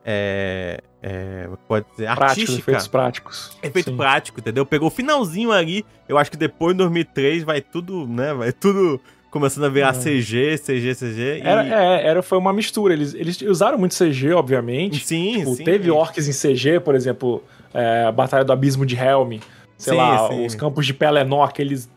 É, 0.04 0.82
é, 1.10 1.48
pode 1.68 1.86
dizer, 1.92 2.06
Práticos, 2.06 2.30
artística. 2.30 2.60
efeitos 2.60 2.88
práticos. 2.88 3.58
Efeito 3.64 3.92
Sim. 3.92 3.98
prático, 3.98 4.40
entendeu? 4.40 4.66
Pegou 4.66 4.88
o 4.88 4.92
finalzinho 4.92 5.52
ali. 5.52 5.86
Eu 6.08 6.18
acho 6.18 6.30
que 6.30 6.38
depois 6.38 6.74
em 6.74 6.78
2003 6.78 7.44
vai 7.44 7.62
tudo, 7.62 8.06
né? 8.08 8.34
Vai 8.34 8.52
tudo 8.52 9.00
começando 9.32 9.66
a 9.66 9.70
virar 9.70 9.90
É. 9.90 9.94
CG, 9.94 10.58
CG, 10.58 10.96
CG. 10.96 11.22
e- 11.38 11.42
Era, 11.48 11.66
é, 11.66 12.08
era, 12.08 12.22
foi 12.24 12.38
uma 12.38 12.52
mistura. 12.52 12.94
Eles, 12.94 13.14
eles 13.14 13.42
usaram 13.44 13.78
muito 13.78 13.94
CG, 13.96 14.34
obviamente. 14.34 15.06
Sim, 15.06 15.40
Tipo, 15.40 15.56
sim. 15.56 15.64
teve 15.64 15.90
orcs 15.92 16.28
em 16.28 16.34
CG, 16.34 16.80
por 16.80 16.96
exemplo, 16.96 17.44
é, 17.74 18.06
a 18.06 18.12
Batalha 18.12 18.44
do 18.44 18.52
Abismo 18.52 18.86
de 18.86 18.96
Helm. 18.96 19.40
Sei 19.78 19.94
Sim, 19.94 19.98
lá, 20.00 20.28
sim. 20.30 20.46
os 20.46 20.56
campos 20.56 20.86
de 20.88 20.94
Pelennor, 20.94 21.44
aqueles 21.48 21.88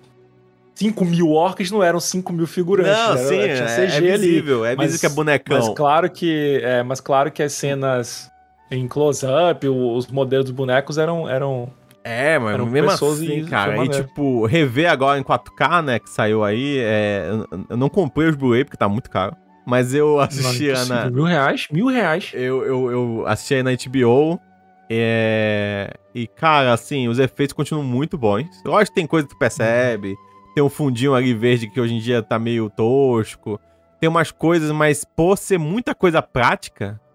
5 0.75 1.05
mil 1.05 1.31
orcs 1.33 1.71
não 1.71 1.83
eram 1.83 1.99
5 2.01 2.33
mil 2.33 2.47
figurantes. 2.47 2.93
Não, 2.93 3.11
era, 3.13 3.19
sim, 3.19 3.35
tinha 3.39 3.45
é, 3.47 3.87
CG 3.87 4.09
é 4.09 4.13
ali. 4.15 4.27
visível, 4.29 4.65
é 4.67 4.77
Mas- 4.77 4.87
visível 4.93 5.01
que 5.09 5.13
é 5.13 5.17
bonecão. 5.17 5.57
Mas 5.59 5.69
claro 5.71 6.11
que, 6.11 6.61
é, 6.63 6.83
mas 6.83 7.01
claro 7.01 7.31
que 7.31 7.43
as 7.43 7.53
cenas 7.53 8.31
em 8.71 8.87
close-up, 8.87 9.66
os 9.68 10.07
modelos 10.07 10.47
dos 10.47 10.55
bonecos 10.55 10.97
eram, 10.97 11.29
eram 11.29 11.68
É, 12.05 12.39
mas 12.39 12.55
Eram 12.55 12.66
mesmo 12.66 12.91
assim, 12.91 13.41
e 13.41 13.45
cara, 13.47 13.85
e 13.85 13.89
tipo, 13.89 14.47
rever 14.47 14.91
agora 14.91 15.18
em 15.18 15.23
4K, 15.23 15.83
né, 15.83 15.99
que 15.99 16.09
saiu 16.09 16.45
aí, 16.45 16.79
é, 16.79 17.29
eu, 17.68 17.77
não 17.77 17.89
comprei 17.89 18.29
os 18.29 18.37
Blu-ray 18.37 18.64
porque 18.64 18.77
tá 18.77 18.89
muito 18.89 19.11
caro, 19.11 19.37
mas 19.66 19.93
eu 19.93 20.21
assisti 20.21 20.73
não, 20.73 20.87
na, 20.87 21.11
mil 21.11 21.25
reais, 21.25 21.66
mil 21.71 21.87
reais. 21.89 22.31
eu, 22.33 22.64
eu, 22.64 22.91
eu 22.91 23.25
assisti 23.27 23.55
aí 23.55 23.62
na 23.62 23.71
HBO, 23.73 24.41
é, 24.89 25.93
e 26.14 26.27
cara, 26.27 26.73
assim, 26.73 27.09
os 27.09 27.18
efeitos 27.18 27.53
continuam 27.53 27.85
muito 27.85 28.16
bons, 28.16 28.47
lógico 28.64 28.95
que 28.95 29.01
tem 29.01 29.07
coisa 29.07 29.27
que 29.27 29.35
tu 29.35 29.39
percebe, 29.39 30.14
tem 30.55 30.62
um 30.62 30.71
fundinho 30.71 31.14
ali 31.14 31.35
verde 31.35 31.68
que 31.68 31.81
hoje 31.81 31.95
em 31.95 31.99
dia 32.01 32.23
tá 32.23 32.39
meio 32.39 32.71
tosco, 32.71 33.61
tem 34.01 34.09
umas 34.09 34.31
coisas, 34.31 34.71
mas 34.71 35.05
por 35.05 35.37
ser 35.37 35.59
muita 35.59 35.95
coisa 35.95 36.23
prática, 36.23 37.01
Uhum. 37.01 37.10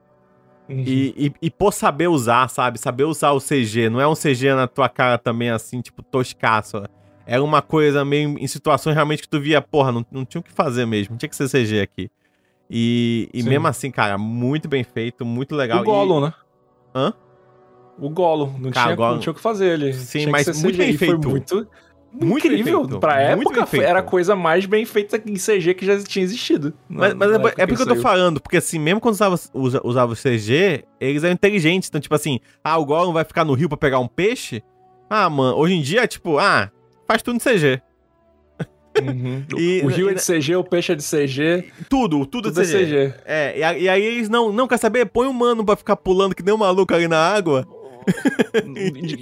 E, 0.68 1.14
e, 1.28 1.34
e, 1.44 1.52
por 1.52 1.72
saber 1.72 2.08
usar, 2.08 2.50
sabe? 2.50 2.80
Saber 2.80 3.04
usar 3.04 3.32
o 3.32 3.40
CG. 3.40 3.90
Não 3.90 4.02
é 4.02 4.08
um 4.08 4.16
CG 4.16 4.54
na 4.56 4.68
tua 4.68 4.90
cara 4.90 5.18
também, 5.18 5.50
assim, 5.50 5.80
tipo, 5.80 6.02
toscaço. 6.02 6.84
Era 7.26 7.44
uma 7.44 7.62
coisa 7.62 8.04
meio 8.04 8.38
em 8.40 8.48
situações 8.48 8.94
realmente 8.94 9.22
que 9.22 9.30
tu 9.30 9.40
via, 9.40 9.62
porra, 9.62 9.92
não, 9.92 10.06
não 10.12 10.26
tinha 10.26 10.42
o 10.42 10.44
que 10.44 10.52
fazer 10.52 10.86
mesmo. 10.86 11.18
Tinha 11.18 11.30
que 11.30 11.36
ser 11.36 11.50
CG 11.50 11.82
aqui. 11.82 12.10
E, 12.70 13.30
e 13.34 13.44
mesmo 13.44 13.68
assim, 13.68 13.92
cara, 13.92 14.18
muito 14.18 14.68
bem 14.68 14.84
feito, 14.84 15.24
muito 15.24 15.56
legal. 15.56 15.82
O 15.82 15.84
Gollum, 15.84 16.18
e... 16.18 16.22
né? 16.22 16.34
Hã? 16.96 17.14
O 18.00 18.10
Gollum. 18.10 18.54
Não, 18.58 18.72
cara, 18.72 18.88
tinha, 18.88 18.96
Gollum... 18.96 19.14
não 19.14 19.20
tinha 19.20 19.32
o 19.32 19.36
que 19.36 19.42
fazer 19.42 19.74
ele. 19.74 19.94
Sim, 19.94 20.28
mas 20.28 20.62
muito 20.62 20.78
bem 20.78 20.98
feito. 20.98 21.22
Foi 21.22 21.32
muito 21.32 21.68
muito 22.22 22.48
incrível. 22.48 22.82
Feito. 22.82 23.00
Pra 23.00 23.20
época, 23.20 23.68
era 23.82 24.00
a 24.00 24.04
coisa 24.04 24.36
mais 24.36 24.66
bem 24.66 24.86
feita 24.86 25.22
em 25.26 25.36
CG 25.36 25.74
que 25.74 25.86
já 25.86 26.02
tinha 26.04 26.24
existido. 26.24 26.74
Mas, 26.88 27.14
mas 27.14 27.32
é, 27.32 27.36
é 27.58 27.68
porque 27.68 27.82
eu 27.82 27.88
tô 27.88 27.96
falando, 27.96 28.40
porque 28.40 28.58
assim, 28.58 28.80
mesmo 28.80 29.02
quando 29.02 29.14
usava, 29.14 29.36
usa, 29.54 29.82
usava 29.84 30.14
o 30.14 30.16
CG, 30.16 30.84
eles 31.00 31.24
eram 31.24 31.34
inteligentes. 31.34 31.90
Então, 31.90 32.02
tipo 32.02 32.16
assim, 32.16 32.40
ah, 32.64 32.78
o 32.78 32.86
Gollum 32.86 33.14
vai 33.14 33.24
ficar 33.24 33.44
no 33.44 33.54
rio 33.54 33.70
pra 33.70 33.78
pegar 33.78 34.00
um 34.00 34.08
peixe? 34.08 34.64
Ah, 35.10 35.30
mano, 35.30 35.58
hoje 35.58 35.74
em 35.76 35.82
dia 35.82 36.04
é 36.04 36.08
tipo, 36.08 36.38
ah, 36.38 36.72
faz 37.08 37.22
tudo 37.22 37.36
em 37.36 37.40
CG. 37.40 37.82
Uhum. 39.02 39.44
E, 39.58 39.82
o 39.84 39.88
rio 39.88 40.10
é 40.10 40.14
de 40.14 40.22
CG, 40.22 40.56
o 40.56 40.64
peixe 40.64 40.94
é 40.94 40.96
de 40.96 41.04
CG. 41.04 41.66
Tudo, 41.90 42.26
tudo, 42.26 42.50
tudo 42.50 42.62
é 42.62 42.64
CG. 42.64 42.74
É, 42.74 42.86
CG. 42.86 43.14
é 43.26 43.54
e, 43.58 43.84
e, 43.84 43.90
aí 43.90 44.04
eles 44.04 44.30
não, 44.30 44.54
não 44.54 44.68
quer 44.68 44.78
saber? 44.78 45.06
Põe 45.06 45.28
um 45.28 45.34
mano 45.34 45.66
pra 45.66 45.76
ficar 45.76 45.98
pulando 45.98 46.34
que 46.34 46.44
nem 46.44 46.54
um 46.54 46.58
maluco 46.58 46.94
ali 46.94 47.08
na 47.08 47.18
água. 47.18 47.68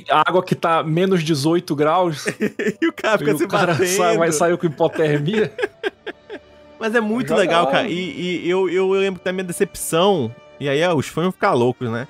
Água 0.10 0.44
que 0.44 0.56
tá 0.56 0.84
menos 0.84 1.24
18 1.24 1.76
graus. 1.76 2.26
e 2.82 2.88
o 2.88 2.94
cara 2.94 3.18
fica 3.18 3.32
e 3.32 3.38
se 3.38 3.44
o 3.44 3.48
cara 3.48 3.76
sai, 3.86 4.18
vai 4.18 4.32
sair 4.32 4.58
com 4.58 4.66
hipotermia. 4.66 5.52
Mas 6.80 6.96
é 6.96 7.02
muito 7.02 7.34
legal, 7.34 7.68
cara. 7.68 7.88
E, 7.88 8.42
e, 8.44 8.50
eu, 8.50 8.70
eu 8.70 8.90
lembro 8.92 9.22
da 9.24 9.32
minha 9.32 9.44
decepção. 9.44 10.34
E 10.60 10.68
aí 10.68 10.86
os 10.88 11.08
fãs 11.08 11.24
vão 11.24 11.32
ficar 11.32 11.54
loucos, 11.54 11.90
né? 11.90 12.08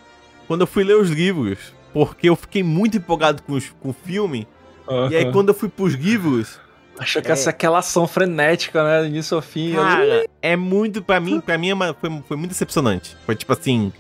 Quando 0.48 0.62
eu 0.62 0.68
fui 0.68 0.84
ler 0.84 0.98
os 0.98 1.10
livros. 1.10 1.60
Porque 1.94 2.28
eu 2.28 2.36
fiquei 2.36 2.64
muito 2.64 2.98
empolgado 2.98 3.44
com, 3.44 3.54
os, 3.54 3.70
com 3.80 3.90
o 3.90 3.94
filme. 3.94 4.48
Uhum. 4.88 5.10
E 5.10 5.16
aí 5.16 5.32
quando 5.32 5.50
eu 5.50 5.54
fui 5.54 5.70
pros 5.70 5.94
livros. 5.94 6.60
Achou 6.98 7.22
que 7.22 7.30
é... 7.30 7.32
essa 7.32 7.52
aquela 7.52 7.80
ação 7.80 8.08
frenética, 8.08 8.84
né? 8.84 9.08
Início 9.08 9.36
ao 9.36 9.42
fim. 9.42 9.74
Cara, 9.74 10.26
é 10.42 10.56
muito. 10.56 11.02
Pra 11.04 11.20
mim, 11.20 11.40
pra 11.40 11.58
mim 11.58 11.70
é 11.72 11.94
foi, 11.94 12.24
foi 12.28 12.38
muito 12.38 12.50
decepcionante. 12.50 13.16
Foi 13.26 13.36
tipo 13.36 13.54
assim. 13.54 13.94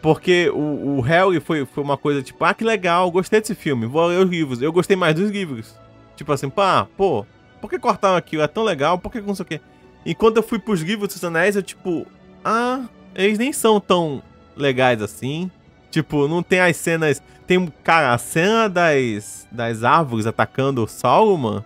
Porque 0.00 0.50
o, 0.50 0.98
o 0.98 1.00
Harry 1.00 1.40
foi, 1.40 1.66
foi 1.66 1.82
uma 1.82 1.96
coisa 1.96 2.22
tipo, 2.22 2.44
ah, 2.44 2.54
que 2.54 2.64
legal, 2.64 3.10
gostei 3.10 3.40
desse 3.40 3.54
filme, 3.54 3.86
vou 3.86 4.06
ler 4.06 4.24
os 4.24 4.30
livros. 4.30 4.62
Eu 4.62 4.72
gostei 4.72 4.96
mais 4.96 5.14
dos 5.14 5.30
livros. 5.30 5.74
Tipo 6.16 6.32
assim, 6.32 6.48
pá, 6.48 6.86
pô, 6.96 7.26
por 7.60 7.68
que 7.68 7.78
cortaram 7.78 8.16
aquilo? 8.16 8.42
É 8.42 8.46
tão 8.46 8.62
legal, 8.62 8.98
por 8.98 9.10
que 9.10 9.20
não 9.20 9.34
sei 9.34 9.42
o 9.42 9.46
quê? 9.46 9.60
E 10.04 10.14
quando 10.14 10.36
eu 10.36 10.42
fui 10.42 10.58
pros 10.58 10.80
livros 10.80 11.12
dos 11.12 11.24
Anéis, 11.24 11.56
eu 11.56 11.62
tipo, 11.62 12.06
ah, 12.44 12.84
eles 13.14 13.38
nem 13.38 13.52
são 13.52 13.80
tão 13.80 14.22
legais 14.56 15.02
assim. 15.02 15.50
Tipo, 15.90 16.28
não 16.28 16.42
tem 16.42 16.60
as 16.60 16.76
cenas. 16.76 17.22
Tem, 17.46 17.66
cara, 17.82 18.14
a 18.14 18.18
cena 18.18 18.68
das, 18.68 19.46
das 19.50 19.82
árvores 19.82 20.26
atacando 20.26 20.84
o 20.84 20.88
Sauron. 20.88 21.62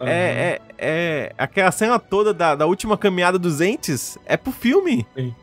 Uhum. 0.00 0.06
É, 0.06 0.10
é, 0.10 0.60
é. 0.78 1.32
Aquela 1.38 1.70
cena 1.70 1.98
toda 1.98 2.34
da, 2.34 2.54
da 2.54 2.66
última 2.66 2.98
caminhada 2.98 3.38
dos 3.38 3.60
entes 3.60 4.18
é 4.26 4.36
pro 4.36 4.52
filme. 4.52 5.06
Sim. 5.14 5.34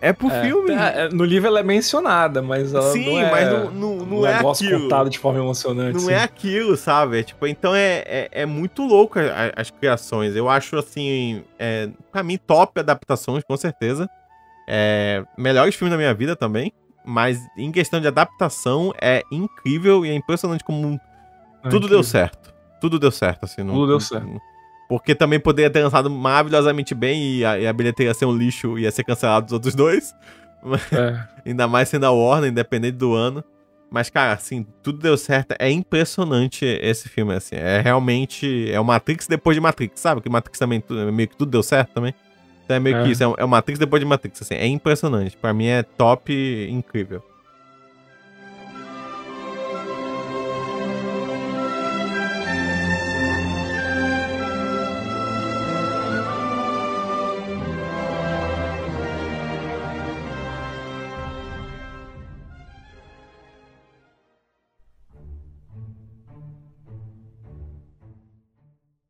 É 0.00 0.12
pro 0.12 0.30
é, 0.30 0.42
filme. 0.42 0.72
É, 0.72 1.08
no 1.10 1.24
livro 1.24 1.48
ela 1.48 1.60
é 1.60 1.62
mencionada, 1.62 2.40
mas 2.40 2.72
ela 2.72 2.90
Sim, 2.90 3.06
não 3.06 3.20
é, 3.20 3.30
mas 3.30 3.52
não, 3.52 3.70
não, 3.70 3.96
não 4.06 4.20
um 4.20 4.26
é 4.26 4.36
negócio 4.36 4.66
aquilo. 4.66 4.82
contado 4.82 5.10
de 5.10 5.18
forma 5.18 5.38
emocionante. 5.38 5.94
Não 5.94 6.06
sim. 6.06 6.12
é 6.12 6.22
aquilo, 6.22 6.76
sabe? 6.76 7.22
Tipo, 7.22 7.46
então 7.46 7.74
é, 7.74 8.02
é, 8.06 8.28
é 8.32 8.46
muito 8.46 8.82
louco 8.82 9.18
as, 9.18 9.52
as, 9.56 9.70
criações. 9.70 10.34
Eu 10.34 10.48
acho, 10.48 10.76
assim, 10.76 11.44
é, 11.58 11.90
pra 12.10 12.22
mim, 12.22 12.38
top 12.38 12.80
adaptações, 12.80 13.44
com 13.44 13.56
certeza. 13.56 14.08
É, 14.66 15.22
melhores 15.36 15.74
filmes 15.74 15.90
da 15.90 15.98
minha 15.98 16.14
vida 16.14 16.34
também. 16.34 16.72
Mas 17.04 17.40
em 17.56 17.72
questão 17.72 18.00
de 18.00 18.06
adaptação, 18.06 18.94
é 19.00 19.22
incrível 19.30 20.04
e 20.04 20.10
é 20.10 20.14
impressionante 20.14 20.62
como 20.64 21.00
é 21.62 21.68
tudo 21.68 21.78
incrível. 21.78 21.88
deu 21.88 22.02
certo. 22.02 22.54
Tudo 22.80 22.98
deu 22.98 23.10
certo, 23.10 23.44
assim. 23.44 23.64
Tudo 23.64 23.86
deu 23.86 24.00
certo. 24.00 24.40
Porque 24.90 25.14
também 25.14 25.38
poderia 25.38 25.70
ter 25.70 25.84
lançado 25.84 26.10
maravilhosamente 26.10 26.96
bem 26.96 27.36
e 27.36 27.44
a, 27.44 27.56
e 27.60 27.64
a 27.64 27.72
bilheteria 27.72 28.10
ia 28.10 28.14
ser 28.14 28.24
um 28.24 28.36
lixo 28.36 28.76
e 28.76 28.82
ia 28.82 28.90
ser 28.90 29.04
cancelado 29.04 29.46
os 29.46 29.52
outros 29.52 29.72
dois. 29.72 30.12
É. 30.92 31.26
Ainda 31.46 31.66
mais 31.66 31.88
sendo 31.88 32.04
a 32.04 32.10
Warner, 32.10 32.50
independente 32.50 32.98
do 32.98 33.14
ano. 33.14 33.42
Mas, 33.90 34.10
cara, 34.10 34.34
assim, 34.34 34.66
tudo 34.82 34.98
deu 34.98 35.16
certo. 35.16 35.54
É 35.58 35.70
impressionante 35.70 36.66
esse 36.66 37.08
filme, 37.08 37.32
assim. 37.32 37.56
É 37.56 37.80
realmente. 37.80 38.70
É 38.70 38.78
o 38.78 38.84
Matrix 38.84 39.26
depois 39.26 39.56
de 39.56 39.60
Matrix, 39.62 39.98
sabe? 39.98 40.20
Que 40.20 40.28
Matrix 40.28 40.58
também 40.58 40.84
meio 41.14 41.28
que 41.28 41.36
tudo 41.36 41.50
deu 41.50 41.62
certo 41.62 41.94
também. 41.94 42.14
Então 42.62 42.76
é 42.76 42.80
meio 42.80 42.98
é. 42.98 43.04
que 43.04 43.10
isso. 43.12 43.22
É 43.22 43.42
o 43.42 43.48
Matrix 43.48 43.78
depois 43.78 44.00
de 44.00 44.06
Matrix, 44.06 44.42
assim. 44.42 44.54
É 44.54 44.66
impressionante. 44.66 45.34
Pra 45.34 45.54
mim 45.54 45.66
é 45.66 45.82
top 45.82 46.68
incrível. 46.70 47.24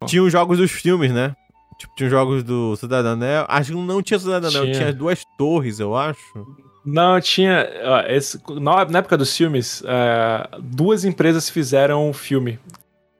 Tinha 0.06 0.22
os 0.22 0.32
jogos 0.32 0.58
dos 0.58 0.70
filmes, 0.70 1.12
né? 1.12 1.34
Tipo, 1.78 1.94
tinha 1.94 2.06
os 2.06 2.10
jogos 2.10 2.42
do 2.42 2.76
Cidadão 2.76 3.12
Anel. 3.12 3.44
Acho 3.48 3.72
que 3.72 3.78
não 3.78 4.02
tinha 4.02 4.18
Cidadão 4.18 4.50
Anel, 4.50 4.72
tinha 4.72 4.92
duas 4.92 5.24
torres, 5.38 5.80
eu 5.80 5.96
acho. 5.96 6.46
Não, 6.84 7.20
tinha. 7.20 7.68
esse, 8.08 8.38
na, 8.60 8.84
na, 8.84 8.98
época 8.98 9.16
dos 9.16 9.36
filmes, 9.36 9.82
é, 9.86 10.48
duas 10.58 11.04
empresas 11.04 11.48
fizeram 11.48 12.08
um 12.08 12.12
filme. 12.12 12.58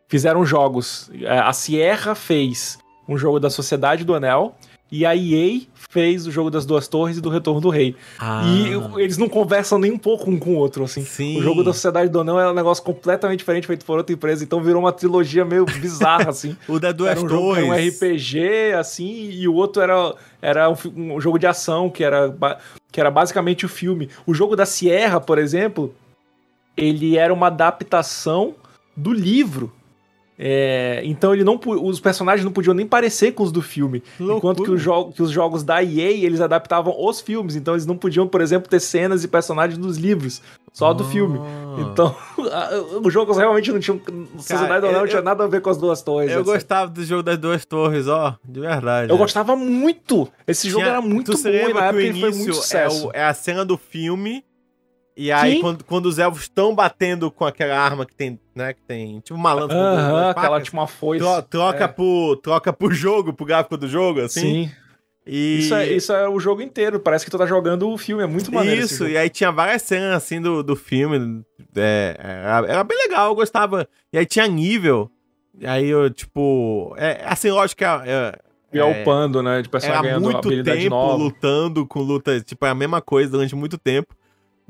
Fizeram 0.09 0.45
jogos. 0.45 1.11
É, 1.23 1.39
a 1.39 1.53
Sierra 1.53 2.15
fez 2.15 2.79
um 3.09 3.17
jogo 3.17 3.39
da 3.39 3.51
Sociedade 3.51 4.05
do 4.05 4.15
Anel 4.15 4.55
e 4.91 5.07
a 5.07 5.15
EA 5.15 5.61
fez 5.75 6.27
o 6.27 6.31
jogo 6.31 6.51
das 6.51 6.67
duas 6.67 6.89
torres 6.89 7.17
e 7.17 7.21
do 7.21 7.29
Retorno 7.29 7.61
do 7.61 7.69
Rei. 7.69 7.95
Ah. 8.19 8.43
E 8.45 9.03
eles 9.03 9.17
não 9.17 9.29
conversam 9.29 9.79
nem 9.79 9.93
um 9.93 9.99
pouco 9.99 10.31
um 10.31 10.39
com 10.39 10.55
o 10.55 10.57
outro, 10.57 10.85
assim. 10.85 11.05
Sim. 11.05 11.39
O 11.39 11.43
jogo 11.43 11.63
da 11.63 11.73
Sociedade 11.73 12.11
do 12.11 12.21
Anão 12.21 12.41
é 12.41 12.51
um 12.51 12.55
negócio 12.55 12.83
completamente 12.83 13.39
diferente, 13.39 13.67
feito 13.67 13.85
por 13.85 13.99
outra 13.99 14.13
empresa, 14.13 14.43
então 14.43 14.63
virou 14.63 14.83
uma 14.83 14.93
trilogia 14.93 15.45
meio 15.45 15.65
bizarra, 15.65 16.31
assim. 16.31 16.57
o 16.69 16.79
da 16.81 16.91
duas 16.91 17.13
era 17.13 17.21
um 17.21 17.27
torres. 17.29 17.65
Jogo, 17.65 17.75
um 17.75 17.89
RPG, 17.89 18.73
assim, 18.79 19.31
e 19.31 19.47
o 19.47 19.55
outro 19.55 19.81
era, 19.81 20.15
era 20.43 20.71
um, 20.71 20.77
um, 20.97 21.21
jogo 21.21 21.39
de 21.39 21.47
ação, 21.47 21.89
que 21.89 22.03
era, 22.03 22.35
que 22.91 23.01
era 23.01 23.11
basicamente 23.11 23.65
o 23.65 23.69
filme. 23.69 24.09
O 24.27 24.35
jogo 24.35 24.57
da 24.57 24.67
Sierra, 24.67 25.21
por 25.21 25.39
exemplo, 25.39 25.95
ele 26.77 27.17
era 27.17 27.33
uma 27.33 27.47
adaptação 27.47 28.55
do 28.97 29.13
livro 29.13 29.73
é, 30.43 31.03
então 31.05 31.35
ele 31.35 31.45
não 31.45 31.61
os 31.83 32.01
personagens 32.01 32.43
não 32.43 32.51
podiam 32.51 32.73
nem 32.73 32.87
parecer 32.87 33.33
com 33.33 33.43
os 33.43 33.53
do 33.53 33.61
filme. 33.61 34.03
Enquanto 34.19 34.65
que, 34.65 34.75
jo 34.79 35.13
que, 35.13 35.23
os 35.23 35.31
jogos 35.31 35.63
da 35.63 35.85
EA 35.85 36.13
eles 36.13 36.41
adaptavam 36.41 36.95
os 36.99 37.21
filmes. 37.21 37.57
Então 37.57 37.75
eles 37.75 37.85
não 37.85 37.95
podiam, 37.95 38.27
por 38.27 38.41
exemplo, 38.41 38.67
ter 38.67 38.81
cenas 38.81 39.23
e 39.23 39.29
personagens 39.29 39.77
dos 39.77 39.99
livros, 39.99 40.41
só 40.73 40.95
do 40.95 41.05
filme. 41.05 41.39
Ah. 41.39 41.81
Então 41.81 42.17
os 43.05 43.13
jogos 43.13 43.37
realmente 43.37 43.71
não 43.71 43.79
tinham. 43.79 44.01
Sociedade 44.39 44.91
não 44.91 45.07
tinha 45.07 45.21
nada 45.21 45.45
a 45.45 45.47
ver 45.47 45.61
com 45.61 45.69
as 45.69 45.77
duas 45.77 46.01
torres. 46.01 46.33
Eu 46.33 46.41
assim. 46.41 46.53
gostava 46.53 46.91
do 46.91 47.05
jogo 47.05 47.23
das 47.23 47.37
duas 47.37 47.67
torres, 47.67 48.09
ó, 48.09 48.35
de 48.43 48.61
verdade. 48.61 49.11
Eu 49.11 49.17
é. 49.17 49.19
gostava 49.19 49.55
muito. 49.55 50.27
Esse 50.47 50.71
jogo 50.71 50.87
era 50.87 51.03
muito 51.03 51.33
bom 51.33 51.49
e 51.51 51.75
na 51.75 51.85
época 51.85 52.03
ele 52.03 52.19
foi 52.19 52.33
muito 52.33 52.55
sucesso. 52.55 53.05
É, 53.09 53.09
o, 53.09 53.13
é 53.13 53.25
a 53.25 53.35
cena 53.35 53.63
do 53.63 53.77
filme 53.77 54.43
e 55.23 55.31
aí, 55.31 55.61
quando, 55.61 55.85
quando, 55.85 56.07
os 56.07 56.19
elfos 56.19 56.43
estão 56.43 56.75
batendo 56.75 57.31
com 57.31 57.45
aquela 57.45 57.79
arma 57.79 58.07
que 58.07 58.15
tem, 58.15 58.41
né? 58.55 58.73
Que 58.73 58.81
tem 58.81 59.21
tipo 59.21 59.39
uma 59.39 59.53
lança. 59.53 59.75
Aham, 59.75 60.13
uh 60.13 60.25
-huh, 60.25 60.31
aquela 60.31 60.61
tipo 60.63 60.77
uma 60.79 60.87
foice. 60.87 61.23
Tro 61.23 61.43
troca, 61.43 61.85
é. 61.85 61.89
pro, 61.89 62.37
troca 62.43 62.73
pro 62.73 62.91
jogo, 62.91 63.33
pro 63.35 63.45
gráfico 63.45 63.77
do 63.77 63.87
jogo, 63.87 64.21
assim. 64.21 64.67
Sim. 64.67 64.71
E... 65.27 65.59
Isso, 65.59 65.75
é, 65.75 65.93
isso 65.93 66.13
é 66.13 66.27
o 66.27 66.41
jogo 66.41 66.63
inteiro, 66.63 66.99
parece 66.99 67.27
que 67.27 67.31
tu 67.31 67.37
tá 67.37 67.45
jogando 67.45 67.91
o 67.91 67.99
filme, 67.99 68.23
é 68.23 68.27
muito 68.27 68.51
maneiro. 68.51 68.81
Isso, 68.81 69.07
e 69.07 69.17
aí 69.17 69.29
tinha 69.29 69.53
várias 69.53 69.83
cenas 69.83 70.17
assim 70.17 70.41
do, 70.41 70.63
do 70.63 70.75
filme. 70.75 71.45
É, 71.77 72.17
era, 72.19 72.67
era, 72.67 72.85
bem 72.85 72.97
legal, 72.97 73.29
eu 73.29 73.35
gostava. 73.35 73.87
E 74.11 74.17
aí 74.17 74.25
tinha 74.25 74.47
nível. 74.47 75.11
E 75.59 75.67
aí 75.67 75.87
eu, 75.87 76.09
tipo. 76.09 76.95
É, 76.97 77.23
assim, 77.27 77.51
lógico 77.51 77.79
que 77.79 77.85
é, 77.85 78.39
e 78.73 78.79
é, 78.79 78.85
upando, 78.85 79.43
né? 79.43 79.61
De 79.61 79.69
personagem 79.69 80.11
era 80.11 80.21
muito 80.21 80.63
tempo 80.63 80.91
nova. 80.91 81.15
lutando 81.17 81.87
com 81.87 82.01
luta, 82.01 82.41
tipo, 82.41 82.65
é 82.65 82.71
a 82.71 82.75
mesma 82.75 83.03
coisa 83.03 83.31
durante 83.31 83.55
muito 83.55 83.77
tempo. 83.77 84.15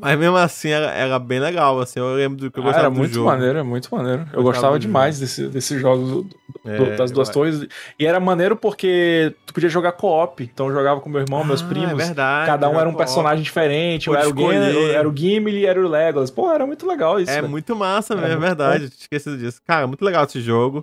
Mas 0.00 0.18
mesmo 0.18 0.36
assim 0.38 0.70
era, 0.70 0.90
era, 0.92 1.18
bem 1.18 1.38
legal, 1.38 1.78
assim, 1.78 2.00
eu 2.00 2.14
lembro 2.14 2.38
do 2.38 2.50
que 2.50 2.58
eu 2.58 2.62
gostava 2.62 2.86
ah, 2.86 2.88
era 2.88 2.90
muito 2.90 3.12
jogo. 3.12 3.28
maneiro, 3.28 3.58
é 3.58 3.62
muito 3.62 3.94
maneiro. 3.94 4.26
Eu, 4.32 4.38
eu 4.38 4.42
gostava 4.42 4.78
demais 4.78 5.20
desse, 5.20 5.46
desse 5.48 5.78
jogo 5.78 6.22
do, 6.22 6.28
é, 6.64 6.96
das 6.96 7.10
duas 7.10 7.28
torres. 7.28 7.66
E 7.98 8.06
era 8.06 8.18
maneiro 8.18 8.56
porque 8.56 9.34
tu 9.44 9.52
podia 9.52 9.68
jogar 9.68 9.92
co-op. 9.92 10.42
Então 10.42 10.68
eu 10.68 10.74
jogava 10.74 11.02
com 11.02 11.10
meu 11.10 11.20
irmão, 11.20 11.42
ah, 11.42 11.44
meus 11.44 11.60
primos. 11.60 11.90
É 11.90 11.94
verdade. 11.94 12.46
Cada 12.46 12.70
um 12.70 12.80
era 12.80 12.88
um 12.88 12.94
personagem 12.94 13.42
diferente. 13.42 14.08
Eu 14.08 14.14
era, 14.14 14.26
o 14.26 14.34
Gimli, 14.34 14.90
era 14.90 15.08
o 15.08 15.14
Gimli 15.14 15.58
e 15.58 15.66
era 15.66 15.78
o 15.78 15.86
Legolas. 15.86 16.30
Pô, 16.30 16.50
era 16.50 16.66
muito 16.66 16.86
legal 16.86 17.20
isso. 17.20 17.30
É 17.30 17.42
muito 17.42 17.76
massa, 17.76 18.14
é, 18.14 18.32
é 18.32 18.36
verdade. 18.36 18.86
Bom. 18.86 18.94
Esqueci 18.98 19.36
disso. 19.36 19.60
Cara, 19.66 19.86
muito 19.86 20.02
legal 20.02 20.24
esse 20.24 20.40
jogo. 20.40 20.82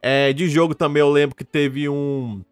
É, 0.00 0.32
de 0.32 0.48
jogo 0.48 0.72
também 0.72 1.00
eu 1.00 1.10
lembro 1.10 1.34
que 1.34 1.44
teve 1.44 1.88
um. 1.88 2.42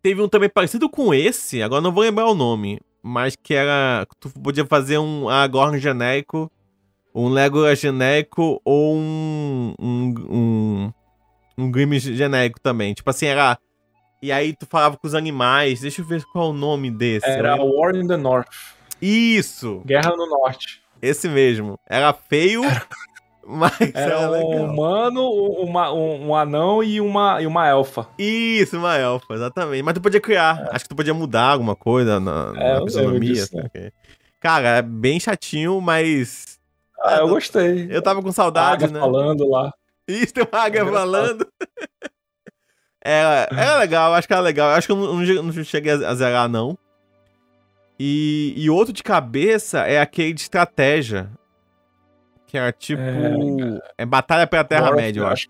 Teve 0.00 0.22
um 0.22 0.28
também 0.28 0.48
parecido 0.48 0.88
com 0.88 1.12
esse, 1.12 1.60
agora 1.60 1.80
não 1.80 1.90
vou 1.90 2.04
lembrar 2.04 2.26
o 2.26 2.34
nome 2.34 2.80
mas 3.06 3.36
que 3.36 3.54
era. 3.54 4.04
Tu 4.18 4.28
podia 4.30 4.66
fazer 4.66 4.98
um 4.98 5.28
Aragorn 5.28 5.78
genérico, 5.78 6.50
um 7.14 7.28
Legolas 7.28 7.78
genérico 7.78 8.60
ou 8.64 8.96
um. 8.96 9.74
um, 9.78 10.14
um, 10.28 10.92
um 11.56 11.70
Grimm 11.70 11.98
genérico 12.00 12.60
também. 12.60 12.92
Tipo 12.92 13.08
assim, 13.08 13.26
era. 13.26 13.56
E 14.20 14.32
aí 14.32 14.56
tu 14.56 14.66
falava 14.66 14.96
com 14.96 15.06
os 15.06 15.14
animais. 15.14 15.80
Deixa 15.80 16.02
eu 16.02 16.04
ver 16.04 16.24
qual 16.32 16.48
é 16.48 16.50
o 16.50 16.52
nome 16.52 16.90
desse. 16.90 17.28
Era 17.28 17.54
War 17.62 17.94
in 17.94 18.08
the 18.08 18.16
North. 18.16 18.74
Isso! 19.00 19.82
Guerra 19.86 20.16
no 20.16 20.26
Norte. 20.26 20.82
Esse 21.00 21.28
mesmo. 21.28 21.78
Era 21.88 22.12
feio, 22.12 22.62
mas 23.46 23.72
Era 23.94 24.14
era 24.14 24.30
um 24.32 24.64
humano, 24.64 25.22
uma, 25.30 25.92
um, 25.92 26.28
um 26.28 26.34
anão 26.34 26.82
e 26.82 27.00
uma, 27.00 27.40
e 27.40 27.46
uma 27.46 27.68
elfa. 27.68 28.08
Isso, 28.18 28.76
uma 28.76 28.96
elfa, 28.96 29.34
exatamente. 29.34 29.82
Mas 29.82 29.94
tu 29.94 30.00
podia 30.00 30.20
criar. 30.20 30.68
Acho 30.72 30.84
que 30.84 30.88
tu 30.88 30.96
podia 30.96 31.14
mudar 31.14 31.52
alguma 31.52 31.76
coisa 31.76 32.18
na, 32.18 32.52
É, 32.56 32.74
na 32.74 32.82
fisionomia. 32.82 33.20
disso, 33.32 33.56
né? 33.56 33.92
Cara, 34.40 34.68
é 34.78 34.82
bem 34.82 35.20
chatinho, 35.20 35.80
mas. 35.80 36.58
Ah, 37.00 37.18
eu 37.18 37.28
gostei. 37.28 37.86
Eu 37.90 38.02
tava 38.02 38.20
com 38.22 38.32
saudade, 38.32 38.84
Águia 38.84 38.94
né? 38.94 39.00
falando 39.00 39.48
lá. 39.48 39.72
Isso, 40.08 40.34
tem 40.34 40.46
uma 40.50 40.60
águia 40.62 40.84
falando. 40.84 41.46
Era, 43.08 43.48
era 43.52 43.78
legal, 43.78 44.14
acho 44.14 44.26
que 44.26 44.34
era 44.34 44.42
legal. 44.42 44.70
Acho 44.70 44.88
que 44.88 44.92
eu 44.92 44.96
não, 44.96 45.14
não 45.14 45.42
não 45.44 45.64
cheguei 45.64 45.92
a 45.92 46.12
zerar, 46.12 46.48
não. 46.48 46.76
E, 48.00 48.52
e 48.56 48.68
outro 48.68 48.92
de 48.92 49.04
cabeça 49.04 49.86
é 49.86 50.00
aquele 50.00 50.32
de 50.32 50.40
estratégia. 50.40 51.30
Que 52.46 52.56
era 52.56 52.72
tipo. 52.72 53.02
É, 53.98 54.06
Batalha 54.06 54.46
pela 54.46 54.64
Terra-média, 54.64 55.20
eu 55.20 55.26
acho. 55.26 55.48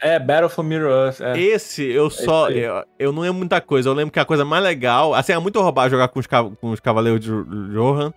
É, 0.00 0.18
Battle 0.18 0.48
for 0.48 0.64
Middle 0.64 0.90
Earth. 0.90 1.20
É. 1.20 1.38
Esse 1.38 1.84
eu 1.84 2.10
só. 2.10 2.46
aí. 2.46 2.58
Eu, 2.58 2.84
eu 2.98 3.12
não 3.12 3.22
lembro 3.22 3.38
muita 3.38 3.60
coisa. 3.60 3.88
Eu 3.88 3.94
lembro 3.94 4.12
que 4.12 4.18
a 4.18 4.24
coisa 4.24 4.44
mais 4.44 4.62
legal. 4.62 5.14
Assim, 5.14 5.32
é 5.32 5.38
muito 5.38 5.60
roubar 5.60 5.88
jogar 5.88 6.08
com 6.08 6.18
os, 6.18 6.26
com 6.26 6.70
os 6.70 6.80
Cavaleiros 6.80 7.20
de 7.20 7.30
Johan. 7.72 8.12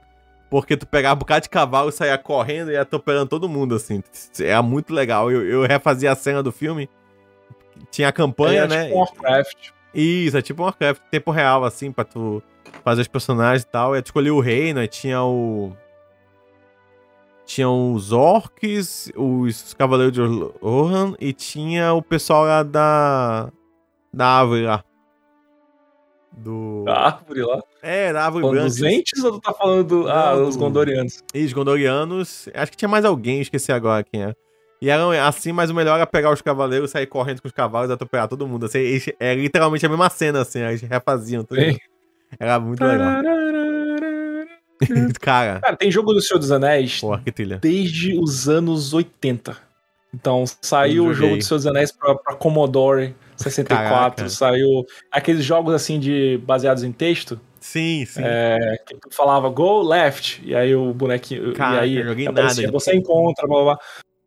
Porque 0.50 0.76
tu 0.78 0.88
pegava 0.88 1.16
um 1.16 1.20
bocado 1.20 1.44
de 1.44 1.50
cavalo, 1.50 1.92
saía 1.92 2.18
correndo 2.18 2.72
e 2.72 2.78
atropelando 2.78 3.28
todo 3.28 3.50
mundo, 3.50 3.76
assim. 3.76 4.02
Era 4.40 4.64
muito 4.64 4.94
legal. 4.94 5.32
Eu, 5.32 5.44
eu 5.46 5.64
refazia 5.64 6.12
a 6.12 6.16
cena 6.16 6.42
do 6.42 6.52
filme. 6.52 6.90
Tinha 7.92 8.10
a 8.10 8.12
campanha, 8.12 8.64
Ele 8.64 8.74
é 8.74 8.78
né? 8.78 8.86
tipo 8.86 8.98
Warcraft. 9.00 9.70
Isso, 9.94 10.38
é 10.38 10.42
tipo 10.42 10.64
Warcraft, 10.64 11.02
tempo 11.12 11.32
real, 11.32 11.64
assim, 11.64 11.92
pra 11.92 12.04
tu 12.04 12.42
fazer 12.84 13.02
os 13.02 13.08
personagens 13.08 13.64
e 13.64 13.68
tal. 13.68 13.96
E 13.96 14.02
tu 14.02 14.08
escolhia 14.08 14.34
o 14.34 14.40
reino, 14.40 14.80
aí 14.80 14.88
tinha 14.88 15.22
o. 15.24 15.76
Tinha 17.46 17.70
os 17.70 18.12
orcs, 18.12 19.12
os 19.16 19.74
cavaleiros 19.76 20.14
de 20.14 20.22
Rohan 20.62 21.14
e 21.20 21.32
tinha 21.32 21.94
o 21.94 22.02
pessoal 22.02 22.44
lá 22.46 22.64
da. 22.64 23.52
Da 24.12 24.26
árvore 24.28 24.64
lá. 24.64 24.84
Do. 26.38 26.84
A 26.88 27.06
árvore 27.08 27.42
lá. 27.44 27.62
É, 27.82 28.12
da 28.12 28.26
árvore 28.26 28.50
branca. 28.50 28.66
dos 28.66 28.82
entes 28.82 29.24
ou 29.24 29.34
tu 29.34 29.40
tá 29.42 29.54
falando 29.54 29.84
do... 29.88 30.10
Ah, 30.10 30.36
Não, 30.36 30.48
os 30.48 30.56
do- 30.56 30.60
Gondorianos. 30.60 31.24
E 31.34 31.46
os 31.46 31.54
Gondorianos. 31.54 32.50
Acho 32.54 32.72
que 32.72 32.78
tinha 32.78 32.90
mais 32.90 33.06
alguém, 33.06 33.40
esqueci 33.42 33.72
agora 33.72 34.04
quem 34.04 34.24
é. 34.24 34.34
E 34.82 34.90
eram 34.90 35.12
assim, 35.12 35.52
mas 35.54 35.70
o 35.70 35.74
melhor 35.74 35.96
era 35.96 36.06
pegar 36.06 36.32
os 36.34 36.42
cavaleiros, 36.42 36.92
sair 36.92 37.08
correndo 37.08 37.42
com 37.42 37.48
os 37.48 37.54
cavalos 37.54 37.90
e 37.90 37.94
atropelar 37.94 38.28
todo 38.28 38.46
mundo. 38.48 38.66
Assim, 38.66 38.80
é 39.20 39.34
literalmente 39.36 39.86
a 39.86 39.90
mesma 39.90 40.10
cena, 40.10 40.42
assim, 40.42 40.60
eles 40.60 40.82
refaziam. 40.82 41.42
Sim. 41.50 41.78
Era 42.40 42.60
muito 42.60 42.84
legal. 42.84 43.22
Cara, 45.22 45.60
Cara, 45.62 45.76
tem 45.76 45.90
jogo 45.92 46.14
do 46.14 46.22
Senhor 46.22 46.40
dos 46.40 46.52
Anéis 46.52 47.00
porra, 47.02 47.24
desde 47.62 48.18
os 48.20 48.48
anos 48.50 48.94
80. 48.94 49.58
Então, 50.14 50.46
saiu 50.62 51.08
o 51.08 51.14
jogo 51.14 51.36
do 51.38 51.44
Senhor 51.44 51.58
dos 51.58 51.68
Anéis 51.68 51.92
pra, 51.92 52.16
pra 52.16 52.36
Commodore 52.36 53.14
64, 53.36 53.90
Caraca. 53.90 54.30
saiu 54.30 54.86
aqueles 55.12 55.44
jogos 55.44 55.74
assim 55.74 56.00
de 56.00 56.40
baseados 56.46 56.84
em 56.84 56.92
texto, 56.94 57.40
Sim, 57.60 58.06
sim. 58.06 58.22
é, 58.24 58.78
que 58.86 58.96
tu 58.96 59.10
falava 59.12 59.50
go 59.50 59.82
left, 59.82 60.42
e 60.46 60.56
aí 60.56 60.74
o 60.74 60.94
bonequinho, 60.94 61.54
Caraca, 61.54 61.86
e 61.86 61.98
aí 62.00 62.04
joguei 62.04 62.28
aparecia, 62.28 62.64
nada. 62.68 62.80
você 62.80 62.96
encontra, 62.96 63.46
blá 63.46 63.56
blá 63.64 63.74
blá. 63.76 63.80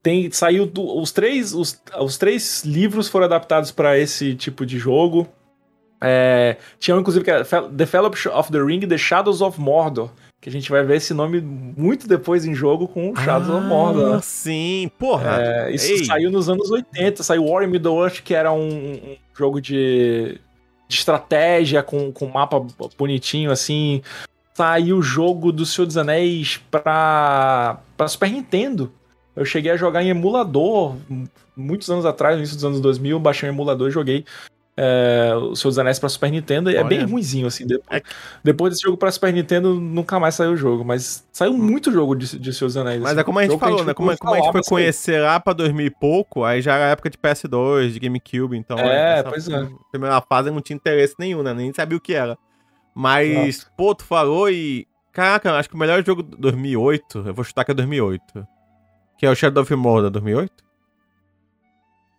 Tem, 0.02 0.30
saiu 0.30 0.66
do- 0.66 0.98
os 1.00 1.10
três 1.10 1.54
os, 1.54 1.80
os 2.00 2.18
três 2.18 2.64
livros 2.64 3.08
foram 3.08 3.24
adaptados 3.24 3.70
pra 3.72 3.98
esse 3.98 4.34
tipo 4.34 4.66
de 4.66 4.78
jogo. 4.78 5.26
É, 6.00 6.56
tinha 6.78 6.96
um, 6.96 7.00
inclusive 7.00 7.24
que 7.24 7.30
era 7.30 7.44
Fel- 7.44 7.68
The 7.70 7.86
Fellowship 7.86 8.28
of 8.28 8.52
the 8.52 8.58
Ring, 8.62 8.80
The 8.80 8.98
Shadows 8.98 9.40
of 9.40 9.58
Mordor, 9.60 10.10
que 10.40 10.48
a 10.48 10.52
gente 10.52 10.70
vai 10.70 10.84
ver 10.84 10.96
esse 10.96 11.12
nome 11.12 11.40
muito 11.40 12.06
depois 12.06 12.44
em 12.44 12.54
jogo 12.54 12.86
com 12.86 13.10
o 13.10 13.16
Shadows 13.16 13.50
of 13.50 13.66
Mordor. 13.66 14.10
né? 14.10 14.16
Ah, 14.18 14.22
sim, 14.22 14.90
porra. 14.98 15.42
É, 15.42 15.74
isso 15.74 15.90
Ei. 15.90 16.04
saiu 16.04 16.30
nos 16.30 16.48
anos 16.48 16.70
80, 16.70 17.22
saiu 17.22 17.44
War 17.44 17.64
in 17.64 17.68
Middle-earth, 17.68 18.22
que 18.22 18.34
era 18.34 18.52
um, 18.52 18.94
um 18.94 19.16
jogo 19.36 19.60
de, 19.60 20.40
de 20.88 20.94
estratégia 20.94 21.82
com, 21.82 22.12
com 22.12 22.26
mapa 22.26 22.64
bonitinho, 22.96 23.50
assim. 23.50 24.00
Saiu 24.54 24.98
o 24.98 25.02
jogo 25.02 25.50
do 25.50 25.66
Senhor 25.66 25.86
dos 25.86 25.96
Anéis 25.96 26.60
pra, 26.70 27.80
pra 27.96 28.08
Super 28.08 28.30
Nintendo. 28.30 28.92
Eu 29.34 29.44
cheguei 29.44 29.72
a 29.72 29.76
jogar 29.76 30.02
em 30.02 30.08
emulador 30.08 30.96
muitos 31.56 31.90
anos 31.90 32.06
atrás, 32.06 32.34
no 32.34 32.40
início 32.40 32.56
dos 32.56 32.64
anos 32.64 32.80
2000, 32.80 33.16
eu 33.16 33.20
baixei 33.20 33.48
um 33.48 33.52
emulador 33.52 33.88
e 33.88 33.92
joguei 33.92 34.24
é, 34.80 35.34
o 35.34 35.56
Senhor 35.56 35.70
dos 35.70 35.78
Anéis 35.80 35.98
pra 35.98 36.08
Super 36.08 36.30
Nintendo. 36.30 36.70
E 36.70 36.76
é 36.76 36.78
Olha. 36.78 36.88
bem 36.88 37.04
ruinzinho, 37.04 37.48
assim. 37.48 37.66
Depois, 37.66 38.00
É- 38.00 38.02
depois 38.44 38.72
desse 38.72 38.82
jogo 38.84 38.96
pra 38.96 39.10
Super 39.10 39.32
Nintendo, 39.32 39.74
nunca 39.74 40.20
mais 40.20 40.36
saiu 40.36 40.52
o 40.52 40.56
jogo. 40.56 40.84
Mas 40.84 41.26
saiu 41.32 41.52
muito 41.52 41.90
jogo 41.90 42.14
de, 42.14 42.38
de 42.38 42.52
Senhor 42.52 42.68
dos 42.68 42.76
Anéis. 42.76 43.00
Mas 43.02 43.10
assim. 43.10 43.20
é 43.20 43.24
como 43.24 43.40
a 43.40 43.42
gente 43.42 43.58
falou, 43.58 43.84
né? 43.84 43.92
Como, 43.92 44.08
ouviu 44.10 44.20
como 44.20 44.34
a 44.34 44.36
gente 44.36 44.52
foi 44.52 44.62
conhecer 44.62 45.20
lá 45.20 45.40
pra 45.40 45.52
2000 45.52 45.86
e 45.86 45.90
pouco, 45.90 46.44
aí 46.44 46.62
já 46.62 46.76
era 46.76 46.92
época 46.92 47.10
de 47.10 47.18
PS2, 47.18 47.90
de 47.90 47.98
GameCube, 47.98 48.56
então... 48.56 48.78
É, 48.78 49.18
essa 49.18 49.28
pois 49.28 49.48
é. 49.48 49.68
Primeira 49.90 50.20
fase 50.20 50.48
não 50.52 50.60
tinha 50.60 50.76
interesse 50.76 51.16
nenhum, 51.18 51.42
né? 51.42 51.52
Nem 51.52 51.74
sabia 51.74 51.98
o 51.98 52.00
que 52.00 52.14
era. 52.14 52.38
Mas, 52.94 53.68
pô, 53.76 53.92
tu 53.96 54.04
falou 54.04 54.48
e... 54.48 54.86
Caraca, 55.12 55.54
acho 55.54 55.68
que 55.68 55.74
o 55.74 55.78
melhor 55.78 56.04
jogo 56.06 56.22
de 56.22 56.36
2008, 56.36 57.24
eu 57.26 57.34
vou 57.34 57.44
chutar 57.44 57.64
que 57.64 57.72
é 57.72 57.74
2008. 57.74 58.46
Que 59.18 59.26
é 59.26 59.30
o 59.30 59.34
Shadow 59.34 59.64
of 59.64 59.74
Mordor, 59.74 60.10
2008? 60.10 60.52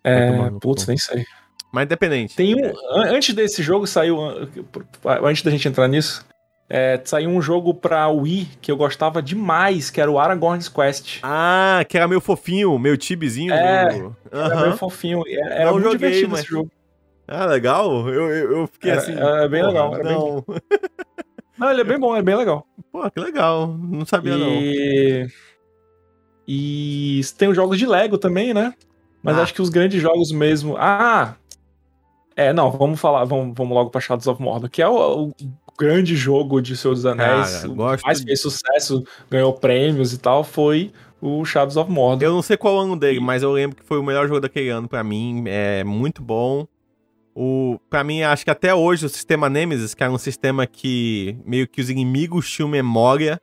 Vai 0.03 0.31
tomar 0.31 0.47
É, 0.47 0.59
putz, 0.59 0.85
nem 0.87 0.97
sei. 0.97 1.25
Mas 1.71 1.85
independente. 1.85 2.35
Tem 2.35 2.55
um. 2.55 2.65
an- 2.67 3.11
Antes 3.11 3.33
desse 3.35 3.61
jogo 3.63 3.85
saiu. 3.85 4.19
an- 4.19 4.47
Antes 5.23 5.43
da 5.43 5.51
gente 5.51 5.67
entrar 5.67 5.87
nisso, 5.87 6.25
é, 6.67 6.99
saiu 7.05 7.29
um 7.29 7.41
jogo 7.41 7.73
pra 7.73 8.07
Wii 8.09 8.47
que 8.61 8.71
eu 8.71 8.77
gostava 8.77 9.21
demais, 9.21 9.89
que 9.89 10.01
era 10.01 10.09
o 10.09 10.17
Aragorn's 10.19 10.67
Quest. 10.67 11.19
Ah, 11.21 11.83
que 11.87 11.95
era 11.97 12.07
meio 12.07 12.21
fofinho, 12.21 12.77
meio 12.79 12.97
tibizinho. 12.97 13.53
É, 13.53 13.91
jogo. 13.97 14.17
Era 14.31 14.55
meio 14.61 14.77
fofinho. 14.77 15.23
Era, 15.27 15.53
era 15.55 15.65
Não 15.65 15.73
muito 15.73 15.83
joguei, 15.85 15.97
divertido 15.97 16.31
mas- 16.31 16.39
esse 16.41 16.49
jogo. 16.49 16.71
Ah, 17.27 17.45
legal. 17.45 18.09
Eu, 18.09 18.29
eu, 18.31 18.51
eu 18.61 18.67
fiquei 18.67 18.89
Era- 18.91 19.01
assim. 19.01 19.11
era 19.13 19.47
bem 19.47 19.63
legal, 19.63 19.93
era 19.93 20.03
bem 20.03 20.13
não. 20.13 20.43
Não, 21.59 21.69
ele 21.71 21.81
é 21.81 21.83
bem 21.83 21.99
bom, 21.99 22.15
é 22.15 22.21
bem 22.21 22.35
legal. 22.37 22.65
Pô, 22.89 23.11
que 23.11 23.19
legal. 23.19 23.67
Não 23.67 24.05
sabia, 24.05 24.37
não. 24.37 24.47
E. 24.49 25.27
E 26.47 27.21
tem 27.37 27.49
os 27.49 27.55
jogos 27.55 27.77
de 27.77 27.85
Lego 27.85 28.17
também, 28.17 28.53
né? 28.53 28.73
Mas 29.21 29.37
Ah. 29.37 29.43
acho 29.43 29.53
que 29.53 29.61
os 29.61 29.69
grandes 29.69 30.01
jogos 30.01 30.31
mesmo. 30.31 30.75
Ah! 30.77 31.35
É, 32.39 32.53
não, 32.53 32.71
vamos 32.71 32.99
falar, 32.99 33.23
vamos, 33.25 33.53
vamos 33.55 33.73
logo 33.73 33.89
pra 33.89 33.99
Shadows 33.99 34.27
of 34.27 34.41
Mordor, 34.41 34.69
que 34.69 34.81
é 34.81 34.87
o, 34.87 35.27
o 35.27 35.33
grande 35.77 36.15
jogo 36.15 36.61
de 36.61 36.77
Senhor 36.77 36.93
dos 36.93 37.05
Anéis. 37.05 37.51
Cara, 37.57 37.69
o 37.69 37.75
gosto 37.75 37.99
que 38.01 38.05
mais 38.07 38.19
de- 38.19 38.25
fez 38.25 38.41
sucesso, 38.41 39.03
ganhou 39.29 39.53
prêmios 39.53 40.13
e 40.13 40.17
tal, 40.17 40.43
foi 40.43 40.91
o 41.21 41.43
Shadows 41.43 41.75
of 41.77 41.91
Mordor. 41.91 42.23
Eu 42.27 42.33
não 42.33 42.41
sei 42.41 42.55
qual 42.55 42.77
ano 42.79 42.95
dele, 42.95 43.19
mas 43.19 43.43
eu 43.43 43.51
lembro 43.51 43.75
que 43.75 43.83
foi 43.83 43.97
o 43.99 44.03
melhor 44.03 44.27
jogo 44.27 44.39
daquele 44.39 44.69
ano 44.69 44.87
pra 44.87 45.03
mim. 45.03 45.43
É 45.47 45.83
muito 45.83 46.21
bom. 46.21 46.65
O, 47.35 47.79
pra 47.89 48.03
mim, 48.03 48.21
acho 48.21 48.43
que 48.43 48.51
até 48.51 48.73
hoje 48.73 49.05
o 49.05 49.09
sistema 49.09 49.49
Nemesis, 49.49 49.93
que 49.93 50.03
era 50.03 50.11
um 50.11 50.17
sistema 50.17 50.65
que 50.65 51.37
meio 51.45 51.67
que 51.67 51.79
os 51.81 51.89
inimigos 51.89 52.49
tinham 52.49 52.67
memória. 52.69 53.39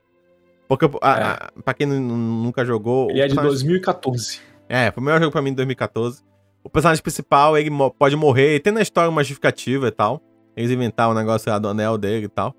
Porque, 0.67 0.85
a, 1.01 1.31
a, 1.33 1.51
pra 1.63 1.73
quem 1.73 1.87
nu- 1.87 1.99
nunca 1.99 2.65
jogou. 2.65 3.09
Ele 3.09 3.21
é 3.21 3.27
de 3.27 3.35
personagem- 3.35 3.67
2014. 3.67 4.39
É, 4.67 4.91
foi 4.91 5.01
o 5.01 5.05
melhor 5.05 5.19
jogo 5.19 5.31
pra 5.31 5.41
mim 5.41 5.51
em 5.51 5.53
2014. 5.53 6.21
O 6.67 6.69
personagem 6.69 7.01
principal, 7.01 7.57
ele 7.57 7.69
pode 7.97 8.17
morrer, 8.17 8.55
e 8.55 8.59
tem 8.59 8.73
na 8.73 8.81
história 8.81 9.09
uma 9.09 9.23
justificativa 9.23 9.87
e 9.87 9.91
tal. 9.91 10.21
Eles 10.53 10.69
inventaram 10.69 11.11
o 11.11 11.15
negócio 11.15 11.49
lá 11.49 11.57
do 11.57 11.69
anel 11.69 11.97
dele 11.97 12.25
e 12.25 12.27
tal. 12.27 12.53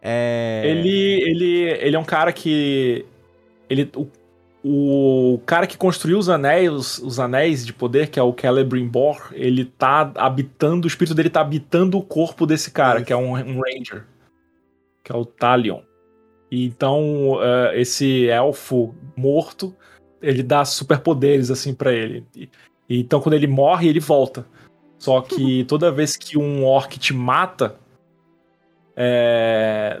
É. 0.00 0.62
Ele, 0.64 1.22
ele, 1.28 1.62
ele 1.62 1.96
é 1.96 1.98
um 1.98 2.04
cara 2.04 2.32
que. 2.32 3.04
Ele, 3.68 3.90
o, 3.96 4.06
o 4.62 5.40
cara 5.44 5.66
que 5.66 5.76
construiu 5.76 6.20
os 6.20 6.28
anéis, 6.28 6.98
os 6.98 7.18
anéis 7.18 7.66
de 7.66 7.72
poder, 7.72 8.10
que 8.10 8.20
é 8.20 8.22
o 8.22 8.32
Celebrimbor, 8.32 9.30
ele 9.32 9.64
tá 9.64 10.12
habitando, 10.14 10.84
o 10.84 10.88
espírito 10.88 11.16
dele 11.16 11.28
tá 11.28 11.40
habitando 11.40 11.98
o 11.98 12.02
corpo 12.02 12.46
desse 12.46 12.70
cara, 12.70 13.02
que 13.02 13.12
é 13.12 13.16
um, 13.16 13.32
um 13.32 13.60
Ranger. 13.60 14.04
Que 15.02 15.10
é 15.10 15.16
o 15.16 15.24
Talion. 15.24 15.80
E 16.48 16.64
Então, 16.64 17.40
eh, 17.42 17.80
esse 17.80 18.28
elfo 18.28 18.94
morto, 19.16 19.74
ele 20.22 20.44
dá 20.44 20.64
superpoderes, 20.64 21.50
assim, 21.50 21.74
pra 21.74 21.92
ele. 21.92 22.24
E 22.36 22.48
então, 22.88 23.20
quando 23.20 23.34
ele 23.34 23.46
morre, 23.46 23.88
ele 23.88 24.00
volta. 24.00 24.46
Só 24.98 25.20
que 25.20 25.64
toda 25.68 25.90
vez 25.92 26.16
que 26.16 26.38
um 26.38 26.64
orc 26.64 26.98
te 26.98 27.12
mata, 27.14 27.76
é, 28.96 30.00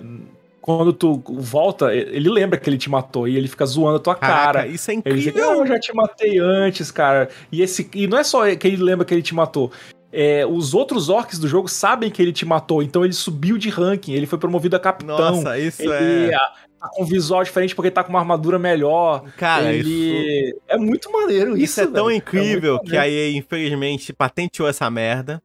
quando 0.60 0.92
tu 0.92 1.22
volta, 1.26 1.94
ele 1.94 2.28
lembra 2.28 2.58
que 2.58 2.68
ele 2.68 2.78
te 2.78 2.90
matou 2.90 3.26
e 3.28 3.36
ele 3.36 3.48
fica 3.48 3.64
zoando 3.64 3.96
a 3.96 4.00
tua 4.00 4.14
Caraca, 4.14 4.52
cara. 4.60 4.66
isso 4.66 4.90
é 4.90 4.94
Ele 5.04 5.20
diz, 5.20 5.26
incrível. 5.28 5.52
não, 5.52 5.60
eu 5.60 5.66
já 5.66 5.78
te 5.78 5.94
matei 5.94 6.38
antes, 6.38 6.90
cara. 6.90 7.28
E 7.50 7.62
esse 7.62 7.88
e 7.94 8.06
não 8.06 8.18
é 8.18 8.24
só 8.24 8.54
que 8.56 8.66
ele 8.66 8.82
lembra 8.82 9.04
que 9.06 9.14
ele 9.14 9.22
te 9.22 9.34
matou. 9.34 9.70
é, 10.12 10.44
os 10.46 10.74
outros 10.74 11.08
orcs 11.08 11.38
do 11.38 11.46
jogo 11.46 11.68
sabem 11.68 12.10
que 12.10 12.20
ele 12.20 12.32
te 12.32 12.44
matou, 12.44 12.82
então 12.82 13.04
ele 13.04 13.12
subiu 13.12 13.56
de 13.58 13.68
ranking, 13.68 14.12
ele 14.14 14.26
foi 14.26 14.38
promovido 14.38 14.74
a 14.76 14.80
capitão. 14.80 15.16
Nossa, 15.18 15.58
isso 15.58 15.82
ele 15.82 16.32
é. 16.34 16.38
Tá 16.80 16.88
com 16.88 17.02
um 17.02 17.06
visual 17.06 17.42
diferente 17.42 17.74
porque 17.74 17.90
tá 17.90 18.02
com 18.04 18.10
uma 18.10 18.18
armadura 18.20 18.58
melhor. 18.58 19.24
Cara, 19.36 19.72
ele... 19.72 19.88
isso, 20.50 20.60
É 20.68 20.76
muito 20.78 21.10
maneiro 21.10 21.52
isso. 21.56 21.64
isso 21.64 21.80
é 21.82 21.86
tão 21.86 22.06
velho. 22.06 22.16
incrível 22.16 22.74
muito 22.76 22.90
que 22.90 22.96
a 22.96 23.08
EA, 23.08 23.30
infelizmente, 23.32 24.12
patenteou 24.12 24.68
essa 24.68 24.88
merda. 24.90 25.42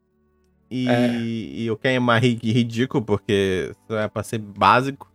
E, 0.72 0.88
É. 0.89 1.11
e 1.19 1.69
o 1.72 1.77
que 1.77 1.88
é 1.88 1.99
mais 1.99 2.23
ri- 2.23 2.39
ridículo, 2.41 3.03
porque 3.03 3.72
isso 3.72 3.95
é 3.97 4.07
pra 4.07 4.23
ser 4.23 4.39
básico. 4.39 5.07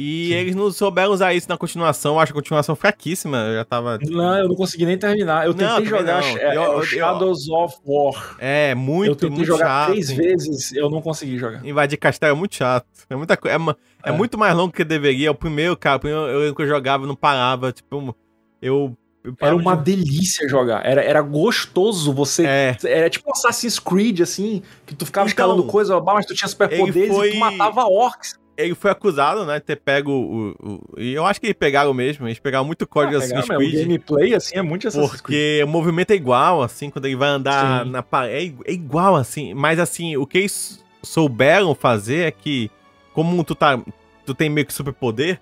E 0.00 0.28
Sim. 0.28 0.34
eles 0.34 0.54
não 0.54 0.70
souberam 0.70 1.10
usar 1.10 1.34
isso 1.34 1.48
na 1.48 1.56
continuação. 1.58 2.14
Eu 2.14 2.20
acho 2.20 2.30
a 2.30 2.34
continuação 2.34 2.76
fraquíssima. 2.76 3.38
Eu 3.38 3.54
já 3.56 3.64
tava. 3.64 3.98
Não, 4.00 4.38
eu 4.38 4.48
não 4.48 4.54
consegui 4.54 4.86
nem 4.86 4.96
terminar. 4.96 5.44
Eu 5.44 5.50
Não, 5.50 5.58
tentei 5.58 5.74
também 5.74 5.88
jogar 5.88 6.20
não. 6.20 6.28
é, 6.38 6.56
Eu- 6.56 6.62
é 6.62 6.66
eu- 6.76 6.82
Shadows 6.84 7.48
of 7.48 7.76
War. 7.84 8.36
É, 8.38 8.74
muito, 8.76 9.10
eu 9.10 9.16
tentei 9.16 9.30
muito 9.30 9.46
jogar 9.46 9.64
chato. 9.66 9.90
três 9.90 10.10
hein. 10.10 10.16
vezes, 10.16 10.72
eu 10.72 10.88
não 10.88 11.02
consegui 11.02 11.36
jogar. 11.36 11.66
Invadir 11.66 11.96
castelo 11.98 12.36
é 12.36 12.38
muito 12.38 12.54
chato. 12.54 12.86
É 13.10 13.16
muita. 13.16 13.34
É, 13.34 14.08
é 14.08 14.10
É. 14.10 14.12
muito 14.12 14.38
mais 14.38 14.54
longo 14.54 14.72
que 14.72 14.84
deveria. 14.84 15.32
O 15.32 15.34
primeiro, 15.34 15.76
cara, 15.76 15.96
o 15.96 16.00
primeiro 16.00 16.26
eu, 16.28 16.54
eu 16.56 16.66
jogava 16.68 17.04
não 17.04 17.16
parava. 17.16 17.72
Tipo, 17.72 18.14
eu. 18.62 18.96
Era 19.40 19.56
uma 19.56 19.76
de- 19.76 19.96
delícia 19.96 20.48
jogar. 20.48 20.86
Era, 20.86 21.02
era 21.02 21.20
gostoso 21.20 22.12
você. 22.12 22.46
É. 22.46 22.76
Era 22.84 23.10
tipo 23.10 23.28
Assassin's 23.32 23.80
Creed, 23.80 24.20
assim, 24.20 24.62
que 24.86 24.94
tu 24.94 25.04
ficava 25.04 25.28
Então, 25.28 25.32
escalando 25.44 25.64
coisa, 25.64 26.00
mas 26.00 26.24
tu 26.24 26.36
tinha 26.36 26.46
superpoderes 26.48 27.12
foi- 27.12 27.30
e 27.30 27.32
tu 27.32 27.38
matava 27.38 27.84
orcs. 27.90 28.38
Ele 28.58 28.74
foi 28.74 28.90
acusado, 28.90 29.46
né, 29.46 29.60
de 29.60 29.64
ter 29.64 29.76
pego 29.76 30.10
o, 30.10 30.48
o- 30.60 31.00
E 31.00 31.14
eu 31.14 31.24
acho 31.24 31.38
que 31.40 31.46
eles 31.46 31.56
pegaram 31.56 31.94
mesmo. 31.94 32.26
Eles 32.26 32.40
pegaram 32.40 32.64
muito 32.64 32.86
código 32.88 33.14
Ah, 33.14 33.18
Assassin's 33.18 33.48
meu, 33.48 33.56
O 33.56 33.60
Creed. 33.60 33.82
gameplay, 33.82 34.34
assim, 34.34 34.56
é 34.56 34.62
muito 34.62 34.88
Assassin's 34.88 35.20
Creed. 35.20 35.22
Porque 35.22 35.60
o 35.64 35.68
movimento 35.68 36.10
é 36.10 36.14
igual, 36.16 36.60
assim, 36.60 36.90
quando 36.90 37.04
ele 37.06 37.14
vai 37.14 37.28
andar 37.28 37.84
Sim. 37.84 37.90
na 37.92 38.02
parede. 38.02 38.56
É, 38.66 38.70
é 38.72 38.74
igual, 38.74 39.14
assim. 39.14 39.54
Mas, 39.54 39.78
assim, 39.78 40.16
o 40.16 40.26
que 40.26 40.38
eles 40.38 40.84
souberam 41.04 41.72
fazer 41.72 42.26
é 42.26 42.30
que, 42.32 42.68
como 43.14 43.44
tu, 43.44 43.54
tá, 43.54 43.80
tu 44.26 44.34
tem 44.34 44.50
meio 44.50 44.66
que 44.66 44.74
superpoder, 44.74 45.40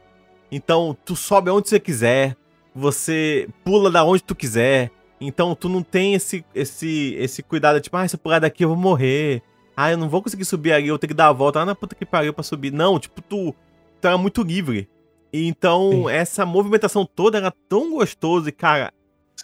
então 0.53 0.95
tu 1.05 1.17
sobe 1.17 1.49
aonde 1.49 1.71
você 1.71 1.81
quiser, 1.81 2.37
você 2.75 3.49
pula 3.65 3.91
da 3.91 4.05
onde 4.05 4.23
tu 4.23 4.35
quiser. 4.35 4.91
Então 5.19 5.55
tu 5.55 5.71
não 5.71 5.83
tem 5.83 6.13
esse, 6.13 6.45
esse, 6.55 7.17
esse 7.19 7.43
cuidado, 7.43 7.81
tipo, 7.81 7.97
ah, 7.97 8.07
se 8.07 8.15
eu 8.17 8.21
pular 8.21 8.39
daqui 8.39 8.63
eu 8.63 8.69
vou 8.69 8.77
morrer. 8.77 9.41
Ah, 9.77 9.91
eu 9.91 9.99
não 9.99 10.09
vou 10.09 10.23
conseguir 10.23 10.45
subir 10.45 10.73
ali, 10.73 10.89
eu 10.89 10.99
tenho 10.99 11.09
que 11.09 11.15
dar 11.15 11.29
a 11.29 11.33
volta 11.33 11.59
lá 11.59 11.67
na 11.67 11.75
puta 11.75 11.95
que 11.95 12.07
pariu 12.07 12.33
pra 12.33 12.43
subir. 12.43 12.73
Não, 12.73 12.99
tipo, 12.99 13.21
tu, 13.21 13.55
tu 14.01 14.07
era 14.09 14.17
muito 14.17 14.43
livre. 14.43 14.89
E 15.33 15.47
então, 15.47 15.91
Sim. 15.91 16.11
essa 16.11 16.47
movimentação 16.47 17.05
toda 17.05 17.37
era 17.39 17.53
tão 17.69 17.91
gostoso 17.91 18.49
e, 18.49 18.53
cara, 18.53 18.93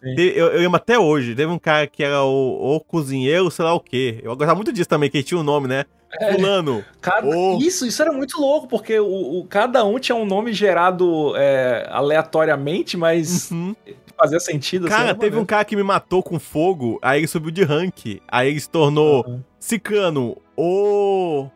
Eu, 0.03 0.49
eu 0.49 0.61
lembro 0.61 0.77
até 0.77 0.99
hoje, 0.99 1.35
teve 1.35 1.53
um 1.53 1.59
cara 1.59 1.87
que 1.87 2.03
era 2.03 2.23
o, 2.25 2.77
o 2.77 2.81
cozinheiro, 2.81 3.51
sei 3.51 3.65
lá 3.65 3.75
o 3.75 3.81
quê. 3.81 4.21
Eu 4.23 4.35
gostava 4.35 4.57
muito 4.57 4.73
disso 4.73 4.89
também, 4.89 5.09
que 5.11 5.19
ele 5.19 5.25
tinha 5.25 5.39
um 5.39 5.45
nome, 5.45 5.69
né? 5.69 5.85
É. 6.21 6.35
Fulano. 6.35 6.85
Cada- 7.01 7.27
Ô. 7.27 7.59
Isso, 7.59 7.87
isso 7.87 8.03
era 8.03 8.13
muito 8.13 8.41
louco, 8.41 8.69
porque 8.69 8.99
o, 9.01 9.41
o- 9.41 9.47
cada 9.49 9.85
um 9.85 9.99
tinha 9.99 10.15
um 10.17 10.25
nome 10.27 10.53
gerado 10.53 11.33
é, 11.37 11.87
aleatoriamente, 11.91 12.97
mas 12.97 13.51
Uhum. 13.51 13.75
fazia 14.19 14.39
sentido. 14.41 14.87
assim, 14.87 14.95
Cara, 14.97 15.09
era 15.11 15.19
teve 15.19 15.37
um 15.39 15.45
cara 15.45 15.65
que 15.65 15.75
me 15.77 15.83
matou 15.83 16.23
com 16.23 16.39
fogo, 16.39 16.99
aí 17.03 17.21
ele 17.21 17.27
subiu 17.27 17.51
de 17.51 17.65
rank. 17.65 18.21
Aí 18.29 18.49
ele 18.51 18.61
se 18.61 18.69
tornou 18.69 19.25
Aham. 19.27 19.45
Cicano, 19.59 20.37
o. 20.57 21.47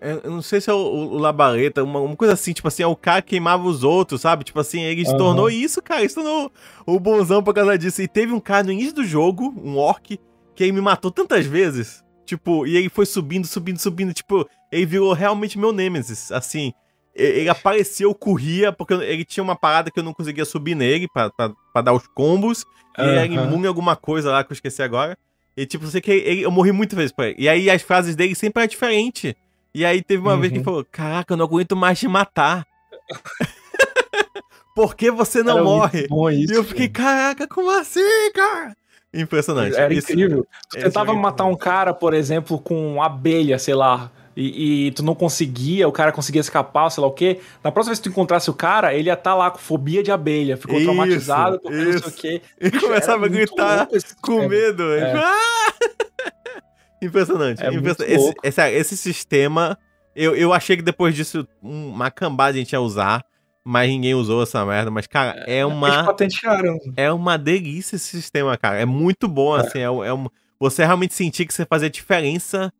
Eu 0.00 0.20
eu 0.24 0.30
não 0.32 0.42
sei 0.42 0.60
se 0.60 0.68
é 0.68 0.72
o, 0.72 0.76
o, 0.78 1.12
o 1.14 1.18
Labareta, 1.18 1.84
uma, 1.84 2.00
uma 2.00 2.16
coisa 2.16 2.34
assim, 2.34 2.52
tipo 2.52 2.66
assim, 2.66 2.82
é 2.82 2.86
o 2.86 2.96
cara 2.96 3.22
que 3.22 3.28
queimava 3.30 3.62
os 3.68 3.84
outros, 3.84 4.20
sabe? 4.20 4.42
Tipo 4.42 4.58
assim, 4.58 4.80
ele 4.82 5.04
se 5.04 5.10
Aham. 5.10 5.18
tornou 5.18 5.48
isso, 5.50 5.80
cara, 5.80 6.00
ele 6.00 6.08
se 6.08 6.14
tornou 6.16 6.50
o 6.86 6.98
bonzão 6.98 7.40
por 7.42 7.54
causa 7.54 7.78
disso. 7.78 8.02
E 8.02 8.08
teve 8.08 8.32
um 8.32 8.40
cara 8.40 8.64
no 8.64 8.72
início 8.72 8.94
do 8.94 9.04
jogo, 9.04 9.54
um 9.62 9.76
orc, 9.78 10.18
que 10.56 10.64
ele 10.64 10.72
me 10.72 10.80
matou 10.80 11.10
tantas 11.10 11.46
vezes, 11.46 12.02
tipo, 12.36 12.66
e 12.66 12.76
ele 12.76 12.88
foi 12.88 13.04
subindo, 13.06 13.46
subindo, 13.46 13.78
subindo, 13.78 14.12
tipo, 14.14 14.48
ele 14.70 14.86
virou 14.86 15.12
realmente 15.12 15.58
meu 15.58 15.72
Nemesis, 15.72 16.30
assim. 16.32 16.72
Ele 17.14 17.48
apareceu, 17.48 18.08
eu 18.08 18.14
corria, 18.14 18.72
porque 18.72 18.94
ele 18.94 19.24
tinha 19.24 19.44
uma 19.44 19.54
parada 19.54 19.90
que 19.90 19.98
eu 20.00 20.02
não 20.02 20.14
conseguia 20.14 20.44
subir 20.46 20.74
nele 20.74 21.06
pra, 21.12 21.28
pra, 21.30 21.50
pra 21.72 21.82
dar 21.82 21.92
os 21.92 22.06
combos. 22.06 22.64
E 22.98 23.02
ele 23.02 23.16
era 23.16 23.26
imune 23.26 23.66
a 23.66 23.68
alguma 23.68 23.94
coisa 23.96 24.30
lá 24.32 24.42
que 24.42 24.50
eu 24.50 24.54
esqueci 24.54 24.82
agora. 24.82 25.16
E 25.54 25.66
tipo, 25.66 25.84
eu 25.84 25.90
sei 25.90 26.00
que 26.00 26.10
ele- 26.10 26.42
eu 26.42 26.50
morri 26.50 26.72
muitas 26.72 26.96
vezes 26.96 27.12
pra 27.12 27.28
ele. 27.28 27.36
E 27.38 27.48
aí 27.50 27.68
as 27.68 27.82
frases 27.82 28.16
dele 28.16 28.34
sempre 28.34 28.62
eram 28.62 28.70
diferentes. 28.70 29.34
E 29.74 29.84
aí 29.84 30.02
teve 30.02 30.22
uma 30.22 30.36
vez 30.38 30.48
que 30.50 30.58
ele 30.58 30.60
Uhum. 30.60 30.64
falou: 30.64 30.86
Caraca, 30.90 31.34
eu 31.34 31.36
não 31.36 31.44
aguento 31.44 31.76
mais 31.76 31.98
te 31.98 32.08
matar. 32.08 32.66
Por 34.74 34.94
que 34.96 35.10
você 35.10 35.42
não 35.42 35.56
Era 35.58 35.64
morre? 35.64 36.06
isso, 36.42 36.52
e 36.52 36.56
eu 36.56 36.64
fiquei, 36.64 36.88
caraca, 36.88 37.46
como 37.46 37.70
assim, 37.70 38.00
cara? 38.34 38.74
Impressionante. 39.14 39.76
Era 39.76 39.92
Isso- 39.92 40.10
incrível. 40.12 40.46
Tu 40.70 40.78
tentava 40.78 41.12
é 41.12 41.14
matar 41.14 41.44
um 41.44 41.54
cara, 41.56 41.92
por 41.92 42.14
exemplo, 42.14 42.58
com 42.58 43.02
abelha, 43.02 43.58
sei 43.58 43.74
lá, 43.74 44.10
e, 44.34 44.86
e 44.86 44.90
tu 44.92 45.02
não 45.02 45.14
conseguia, 45.14 45.86
o 45.86 45.92
cara 45.92 46.10
conseguia 46.12 46.40
escapar, 46.40 46.88
sei 46.90 47.02
lá 47.02 47.06
o 47.08 47.12
quê. 47.12 47.38
Na 47.62 47.70
próxima 47.70 47.90
vez 47.90 47.98
que 47.98 48.04
tu 48.04 48.08
encontrasse 48.10 48.48
o 48.48 48.54
cara, 48.54 48.94
ele 48.94 49.08
ia 49.10 49.12
estar 49.12 49.34
lá 49.34 49.50
com 49.50 49.58
fobia 49.58 50.02
de 50.02 50.10
abelha, 50.10 50.56
ficou 50.56 50.76
Isso, 50.76 50.84
traumatizado 50.86 51.60
porque 51.60 51.76
não 51.76 51.84
sei 51.84 51.94
isso. 51.94 52.08
o 52.08 52.12
quê. 52.12 52.42
E 52.58 52.70
começava 52.70 53.26
a 53.26 53.28
gritar 53.28 53.86
com 54.22 54.48
medo. 54.48 54.82
É. 54.94 55.12
"Ah!" 55.14 55.72
Impressionante. 57.02 57.62
É 57.62 57.68
impressionante. 57.72 58.12
Esse, 58.14 58.34
esse, 58.42 58.70
esse 58.70 58.96
sistema, 58.96 59.76
eu, 60.14 60.36
eu 60.36 60.52
achei 60.52 60.76
que 60.76 60.82
depois 60.82 61.14
disso 61.14 61.46
um- 61.62 61.88
uma 61.88 62.10
cambada 62.10 62.50
a 62.50 62.58
gente 62.58 62.72
ia 62.72 62.80
usar, 62.80 63.24
mas 63.64 63.88
ninguém 63.88 64.14
usou 64.14 64.42
essa 64.42 64.64
merda. 64.64 64.90
Mas, 64.90 65.06
cara, 65.06 65.44
é 65.46 65.60
Eles 65.60 65.72
uma. 65.72 66.04
patentearam. 66.04 66.78
É 66.96 67.12
uma 67.12 67.36
delícia 67.38 67.96
esse 67.96 68.08
sistema, 68.08 68.56
cara. 68.56 68.78
É 68.80 68.84
muito 68.86 69.28
bom, 69.28 69.54
assim. 69.54 69.78
É, 69.78 69.82
é 69.82 70.12
um, 70.14 70.26
você 70.58 70.84
realmente 70.84 71.14
sentir 71.14 71.46
que 71.46 71.54
você 71.54 71.64
fazia 71.64 71.90
diferença 71.90 72.72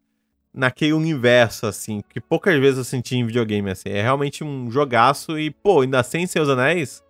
naquele 0.52 0.92
universo, 0.92 1.66
assim. 1.66 2.02
Que 2.08 2.20
poucas 2.20 2.58
vezes 2.58 2.78
eu 2.78 2.84
senti 2.84 3.16
em 3.16 3.26
videogame, 3.26 3.70
assim. 3.70 3.88
É 3.90 4.02
realmente 4.02 4.42
um 4.44 4.70
jogaço 4.70 5.38
e, 5.38 5.50
pô, 5.50 5.80
ainda 5.82 6.02
sem 6.02 6.26
Seus 6.26 6.48
Anéis, 6.48 7.02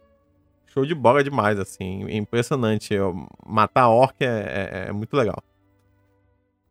show 0.67 0.85
de 0.87 0.95
bola 0.95 1.25
demais, 1.25 1.59
assim. 1.59 2.05
É 2.09 2.17
impressionante. 2.17 2.93
Eu- 2.95 3.27
matar 3.47 3.89
orc 3.89 4.15
é, 4.21 4.27
é- 4.27 4.89
é 4.89 4.93
muito 4.93 5.17
legal. 5.17 5.43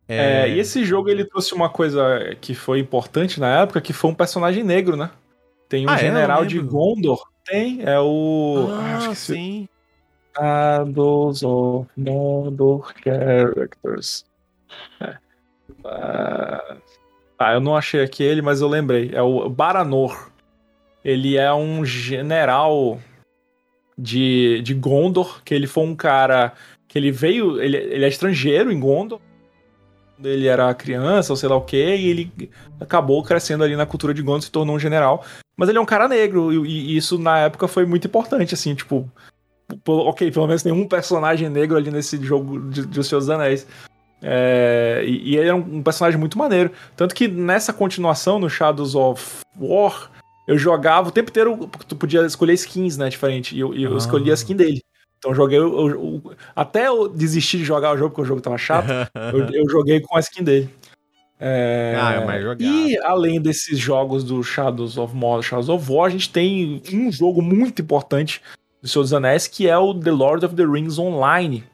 É, 0.08 0.48
e 0.48 0.58
esse 0.58 0.84
jogo 0.84 1.08
ele 1.08 1.24
trouxe 1.24 1.54
uma 1.54 1.70
coisa 1.70 2.36
que 2.40 2.54
foi 2.54 2.78
importante 2.80 3.40
na 3.40 3.60
época, 3.60 3.80
que 3.80 3.92
foi 3.92 4.10
um 4.10 4.14
personagem 4.14 4.62
negro, 4.62 4.96
né? 4.96 5.10
Tem 5.72 5.86
um 5.86 5.88
Ah, 5.88 5.94
é? 5.94 5.98
General 6.00 6.44
de 6.44 6.58
lembro. 6.58 6.70
Gondor. 6.70 7.24
Tem, 7.46 7.80
é 7.82 7.98
o. 7.98 8.68
Ah, 8.72 8.98
acho 8.98 9.08
que 9.08 9.16
sim. 9.16 9.68
Shadows 10.36 11.42
of 11.42 11.88
Mordor 11.96 12.92
Characters. 13.02 14.26
É. 15.00 15.16
Ah, 15.82 16.76
ah, 17.38 17.52
eu 17.54 17.60
não 17.60 17.74
achei 17.74 18.02
aqui 18.02 18.22
ele, 18.22 18.42
mas 18.42 18.60
eu 18.60 18.68
lembrei. 18.68 19.12
É 19.14 19.22
o 19.22 19.48
Baranor. 19.48 20.30
Ele 21.02 21.38
é 21.38 21.50
um 21.54 21.86
general 21.86 23.00
de, 23.96 24.60
de 24.60 24.74
Gondor, 24.74 25.42
que 25.42 25.54
ele 25.54 25.66
foi 25.66 25.84
um 25.84 25.96
cara 25.96 26.52
que 26.86 26.98
ele 26.98 27.10
veio, 27.10 27.62
ele, 27.62 27.78
ele 27.78 28.04
é 28.04 28.08
estrangeiro 28.08 28.70
em 28.70 28.78
Gondor. 28.78 29.20
Quando 30.16 30.26
Ele 30.26 30.48
era 30.48 30.72
criança, 30.74 31.32
ou 31.32 31.36
sei 31.38 31.48
lá 31.48 31.56
o 31.56 31.62
que, 31.62 31.96
e 31.96 32.08
ele 32.08 32.30
acabou 32.78 33.22
crescendo 33.22 33.64
ali 33.64 33.74
na 33.74 33.86
cultura 33.86 34.12
de 34.12 34.20
Gondor, 34.20 34.42
se 34.42 34.52
tornou 34.52 34.76
um 34.76 34.78
general. 34.78 35.24
Mas 35.56 35.68
ele 35.68 35.78
é 35.78 35.80
um 35.80 35.84
cara 35.86 36.08
negro, 36.08 36.64
e, 36.64 36.92
e 36.92 36.96
isso 36.96 37.18
na 37.18 37.38
época 37.40 37.68
foi 37.68 37.84
muito 37.84 38.06
importante, 38.06 38.54
assim, 38.54 38.74
tipo, 38.74 39.08
ok, 39.86 40.30
pelo 40.30 40.46
menos 40.46 40.62
tem 40.62 40.72
um 40.72 40.88
personagem 40.88 41.48
negro 41.48 41.76
ali 41.76 41.90
nesse 41.90 42.22
jogo 42.24 42.58
de, 42.70 42.86
de 42.86 43.00
Os 43.00 43.06
Seus 43.06 43.28
Anéis. 43.28 43.66
É, 44.22 45.02
e, 45.04 45.32
e 45.32 45.36
ele 45.36 45.48
é 45.48 45.54
um, 45.54 45.76
um 45.78 45.82
personagem 45.82 46.18
muito 46.18 46.38
maneiro. 46.38 46.70
Tanto 46.96 47.14
que 47.14 47.26
nessa 47.28 47.72
continuação, 47.72 48.38
no 48.38 48.48
Shadows 48.48 48.94
of 48.94 49.40
War, 49.58 50.10
eu 50.46 50.56
jogava 50.56 51.08
o 51.08 51.12
tempo 51.12 51.30
inteiro, 51.30 51.68
tu 51.88 51.96
podia 51.96 52.24
escolher 52.24 52.54
skins, 52.54 52.96
né, 52.96 53.08
diferente. 53.08 53.54
E 53.56 53.60
eu, 53.60 53.74
eu 53.74 53.94
Ah. 53.94 53.98
escolhi 53.98 54.30
a 54.30 54.34
skin 54.34 54.54
dele. 54.56 54.80
Então 55.18 55.30
eu 55.32 55.34
joguei. 55.36 55.58
o- 55.60 56.16
o- 56.16 56.32
até 56.54 56.88
eu 56.88 57.08
desistir 57.08 57.58
de 57.58 57.64
jogar 57.64 57.92
o 57.94 57.96
jogo, 57.96 58.10
porque 58.10 58.22
o 58.22 58.24
jogo 58.24 58.40
tava 58.40 58.58
chato, 58.58 58.86
eu, 59.32 59.48
eu 59.52 59.68
joguei 59.70 60.00
com 60.00 60.16
a 60.16 60.20
skin 60.20 60.42
dele. 60.42 60.68
É, 61.44 61.98
Ah, 62.00 62.12
é 62.14 62.24
mais 62.24 62.40
jogado. 62.42 62.62
E 62.62 62.96
além 62.98 63.40
desses 63.40 63.76
jogos 63.78 64.22
do 64.22 64.42
Shadows 64.44 64.96
of 64.96 65.12
Mordor, 65.14 65.42
Shadows 65.42 65.68
of 65.68 65.90
War, 65.92 66.06
a 66.06 66.10
gente 66.10 66.30
tem 66.30 66.80
um 66.92 67.10
jogo 67.10 67.42
muito 67.42 67.82
importante 67.82 68.40
do 68.80 68.86
Senhor 68.88 69.02
dos 69.02 69.12
Anéis, 69.12 69.48
que 69.48 69.68
é 69.68 69.76
o 69.76 69.92
The 69.92 70.10
Lord 70.12 70.46
of 70.46 70.54
the 70.54 70.64
Rings 70.64 70.98
Online, 71.00 71.64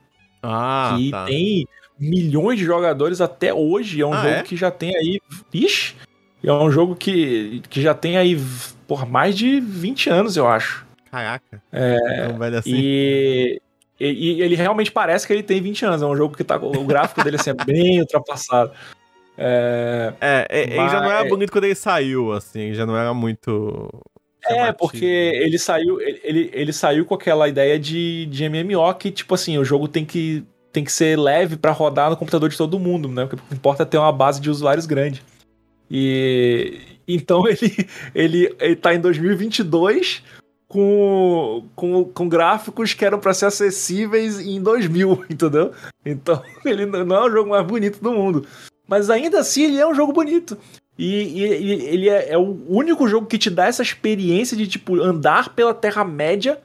Ah, 0.42 0.94
que 0.96 1.10
tá. 1.10 1.26
tem 1.26 1.66
milhões 2.00 2.58
de 2.58 2.64
jogadores 2.64 3.20
até 3.20 3.52
hoje. 3.52 4.00
É 4.00 4.06
um 4.06 4.12
Ah, 4.14 4.22
jogo 4.22 4.28
é? 4.36 4.42
que 4.42 4.56
já 4.56 4.70
tem 4.70 4.96
aí. 4.96 5.20
Ixi! 5.52 5.94
É 6.42 6.52
um 6.52 6.70
jogo 6.70 6.94
que, 6.96 7.60
que 7.68 7.82
já 7.82 7.92
tem 7.92 8.16
aí 8.16 8.40
por 8.86 9.04
mais 9.06 9.36
de 9.36 9.60
20 9.60 10.08
anos, 10.08 10.36
eu 10.36 10.46
acho. 10.48 10.86
Caraca. 11.10 11.60
É. 11.72 12.26
Tão 12.28 12.38
velho 12.38 12.56
assim. 12.58 12.70
E, 12.74 13.60
e- 14.00 14.36
e 14.36 14.42
ele 14.42 14.54
realmente 14.54 14.90
parece 14.92 15.26
que 15.26 15.32
ele 15.32 15.42
tem 15.42 15.60
20 15.60 15.84
anos. 15.84 16.00
É 16.00 16.06
um 16.06 16.16
jogo 16.16 16.36
que 16.36 16.44
tá. 16.44 16.56
O 16.56 16.84
gráfico 16.84 17.22
dele 17.24 17.36
assim, 17.36 17.50
é 17.50 17.54
bem 17.64 17.98
ultrapassado. 18.00 18.70
É, 19.38 20.12
É, 20.20 20.46
é, 20.50 20.62
ele 20.64 20.74
já 20.88 21.00
não 21.00 21.10
era 21.10 21.20
Mas- 21.20 21.28
bonito 21.28 21.52
quando 21.52 21.64
ele 21.64 21.74
saiu, 21.74 22.32
assim. 22.32 22.74
Já 22.74 22.84
não 22.84 22.96
era 22.96 23.14
muito. 23.14 23.88
É, 24.44 24.72
porque 24.72 25.04
ele 25.04 25.58
saiu, 25.58 26.00
ele, 26.00 26.50
ele, 26.52 26.72
saiu 26.72 27.04
com 27.04 27.14
aquela 27.14 27.48
ideia 27.48 27.78
de, 27.78 28.26
de 28.26 28.48
MMO 28.48 28.94
que, 28.94 29.10
tipo 29.10 29.34
assim, 29.34 29.58
o 29.58 29.64
jogo 29.64 29.86
tem 29.86 30.04
que, 30.04 30.42
tem 30.72 30.82
que 30.82 30.92
ser 30.92 31.18
leve 31.18 31.56
para 31.56 31.70
rodar 31.72 32.08
no 32.08 32.16
computador 32.16 32.48
de 32.48 32.56
todo 32.56 32.78
mundo, 32.78 33.08
né? 33.08 33.24
O 33.24 33.28
que 33.28 33.36
importa 33.52 33.82
é 33.82 33.86
ter 33.86 33.98
uma 33.98 34.12
base 34.12 34.40
de 34.40 34.48
usuários 34.48 34.86
grande. 34.86 35.22
E 35.90 36.78
então 37.06 37.44
ele 37.48 37.88
ele, 38.14 38.56
ele 38.58 38.76
tá 38.76 38.94
em 38.94 39.00
2022 39.00 40.22
com, 40.68 41.64
com, 41.74 42.04
com 42.04 42.28
gráficos 42.28 42.92
que 42.92 43.04
eram 43.04 43.18
para 43.18 43.32
ser 43.34 43.46
acessíveis 43.46 44.38
em 44.38 44.62
2000, 44.62 45.24
entendeu? 45.30 45.72
Então 46.04 46.42
ele 46.64 46.86
não 46.86 47.16
é 47.16 47.26
o 47.26 47.30
jogo 47.30 47.50
mais 47.50 47.66
bonito 47.66 48.00
do 48.00 48.12
mundo. 48.12 48.46
Mas 48.88 49.10
ainda 49.10 49.38
assim 49.38 49.64
ele 49.64 49.78
é 49.78 49.86
um 49.86 49.94
jogo 49.94 50.12
bonito. 50.12 50.56
E, 50.98 51.04
e 51.06 51.42
ele 51.44 52.08
é, 52.08 52.32
é, 52.32 52.38
o 52.38 52.58
único 52.68 53.06
jogo 53.06 53.26
que 53.26 53.38
te 53.38 53.50
dá 53.50 53.66
essa 53.66 53.82
experiência 53.82 54.56
de 54.56 54.66
tipo 54.66 55.00
andar 55.00 55.50
pela 55.50 55.72
Terra-média 55.72 56.58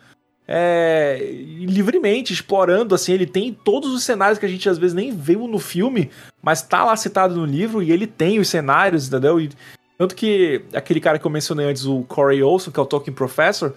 é, 0.48 1.20
livremente, 1.60 2.34
explorando. 2.34 2.96
Assim, 2.96 3.14
ele 3.14 3.28
tem 3.28 3.54
todos 3.54 3.94
os 3.94 4.04
cenários 4.04 4.40
que 4.40 4.46
a 4.46 4.50
gente 4.50 4.68
às 4.68 4.78
vezes 4.78 4.96
nem 4.96 5.12
viu 5.12 5.48
no 5.48 5.60
filme, 5.60 6.10
mas 6.42 6.62
tá 6.62 6.84
lá 6.84 6.96
citado 6.96 7.36
no 7.36 7.46
livro 7.46 7.84
e 7.84 7.92
ele 7.92 8.08
tem 8.08 8.40
os 8.40 8.48
cenários, 8.48 9.08
entendeu? 9.08 9.40
E, 9.40 9.50
tanto 9.98 10.16
que 10.16 10.64
aquele 10.74 11.00
cara 11.00 11.20
que 11.20 11.26
eu 11.26 11.32
mencionei 11.32 11.68
antes, 11.68 11.86
o 11.86 12.04
Corey 12.04 12.42
Olson, 12.42 12.72
que 12.72 12.80
é 12.80 12.84
o 12.84 12.88
Tolkien 12.88 13.14
Professor, 13.14 13.74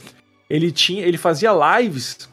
ele 0.48 0.73
tinha, 0.73 1.05
ele 1.05 1.18
fazia 1.18 1.51
lives 1.78 2.28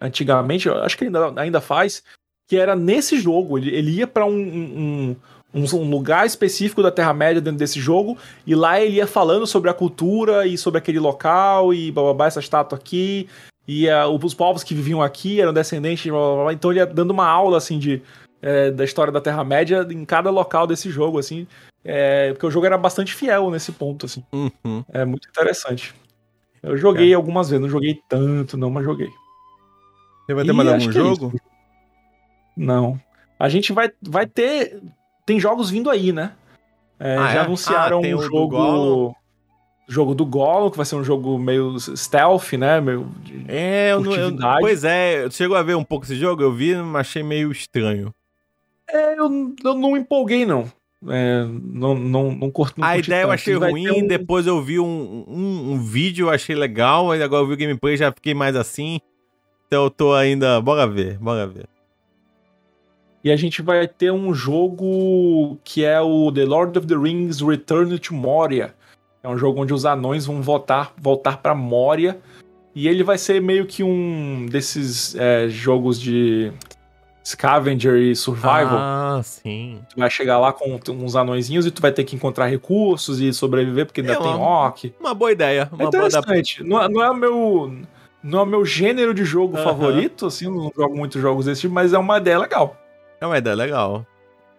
antigamente, 0.00 0.68
acho 0.68 0.98
que 0.98 1.04
ele 1.04 1.16
ainda, 1.16 1.40
ainda 1.40 1.60
faz, 1.60 2.02
que 2.46 2.56
era 2.56 2.76
nesse 2.76 3.18
jogo. 3.18 3.58
Ele, 3.58 3.74
ele 3.74 3.90
ia 3.92 4.06
para 4.06 4.26
um, 4.26 4.38
um, 4.38 5.16
um, 5.54 5.64
um, 5.76 5.90
lugar 5.90 6.26
específico 6.26 6.82
da 6.82 6.90
Terra-média 6.90 7.40
dentro 7.40 7.58
desse 7.58 7.80
jogo, 7.80 8.16
e 8.46 8.54
lá 8.54 8.80
ele 8.80 8.96
ia 8.96 9.06
falando 9.06 9.46
sobre 9.46 9.70
a 9.70 9.74
cultura 9.74 10.46
e 10.46 10.58
sobre 10.58 10.78
aquele 10.78 10.98
local, 10.98 11.72
e 11.72 11.90
bababá, 11.90 12.26
essa 12.26 12.40
estátua 12.40 12.78
aqui, 12.78 13.28
e 13.66 13.88
uh, 13.88 14.08
os 14.22 14.34
povos 14.34 14.62
que 14.62 14.74
viviam 14.74 15.02
aqui 15.02 15.40
eram 15.40 15.52
descendentes, 15.52 16.10
blá, 16.10 16.18
blá, 16.18 16.42
blá. 16.44 16.52
então 16.52 16.70
ele 16.70 16.80
ia 16.80 16.86
dando 16.86 17.10
uma 17.10 17.26
aula 17.26 17.58
assim 17.58 17.78
de. 17.78 18.02
É, 18.42 18.70
da 18.70 18.84
história 18.84 19.10
da 19.10 19.20
Terra-média 19.20 19.84
em 19.90 20.04
cada 20.04 20.30
local 20.30 20.66
desse 20.66 20.90
jogo, 20.90 21.18
assim. 21.18 21.48
É, 21.82 22.32
porque 22.32 22.46
o 22.46 22.50
jogo 22.50 22.66
era 22.66 22.76
bastante 22.76 23.14
fiel 23.14 23.50
nesse 23.50 23.72
ponto, 23.72 24.06
assim. 24.06 24.22
Uhum. 24.30 24.84
É 24.92 25.04
muito 25.04 25.26
interessante. 25.28 25.94
Eu 26.62 26.76
joguei 26.76 27.12
é. 27.12 27.14
algumas 27.14 27.48
vezes, 27.48 27.62
não 27.62 27.70
joguei 27.70 27.98
tanto, 28.08 28.56
não, 28.56 28.70
mas 28.70 28.84
joguei. 28.84 29.08
Você 30.26 30.34
vai 30.34 30.44
ter 30.44 30.52
mais 30.52 30.68
algum 30.68 30.88
é 30.88 30.92
jogo? 30.92 31.32
É 31.34 31.38
não. 32.56 33.00
A 33.38 33.48
gente 33.48 33.72
vai, 33.72 33.92
vai 34.02 34.26
ter. 34.26 34.82
Tem 35.26 35.40
jogos 35.40 35.68
vindo 35.68 35.90
aí, 35.90 36.12
né? 36.12 36.32
É, 36.98 37.16
ah, 37.16 37.32
já 37.32 37.40
é? 37.40 37.44
anunciaram 37.44 37.98
ah, 37.98 38.00
um 38.00 38.22
jogo. 38.22 39.16
Jogo 39.88 40.16
do 40.16 40.26
Gollum, 40.26 40.68
que 40.68 40.76
vai 40.76 40.84
ser 40.84 40.96
um 40.96 41.04
jogo 41.04 41.38
meio 41.38 41.78
stealth, 41.78 42.54
né? 42.54 42.80
Meio 42.80 43.08
é, 43.46 43.92
eu, 43.92 44.04
eu, 44.04 44.36
pois 44.58 44.82
é, 44.82 45.30
chegou 45.30 45.56
a 45.56 45.62
ver 45.62 45.76
um 45.76 45.84
pouco 45.84 46.04
esse 46.04 46.16
jogo? 46.16 46.42
Eu 46.42 46.52
vi, 46.52 46.74
mas 46.74 47.06
achei 47.06 47.22
meio 47.22 47.52
estranho. 47.52 48.12
É, 48.90 49.12
eu, 49.16 49.54
eu 49.64 49.74
não 49.74 49.96
empolguei, 49.96 50.44
não. 50.44 50.64
É, 51.08 51.44
não, 51.44 51.94
não, 51.94 52.32
não 52.32 52.50
curto. 52.50 52.82
a 52.82 52.98
ideia 52.98 53.22
tanto. 53.22 53.28
eu 53.28 53.32
achei 53.32 53.54
ruim, 53.54 54.02
um... 54.02 54.06
depois 54.08 54.46
eu 54.46 54.60
vi 54.60 54.80
um, 54.80 55.24
um, 55.28 55.72
um, 55.72 55.78
vídeo, 55.78 56.30
achei 56.30 56.56
legal, 56.56 57.14
e 57.14 57.22
agora 57.22 57.42
eu 57.42 57.46
vi 57.46 57.54
o 57.54 57.56
gameplay 57.56 57.96
já 57.96 58.10
fiquei 58.10 58.34
mais 58.34 58.56
assim. 58.56 58.98
Então 59.68 59.84
eu 59.84 59.90
tô 59.90 60.14
ainda. 60.14 60.60
Bora 60.60 60.84
ver, 60.86 61.16
bora 61.18 61.46
ver. 61.46 61.68
E 63.26 63.32
a 63.32 63.34
gente 63.34 63.60
vai 63.60 63.88
ter 63.88 64.12
um 64.12 64.32
jogo 64.32 65.58
que 65.64 65.84
é 65.84 66.00
o 66.00 66.30
The 66.30 66.44
Lord 66.44 66.78
of 66.78 66.86
the 66.86 66.94
Rings 66.94 67.40
Return 67.40 67.98
to 67.98 68.14
Moria. 68.14 68.72
É 69.20 69.28
um 69.28 69.36
jogo 69.36 69.60
onde 69.60 69.74
os 69.74 69.84
anões 69.84 70.26
vão 70.26 70.40
voltar, 70.40 70.92
voltar 70.96 71.38
para 71.38 71.52
Moria. 71.52 72.20
E 72.72 72.86
ele 72.86 73.02
vai 73.02 73.18
ser 73.18 73.42
meio 73.42 73.66
que 73.66 73.82
um 73.82 74.46
desses 74.48 75.16
é, 75.16 75.48
jogos 75.48 76.00
de 76.00 76.52
Scavenger 77.24 77.96
e 77.96 78.14
Survival. 78.14 78.78
Ah, 78.78 79.20
sim. 79.24 79.80
Tu 79.90 79.98
vai 79.98 80.08
chegar 80.08 80.38
lá 80.38 80.52
com 80.52 80.78
uns 80.90 81.16
anõezinhos 81.16 81.66
e 81.66 81.72
tu 81.72 81.82
vai 81.82 81.90
ter 81.90 82.04
que 82.04 82.14
encontrar 82.14 82.46
recursos 82.46 83.20
e 83.20 83.32
sobreviver, 83.32 83.86
porque 83.86 84.02
ainda 84.02 84.12
é 84.12 84.16
tem 84.18 84.34
orc. 84.34 84.94
Uma 85.00 85.14
boa 85.14 85.32
ideia. 85.32 85.68
Uma 85.72 85.82
é 85.82 85.86
interessante. 85.88 86.62
Boa... 86.62 86.82
Não, 86.82 86.94
não 86.94 87.02
é 87.02 87.10
o 87.10 87.16
meu. 87.16 87.76
Não 88.22 88.38
é 88.38 88.42
o 88.42 88.46
meu 88.46 88.64
gênero 88.64 89.12
de 89.12 89.24
jogo 89.24 89.56
favorito, 89.56 90.26
assim, 90.26 90.44
não 90.48 90.70
jogo 90.76 90.96
muitos 90.96 91.20
jogos 91.20 91.46
desse 91.46 91.62
tipo, 91.62 91.74
mas 91.74 91.92
é 91.92 91.98
uma 91.98 92.18
ideia 92.18 92.38
legal. 92.38 92.85
É 93.20 93.26
uma 93.26 93.38
ideia 93.38 93.56
legal. 93.56 94.06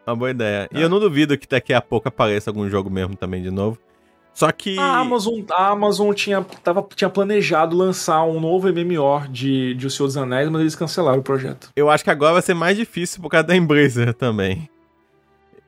Uma 0.06 0.16
boa 0.16 0.32
ideia. 0.32 0.70
É. 0.74 0.78
E 0.78 0.82
eu 0.82 0.90
não 0.90 1.00
duvido 1.00 1.38
que 1.38 1.48
daqui 1.48 1.74
a 1.74 1.82
pouco 1.82 2.08
apareça 2.08 2.50
algum 2.50 2.70
jogo 2.70 2.90
mesmo 2.90 3.16
também 3.16 3.42
de 3.42 3.52
novo. 3.52 3.78
Só 4.34 4.52
que. 4.52 4.78
A 4.78 5.00
Amazon, 5.00 5.42
a 5.52 5.70
Amazon 5.70 6.14
tinha, 6.14 6.44
tava, 6.64 6.88
tinha 6.96 7.10
planejado 7.10 7.76
lançar 7.76 8.24
um 8.24 8.40
novo 8.40 8.68
MMO 8.72 9.28
de, 9.30 9.74
de 9.74 9.88
O 9.88 9.90
Senhor 9.90 10.08
dos 10.08 10.16
Anéis, 10.16 10.48
mas 10.50 10.62
eles 10.62 10.76
cancelaram 10.76 11.20
o 11.20 11.24
projeto. 11.24 11.72
Eu 11.76 11.90
acho 11.90 12.04
que 12.04 12.12
agora 12.12 12.34
vai 12.34 12.42
ser 12.42 12.54
mais 12.54 12.78
difícil 12.78 13.22
por 13.22 13.30
causa 13.30 13.48
da 13.48 13.56
Embracer 13.56 14.14
também. 14.14 14.70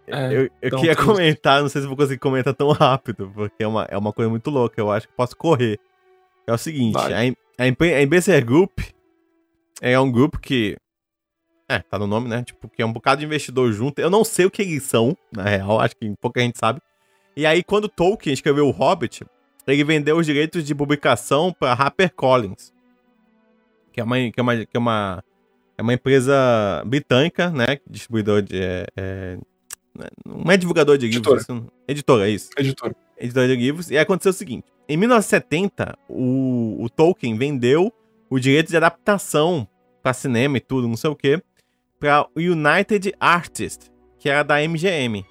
É, 0.06 0.28
eu 0.28 0.42
eu 0.42 0.50
então, 0.64 0.80
queria 0.80 0.96
comentar, 0.96 1.62
não 1.62 1.70
sei 1.70 1.82
se 1.82 1.88
vou 1.88 1.98
conseguir 1.98 2.20
comentar 2.20 2.54
tão 2.54 2.72
rápido, 2.72 3.32
porque 3.34 3.64
é 3.64 3.68
uma, 3.68 3.88
é 3.90 3.98
uma 3.98 4.14
coisa 4.14 4.30
muito 4.30 4.50
louca. 4.50 4.80
Eu 4.80 4.92
acho 4.92 5.08
que 5.08 5.14
posso 5.14 5.36
correr. 5.36 5.80
É 6.46 6.54
o 6.54 6.58
seguinte: 6.58 6.98
a, 6.98 7.64
a, 7.64 7.64
a 7.64 8.02
Embracer 8.02 8.46
Group 8.46 8.80
é 9.82 10.00
um 10.00 10.12
grupo 10.12 10.40
que. 10.40 10.78
É, 11.70 11.80
tá 11.80 12.00
no 12.00 12.08
nome, 12.08 12.28
né? 12.28 12.44
Tipo, 12.44 12.68
que 12.68 12.82
é 12.82 12.86
um 12.86 12.92
bocado 12.92 13.20
de 13.20 13.28
investidor 13.28 13.72
junto. 13.72 14.00
Eu 14.00 14.10
não 14.10 14.24
sei 14.24 14.48
o 14.48 14.52
que 14.52 14.64
eles 14.64 14.82
são, 14.82 15.16
na 15.32 15.44
real, 15.44 15.80
acho 15.80 15.96
que 15.96 16.12
pouca 16.20 16.42
gente 16.42 16.58
sabe. 16.58 16.82
E 17.38 17.46
aí, 17.46 17.64
quando 17.64 17.88
Tolkien 17.88 18.34
escreveu 18.34 18.68
O 18.68 18.72
Hobbit, 18.72 19.24
ele 19.68 19.84
vendeu 19.84 20.18
os 20.18 20.26
direitos 20.26 20.64
de 20.64 20.74
publicação 20.74 21.54
para 21.54 21.74
HarperCollins, 21.74 22.74
que 23.94 24.02
é 24.02 24.04
uma, 24.04 24.16
que 24.18 24.40
é 24.40 24.42
uma, 24.42 24.66
que 24.66 24.76
é 24.78 24.80
uma, 24.80 25.24
é 25.78 25.82
uma 25.84 25.94
empresa 25.94 26.84
britânica, 26.88 27.52
né? 27.52 27.78
Distribuidor 27.88 28.42
de. 28.42 28.60
É, 28.60 28.88
é, 28.98 29.38
não 30.26 30.52
é 30.52 30.58
divulgador 30.58 30.98
de 30.98 31.08
livros. 31.08 31.46
Editora. 31.48 31.60
Isso, 31.60 31.72
editora, 31.88 32.28
é 32.28 32.32
isso. 32.32 32.50
Editora. 32.58 32.96
Editora 33.16 33.48
de 33.48 33.56
livros. 33.56 33.92
E 33.92 33.98
aconteceu 33.98 34.32
o 34.32 34.34
seguinte: 34.34 34.66
em 34.88 34.98
1970, 34.98 35.96
o, 36.10 36.84
o 36.84 36.90
Tolkien 36.90 37.38
vendeu 37.38 37.94
o 38.28 38.40
direito 38.40 38.70
de 38.70 38.78
adaptação 38.78 39.68
para 40.02 40.14
cinema 40.14 40.58
e 40.58 40.62
tudo, 40.62 40.88
não 40.88 40.98
sei 40.98 41.10
o 41.10 41.16
quê, 41.16 41.42
para 42.00 42.28
United 42.36 43.14
Artists, 43.20 43.92
que 44.18 44.30
era 44.30 44.44
da 44.44 44.56
MGM. 44.62 45.26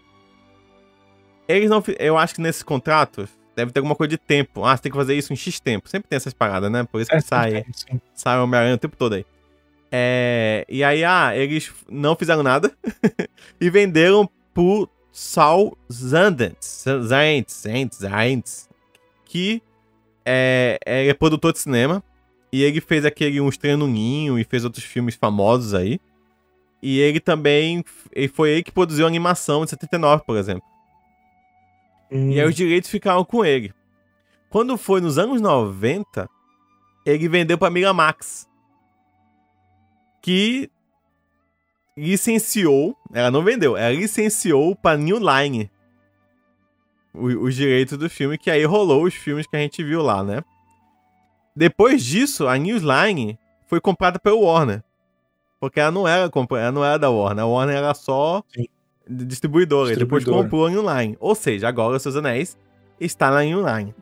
Eles 1.48 1.70
não. 1.70 1.82
Eu 1.98 2.18
acho 2.18 2.34
que 2.34 2.40
nesses 2.40 2.62
contratos 2.62 3.30
deve 3.56 3.72
ter 3.72 3.80
alguma 3.80 3.96
coisa 3.96 4.10
de 4.10 4.18
tempo. 4.18 4.64
Ah, 4.64 4.76
você 4.76 4.84
tem 4.84 4.92
que 4.92 4.98
fazer 4.98 5.14
isso 5.14 5.32
em 5.32 5.36
X 5.36 5.58
tempo. 5.58 5.88
Sempre 5.88 6.08
tem 6.08 6.16
essas 6.16 6.34
paradas, 6.34 6.70
né? 6.70 6.84
Por 6.84 7.00
isso 7.00 7.10
que 7.10 7.16
é, 7.16 7.20
sai, 7.20 7.64
sim. 7.72 8.00
sai 8.14 8.38
Homem-Aranha 8.38 8.74
o 8.74 8.78
tempo 8.78 8.96
todo 8.96 9.14
aí. 9.14 9.24
É, 9.90 10.66
e 10.68 10.84
aí, 10.84 11.02
ah, 11.02 11.34
eles 11.34 11.72
não 11.88 12.14
fizeram 12.14 12.42
nada 12.42 12.70
e 13.58 13.70
venderam 13.70 14.28
pro 14.52 14.88
Saul 15.10 15.76
Zandens, 15.90 16.84
Zandens, 16.84 17.64
Zandens, 17.64 18.68
que 19.24 19.62
é, 20.24 20.78
é, 20.84 21.08
é, 21.08 21.14
produtor 21.14 21.52
de 21.52 21.58
cinema. 21.58 22.04
E 22.52 22.62
ele 22.62 22.80
fez 22.80 23.04
aquele 23.04 23.40
Um 23.40 23.48
Estranho 23.48 23.78
no 23.78 23.86
Ninho 23.86 24.38
e 24.38 24.44
fez 24.44 24.64
outros 24.64 24.84
filmes 24.84 25.14
famosos 25.14 25.74
aí. 25.74 26.00
E 26.82 26.98
ele 27.00 27.20
também. 27.20 27.84
Ele 28.12 28.28
foi 28.28 28.50
ele 28.50 28.62
que 28.62 28.72
produziu 28.72 29.04
a 29.04 29.08
animação 29.08 29.64
de 29.64 29.70
79, 29.70 30.24
por 30.24 30.36
exemplo. 30.36 30.62
Hum. 32.10 32.30
E 32.30 32.40
aí 32.40 32.46
os 32.46 32.54
direitos 32.54 32.90
ficaram 32.90 33.24
com 33.24 33.44
ele. 33.44 33.72
Quando 34.48 34.78
foi 34.78 35.00
nos 35.00 35.18
anos 35.18 35.40
90, 35.40 36.28
ele 37.04 37.28
vendeu 37.28 37.58
pra 37.58 37.70
Miramax. 37.70 38.48
Que 40.22 40.70
licenciou, 41.96 42.96
ela 43.12 43.30
não 43.30 43.42
vendeu, 43.42 43.76
ela 43.76 43.92
licenciou 43.92 44.76
pra 44.76 44.96
New 44.96 45.18
Line 45.18 45.70
os, 47.12 47.56
direitos 47.56 47.98
do 47.98 48.08
filme, 48.08 48.38
que 48.38 48.50
aí 48.50 48.64
rolou 48.64 49.04
os 49.04 49.14
filmes 49.14 49.46
que 49.46 49.56
a 49.56 49.60
gente 49.60 49.82
viu 49.82 50.02
lá, 50.02 50.22
né? 50.22 50.42
Depois 51.56 52.04
disso, 52.04 52.46
a 52.46 52.56
New 52.56 52.78
Line 52.78 53.38
foi 53.66 53.80
comprada 53.80 54.18
pelo 54.18 54.42
Warner. 54.42 54.84
Porque 55.60 55.80
ela 55.80 55.90
não 55.90 56.06
era, 56.06 56.30
ela 56.32 56.72
não 56.72 56.84
era 56.84 56.98
da 56.98 57.10
Warner, 57.10 57.44
a 57.44 57.46
Warner 57.46 57.76
era 57.76 57.94
só 57.94 58.42
Sim 58.54 58.66
distribuidora. 59.08 59.90
Ele 59.90 60.00
depois 60.00 60.24
comprou 60.24 60.66
a 60.66 60.72
Inline. 60.72 61.16
Ou 61.18 61.34
seja, 61.34 61.68
agora 61.68 61.96
os 61.96 62.02
seus 62.02 62.16
anéis 62.16 62.58
está 63.00 63.30
na 63.30 63.44
Inline. 63.44 63.94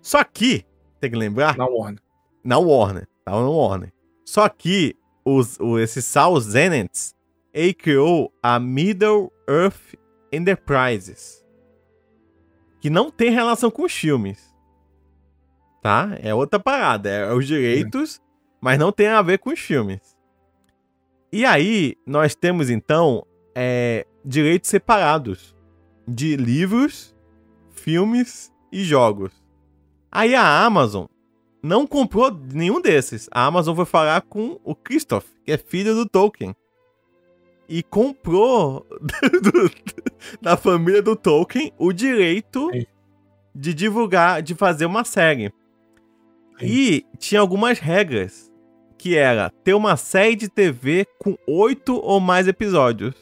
Só 0.00 0.24
que, 0.24 0.64
tem 1.00 1.10
que 1.10 1.16
lembrar. 1.16 1.56
Na 1.56 1.66
Warner. 1.66 2.02
Na 2.42 2.58
Warner. 2.58 3.08
Tava 3.24 3.42
na 3.42 3.50
Warner. 3.50 3.92
Só 4.24 4.48
que 4.48 4.96
os, 5.24 5.58
o, 5.60 5.78
esse 5.78 6.00
Sal 6.00 6.38
Zenits, 6.40 7.14
ele 7.52 7.74
criou 7.74 8.32
a 8.42 8.58
Middle 8.58 9.32
Earth 9.48 9.94
Enterprises. 10.32 11.44
Que 12.80 12.88
não 12.88 13.10
tem 13.10 13.30
relação 13.30 13.70
com 13.70 13.82
os 13.82 13.92
filmes. 13.92 14.54
Tá? 15.82 16.16
É 16.22 16.34
outra 16.34 16.58
parada. 16.58 17.08
É 17.08 17.32
os 17.32 17.46
direitos, 17.46 18.16
é. 18.16 18.20
mas 18.60 18.78
não 18.78 18.92
tem 18.92 19.08
a 19.08 19.20
ver 19.20 19.38
com 19.38 19.50
os 19.50 19.58
filmes. 19.58 20.16
E 21.30 21.44
aí, 21.44 21.94
nós 22.06 22.34
temos 22.34 22.70
então 22.70 23.24
é, 23.54 24.06
direitos 24.24 24.70
separados 24.70 25.54
de 26.06 26.36
livros, 26.36 27.14
filmes 27.72 28.52
e 28.72 28.82
jogos. 28.82 29.32
Aí 30.10 30.34
a 30.34 30.64
Amazon 30.64 31.06
não 31.62 31.86
comprou 31.86 32.30
nenhum 32.30 32.80
desses. 32.80 33.28
A 33.30 33.44
Amazon 33.44 33.76
foi 33.76 33.84
falar 33.84 34.22
com 34.22 34.58
o 34.64 34.74
Christoph, 34.74 35.26
que 35.44 35.52
é 35.52 35.58
filho 35.58 35.94
do 35.94 36.08
Tolkien. 36.08 36.54
e 37.68 37.82
comprou 37.82 38.86
do, 39.42 39.70
da 40.40 40.56
família 40.56 41.02
do 41.02 41.14
Tolkien 41.14 41.72
o 41.76 41.92
direito 41.92 42.70
Sim. 42.72 42.86
de 43.54 43.74
divulgar, 43.74 44.40
de 44.40 44.54
fazer 44.54 44.86
uma 44.86 45.04
série. 45.04 45.52
Sim. 46.58 46.66
E 46.66 47.06
tinha 47.18 47.40
algumas 47.40 47.78
regras, 47.78 48.47
que 48.98 49.16
era 49.16 49.50
ter 49.64 49.74
uma 49.74 49.96
série 49.96 50.34
de 50.36 50.48
TV 50.48 51.06
com 51.18 51.38
oito 51.46 51.96
ou 51.96 52.18
mais 52.20 52.48
episódios. 52.48 53.14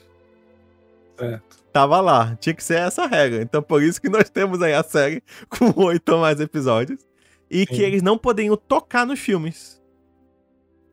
Certo. 1.19 1.57
Tava 1.73 2.01
lá, 2.01 2.37
tinha 2.41 2.55
que 2.55 2.65
ser 2.65 2.79
essa 2.81 3.07
regra. 3.07 3.43
Então 3.43 3.63
por 3.63 3.83
isso 3.83 4.01
que 4.01 4.09
nós 4.09 4.31
temos 4.31 4.63
aí 4.63 4.73
a 4.73 4.83
série 4.83 5.23
com 5.49 5.73
oito 5.85 6.09
ou 6.11 6.21
mais 6.21 6.41
episódios. 6.41 7.07
E 7.51 7.65
que 7.67 7.77
Sim. 7.77 7.83
eles 7.83 8.03
não 8.03 8.19
poderiam 8.19 8.57
tocar 8.57 9.07
nos 9.07 9.21
filmes. 9.21 9.81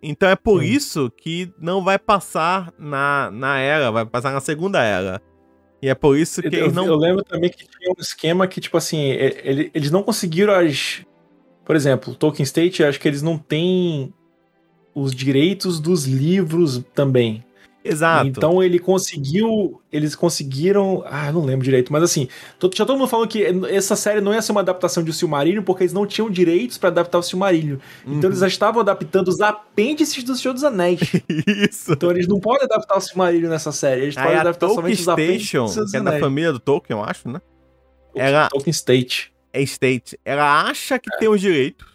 Então 0.02 0.30
é 0.30 0.36
por 0.36 0.62
Sim. 0.62 0.68
isso 0.70 1.12
que 1.18 1.52
não 1.58 1.84
vai 1.84 1.98
passar 1.98 2.72
na, 2.78 3.32
na 3.32 3.58
era, 3.58 3.90
vai 3.90 4.06
passar 4.06 4.32
na 4.34 4.42
segunda 4.42 4.84
era. 4.84 5.22
E 5.82 5.90
é 5.90 5.96
por 5.96 6.18
isso 6.18 6.42
que 6.42 6.56
Eu, 6.56 6.66
eles 6.66 6.74
não. 6.74 6.86
eu 6.86 6.96
lembro 6.96 7.24
também 7.24 7.50
que 7.50 7.66
tinha 7.68 7.90
um 7.90 8.00
esquema 8.00 8.48
que, 8.48 8.62
tipo 8.62 8.78
assim, 8.78 9.00
ele- 9.02 9.72
eles 9.74 9.92
não 9.92 10.04
conseguiram 10.04 10.54
as. 10.54 11.04
Por 11.66 11.76
exemplo, 11.76 12.14
Tolkien 12.16 12.44
State, 12.44 12.84
acho 12.84 13.00
que 13.00 13.08
eles 13.08 13.22
não 13.22 13.38
têm 13.38 14.14
os 14.96 15.14
direitos 15.14 15.80
dos 15.80 16.06
livros 16.06 16.82
também. 16.94 17.44
Exato. 17.86 18.28
Então 18.28 18.64
ele 18.64 18.80
conseguiu. 18.80 19.82
Eles 19.92 20.16
conseguiram. 20.16 21.04
Ah, 21.06 21.30
não 21.34 21.44
lembro 21.44 21.66
direito, 21.66 21.92
mas 21.92 22.02
assim, 22.02 22.30
tinha 22.72 22.86
todo 22.86 22.98
mundo 22.98 23.10
falando 23.10 23.28
que 23.28 23.44
essa 23.70 23.94
série 23.98 24.22
não 24.22 24.34
ia 24.34 24.42
ser 24.42 24.54
uma 24.54 24.62
adaptação 24.62 25.04
de 25.04 25.12
Silmarillion, 25.12 25.62
porque 25.64 25.84
eles 25.84 25.92
não 25.92 26.08
tinham 26.08 26.30
direitos 26.30 26.78
pra 26.78 26.88
adaptar 26.88 27.18
o 27.18 27.22
Silmarillion. 27.22 27.78
Então 28.04 28.14
Uhum. 28.14 28.26
eles 28.28 28.40
já 28.40 28.48
estavam 28.48 28.80
adaptando 28.80 29.28
os 29.28 29.42
apêndices 29.42 30.24
do 30.24 30.34
Senhor 30.34 30.54
dos 30.54 30.64
Anéis. 30.64 31.00
Isso. 31.70 31.92
Então 31.92 32.10
eles 32.12 32.26
não 32.26 32.40
podem 32.40 32.64
adaptar 32.64 32.98
o 32.98 33.02
Silmarillion 33.02 33.50
nessa 33.50 33.74
série. 33.74 34.04
Eles 34.04 34.18
Aí 34.18 34.24
podem 34.24 34.40
adaptar 34.40 34.70
somente 34.70 35.02
os 35.02 35.08
apêndices 35.10 35.48
Station, 35.50 35.66
do 35.66 35.70
Senhor 35.72 35.84
dos 35.84 35.92
que 35.92 35.98
é 35.98 36.02
da 36.02 36.10
Anéis. 36.12 36.24
família 36.24 36.54
do 36.54 36.60
Tolkien, 36.60 36.98
eu 36.98 37.04
acho, 37.04 37.28
né? 37.28 37.42
Ela 38.16 38.48
Tolkien 38.48 38.72
State. 38.72 39.34
é 39.52 39.62
State. 39.62 40.18
Ela 40.24 40.62
acha 40.70 40.98
que 40.98 41.10
tem 41.18 41.28
os 41.28 41.42
direitos. 41.42 41.86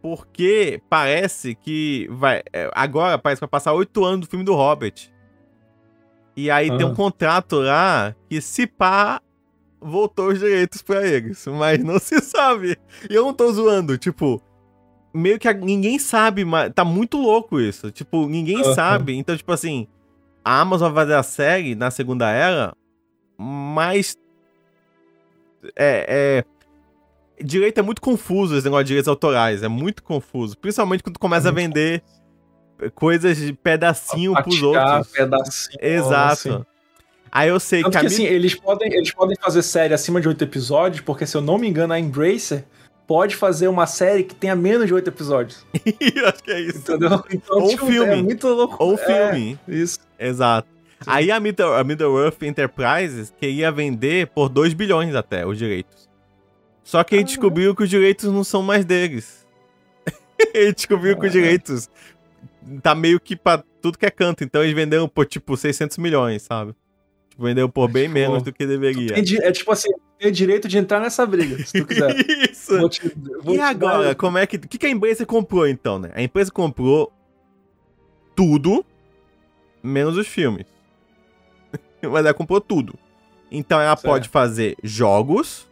Porque 0.00 0.80
parece 0.88 1.54
que 1.54 2.06
vai. 2.10 2.42
é, 2.52 2.70
Agora 2.74 3.18
parece 3.18 3.38
que 3.40 3.46
vai 3.46 3.50
passar 3.50 3.72
oito 3.72 4.04
anos 4.04 4.26
do 4.26 4.30
filme 4.30 4.44
do 4.44 4.54
Hobbit. 4.54 5.12
E 6.36 6.50
aí 6.50 6.68
tem 6.76 6.86
um 6.86 6.92
Ah. 6.92 6.96
contrato 6.96 7.56
lá 7.56 8.14
que 8.28 8.40
se 8.40 8.66
pá. 8.66 9.20
Voltou 9.80 10.28
os 10.28 10.40
direitos 10.40 10.82
pra 10.82 11.06
eles, 11.06 11.46
mas 11.46 11.78
não 11.84 11.98
se 12.00 12.20
sabe. 12.20 12.76
E 13.08 13.14
eu 13.14 13.24
não 13.24 13.32
tô 13.32 13.52
zoando, 13.52 13.96
tipo, 13.96 14.42
meio 15.14 15.38
que 15.38 15.46
a- 15.46 15.52
ninguém 15.54 15.98
sabe, 16.00 16.44
mas 16.44 16.72
tá 16.74 16.84
muito 16.84 17.16
louco 17.16 17.60
isso. 17.60 17.90
Tipo, 17.92 18.28
ninguém 18.28 18.60
Aham. 18.60 18.74
sabe. 18.74 19.16
Então, 19.16 19.36
tipo 19.36 19.52
assim, 19.52 19.86
a 20.44 20.60
Amazon 20.60 20.92
vai 20.92 21.04
fazer 21.04 21.14
a 21.16 21.22
série 21.22 21.74
na 21.76 21.92
segunda 21.92 22.28
era, 22.28 22.74
mas 23.38 24.16
é, 25.76 26.42
é- 26.42 26.44
direito 27.42 27.78
é 27.78 27.82
muito 27.82 28.00
confuso 28.00 28.54
esse 28.56 28.64
negócio 28.64 28.84
de 28.84 28.88
direitos 28.88 29.08
autorais, 29.08 29.62
é 29.62 29.68
muito 29.68 30.02
confuso, 30.02 30.56
principalmente 30.58 31.02
quando 31.02 31.14
tu 31.14 31.20
começa 31.20 31.48
É 31.48 31.50
a 31.50 31.54
vender 31.54 32.02
coisas 32.94 33.36
de 33.36 33.52
pedacinho 33.52 34.34
pros 34.34 34.54
Fatiar 34.58 34.96
outros. 34.98 35.12
pedacinho, 35.12 35.78
Exato. 35.80 36.32
assim. 36.32 36.64
Aí 37.30 37.48
eu 37.48 37.60
sei 37.60 37.82
Tanto 37.82 37.92
que 37.92 37.96
a 37.98 38.00
que 38.00 38.06
assim, 38.06 38.24
eles 38.24 38.54
podem, 38.54 38.92
eles 38.92 39.10
podem 39.12 39.36
fazer 39.40 39.62
série 39.62 39.92
acima 39.92 40.20
de 40.20 40.28
oito 40.28 40.42
episódios, 40.42 41.02
porque 41.02 41.26
se 41.26 41.36
eu 41.36 41.40
não 41.42 41.58
me 41.58 41.68
engano, 41.68 41.92
a 41.92 41.98
Embracer 42.00 42.64
pode 43.06 43.36
fazer 43.36 43.68
uma 43.68 43.86
série 43.86 44.22
que 44.22 44.34
tenha 44.34 44.54
menos 44.56 44.86
de 44.86 44.94
oito 44.94 45.08
episódios. 45.08 45.66
acho 46.26 46.42
que 46.42 46.50
é 46.50 46.60
isso. 46.60 46.78
Entendeu? 46.78 47.22
Então, 47.30 47.56
Ou 47.58 47.64
um 47.64 47.68
tipo, 47.68 47.86
filme. 47.86 48.12
É 48.12 48.22
muito 48.22 48.48
louco. 48.48 48.76
Ou 48.82 48.92
um 48.92 48.98
É, 48.98 49.30
filme. 49.32 49.58
isso. 49.68 49.98
Exato. 50.18 50.68
Aí 51.06 51.30
a, 51.30 51.38
Middle, 51.38 51.74
a 51.74 51.84
Middle-earth 51.84 52.42
Enterprises 52.42 53.32
queria 53.38 53.70
vender 53.70 54.28
por 54.28 54.48
2 54.48 54.72
bilhões 54.74 55.14
até 55.14 55.46
os 55.46 55.56
direitos. 55.58 56.07
Só 56.88 57.04
que 57.04 57.14
ele 57.16 57.24
descobriu 57.24 57.74
que 57.76 57.82
os 57.82 57.90
direitos 57.90 58.32
não 58.32 58.42
são 58.42 58.62
mais 58.62 58.82
deles. 58.82 59.46
ele 60.54 60.72
descobriu 60.72 61.18
que 61.18 61.26
os 61.26 61.32
direitos 61.32 61.90
tá 62.82 62.94
meio 62.94 63.20
que 63.20 63.36
pra 63.36 63.62
tudo 63.82 63.98
que 63.98 64.06
é 64.06 64.10
canto. 64.10 64.42
Então 64.42 64.62
eles 64.62 64.74
venderam 64.74 65.06
por 65.06 65.26
tipo 65.26 65.54
600 65.54 65.98
milhões, 65.98 66.40
sabe? 66.40 66.74
Tipo, 67.28 67.42
venderam 67.44 67.68
por 67.68 67.88
bem 67.90 68.08
menos 68.08 68.42
do 68.42 68.50
que 68.50 68.66
deveria. 68.66 69.12
Tem 69.12 69.36
É 69.42 69.52
tipo 69.52 69.70
assim, 69.70 69.90
tem 70.18 70.32
direito 70.32 70.66
de 70.66 70.78
entrar 70.78 70.98
nessa 70.98 71.26
briga, 71.26 71.62
se 71.62 71.78
tu 71.78 71.86
quiser. 71.86 72.08
Isso. 72.50 72.78
Vou 72.78 72.88
te- 72.88 73.12
vou 73.42 73.54
E 73.54 73.60
agora, 73.60 74.04
dar- 74.04 74.14
como 74.14 74.38
é 74.38 74.46
que. 74.46 74.56
O 74.56 74.60
que, 74.60 74.78
que 74.78 74.86
a 74.86 74.90
empresa 74.90 75.26
comprou 75.26 75.68
então, 75.68 75.98
né? 75.98 76.10
A 76.14 76.22
empresa 76.22 76.50
comprou 76.50 77.12
tudo, 78.34 78.82
menos 79.82 80.16
os 80.16 80.26
filmes. 80.26 80.64
Mas 82.00 82.24
ela 82.24 82.32
comprou 82.32 82.62
tudo. 82.62 82.94
Então 83.50 83.78
ela 83.78 83.94
Certo. 83.94 84.04
pode 84.10 84.28
fazer 84.30 84.74
jogos, 84.82 85.67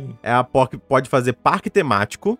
Sim. 0.00 0.18
ela 0.22 0.44
po- 0.44 0.78
pode 0.80 1.08
fazer 1.08 1.32
parque 1.34 1.68
temático, 1.70 2.38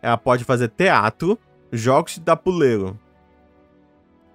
ela 0.00 0.16
pode 0.16 0.44
fazer 0.44 0.68
teatro, 0.68 1.38
jogos 1.72 2.14
de 2.14 2.20
tabuleiro. 2.20 2.98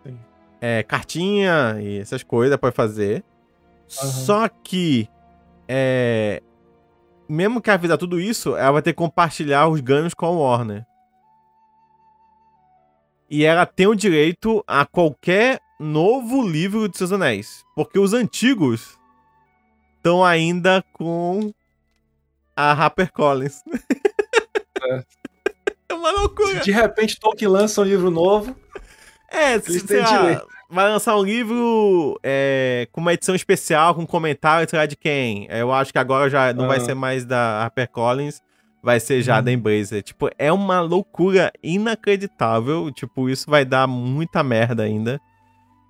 Sim. 0.05 0.19
É, 0.61 0.83
cartinha 0.83 1.77
e 1.81 1.99
essas 1.99 2.23
coisas 2.23 2.57
pode 2.57 2.75
fazer. 2.75 3.23
Aham. 4.01 4.11
Só 4.11 4.49
que. 4.49 5.07
É, 5.67 6.41
mesmo 7.27 7.61
que 7.61 7.69
ela 7.69 7.79
fizer 7.79 7.97
tudo 7.97 8.19
isso, 8.19 8.55
ela 8.55 8.73
vai 8.73 8.81
ter 8.81 8.91
que 8.91 8.97
compartilhar 8.97 9.67
os 9.67 9.79
ganhos 9.79 10.13
com 10.13 10.25
a 10.25 10.29
Warner. 10.29 10.85
E 13.29 13.45
ela 13.45 13.65
tem 13.65 13.87
o 13.87 13.95
direito 13.95 14.63
a 14.67 14.85
qualquer 14.85 15.59
novo 15.79 16.45
livro 16.47 16.87
de 16.87 16.97
Seus 16.97 17.11
Anéis. 17.11 17.63
Porque 17.75 17.97
os 17.97 18.13
antigos 18.13 18.99
estão 19.97 20.23
ainda 20.23 20.83
com 20.93 21.51
a 22.55 22.71
HarperCollins. 22.73 23.61
É. 24.81 25.03
é 25.89 25.93
uma 25.93 26.11
loucura. 26.11 26.59
De 26.59 26.71
repente, 26.71 27.19
Tolkien 27.19 27.49
lança 27.49 27.81
um 27.81 27.85
livro 27.85 28.09
novo. 28.09 28.55
É, 29.29 29.59
se, 29.59 29.79
sei 29.79 30.01
lá, 30.01 30.43
vai 30.69 30.87
lançar 30.89 31.15
um 31.17 31.23
livro 31.23 32.19
é, 32.21 32.87
com 32.91 33.01
uma 33.01 33.13
edição 33.13 33.33
especial, 33.33 33.95
com 33.95 34.05
comentário, 34.05 34.69
sei 34.69 34.77
lá 34.77 34.85
de 34.85 34.95
quem. 34.95 35.47
Eu 35.49 35.71
acho 35.71 35.91
que 35.91 35.97
agora 35.97 36.29
já 36.29 36.53
não 36.53 36.67
vai 36.67 36.77
Ah. 36.77 36.81
ser 36.81 36.93
mais 36.93 37.25
da 37.25 37.63
HarperCollins, 37.63 38.41
vai 38.83 38.99
ser 38.99 39.21
já 39.23 39.39
Hum. 39.39 39.43
da 39.43 39.51
Embracer. 39.51 40.03
Tipo, 40.03 40.29
é 40.37 40.51
uma 40.51 40.81
loucura 40.81 41.51
inacreditável. 41.63 42.91
Tipo, 42.91 43.27
isso 43.29 43.49
vai 43.49 43.65
dar 43.65 43.87
muita 43.87 44.43
merda 44.43 44.83
ainda. 44.83 45.19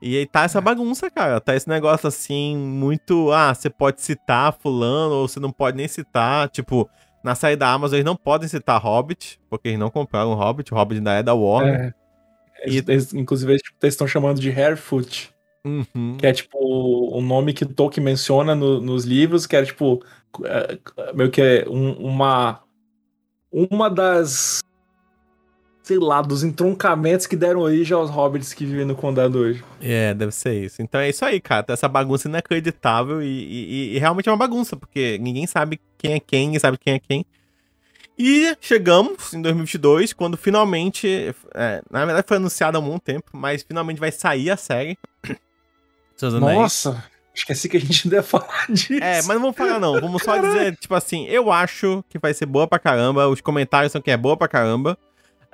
E 0.06 0.18
aí 0.18 0.26
tá 0.26 0.44
essa 0.44 0.60
bagunça, 0.60 1.10
cara. 1.10 1.40
Tá 1.40 1.56
esse 1.56 1.70
negócio 1.70 2.08
assim, 2.08 2.58
muito. 2.58 3.32
Ah, 3.32 3.54
você 3.54 3.70
pode 3.70 4.02
citar 4.02 4.52
Fulano, 4.52 5.16
ou 5.16 5.28
você 5.28 5.40
não 5.40 5.50
pode 5.52 5.78
nem 5.78 5.88
citar. 5.88 6.50
Tipo, 6.50 6.90
na 7.24 7.36
saída 7.36 7.66
da 7.66 7.72
Amazon 7.72 7.96
eles 7.96 8.06
não 8.06 8.16
podem 8.16 8.50
citar 8.50 8.82
Hobbit, 8.82 9.40
porque 9.50 9.70
eles 9.70 9.80
não 9.80 9.90
compraram 9.90 10.34
Hobbit. 10.34 10.74
O 10.74 10.78
Hobbit 10.78 10.98
ainda 10.98 11.14
é 11.14 11.24
da 11.24 11.34
Warner. 11.34 11.96
É. 12.60 12.68
Eles- 12.68 12.84
eles- 12.88 13.14
inclusive, 13.14 13.52
eles 13.54 13.62
tipo, 13.62 13.78
estão 13.88 14.06
chamando 14.08 14.40
de 14.42 14.50
Harefoot, 14.52 15.34
Uhum. 15.66 16.18
que 16.18 16.28
é 16.28 16.34
tipo 16.34 16.58
o 16.60 17.22
nome 17.22 17.54
que 17.54 17.66
Tolkien 17.66 18.04
menciona 18.04 18.54
no- 18.54 18.82
nos 18.82 19.06
livros, 19.06 19.48
que 19.48 19.56
era 19.56 19.66
tipo 19.66 20.04
é, 20.46 20.80
meio 21.14 21.30
que 21.30 21.42
é 21.42 21.66
um- 21.70 21.94
uma 22.08 22.60
uma 23.52 23.88
das 23.90 24.62
sei 25.84 26.00
lá, 26.00 26.22
dos 26.22 26.44
entroncamentos 26.44 27.28
que 27.28 27.36
deram 27.36 27.60
origem 27.60 27.94
aos 27.96 28.10
hobbits 28.10 28.54
que 28.54 28.66
vivem 28.66 28.86
no 28.86 28.96
condado 28.96 29.38
hoje. 29.38 29.64
É, 29.82 30.14
deve 30.14 30.32
ser 30.32 30.54
isso. 30.64 30.82
Então 30.82 31.00
é 31.02 31.10
isso 31.10 31.24
aí, 31.26 31.40
cara. 31.42 31.66
Essa 31.68 31.88
bagunça 31.90 32.28
inacreditável 32.30 33.22
e, 33.22 33.28
e- 33.28 33.96
e 33.96 34.00
realmente 34.00 34.30
é 34.30 34.32
uma 34.32 34.38
bagunça, 34.38 34.76
porque 34.78 35.18
ninguém 35.22 35.46
sabe 35.46 35.80
quem 35.98 36.14
é 36.14 36.20
quem, 36.22 36.46
ninguém 36.46 36.60
sabe 36.60 36.78
quem 36.78 36.94
é 36.94 37.00
quem. 37.00 37.26
E 38.18 38.56
chegamos 38.62 39.34
em 39.34 39.42
2022, 39.42 40.14
quando 40.14 40.38
finalmente. 40.38 41.36
é, 41.54 41.82
na 41.92 42.06
verdade 42.06 42.28
foi 42.28 42.38
anunciado 42.38 42.78
há 42.78 42.80
um 42.80 42.88
bom 42.90 42.98
tempo, 43.00 43.30
mas 43.34 43.62
finalmente 43.64 44.00
vai 44.00 44.12
sair 44.12 44.50
a 44.52 44.58
série. 44.58 44.98
Nossa, 46.62 47.04
esqueci 47.36 47.68
que 47.68 47.76
a 47.76 47.80
gente 47.80 48.06
ainda 48.08 48.18
ia 48.18 48.24
falar 48.24 48.68
disso. 48.70 48.94
É, 48.94 49.18
mas 49.24 49.28
não 49.30 49.42
vamos 49.42 49.58
falar 49.58 49.80
não. 49.80 50.00
Vamos 50.00 50.22
só 50.24 50.38
dizer, 50.38 50.76
tipo 50.80 50.94
assim, 50.96 51.26
eu 51.26 51.52
acho 51.52 52.06
que 52.08 52.20
vai 52.20 52.34
ser 52.34 52.46
boa 52.46 52.68
pra 52.68 52.78
caramba. 52.80 53.28
Os 53.28 53.42
comentários 53.42 53.92
são 53.92 54.00
que 54.02 54.12
é 54.12 54.16
boa 54.16 54.38
pra 54.38 54.48
caramba. 54.48 54.98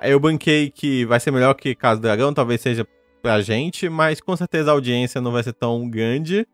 Aí 0.00 0.12
eu 0.12 0.18
banquei 0.20 0.70
que 0.70 1.04
vai 1.04 1.20
ser 1.20 1.30
melhor 1.30 1.54
que 1.54 1.74
Casa 1.74 2.00
do 2.00 2.02
Dragão, 2.04 2.32
talvez 2.32 2.60
seja 2.60 2.86
pra 3.22 3.40
gente, 3.42 3.88
mas 3.88 4.20
com 4.20 4.34
certeza 4.34 4.70
a 4.70 4.72
audiência 4.74 5.20
não 5.20 5.30
vai 5.30 5.42
ser 5.42 5.52
tão 5.52 5.88
grande. 5.90 6.46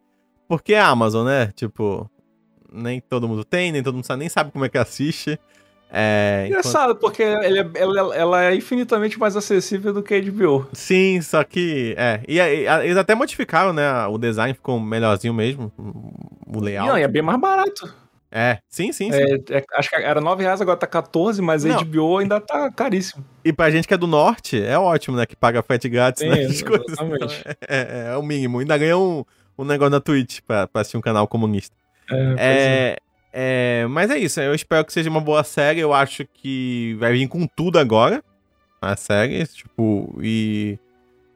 Porque 0.49 0.75
é 0.75 0.81
a 0.81 0.89
Amazon, 0.89 1.25
né? 1.27 1.53
Tipo, 1.55 2.11
nem 2.73 3.01
todo 3.01 3.29
mundo 3.29 3.45
tem, 3.45 3.71
nem 3.73 3.83
todo 3.83 3.95
mundo 3.95 4.05
sabe, 4.07 4.21
nem 4.21 4.29
sabe 4.29 4.51
como 4.51 4.65
é 4.65 4.69
que 4.69 4.77
assiste. 4.79 5.39
É, 5.91 6.47
enquanto- 6.49 6.67
Engraçado, 6.67 6.97
porque 6.97 7.23
ele 7.23 7.61
é- 7.61 7.71
ela, 7.77 8.17
ela 8.17 8.45
é 8.45 8.55
infinitamente 8.57 9.17
mais 9.19 9.37
acessível 9.37 9.93
do 9.93 10.03
que 10.03 10.15
a 10.15 10.19
HBO. 10.19 10.67
Sim, 10.73 11.21
só 11.23 11.45
que. 11.45 11.95
É. 11.97 12.21
E, 12.27 12.39
e- 12.41 12.67
eles 12.85 12.97
até 12.97 13.15
modificaram, 13.15 13.73
né? 13.73 14.07
O 14.09 14.19
design 14.19 14.53
ficou 14.55 14.81
melhorzinho 14.81 15.33
mesmo. 15.33 15.73
O 16.47 16.61
layout. 16.61 16.89
Não, 16.89 16.99
e 16.99 17.03
é 17.03 17.09
bem 17.09 17.23
mais 17.23 17.39
barato. 17.41 17.93
É, 18.31 18.59
sim, 18.69 18.93
sim, 18.93 19.11
sim. 19.11 19.19
É, 19.19 19.59
é, 19.59 19.65
acho 19.75 19.89
que 19.89 19.97
era 19.97 20.21
9 20.21 20.43
reais, 20.43 20.61
agora 20.61 20.77
tá 20.77 20.87
14, 20.87 21.41
mas 21.41 21.65
a. 21.65 21.83
HBO 21.83 22.19
ainda 22.19 22.41
tá 22.41 22.71
caríssimo. 22.71 23.25
E 23.45 23.53
pra 23.53 23.71
gente 23.71 23.87
que 23.87 23.95
é 23.95 23.97
do 23.97 24.07
norte, 24.07 24.61
é 24.61 24.79
ótimo, 24.79 25.17
né? 25.17 25.25
Que 25.27 25.37
paga 25.37 25.63
frete 25.63 25.89
grátis, 25.89 26.23
Sim, 26.23 26.31
né? 26.31 26.43
exatamente. 26.45 27.41
Então, 27.41 27.55
é, 27.69 28.09
é, 28.09 28.13
é 28.13 28.17
o 28.17 28.23
mínimo. 28.23 28.59
Ainda 28.59 28.77
ganha 28.77 28.99
um, 28.99 29.25
um 29.57 29.65
negócio 29.65 29.91
na 29.91 30.01
Twitch 30.01 30.41
pra, 30.47 30.67
pra 30.67 30.83
assistir 30.83 30.97
um 30.97 31.01
canal 31.01 31.27
comunista. 31.29 31.75
É, 32.11 32.17
é. 32.17 32.97
É, 33.33 33.83
é, 33.83 33.87
mas 33.87 34.11
é 34.11 34.19
isso, 34.19 34.41
eu 34.41 34.55
espero 34.55 34.85
que 34.85 34.93
seja 34.93 35.09
uma 35.09 35.21
boa 35.21 35.45
série. 35.45 35.81
Eu 35.81 35.93
acho 35.93 36.27
que 36.35 36.97
vai 36.99 37.13
vir 37.13 37.29
com 37.29 37.47
tudo 37.47 37.79
agora. 37.79 38.23
A 38.81 38.97
série, 38.97 39.47
tipo, 39.47 40.15
e. 40.21 40.79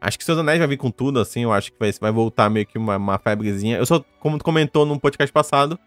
Acho 0.01 0.19
que 0.19 0.25
Seus 0.25 0.39
Anéis 0.39 0.59
vai 0.59 0.67
vir 0.69 0.79
com 0.79 0.91
tudo, 0.91 1.21
assim. 1.21 1.43
Eu 1.43 1.53
acho 1.53 1.73
que 1.73 1.79
vai, 1.79 1.93
vai 2.01 2.11
voltar 2.11 2.49
meio 2.49 2.67
que 2.67 2.79
uma, 2.79 2.97
uma 2.97 3.19
febrezinha. 3.19 3.77
Eu 3.77 3.85
só, 3.85 4.03
como 4.19 4.39
tu 4.39 4.45
comentou 4.45 4.87
num 4.87 4.99
podcast 4.99 5.31
passado, 5.31 5.79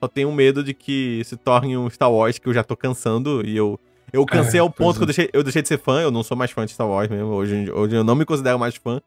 só 0.00 0.08
tenho 0.08 0.30
medo 0.32 0.62
de 0.62 0.72
que 0.74 1.22
se 1.24 1.36
torne 1.36 1.76
um 1.76 1.88
Star 1.90 2.10
Wars 2.12 2.38
que 2.38 2.48
eu 2.48 2.54
já 2.54 2.62
tô 2.64 2.76
cansando. 2.76 3.42
E 3.46 3.56
eu. 3.56 3.78
Eu 4.12 4.24
cansei 4.24 4.58
É, 4.58 4.60
ao 4.60 4.70
ponto 4.70 4.78
pois 4.84 4.96
que 4.98 5.02
eu 5.02 5.06
deixei, 5.06 5.30
eu 5.32 5.42
deixei 5.42 5.62
de 5.62 5.68
ser 5.68 5.78
fã. 5.78 6.00
Eu 6.00 6.10
não 6.10 6.22
sou 6.22 6.36
mais 6.36 6.50
fã 6.50 6.64
de 6.64 6.72
Star 6.72 6.88
Wars 6.88 7.08
mesmo. 7.08 7.26
Hoje, 7.28 7.70
hoje 7.72 7.96
eu 7.96 8.04
não 8.04 8.14
me 8.14 8.24
considero 8.24 8.58
mais 8.58 8.76
fã. 8.76 9.00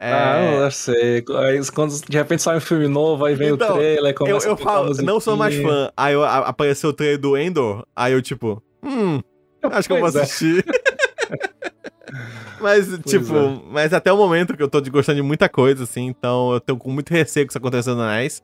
É, 0.00 0.12
Ah, 0.12 0.40
eu 0.64 0.70
sei. 0.70 1.24
Aí, 1.40 1.60
quando 1.72 1.92
de 2.08 2.16
repente 2.16 2.40
sai 2.42 2.56
um 2.56 2.60
filme 2.60 2.86
novo, 2.86 3.24
aí 3.24 3.34
vem 3.34 3.48
Então, 3.48 3.72
o 3.74 3.78
trailer, 3.78 4.12
eu, 4.12 4.14
começa 4.14 4.46
eu 4.48 4.52
a 4.52 4.56
tocar 4.56 4.72
falo, 4.72 4.92
a 4.96 5.02
não 5.02 5.18
sou 5.18 5.36
mais 5.36 5.56
fã. 5.56 5.90
Aí 5.96 6.14
eu- 6.14 6.22
a- 6.22 6.38
apareceu 6.48 6.90
o 6.90 6.92
trailer 6.92 7.18
do 7.18 7.36
Endor, 7.36 7.84
aí 7.96 8.12
eu 8.12 8.22
tipo, 8.22 8.62
hum, 8.80 9.20
acho 9.64 9.88
que 9.88 9.92
eu 9.92 9.98
vou 9.98 10.04
Pois 10.04 10.14
é. 10.14 10.20
assistir. 10.22 10.64
mas, 12.60 12.86
tipo, 13.06 13.36
é. 13.36 13.60
mas 13.70 13.92
até 13.92 14.12
o 14.12 14.16
momento 14.16 14.56
que 14.56 14.62
eu 14.62 14.68
tô 14.68 14.80
gostando 14.82 15.16
de 15.16 15.22
muita 15.22 15.48
coisa, 15.48 15.84
assim, 15.84 16.06
então 16.06 16.52
eu 16.52 16.60
tenho 16.60 16.78
com 16.78 16.90
muito 16.90 17.10
receio 17.10 17.46
que 17.46 17.52
isso 17.52 17.58
aconteça 17.58 17.94
no 17.94 18.02
Anéis. 18.02 18.42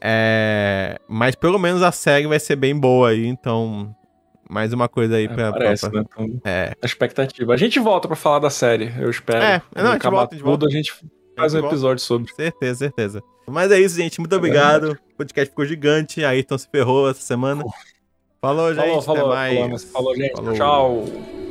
É, 0.00 0.98
mas 1.08 1.34
pelo 1.34 1.58
menos 1.58 1.82
a 1.82 1.90
série 1.92 2.26
vai 2.26 2.38
ser 2.38 2.56
bem 2.56 2.76
boa 2.78 3.10
aí, 3.10 3.26
então 3.26 3.94
mais 4.48 4.72
uma 4.72 4.88
coisa 4.88 5.16
aí 5.16 5.24
É, 5.24 5.28
pra, 5.28 5.52
parece, 5.52 5.90
pra- 5.90 6.00
né? 6.00 6.06
Então, 6.10 6.40
É, 6.44 6.72
a 6.80 6.86
expectativa. 6.86 7.52
A 7.52 7.56
gente 7.56 7.78
volta 7.80 8.06
pra 8.08 8.16
falar 8.16 8.38
da 8.38 8.50
série, 8.50 8.92
eu 8.98 9.10
espero. 9.10 9.42
É, 9.44 9.62
não, 9.76 9.90
a 9.90 9.92
gente 9.94 10.02
volta, 10.10 10.34
gente 10.36 10.42
tudo, 10.44 10.48
volta. 10.50 10.66
a 10.66 10.70
gente 10.70 10.94
faz 11.36 11.54
um 11.54 11.58
episódio 11.66 12.02
sobre. 12.02 12.32
certeza, 12.32 12.78
certeza. 12.78 13.22
Mas 13.46 13.70
é 13.72 13.80
isso, 13.80 13.96
gente, 13.96 14.20
muito 14.20 14.36
obrigado. 14.36 14.98
O 15.12 15.16
podcast 15.16 15.50
ficou 15.50 15.64
gigante, 15.64 16.24
aí 16.24 16.40
então 16.40 16.56
se 16.58 16.68
ferrou 16.70 17.08
essa 17.10 17.20
semana. 17.22 17.64
Falou, 18.40 18.72
gente, 18.74 18.84
Falou, 18.84 18.98
até 18.98 19.04
falou, 19.06 19.28
mais. 19.28 19.54
falou, 19.58 19.78
falou, 19.92 20.16
gente. 20.16 20.32
Falou. 20.36 20.54
Tchau. 20.54 21.47